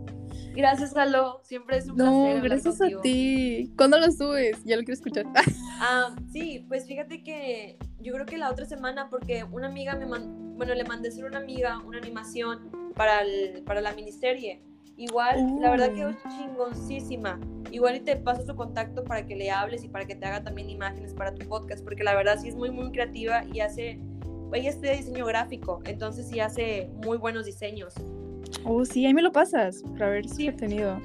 Gracias, 0.57 0.97
Alo. 0.97 1.41
Siempre 1.45 1.77
es 1.77 1.87
un 1.89 1.97
placer. 1.97 2.13
No, 2.37 2.43
gracias 2.43 2.79
contigo. 2.79 3.01
a 3.01 3.03
ti. 3.03 3.73
¿Cuándo 3.77 3.99
lo 3.99 4.11
subes? 4.11 4.63
Ya 4.65 4.77
lo 4.77 4.83
quiero 4.83 4.95
escuchar. 4.95 5.27
Ah, 5.79 6.17
sí, 6.33 6.65
pues 6.69 6.87
fíjate 6.87 7.23
que 7.23 7.77
yo 8.01 8.15
creo 8.15 8.25
que 8.25 8.39
la 8.39 8.51
otra 8.51 8.65
semana, 8.65 9.11
porque 9.11 9.45
una 9.45 9.67
amiga 9.67 9.95
me 9.95 10.07
mandó, 10.07 10.31
bueno, 10.57 10.73
le 10.75 10.85
mandé 10.85 11.09
a 11.09 11.13
hacer 11.13 11.27
una 11.27 11.37
amiga 11.37 11.81
una 11.81 11.99
animación 11.99 12.71
para, 12.95 13.21
el, 13.21 13.63
para 13.65 13.83
la 13.83 13.93
miniserie. 13.93 14.63
Igual, 14.97 15.61
la 15.61 15.71
verdad 15.71 15.91
Uh. 15.93 15.95
quedó 15.95 16.13
chingoncísima. 16.31 17.39
Igual 17.71 17.97
y 17.97 18.01
te 18.01 18.17
paso 18.17 18.47
su 18.47 18.57
contacto 18.57 19.05
para 19.05 19.27
que 19.27 19.37
le 19.37 19.51
hables 19.51 19.85
y 19.85 19.89
para 19.89 20.07
que 20.07 20.15
te 20.15 20.25
haga 20.25 20.43
también 20.43 20.71
imágenes 20.71 21.13
para 21.13 21.35
tu 21.35 21.47
podcast, 21.47 21.85
porque 21.85 22.03
la 22.03 22.15
verdad 22.15 22.39
sí 22.41 22.49
es 22.49 22.55
muy, 22.57 22.71
muy 22.71 22.91
creativa 22.91 23.45
y 23.45 23.61
hace, 23.61 24.01
ella 24.55 24.71
estudia 24.71 24.93
diseño 24.93 25.27
gráfico, 25.27 25.83
entonces 25.85 26.27
sí 26.29 26.41
hace 26.41 26.89
muy 27.05 27.19
buenos 27.19 27.45
diseños. 27.45 27.93
Oh, 28.65 28.85
sí, 28.85 29.07
ahí 29.07 29.15
me 29.15 29.23
lo 29.23 29.33
pasas 29.33 29.83
para 29.99 30.11
ver 30.11 30.29
Sí. 30.29 30.35
si 30.35 30.49
he 30.49 30.53
tenido. 30.53 30.99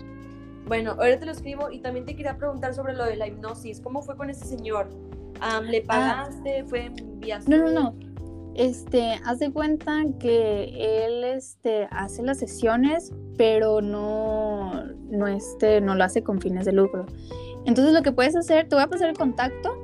Bueno, 0.67 0.91
ahora 0.91 1.19
te 1.19 1.25
lo 1.25 1.31
escribo 1.31 1.71
y 1.71 1.79
también 1.79 2.05
te 2.05 2.15
quería 2.15 2.37
preguntar 2.37 2.73
sobre 2.73 2.93
lo 2.93 3.05
de 3.05 3.15
la 3.15 3.27
hipnosis. 3.27 3.81
¿Cómo 3.81 4.01
fue 4.01 4.15
con 4.15 4.29
ese 4.29 4.45
señor? 4.45 4.89
Am, 5.39 5.65
¿Le 5.65 5.81
pagaste? 5.81 6.63
¿Fue 6.65 6.91
vía 7.17 7.37
Ah. 7.39 7.43
No, 7.47 7.57
no, 7.57 7.69
no. 7.71 7.95
Este, 8.53 9.13
haz 9.25 9.39
de 9.39 9.51
cuenta 9.51 10.03
que 10.19 11.05
él 11.05 11.23
este, 11.23 11.87
hace 11.89 12.21
las 12.21 12.37
sesiones, 12.39 13.11
pero 13.37 13.81
no, 13.81 14.83
no, 15.09 15.27
este, 15.27 15.79
no 15.81 15.95
lo 15.95 16.03
hace 16.03 16.21
con 16.21 16.39
fines 16.41 16.65
de 16.65 16.73
lucro. 16.73 17.05
Entonces 17.65 17.93
lo 17.93 18.01
que 18.01 18.11
puedes 18.11 18.35
hacer, 18.35 18.67
te 18.67 18.75
voy 18.75 18.83
a 18.83 18.87
pasar 18.87 19.09
el 19.09 19.17
contacto, 19.17 19.80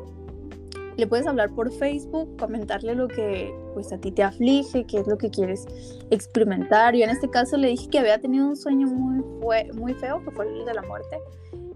le 0.98 1.06
puedes 1.06 1.28
hablar 1.28 1.52
por 1.52 1.72
Facebook, 1.72 2.38
comentarle 2.38 2.96
lo 2.96 3.08
que 3.08 3.54
pues 3.74 3.94
a 3.94 4.00
ti 4.00 4.12
te 4.12 4.24
aflige, 4.24 4.86
qué 4.86 5.00
es 5.00 5.08
lo 5.08 5.18
que 5.18 5.30
quieres 5.30 5.66
experimentar. 6.10 6.96
Yo 6.96 7.04
en 7.04 7.12
este 7.12 7.30
caso 7.30 7.56
le 7.56 7.68
dije 7.68 7.88
que 7.88 8.00
había 8.00 8.20
tenido 8.20 8.48
un 8.48 8.58
sueño 8.58 8.88
muy, 8.88 9.24
fue, 9.40 9.72
muy 9.74 9.94
feo, 9.94 10.24
que 10.24 10.32
fue 10.32 10.48
el 10.48 10.66
de 10.66 10.74
la 10.74 10.82
muerte. 10.82 11.20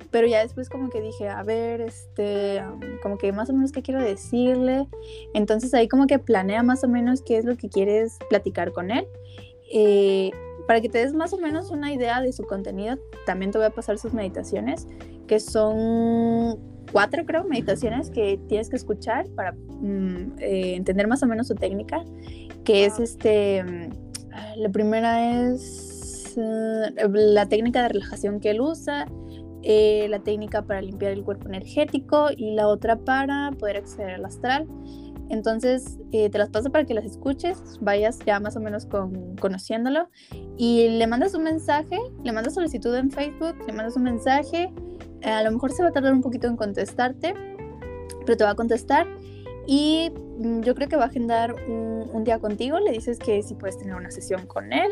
Pero 0.10 0.28
ya 0.28 0.42
después 0.42 0.70
como 0.70 0.90
que 0.90 1.00
dije, 1.02 1.30
a 1.30 1.44
ver, 1.44 1.82
este, 1.82 2.62
como 3.04 3.18
que 3.18 3.32
más 3.32 3.50
o 3.50 3.54
menos 3.54 3.72
qué 3.72 3.84
quiero 3.84 4.04
decirle. 4.04 4.88
Entonces 5.36 5.74
ahí 5.76 5.88
como 5.88 6.08
que 6.08 6.18
planea 6.18 6.64
más 6.64 6.84
o 6.84 6.88
menos 6.88 7.22
qué 7.22 7.38
es 7.38 7.46
lo 7.46 7.56
que 7.56 7.70
quieres 7.70 8.18
platicar 8.28 8.74
con 8.74 8.90
él. 8.90 9.08
Eh, 9.72 10.32
para 10.68 10.82
que 10.82 10.90
te 10.90 10.98
des 10.98 11.14
más 11.14 11.32
o 11.34 11.38
menos 11.38 11.70
una 11.70 11.94
idea 11.94 12.22
de 12.22 12.34
su 12.34 12.44
contenido, 12.44 12.98
también 13.26 13.52
te 13.52 13.58
voy 13.58 13.68
a 13.68 13.72
pasar 13.72 13.98
sus 13.98 14.14
meditaciones, 14.14 14.88
que 15.28 15.40
son 15.40 16.60
cuatro, 16.92 17.26
creo, 17.26 17.44
meditaciones 17.44 18.10
que 18.10 18.40
tienes 18.48 18.70
que 18.70 18.76
escuchar 18.76 19.28
para 19.36 19.54
mm, 19.54 20.34
eh, 20.40 20.76
entender 20.76 21.08
más 21.08 21.24
o 21.24 21.28
menos 21.28 21.48
su 21.48 21.56
técnica, 21.56 22.04
que 22.64 22.86
es 22.86 23.00
este, 23.00 23.64
mm, 23.64 23.90
la 24.58 24.70
primera 24.70 25.50
es 25.50 26.36
eh, 26.38 26.92
la 27.12 27.46
técnica 27.48 27.84
de 27.84 27.90
relajación 27.90 28.40
que 28.40 28.52
él 28.52 28.62
usa, 28.62 29.08
eh, 29.64 30.08
la 30.10 30.20
técnica 30.20 30.64
para 30.64 30.82
limpiar 30.82 31.12
el 31.12 31.24
cuerpo 31.24 31.48
energético 31.48 32.30
y 32.36 32.56
la 32.56 32.68
otra 32.68 32.98
para 32.98 33.52
poder 33.52 33.78
acceder 33.78 34.16
al 34.16 34.26
astral. 34.26 34.68
Entonces, 35.30 36.00
eh, 36.12 36.30
te 36.30 36.38
las 36.38 36.50
paso 36.50 36.72
para 36.72 36.86
que 36.86 36.94
las 36.94 37.06
escuches, 37.06 37.58
vayas 37.80 38.20
ya 38.26 38.40
más 38.40 38.58
o 38.58 38.60
menos 38.60 38.86
con, 38.86 39.36
conociéndolo 39.38 40.10
y 40.58 40.90
le 40.90 41.08
mandas 41.08 41.36
un 41.36 41.44
mensaje, 41.44 41.98
le 42.24 42.32
mandas 42.34 42.56
solicitud 42.56 42.94
en 42.96 43.12
Facebook, 43.12 43.56
le 43.66 43.72
mandas 43.72 43.96
un 43.96 44.04
mensaje, 44.04 44.74
a 45.24 45.44
lo 45.44 45.52
mejor 45.52 45.72
se 45.72 45.84
va 45.84 45.90
a 45.90 45.92
tardar 45.92 46.14
un 46.14 46.22
poquito 46.22 46.48
en 46.48 46.56
contestarte, 46.56 47.34
pero 48.26 48.38
te 48.38 48.44
va 48.44 48.52
a 48.52 48.56
contestar 48.56 49.08
y 49.68 50.12
mm, 50.40 50.62
yo 50.62 50.76
creo 50.76 50.90
que 50.90 50.96
va 50.96 51.04
a 51.04 51.08
agendar 51.08 51.56
un, 51.68 52.24
día 52.24 52.40
contigo, 52.40 52.80
le 52.80 52.92
dices 52.92 53.18
que 53.18 53.42
si 53.42 53.56
puedes 53.56 53.80
tener 53.80 53.96
una 53.96 54.12
sesión 54.12 54.46
con 54.46 54.74
él 54.74 54.92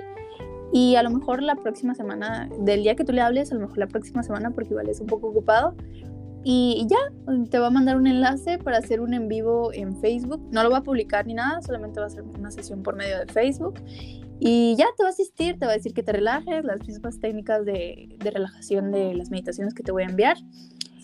y 0.73 0.95
a 0.95 1.03
lo 1.03 1.11
mejor 1.11 1.43
la 1.43 1.55
próxima 1.55 1.93
semana, 1.93 2.49
del 2.59 2.81
día 2.81 2.95
que 2.95 3.03
tú 3.03 3.13
le 3.13 3.21
hables, 3.21 3.51
a 3.51 3.55
lo 3.55 3.61
mejor 3.61 3.77
la 3.77 3.87
próxima 3.87 4.23
semana 4.23 4.49
porque 4.49 4.69
igual 4.71 4.89
es 4.89 4.99
un 4.99 5.07
poco 5.07 5.27
ocupado. 5.27 5.75
Y, 6.43 6.81
y 6.81 6.87
ya, 6.87 6.97
te 7.49 7.59
va 7.59 7.67
a 7.67 7.69
mandar 7.69 7.97
un 7.97 8.07
enlace 8.07 8.57
para 8.57 8.77
hacer 8.77 9.01
un 9.01 9.13
en 9.13 9.27
vivo 9.27 9.73
en 9.73 9.97
Facebook. 9.97 10.41
No 10.51 10.63
lo 10.63 10.71
va 10.71 10.77
a 10.77 10.83
publicar 10.83 11.27
ni 11.27 11.33
nada, 11.33 11.61
solamente 11.61 11.99
va 11.99 12.05
a 12.05 12.09
ser 12.09 12.23
una 12.23 12.49
sesión 12.49 12.81
por 12.81 12.95
medio 12.95 13.19
de 13.19 13.25
Facebook. 13.27 13.75
Y 14.39 14.75
ya 14.77 14.87
te 14.95 15.03
va 15.03 15.09
a 15.09 15.11
asistir, 15.11 15.59
te 15.59 15.65
va 15.65 15.73
a 15.73 15.75
decir 15.75 15.93
que 15.93 16.03
te 16.03 16.11
relajes, 16.11 16.63
las 16.63 16.87
mismas 16.87 17.19
técnicas 17.19 17.65
de, 17.65 18.15
de 18.17 18.31
relajación 18.31 18.91
de 18.91 19.13
las 19.13 19.29
meditaciones 19.29 19.73
que 19.73 19.83
te 19.83 19.91
voy 19.91 20.03
a 20.03 20.07
enviar. 20.07 20.37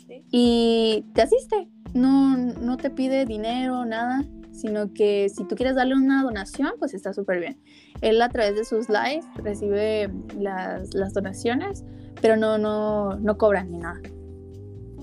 Sí. 0.08 0.24
Y 0.32 1.06
te 1.14 1.22
asiste. 1.24 1.68
No, 1.94 2.38
no 2.38 2.78
te 2.78 2.90
pide 2.90 3.26
dinero, 3.26 3.86
nada, 3.86 4.26
sino 4.52 4.94
que 4.94 5.30
si 5.30 5.46
tú 5.46 5.56
quieres 5.56 5.76
darle 5.76 5.96
una 5.96 6.24
donación, 6.24 6.74
pues 6.80 6.94
está 6.94 7.14
súper 7.14 7.40
bien. 7.40 7.62
Él 8.02 8.22
a 8.22 8.30
través 8.30 8.56
de 8.56 8.66
sus 8.66 8.90
lives 8.90 9.26
recibe 9.36 10.10
las, 10.38 10.94
las 10.94 11.14
donaciones, 11.14 11.84
pero 12.22 12.36
no, 12.38 12.58
no, 12.58 13.18
no 13.18 13.38
cobran 13.38 13.72
ni 13.72 13.78
nada. 13.78 14.02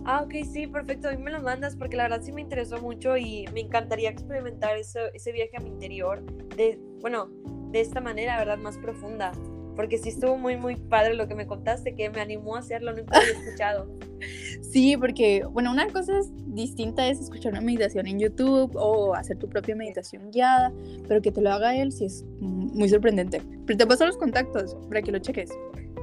Ah, 0.04 0.22
ok, 0.22 0.34
sí, 0.50 0.66
perfecto. 0.66 1.08
A 1.08 1.12
mí 1.12 1.22
me 1.22 1.30
lo 1.30 1.40
mandas 1.42 1.76
porque 1.76 1.96
la 1.96 2.04
verdad 2.04 2.22
sí 2.22 2.32
me 2.32 2.40
interesó 2.40 2.80
mucho 2.80 3.16
y 3.16 3.44
me 3.52 3.60
encantaría 3.60 4.10
experimentar 4.10 4.76
ese, 4.76 4.98
ese 5.14 5.32
viaje 5.32 5.56
a 5.56 5.60
mi 5.60 5.68
interior, 5.68 6.24
de, 6.56 6.80
bueno, 7.00 7.30
de 7.72 7.80
esta 7.80 8.00
manera, 8.00 8.38
¿verdad? 8.38 8.58
Más 8.58 8.78
profunda. 8.78 9.32
porque 9.74 9.96
sí 9.96 10.10
estuvo 10.10 10.36
muy, 10.36 10.58
muy 10.58 10.76
padre 10.76 11.14
lo 11.14 11.26
que 11.28 11.34
me 11.34 11.46
contaste, 11.46 11.94
que 11.94 12.10
me 12.10 12.20
animó 12.20 12.56
a 12.56 12.58
hacerlo, 12.58 12.92
nunca 12.94 13.16
lo 13.18 13.22
había 13.24 13.38
escuchado. 13.42 13.88
Sí, 14.60 14.96
porque, 14.98 15.44
bueno, 15.50 15.72
una 15.72 15.88
cosa 15.88 16.16
es 16.18 16.30
distinta 16.54 17.08
es 17.08 17.18
escuchar 17.20 17.52
una 17.52 17.60
meditación 17.62 18.06
en 18.06 18.20
YouTube 18.20 18.70
o 18.76 19.14
hacer 19.14 19.36
tu 19.38 19.48
propia 19.48 19.74
meditación 19.74 20.30
guiada, 20.30 20.72
pero 21.08 21.20
que 21.22 21.32
te 21.32 21.40
lo 21.40 21.50
haga 21.50 21.74
él 21.76 21.90
sí 21.90 22.04
es 22.04 22.24
muy 22.40 22.88
sorprendente. 22.88 23.42
Pero 23.66 23.76
te 23.78 23.86
paso 23.86 24.06
los 24.06 24.16
contactos 24.16 24.76
para 24.88 25.02
que 25.02 25.10
lo 25.10 25.18
cheques. 25.18 25.50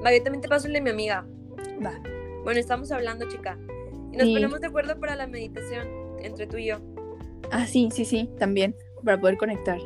Va, 0.04 0.12
yo 0.14 0.22
también 0.24 0.42
te 0.42 0.50
paso 0.50 0.68
el 0.68 0.74
de 0.74 0.82
mi 0.82 0.90
amiga. 0.90 1.26
Va. 1.86 1.94
Bueno, 2.44 2.60
estamos 2.60 2.92
hablando, 2.92 3.26
chica. 3.30 3.58
Y 4.12 4.18
nos 4.18 4.28
Sí. 4.28 4.34
ponemos 4.34 4.60
de 4.62 4.68
acuerdo 4.68 5.00
para 5.00 5.16
la 5.16 5.28
meditación 5.28 5.88
entre 6.22 6.46
tú 6.48 6.58
y 6.58 6.66
yo. 6.66 6.78
Ah, 7.52 7.66
sí, 7.68 7.90
sí, 7.94 8.04
sí, 8.04 8.30
también, 8.38 8.76
para 9.06 9.20
poder 9.20 9.38
conectar. 9.38 9.80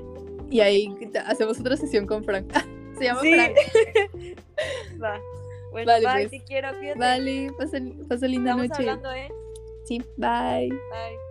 Y 0.54 0.62
ahí 0.62 0.96
hacemos 1.26 1.60
otra 1.60 1.76
sesión 1.76 2.06
con 2.06 2.24
Frank. 2.24 2.46
Se 3.00 3.06
llama 3.06 3.22
Sí. 3.22 3.34
Frank. 3.34 3.56
Va. 5.04 5.20
Bueno, 5.72 5.92
Vale, 5.92 6.06
bye, 6.06 6.28
pues. 6.30 6.32
te 6.32 6.44
quiero, 6.48 6.78
cuídate. 6.78 7.00
Vale, 7.00 7.52
pasa, 7.58 7.78
pasa 8.08 8.28
linda 8.28 8.52
Estamos 8.52 8.70
noche. 8.70 8.82
hablando, 8.90 9.12
¿eh? 9.12 9.30
Sí, 9.86 9.98
bye. 10.18 10.70
Bye. 10.70 11.23